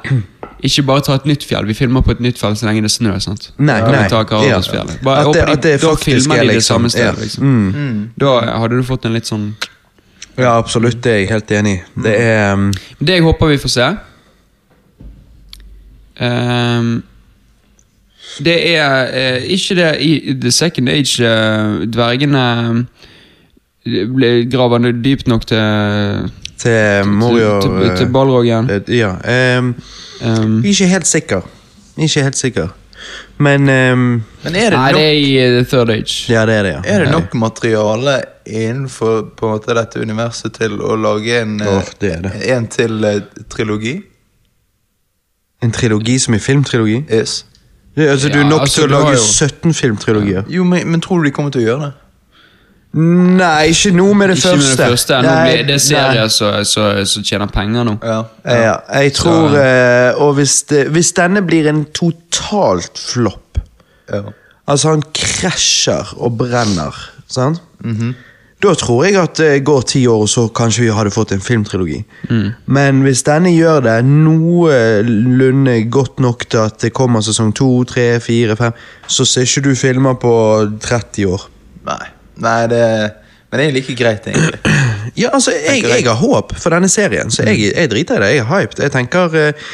[0.64, 1.66] Ikke bare ta et nytt fjell.
[1.70, 3.20] Vi filmer på et nytt fjell så lenge det snør.
[3.24, 3.52] sant?
[3.58, 4.60] Nei, nei, ta ja.
[5.04, 7.16] Bare, At det- håper at det de, da filmer er de det liksom- samme stedet.
[7.16, 7.22] ja.
[7.22, 7.44] Liksom.
[7.44, 8.10] Mm.
[8.18, 9.54] Da hadde du fått en litt sånn
[10.38, 11.02] Ja, absolutt.
[11.02, 12.02] Det er jeg helt enig i.
[12.02, 12.72] Det er um,
[13.04, 13.98] Det jeg håper vi får se
[16.22, 17.04] um,
[18.40, 22.88] Det er eh, ikke det i The Second Age eh, dvergene
[23.86, 26.30] eh, ble graver dypt nok til
[26.60, 28.70] til Morio til, til, til eh, Balrogen.
[28.70, 29.16] eh, Ja.
[29.60, 29.74] Um,
[30.20, 31.46] Um, ikke helt sikker.
[31.98, 32.68] Ikke helt sikker.
[33.40, 34.02] Men um,
[34.44, 36.16] Men er det, nei, det er i eh, The Third Age.
[36.28, 36.82] Ja, det er det, ja.
[36.84, 41.88] er det nok materiale innenfor på en måte dette universet til å lage en, oh,
[42.02, 42.34] det er det.
[42.52, 43.96] en til uh, trilogi?
[45.64, 47.00] En trilogi som i filmtrilogi?
[47.12, 47.46] Yes.
[47.96, 50.44] Det, altså, du er nok altså, til å lage jo- 17 filmtrilogier.
[50.52, 51.94] Jo, men, men tror du de kommer til å gjøre det?
[52.92, 54.78] Nei, ikke nå med det Ikke med første.
[54.82, 55.18] det første.
[55.22, 57.98] Nå Nei, blir det serier som så, så tjener penger nå.
[58.02, 58.24] Ja.
[58.50, 58.72] Ja,
[59.04, 63.62] jeg tror eh, Og hvis, det, hvis denne blir en totalt flopp
[64.10, 64.24] ja.
[64.70, 66.98] Altså, han krasjer og brenner,
[67.30, 67.62] sant?
[67.86, 68.16] Mhm.
[68.60, 71.40] Da tror jeg at det går ti år, og så kanskje vi hadde fått en
[71.40, 72.02] filmtrilogi.
[72.28, 72.50] Mm.
[72.76, 78.20] Men hvis denne gjør det noenlunde godt nok til at det kommer sesong to, tre,
[78.20, 78.76] fire, fem,
[79.08, 80.34] så ser ikke du filmer på
[80.84, 81.48] 30 år.
[81.88, 82.02] Nei.
[82.44, 82.84] Nei, det
[83.50, 84.60] Men det er like greit, egentlig.
[85.18, 88.34] Ja, altså, jeg, jeg har håp for denne serien, så jeg, jeg driter i det.
[88.36, 88.84] Jeg er hyped.
[88.84, 89.70] Jeg tenker eh,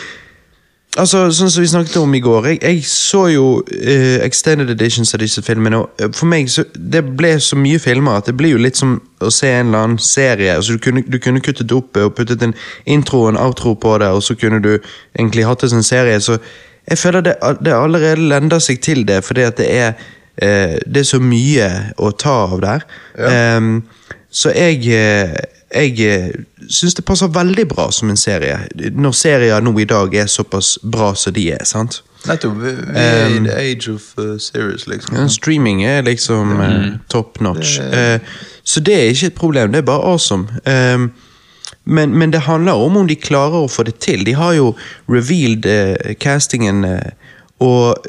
[0.95, 5.11] Altså, Sånn som vi snakket om i går, jeg, jeg så jo eh, extended editions
[5.15, 8.35] av disse filmene, og eh, for meg så det ble så mye filmer at det
[8.39, 10.53] blir jo litt som å se en eller annen serie.
[10.55, 12.55] altså Du kunne, du kunne kuttet opp og puttet en
[12.87, 15.89] intro og en outro på det, og så kunne du egentlig hatt det som en
[15.89, 16.21] serie.
[16.23, 16.39] Så
[16.87, 17.35] jeg føler det,
[17.65, 19.99] det allerede lender seg til det, fordi at det er
[20.37, 22.87] eh, det er så mye å ta av der.
[23.29, 23.83] Ehm,
[24.29, 25.35] så jeg eh,
[25.75, 26.29] jeg eh,
[26.71, 28.57] syns det passer veldig bra som en serie,
[28.95, 31.63] når serier nå i dag er såpass bra som de er.
[31.67, 32.01] sant?
[32.25, 32.57] Nettopp.
[32.61, 35.17] Vi, er i the age of uh, series, liksom.
[35.17, 37.79] Ja, streaming er liksom eh, top notch.
[37.79, 38.19] Eh,
[38.63, 40.47] så det er ikke et problem, det er bare awesome.
[40.65, 41.11] Um,
[41.83, 44.25] men, men det handler om om de klarer å få det til.
[44.25, 44.71] De har jo
[45.11, 47.13] revealed eh, castingen, eh,
[47.59, 48.05] og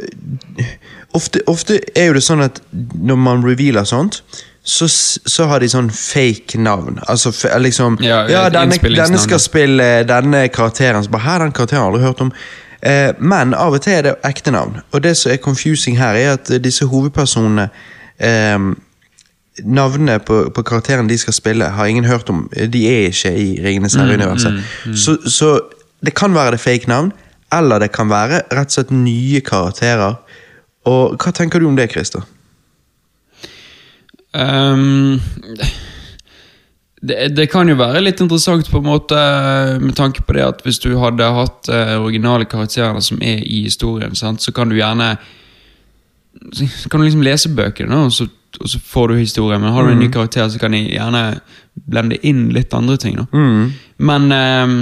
[1.14, 4.22] ofte, ofte er jo det sånn at når man revealer sånt,
[4.66, 6.98] så, så har de sånn fake navn.
[7.06, 7.30] Altså
[7.62, 11.04] liksom Ja, Ja, denne, denne skal spille denne karakteren.
[11.06, 12.32] Så bare, Hæ, den karakteren har jeg aldri hørt om.
[12.82, 14.80] Eh, men av og til er det ekte navn.
[14.90, 17.68] Og det som er confusing her, er at disse hovedpersonene
[18.18, 18.58] eh,
[19.64, 22.42] Navnene på, på karakteren de skal spille, har ingen hørt om.
[22.52, 24.58] De er ikke i Ringenes herre-universet.
[24.92, 25.60] Så, så
[26.04, 27.08] det kan være det fake navn,
[27.54, 30.16] eller det kan være rett og slett nye karakterer.
[30.86, 32.24] Og hva tenker du om det, Christer?
[34.36, 35.20] Um,
[37.00, 39.18] det, det kan jo være litt interessant på en måte
[39.80, 43.64] med tanke på det at hvis du hadde hatt eh, originale karakterer som er i
[43.66, 45.14] historien, sant, så kan du gjerne
[46.52, 48.26] så kan du liksom lese bøkene, da, og så,
[48.60, 49.60] og så får du historien.
[49.62, 51.22] Men har du en ny karakter, så kan de gjerne
[51.88, 53.16] blende inn litt andre ting.
[53.16, 53.26] Da.
[53.96, 54.76] Men ehm,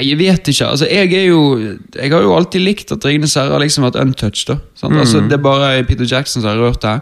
[0.00, 0.66] jeg vet ikke.
[0.66, 1.40] altså Jeg er jo
[1.94, 4.48] Jeg har jo alltid likt at Ringenes herre har liksom vært untouched.
[4.50, 4.96] da sant?
[4.98, 6.96] Altså Det er bare Peter Jackson som har rørt det.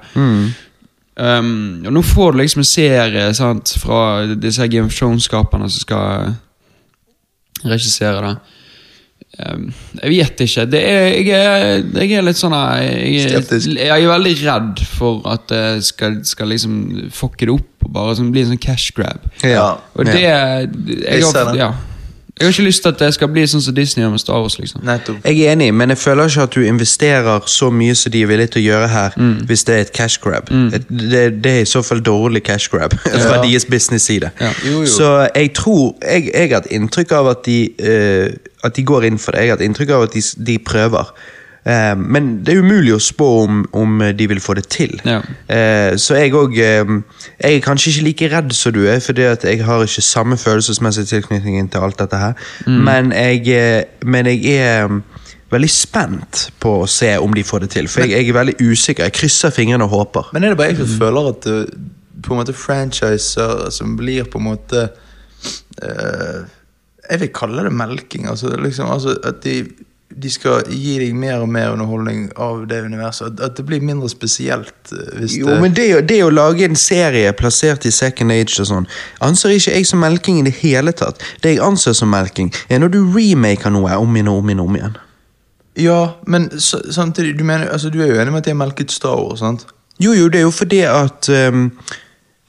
[1.19, 5.83] Um, og nå får du liksom en serie sant, fra disse Game of Thrones-skaperne som
[5.83, 6.35] skal
[7.67, 8.37] regissere det.
[9.39, 9.67] Um,
[10.03, 10.65] jeg vet ikke.
[10.71, 13.75] Det er, jeg, er, jeg er litt sånn jeg, Skeptisk.
[13.77, 16.79] jeg er veldig redd for at det skal, skal liksom
[17.15, 19.27] fucke det opp og bare sånn, bli en sånn cash grab.
[19.43, 19.73] Ja.
[19.99, 20.71] Og det jeg,
[21.03, 21.61] Jeg ser det.
[21.65, 21.73] ja.
[22.39, 24.41] Jeg har ikke lyst til at det skal bli sånn som Disney gjør med Star
[24.41, 24.59] Wars.
[24.59, 25.17] liksom Nettopp.
[25.27, 28.27] Jeg er enig, men jeg føler ikke at du investerer så mye som de er
[28.31, 29.17] villige til å gjøre her,
[29.49, 30.49] hvis det er et cash grab.
[30.49, 33.43] Det, det er i så fall dårlig cash grab fra Ja.
[33.43, 34.31] deres business-side.
[34.41, 34.53] Ja.
[34.67, 34.87] Jo, jo.
[34.87, 38.31] Så jeg tror Jeg, jeg har et inntrykk av at de, uh,
[38.65, 39.41] at de går inn for det.
[39.47, 41.13] Jeg har et inntrykk av at de, de prøver.
[41.69, 44.95] Eh, men det er umulig å spå om, om de vil få det til.
[45.05, 45.21] Ja.
[45.53, 47.05] Eh, så jeg òg Jeg
[47.43, 51.07] er kanskje ikke like redd som du er, fordi at jeg har ikke samme følelsesmessig
[51.11, 52.51] tilknytning til alt dette her.
[52.67, 55.03] Men, jeg, eh, men jeg er mm,
[55.53, 57.89] veldig spent på å se om de får det til.
[57.89, 59.09] For jeg, jeg er veldig usikker.
[59.09, 60.33] Jeg krysser fingrene og håper.
[60.33, 61.89] Men er det bare jeg som føler at du
[62.25, 64.89] på en måte franchiser som blir på en måte
[65.85, 66.41] uh,
[67.09, 68.27] Jeg vil kalle det melking.
[68.29, 69.63] Altså, liksom, altså At de,
[70.09, 73.41] de skal gi deg mer og mer underholdning av det universet.
[73.45, 74.73] At, det blir mindre spesielt.
[74.93, 78.71] eh, Jo, det, men det, det å lage en serie plassert i second age og
[78.71, 78.89] sånn,
[79.21, 81.21] anser ikke jeg som melking i det hele tatt.
[81.45, 84.65] Det jeg anser som melking, er når du remaker noe om igjen og om igjen
[84.65, 84.97] om igjen.
[85.79, 88.63] Ja, men så, samtidig du, mener, altså, du er jo enig med at de har
[88.65, 89.67] melket Star Wars, sant?
[90.01, 91.71] Jo, jo, det er jo fordi at um,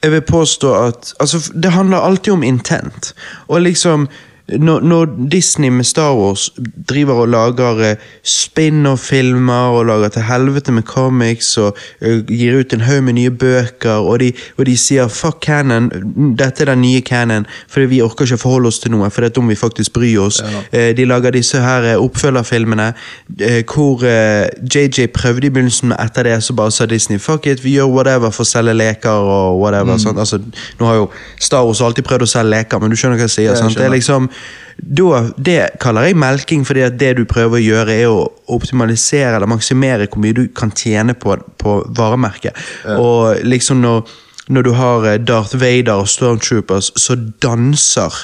[0.04, 3.14] Jeg vil påstå at Altså, det handler alltid om intent.
[3.48, 4.08] Og liksom
[4.58, 6.50] når, når Disney med Star Wars
[6.90, 12.74] driver og lager eh, spin-off-filmer og lager til helvete med comics og eh, gir ut
[12.74, 15.92] en haug med nye bøker, og de, og de sier 'fuck canon',
[16.38, 19.38] dette er den nye canon, fordi vi orker ikke forholde oss til noe, for det
[19.38, 20.44] er om vi faktisk bryr oss.
[20.74, 20.92] Ja.
[20.94, 22.94] de lager disse her eh, oppfølgerfilmene
[23.42, 27.48] eh, hvor eh, JJ prøvde i begynnelsen, men etter det så bare sa Disney 'fuck
[27.48, 29.98] it, vi gjør whatever for å selge leker' og whatever.
[29.98, 30.18] Mm.
[30.20, 30.40] Altså,
[30.80, 33.36] nå har jo Star Wars alltid prøvd å selge leker, men du skjønner hva jeg
[33.36, 33.56] sier.
[33.56, 33.78] jeg?
[33.78, 34.30] Det er liksom
[34.80, 39.36] da, Det kaller jeg melking, fordi at det du prøver å gjøre, er å optimalisere
[39.36, 42.56] eller maksimere hvor mye du kan tjene på, på varemerket.
[42.96, 44.08] Og liksom når
[44.50, 48.16] når du har eh, Darth Vader og Stormtroopers som danser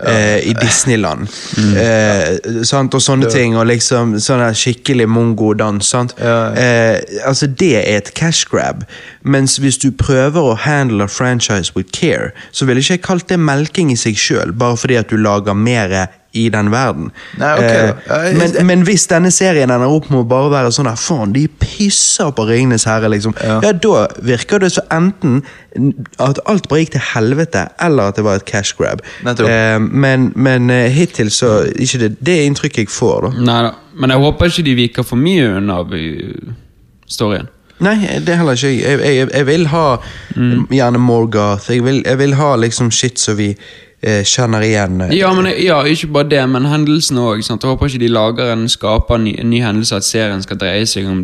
[0.00, 1.28] eh, i Disneyland.
[1.58, 1.74] Mm.
[1.76, 2.94] Eh, sant?
[2.94, 3.56] Og sånne ting.
[3.58, 5.84] Og liksom sånn skikkelig mongo-dans.
[5.84, 6.16] sant?
[6.18, 8.84] Ja, Eh, altså Det er et cash grab.
[9.22, 13.28] Mens hvis du prøver å handle a franchise with care, så ville ikke jeg kalt
[13.28, 17.10] det melking i seg sjøl, bare fordi at du lager mer i den verden.
[17.38, 20.88] Nei, okay, Eh, men, men hvis denne serien ender opp med å bare være sånn
[20.90, 23.60] der, faen, de pisser på Ringenes herre, liksom, Ja.
[23.62, 23.72] ja.
[23.72, 25.42] da virker det så enten
[26.22, 29.00] at alt bare gikk til helvete, eller at det var et cash grab.
[29.26, 33.32] Eh, men men eh, hittil så ikke det, det er inntrykket jeg får, da.
[33.48, 33.72] Nei da.
[33.94, 35.80] Men jeg håper ikke de viker for mye unna
[37.06, 37.48] storyen.
[37.82, 38.82] Nei, det er heller ikke jeg.
[38.86, 39.86] Jeg, jeg, jeg vil ha
[40.36, 40.66] Mm.
[40.70, 41.70] gjerne Morgoth.
[41.70, 43.52] Jeg vil, jeg vil ha liksom shit som vi
[44.28, 45.00] kjenner igjen.
[45.16, 47.42] Ja, men ja, ikke bare det, men hendelsene òg.
[47.44, 50.58] Jeg håper ikke de lager en skaper en ny, en ny hendelse, at serien skal
[50.60, 51.22] dreie seg om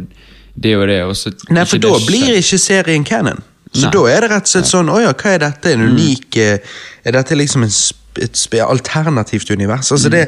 [0.61, 1.01] det og det.
[1.05, 3.43] Og så Nei, for da det blir ikke serien canon.
[3.75, 3.91] Så Nei.
[3.95, 5.71] da er det rett og slett sånn Å ja, hva er dette?
[5.77, 6.71] En unik mm.
[7.07, 9.93] Er dette liksom en, sp- et sp- alternativt univers?
[9.95, 10.25] Altså det,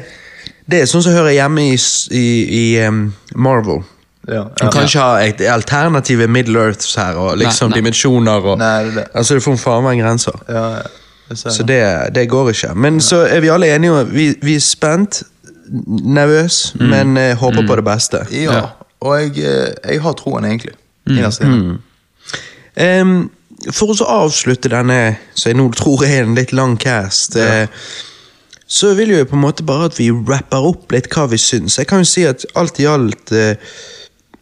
[0.71, 1.79] det er sånn som hører hjemme i,
[2.15, 2.23] i,
[2.61, 3.83] i um, Marvel.
[4.31, 4.71] Ja, Du ja.
[4.71, 7.81] kan ikke ha et alternative Middle Earths her, og liksom Nei, nei.
[7.83, 9.07] dimensjoner og Nei, det det.
[9.19, 10.39] Altså, det får faen meg grenser.
[10.47, 10.91] ja, ja.
[11.36, 12.15] Så det.
[12.15, 12.75] det, går ikke.
[12.75, 15.23] Men så er vi alle enige om Vi, vi er spent,
[15.89, 18.27] nervøs, men eh, håper på det beste.
[18.31, 18.62] Ja, Ja.
[19.01, 20.75] og jeg, eh, jeg har troen, egentlig.
[21.07, 21.78] Mm.
[22.77, 23.31] Um,
[23.70, 27.67] for å så avslutte denne, som jeg nå tror er en litt lang cast, eh,
[28.67, 31.39] så vil jo jeg på en måte bare at vi rapper opp litt hva vi
[31.39, 31.78] syns.
[31.78, 33.55] Jeg kan jo si at alt i alt eh,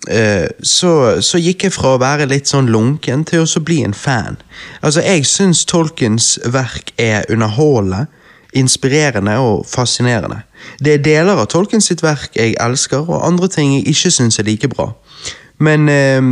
[0.01, 4.39] så, så gikk jeg fra å være litt sånn lunken til å bli en fan.
[4.81, 8.07] Altså, jeg syns Tolkens verk er underholdende,
[8.57, 10.41] inspirerende og fascinerende.
[10.81, 14.41] Det er deler av Tolkens sitt verk jeg elsker, og andre ting jeg ikke syns
[14.41, 14.91] er like bra.
[15.59, 16.23] Men eh,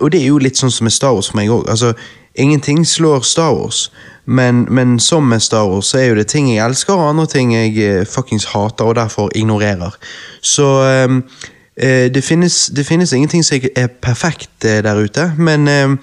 [0.00, 1.66] Og det er jo litt sånn som med Star Wars for meg òg.
[1.68, 1.92] Altså,
[2.38, 3.90] ingenting slår Star Wars.
[4.24, 7.26] Men, men som med Star Wars så er jo det ting jeg elsker, og andre
[7.26, 9.96] ting jeg eh, fuckings hater og derfor ignorerer.
[10.40, 15.68] Så eh, eh, det, finnes, det finnes ingenting som er perfekt eh, der ute, men
[15.68, 15.94] eh,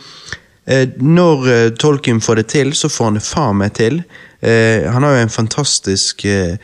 [0.65, 4.01] eh, når eh, Tolkien får det til, så får han det faen meg til.
[4.41, 6.57] Eh, han har jo en fantastisk eh,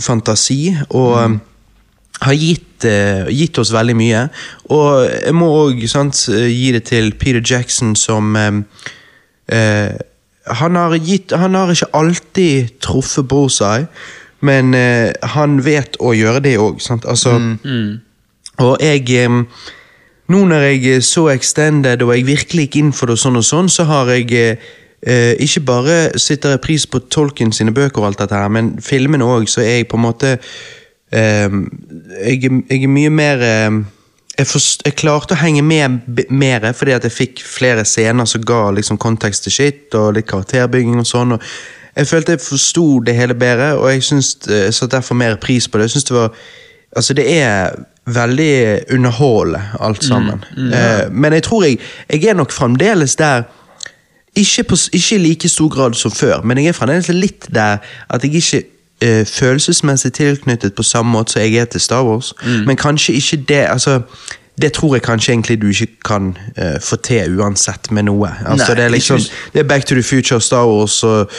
[0.00, 1.38] fantasi, og mm.
[2.26, 4.26] har gitt, eh, gitt oss veldig mye.
[4.74, 8.60] Og jeg må òg gi det til Peter Jackson som eh,
[9.48, 9.94] eh,
[10.60, 13.88] han, har gitt, han har ikke alltid truffet bullseye,
[14.44, 16.82] men eh, han vet å gjøre det òg.
[17.00, 17.38] Altså,
[18.62, 19.40] Og jeg eh,
[20.32, 23.44] Nå når jeg så Extended og jeg virkelig gikk inn for det og sånn og
[23.44, 24.70] sånn, så har jeg eh,
[25.04, 28.70] eh, ikke bare sitter jeg pris på Tolkien sine bøker og alt dette her, men
[28.80, 30.38] filmene òg, så er jeg på en måte
[31.14, 37.04] jeg, jeg er mye mer jeg, forst, jeg klarte å henge med mer, fordi at
[37.06, 41.36] jeg fikk flere scener som ga liksom kontekst til shit, og litt karakterbygging og sånn.
[41.36, 41.44] og
[41.96, 45.36] Jeg følte jeg forsto det hele bedre, og jeg syns eh, jeg satte derfor mer
[45.36, 45.82] pris på det.
[45.82, 46.30] Jeg synes det var
[46.96, 47.70] Altså, det er
[48.06, 50.44] veldig underholdende, alt sammen.
[50.56, 51.78] Eh, men jeg tror jeg
[52.10, 53.42] Jeg er nok fremdeles der
[54.36, 57.76] ikke, i like stor grad som før, men jeg er fremdeles litt der
[58.10, 58.62] at jeg ikke
[59.00, 62.34] eh, følelsesmessig tilknyttet på samme måte som jeg er til Star Wars.
[62.66, 64.00] Men kanskje ikke det altså,
[64.60, 68.28] Det tror jeg kanskje egentlig du ikke kan uh, få til uansett med noe.
[68.46, 69.18] Altså, Nei, det, er liksom,
[69.52, 71.30] det er Back to the Future Star Wars og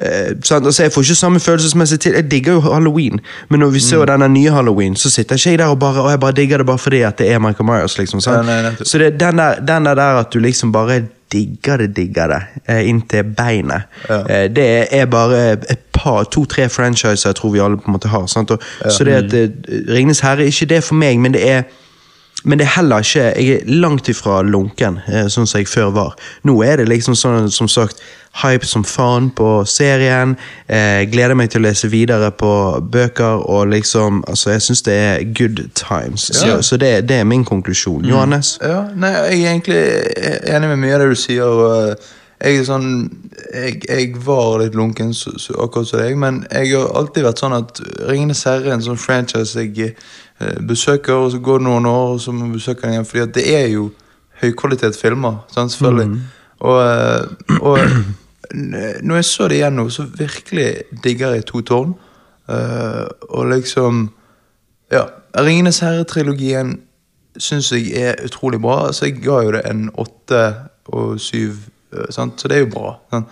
[0.00, 0.66] eh, sant?
[0.66, 4.04] altså, Jeg får ikke samme følelsesmessig til Jeg digger jo Halloween, men når vi ser
[4.04, 6.66] denne nye Halloween, så sitter ikke jeg der og bare Og jeg bare digger det
[6.66, 7.98] bare fordi at det er Michael Myers.
[7.98, 8.20] liksom?
[8.26, 8.86] Ja, nei, nettopp.
[8.86, 12.88] Så det den der, den der, at du liksom bare digger det, digger det, eh,
[12.88, 13.82] inntil beinet.
[14.08, 14.20] Ja.
[14.20, 18.08] Eh, det er bare et par, to-tre franchiser jeg tror vi alle på en måte
[18.08, 18.18] har.
[18.20, 18.58] Og,
[18.90, 19.48] Så det at eh,
[19.94, 21.62] Ringenes herre er ikke det for meg, men det er
[22.44, 25.90] men det er heller ikke Jeg er langt ifra lunken, eh, sånn som jeg før
[25.92, 26.16] var.
[26.44, 28.00] Nå er det liksom sånn, som sagt,
[28.42, 30.36] hype som faen på serien.
[30.68, 34.94] Eh, gleder meg til å lese videre på bøker, og liksom Altså, jeg syns det
[34.94, 36.30] er good times.
[36.34, 36.40] Ja.
[36.40, 38.04] Så, så det, det er min konklusjon.
[38.04, 38.58] Johannes?
[38.62, 39.82] Ja, nei, jeg er egentlig
[40.46, 41.44] enig med mye av det du sier.
[41.44, 41.96] og
[42.40, 42.88] jeg er sånn
[43.52, 47.42] jeg, jeg var litt lunken, så, så, akkurat som deg, men jeg har alltid vært
[47.42, 50.08] sånn at Ringenes herre er en sånn franchise jeg eh,
[50.68, 53.06] besøker, og så går det noen år, og så må besøke den igjen.
[53.06, 53.90] fordi det er jo
[54.40, 56.20] høykvalitetsfilmer, sant, selvfølgelig.
[56.60, 57.26] Og, eh,
[57.60, 57.78] og
[59.02, 60.70] når jeg så det igjen nå, så virkelig
[61.04, 61.94] digger jeg To tårn.
[62.50, 64.10] Uh, og liksom
[64.92, 65.04] Ja.
[65.38, 66.80] Ringenes herre-trilogien
[67.38, 68.86] syns jeg er utrolig bra.
[68.86, 70.54] Altså, jeg ga jo det en åtte
[70.86, 71.69] og syv.
[71.92, 72.40] Eh, Sant?
[72.40, 72.94] Så det er jo bra.
[73.12, 73.28] Sant?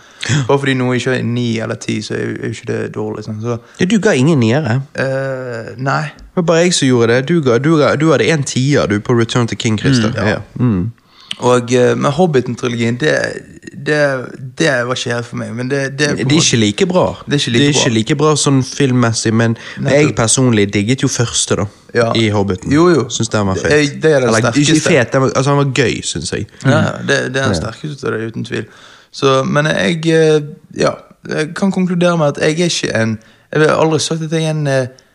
[0.48, 3.24] Bare fordi noe ikke er ni eller ti, så er jo ikke det dårlig.
[3.24, 4.80] Så, Ja, du ga ingen niere.
[4.98, 6.04] Uh, nei.
[6.14, 7.28] Det var bare jeg som gjorde det.
[7.28, 10.12] Du, ga, du, ga, du hadde en tier du på Return to King Christer.
[10.16, 10.28] ja.
[10.28, 10.40] ja.
[10.54, 10.90] Mm.
[11.38, 13.14] Og eh, med Hobbiten-trilogien, det,
[13.86, 13.98] det,
[14.58, 15.52] det var ikke helt for meg.
[15.54, 17.06] Men det, det, Det er ikke like bra.
[17.26, 17.80] Det er ikke like er bra.
[17.80, 21.66] ikke like bra sånn filmmessig, men jeg personlig digget jo første, da.
[21.94, 22.10] Ja.
[22.18, 22.72] I Hobbiten.
[22.74, 23.06] Jo, jo.
[23.12, 23.70] Syns den var fet.
[23.70, 26.48] Det, det er den Eller, ikke fet, den var, altså han var gøy, syns jeg.
[26.64, 28.66] Ja, det, det er den sterkeste av det, uten tvil.
[29.14, 30.40] Så, men jeg eh,
[30.76, 33.14] Ja, jeg kan konkludere med at jeg er ikke en
[33.52, 35.06] Jeg har aldri sagt at jeg er en uh,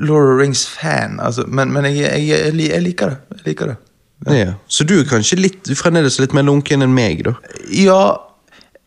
[0.00, 3.16] Lord Rings-fan, altså, men, men jeg, jeg, jeg, jeg liker det.
[3.36, 3.76] Jeg liker det.
[4.26, 4.54] Ja.
[4.68, 7.34] Så du er kanskje litt, fremdeles litt mer lunken enn meg, da.
[7.70, 7.98] Ja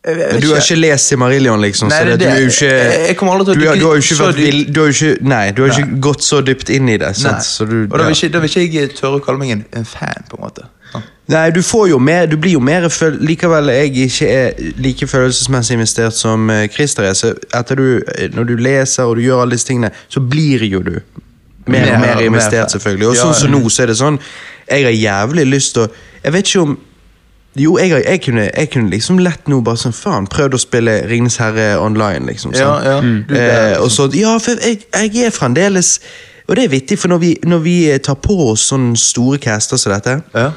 [0.04, 1.88] Men du har ikke lest Simarillion, liksom?
[1.92, 3.24] Nei, så det det, du ikke Jeg- jeg du,
[3.68, 5.78] har- du har jo ikke vært vill du har ikke, Nei, du har nei.
[5.78, 7.14] ikke gått så dypt inn i det.
[7.16, 7.42] Sant?
[7.44, 9.64] Så du, og da vil, ikke, da vil ikke jeg tørre å kalle meg en,
[9.76, 10.64] en fan, på en måte.
[10.94, 11.02] Ja.
[11.28, 12.88] Nei, du får jo mer Du blir jo mer
[13.20, 18.02] Likevel jeg ikke er like følelsesmessig investert som eh, Christer er, så etter du
[18.34, 20.96] Når du leser og du gjør alle disse tingene, så blir jo du
[21.66, 23.08] mer Mer og mer investert, selvfølgelig.
[23.08, 24.20] Og sånn som nå, så er det sånn
[24.70, 25.90] Jeg har jævlig lyst til å
[26.24, 26.78] Jeg vet ikke om
[27.58, 30.92] jo, jeg, jeg, kunne, jeg kunne liksom lett nå bare sånn Faen, prøvd å spille
[31.10, 32.52] Ringenes herre online, liksom.
[32.54, 32.84] Ja, sånn.
[32.86, 32.98] ja.
[33.34, 33.40] ja.
[33.40, 35.96] er Eh, og så, ja, for jeg, jeg er fremdeles
[36.46, 39.80] Og det er vittig, for når vi, når vi tar på oss sånne store caster
[39.80, 40.50] som dette, Ja.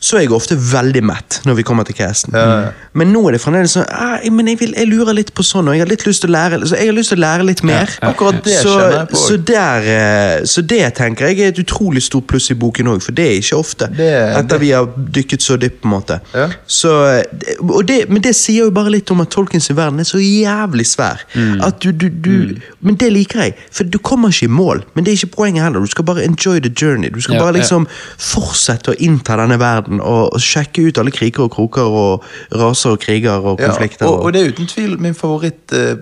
[0.00, 2.32] Så er jeg ofte veldig mett når vi kommer til casten.
[2.34, 2.68] Ja, ja.
[2.96, 5.68] Men nå er det fremdeles sånn ah, men jeg, vil, jeg lurer litt på sånn,
[5.68, 7.46] og jeg har litt lyst til å lære så jeg har lyst til å lære
[7.46, 7.92] litt mer.
[8.08, 9.20] Akkurat det så, jeg på.
[9.20, 13.02] Så, der, eh, så det tenker jeg er et utrolig stort pluss i boken òg,
[13.04, 13.90] for det er ikke ofte.
[13.96, 14.08] Det-
[14.40, 16.20] etter vi har dykket så dypt, på en måte.
[16.34, 16.48] Ja.
[16.66, 17.44] Så, eh,
[17.86, 21.20] det, men det sier jo bare litt om at Tolkiens verden er så jævlig svær.
[21.34, 21.60] Mm.
[21.66, 24.82] At du, du, du, Men det liker jeg, for du kommer ikke i mål.
[24.94, 25.84] Men det er ikke poenget heller.
[25.84, 27.10] Du skal bare enjoy the journey.
[27.12, 27.60] Du skal Ja, bare ja.
[27.60, 27.86] liksom
[28.18, 32.94] fortsette å innta denne verden og, og sjekke ut alle kriger og kroker og raser
[32.94, 34.06] og kriger og Ja, konflikter.
[34.06, 35.96] og, og det er uten tvil min favoritt eh,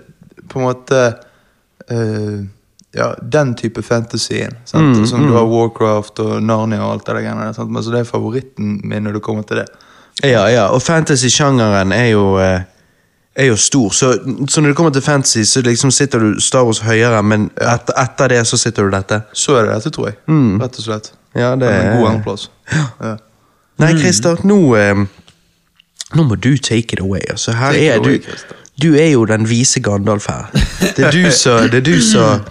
[0.48, 1.00] på en måte
[1.90, 2.38] eh,
[2.96, 4.54] Ja, den type fantasyen.
[4.64, 4.96] Sant?
[4.96, 7.70] Mm, Som du har Warcraft og Narnia og alt det der greiene sant?
[7.70, 9.66] Men så det er favoritten min når du kommer til det.
[10.24, 12.62] Ja, ja, og fantasy-sjangeren er jo eh,
[13.38, 14.08] er jo stor, så,
[14.50, 17.94] så når det kommer til fantasy, så liksom sitter du Star Wars høyere, men etter,
[18.02, 19.20] etter det så sitter du dette.
[19.32, 20.16] Så er det dette, tror jeg.
[20.58, 21.12] Rett og slett.
[21.38, 22.48] Ja, det Det er en god andreplass.
[23.04, 23.12] Ja.
[23.78, 25.06] Nei, Christer, nå eh,
[26.16, 27.20] Nå må du take it away.
[27.30, 28.54] Altså, her Take er away, du.
[28.78, 30.48] Du er jo den vise Gandalf her.
[30.96, 32.46] Det er du som Det er du som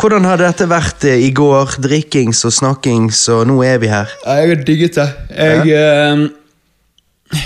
[0.00, 1.76] Hvordan har dette vært eh, i går?
[1.84, 4.08] Drikkings og snakkings, og nå er vi her.
[4.24, 5.08] Jeg har digget det.
[5.36, 7.42] Jeg eh,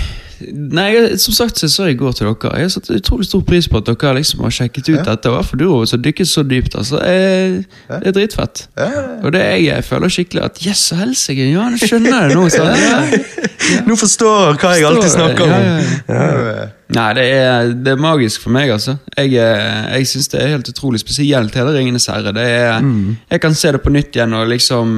[0.55, 3.27] Nei, jeg, som sagt så sa jeg i går til dere Jeg har satt utrolig
[3.29, 5.31] stor pris på at dere liksom har sjekket ut dette.
[5.31, 6.75] og For du også dykket så dypt.
[6.81, 8.67] altså jeg, Det er dritfett.
[8.77, 11.51] Ja, ja, Og det jeg, jeg føler skikkelig at Yes, så helsike!
[11.53, 12.49] Ja, nå skjønner jeg det nå.
[12.55, 13.83] Ja.
[13.89, 15.51] Nå forstår jeg hva jeg alltid snakker om.
[15.51, 16.67] Ja, ja, ja.
[16.95, 18.97] Nei, det er, det er magisk for meg, altså.
[19.17, 22.33] Jeg, eh, jeg syns det er helt utrolig spesielt, hele Ringenes herre.
[22.35, 22.85] Det er,
[23.31, 24.93] Jeg kan se det på nytt igjen og liksom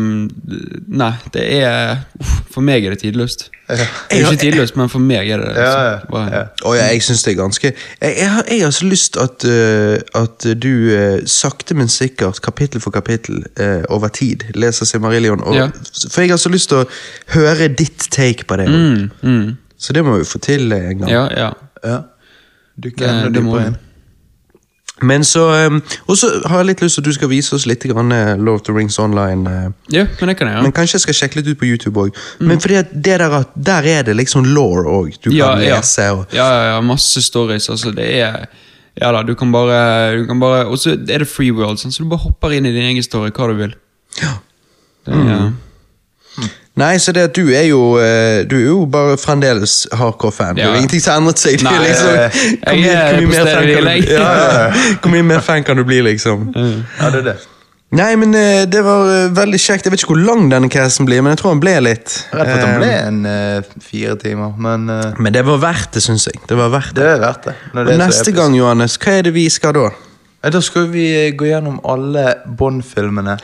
[1.00, 3.48] Nei, det er uff, For meg er det tidløst.
[3.66, 3.82] Det
[4.14, 5.64] er ikke tidløst, men for meg er det det.
[5.64, 6.20] Ja, altså.
[6.20, 6.42] ja, ja.
[6.68, 9.46] Og ja, jeg syns det er ganske Jeg, jeg, har, jeg har så lyst at,
[9.48, 15.42] uh, at du uh, sakte, men sikkert, kapittel for kapittel, uh, over tid, leser Simarillion.
[15.42, 15.70] Og, Ja.
[16.12, 16.88] For jeg har så lyst til å
[17.34, 18.68] høre ditt take på det.
[18.70, 19.56] Mm, mm.
[19.78, 21.10] Så det må vi få til en gang.
[21.10, 21.50] Ja, ja.
[21.84, 22.02] Ja.
[22.80, 23.76] Dykke Det- enda det inn.
[25.02, 27.66] Men så um, Og så har jeg litt lyst til at du skal vise oss
[27.68, 29.44] litt grann, uh, Love of the Rings online.
[29.46, 32.00] Uh, ja, men det kan jeg Men kanskje jeg skal sjekke litt ut på YouTube
[32.00, 32.16] òg.
[32.40, 35.18] Men fordi det der, at der er det liksom law òg.
[35.20, 35.76] Du kan Ja, ja.
[35.76, 37.68] lese og Ja, ja, ja, masse stories.
[37.68, 38.46] Altså, det er
[38.96, 41.92] Ja da, du kan bare, du kan bare Og så er det free world, sånn,
[41.92, 43.74] så du bare hopper inn i din egen story, hva du vil.
[44.22, 44.32] Ja.
[45.04, 45.52] Det er,
[46.76, 50.56] Nei, så det at du er jo eh, Du er jo bare fremdeles hardcore fan.
[50.56, 50.76] Det er Ja.
[50.76, 51.62] ingenting som har endret seg.
[51.64, 52.30] Nei, liksom, eh,
[52.60, 54.72] hvor, mye, er på mer fan kan du, ja, ja.
[55.00, 56.50] hvor mye mer fan kan du bli, liksom?
[57.00, 57.36] Ja, det er det.
[57.96, 59.86] Nei, men eh, det var veldig kjekt.
[59.86, 62.12] Jeg vet ikke hvor lang denne casten blir, men jeg tror han ble litt.
[62.34, 66.28] Rett og slett han ble en fire timer, men Men det var verdt det, syns
[66.28, 66.42] jeg.
[66.48, 67.02] Det var verdt det.
[67.02, 67.56] det er verdt det.
[67.72, 69.88] Og neste gang, Johannes, hva er det vi skal da?
[70.46, 73.38] Da skal vi gå gjennom alle Bond-filmene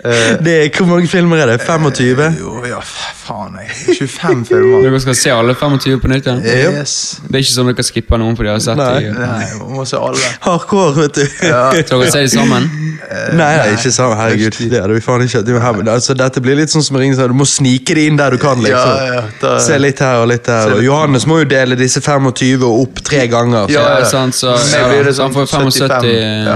[0.00, 1.60] Det er, Hvor mange filmer er det?
[1.60, 2.20] 25?
[2.40, 3.96] Jo, ja, faen, jeg.
[3.98, 4.82] 25 filmer.
[4.86, 6.36] Dere skal se alle 25 på nytt Ja?
[6.40, 6.94] Yes.
[7.26, 8.94] Det er ikke sånn dere skipper noen for de har sett Nei.
[9.04, 9.10] de.
[9.18, 10.30] Nei, vi må se alle.
[10.46, 11.24] Hardcore, vet du.
[11.26, 12.70] Så dere ser de sammen?
[13.36, 14.16] Nei, nei, ikke sammen.
[14.20, 14.56] Herregud.
[14.72, 15.42] Det hadde vi faen ikke.
[15.46, 18.30] Det, her, altså, dette blir litt sånn som ring, Du må snike det inn der
[18.30, 18.56] du kan.
[18.64, 18.96] liksom.
[18.96, 20.72] Ja, ja, da- Se litt her og litt der.
[20.78, 23.68] Og Johannes må jo dele disse 25 opp tre ganger.
[23.68, 24.04] Ja, Ja, ja.
[24.08, 26.48] sant, så, ja, så han får sånn 75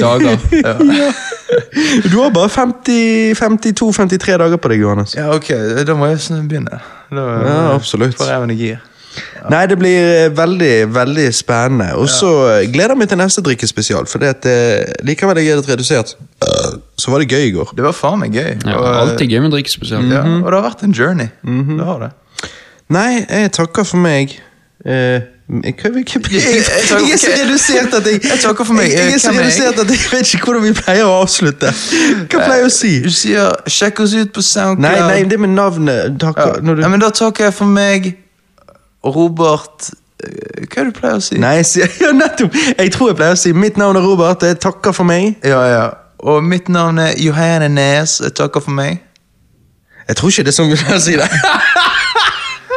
[0.00, 1.14] Ja, dager.
[2.10, 5.16] Du har bare 50 52-53 dager på deg, Johannes.
[5.18, 5.50] Ja, ok,
[5.86, 6.80] da må jeg snu- begynne.
[7.10, 8.16] Da, Ja, absolutt.
[8.18, 9.48] Får jeg en Ja.
[9.50, 11.96] Nei, det blir eh, veldig veldig spennende.
[11.98, 12.30] Og så
[12.62, 12.70] ja.
[12.70, 16.14] gleder jeg meg til neste drikkespesial, for det at, eh, likevel jeg er litt redusert,
[16.96, 17.72] så var det gøy i går.
[17.74, 18.52] Det var faen meg gøy.
[18.64, 20.06] Ja, og, alltid gøy med drikkespesial.
[20.12, 21.28] ja, og det har vært en journey.
[21.42, 22.12] Det har det.
[22.90, 24.38] Nei, jeg takker for meg.
[24.86, 25.20] Eh,
[25.50, 28.90] jeg, er så redusert at jeg Jeg takker for meg.
[28.92, 29.40] Jeg, er så er jeg?
[29.40, 31.72] redusert at jeg vet ikke hvordan vi pleier å avslutte.
[32.30, 32.92] Hva pleier jeg å si?
[33.02, 34.84] Du sier 'sjekk oss ut på SoundCloud'.
[34.84, 38.12] Nei, nei, det med navnet takker, du, ja, men da takker jeg for meg
[39.04, 39.90] Robert
[40.22, 41.38] eh, Hva er det du pleier å si?
[41.42, 41.56] Nei,
[42.04, 42.54] ja, nettopp!
[42.78, 45.34] Jeg tror jeg pleier å si mitt navn er Robert, jeg takker for meg.
[45.42, 45.86] Ja, ja.
[46.20, 48.20] Og mitt navn er Johanne Nes.
[48.20, 49.00] Jeg takker for meg.
[50.08, 51.28] Jeg tror ikke det er sånn vi pleier å si det.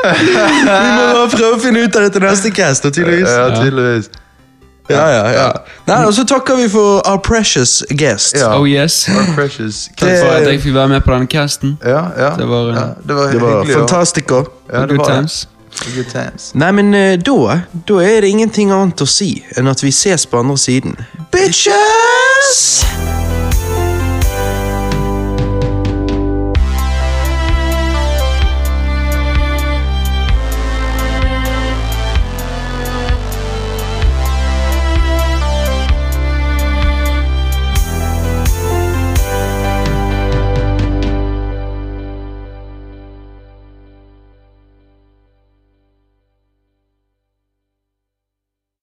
[0.03, 3.29] vi må bare prøve å finne ut av det til neste cast, tydeligvis.
[3.29, 4.09] Ja, tydeligvis.
[4.91, 5.45] Ja, ja, ja.
[5.87, 8.35] Nei, og så takker vi for our precious guest.
[8.35, 8.49] Ja.
[8.59, 9.05] Oh yes.
[9.09, 9.85] Our precious.
[9.95, 11.77] Takk for at jeg fikk være med på denne casten.
[11.85, 12.33] Ja, ja.
[12.35, 13.75] Det var en- ja, det var Det var hyggelig.
[13.79, 14.43] fantastico.
[14.73, 15.47] Ja, det Good var times.
[15.95, 16.51] Good times.
[16.53, 20.25] Nei, men eh, da Da er det ingenting annet å si enn at vi ses
[20.25, 20.97] på andre siden.
[21.31, 22.83] Bitches!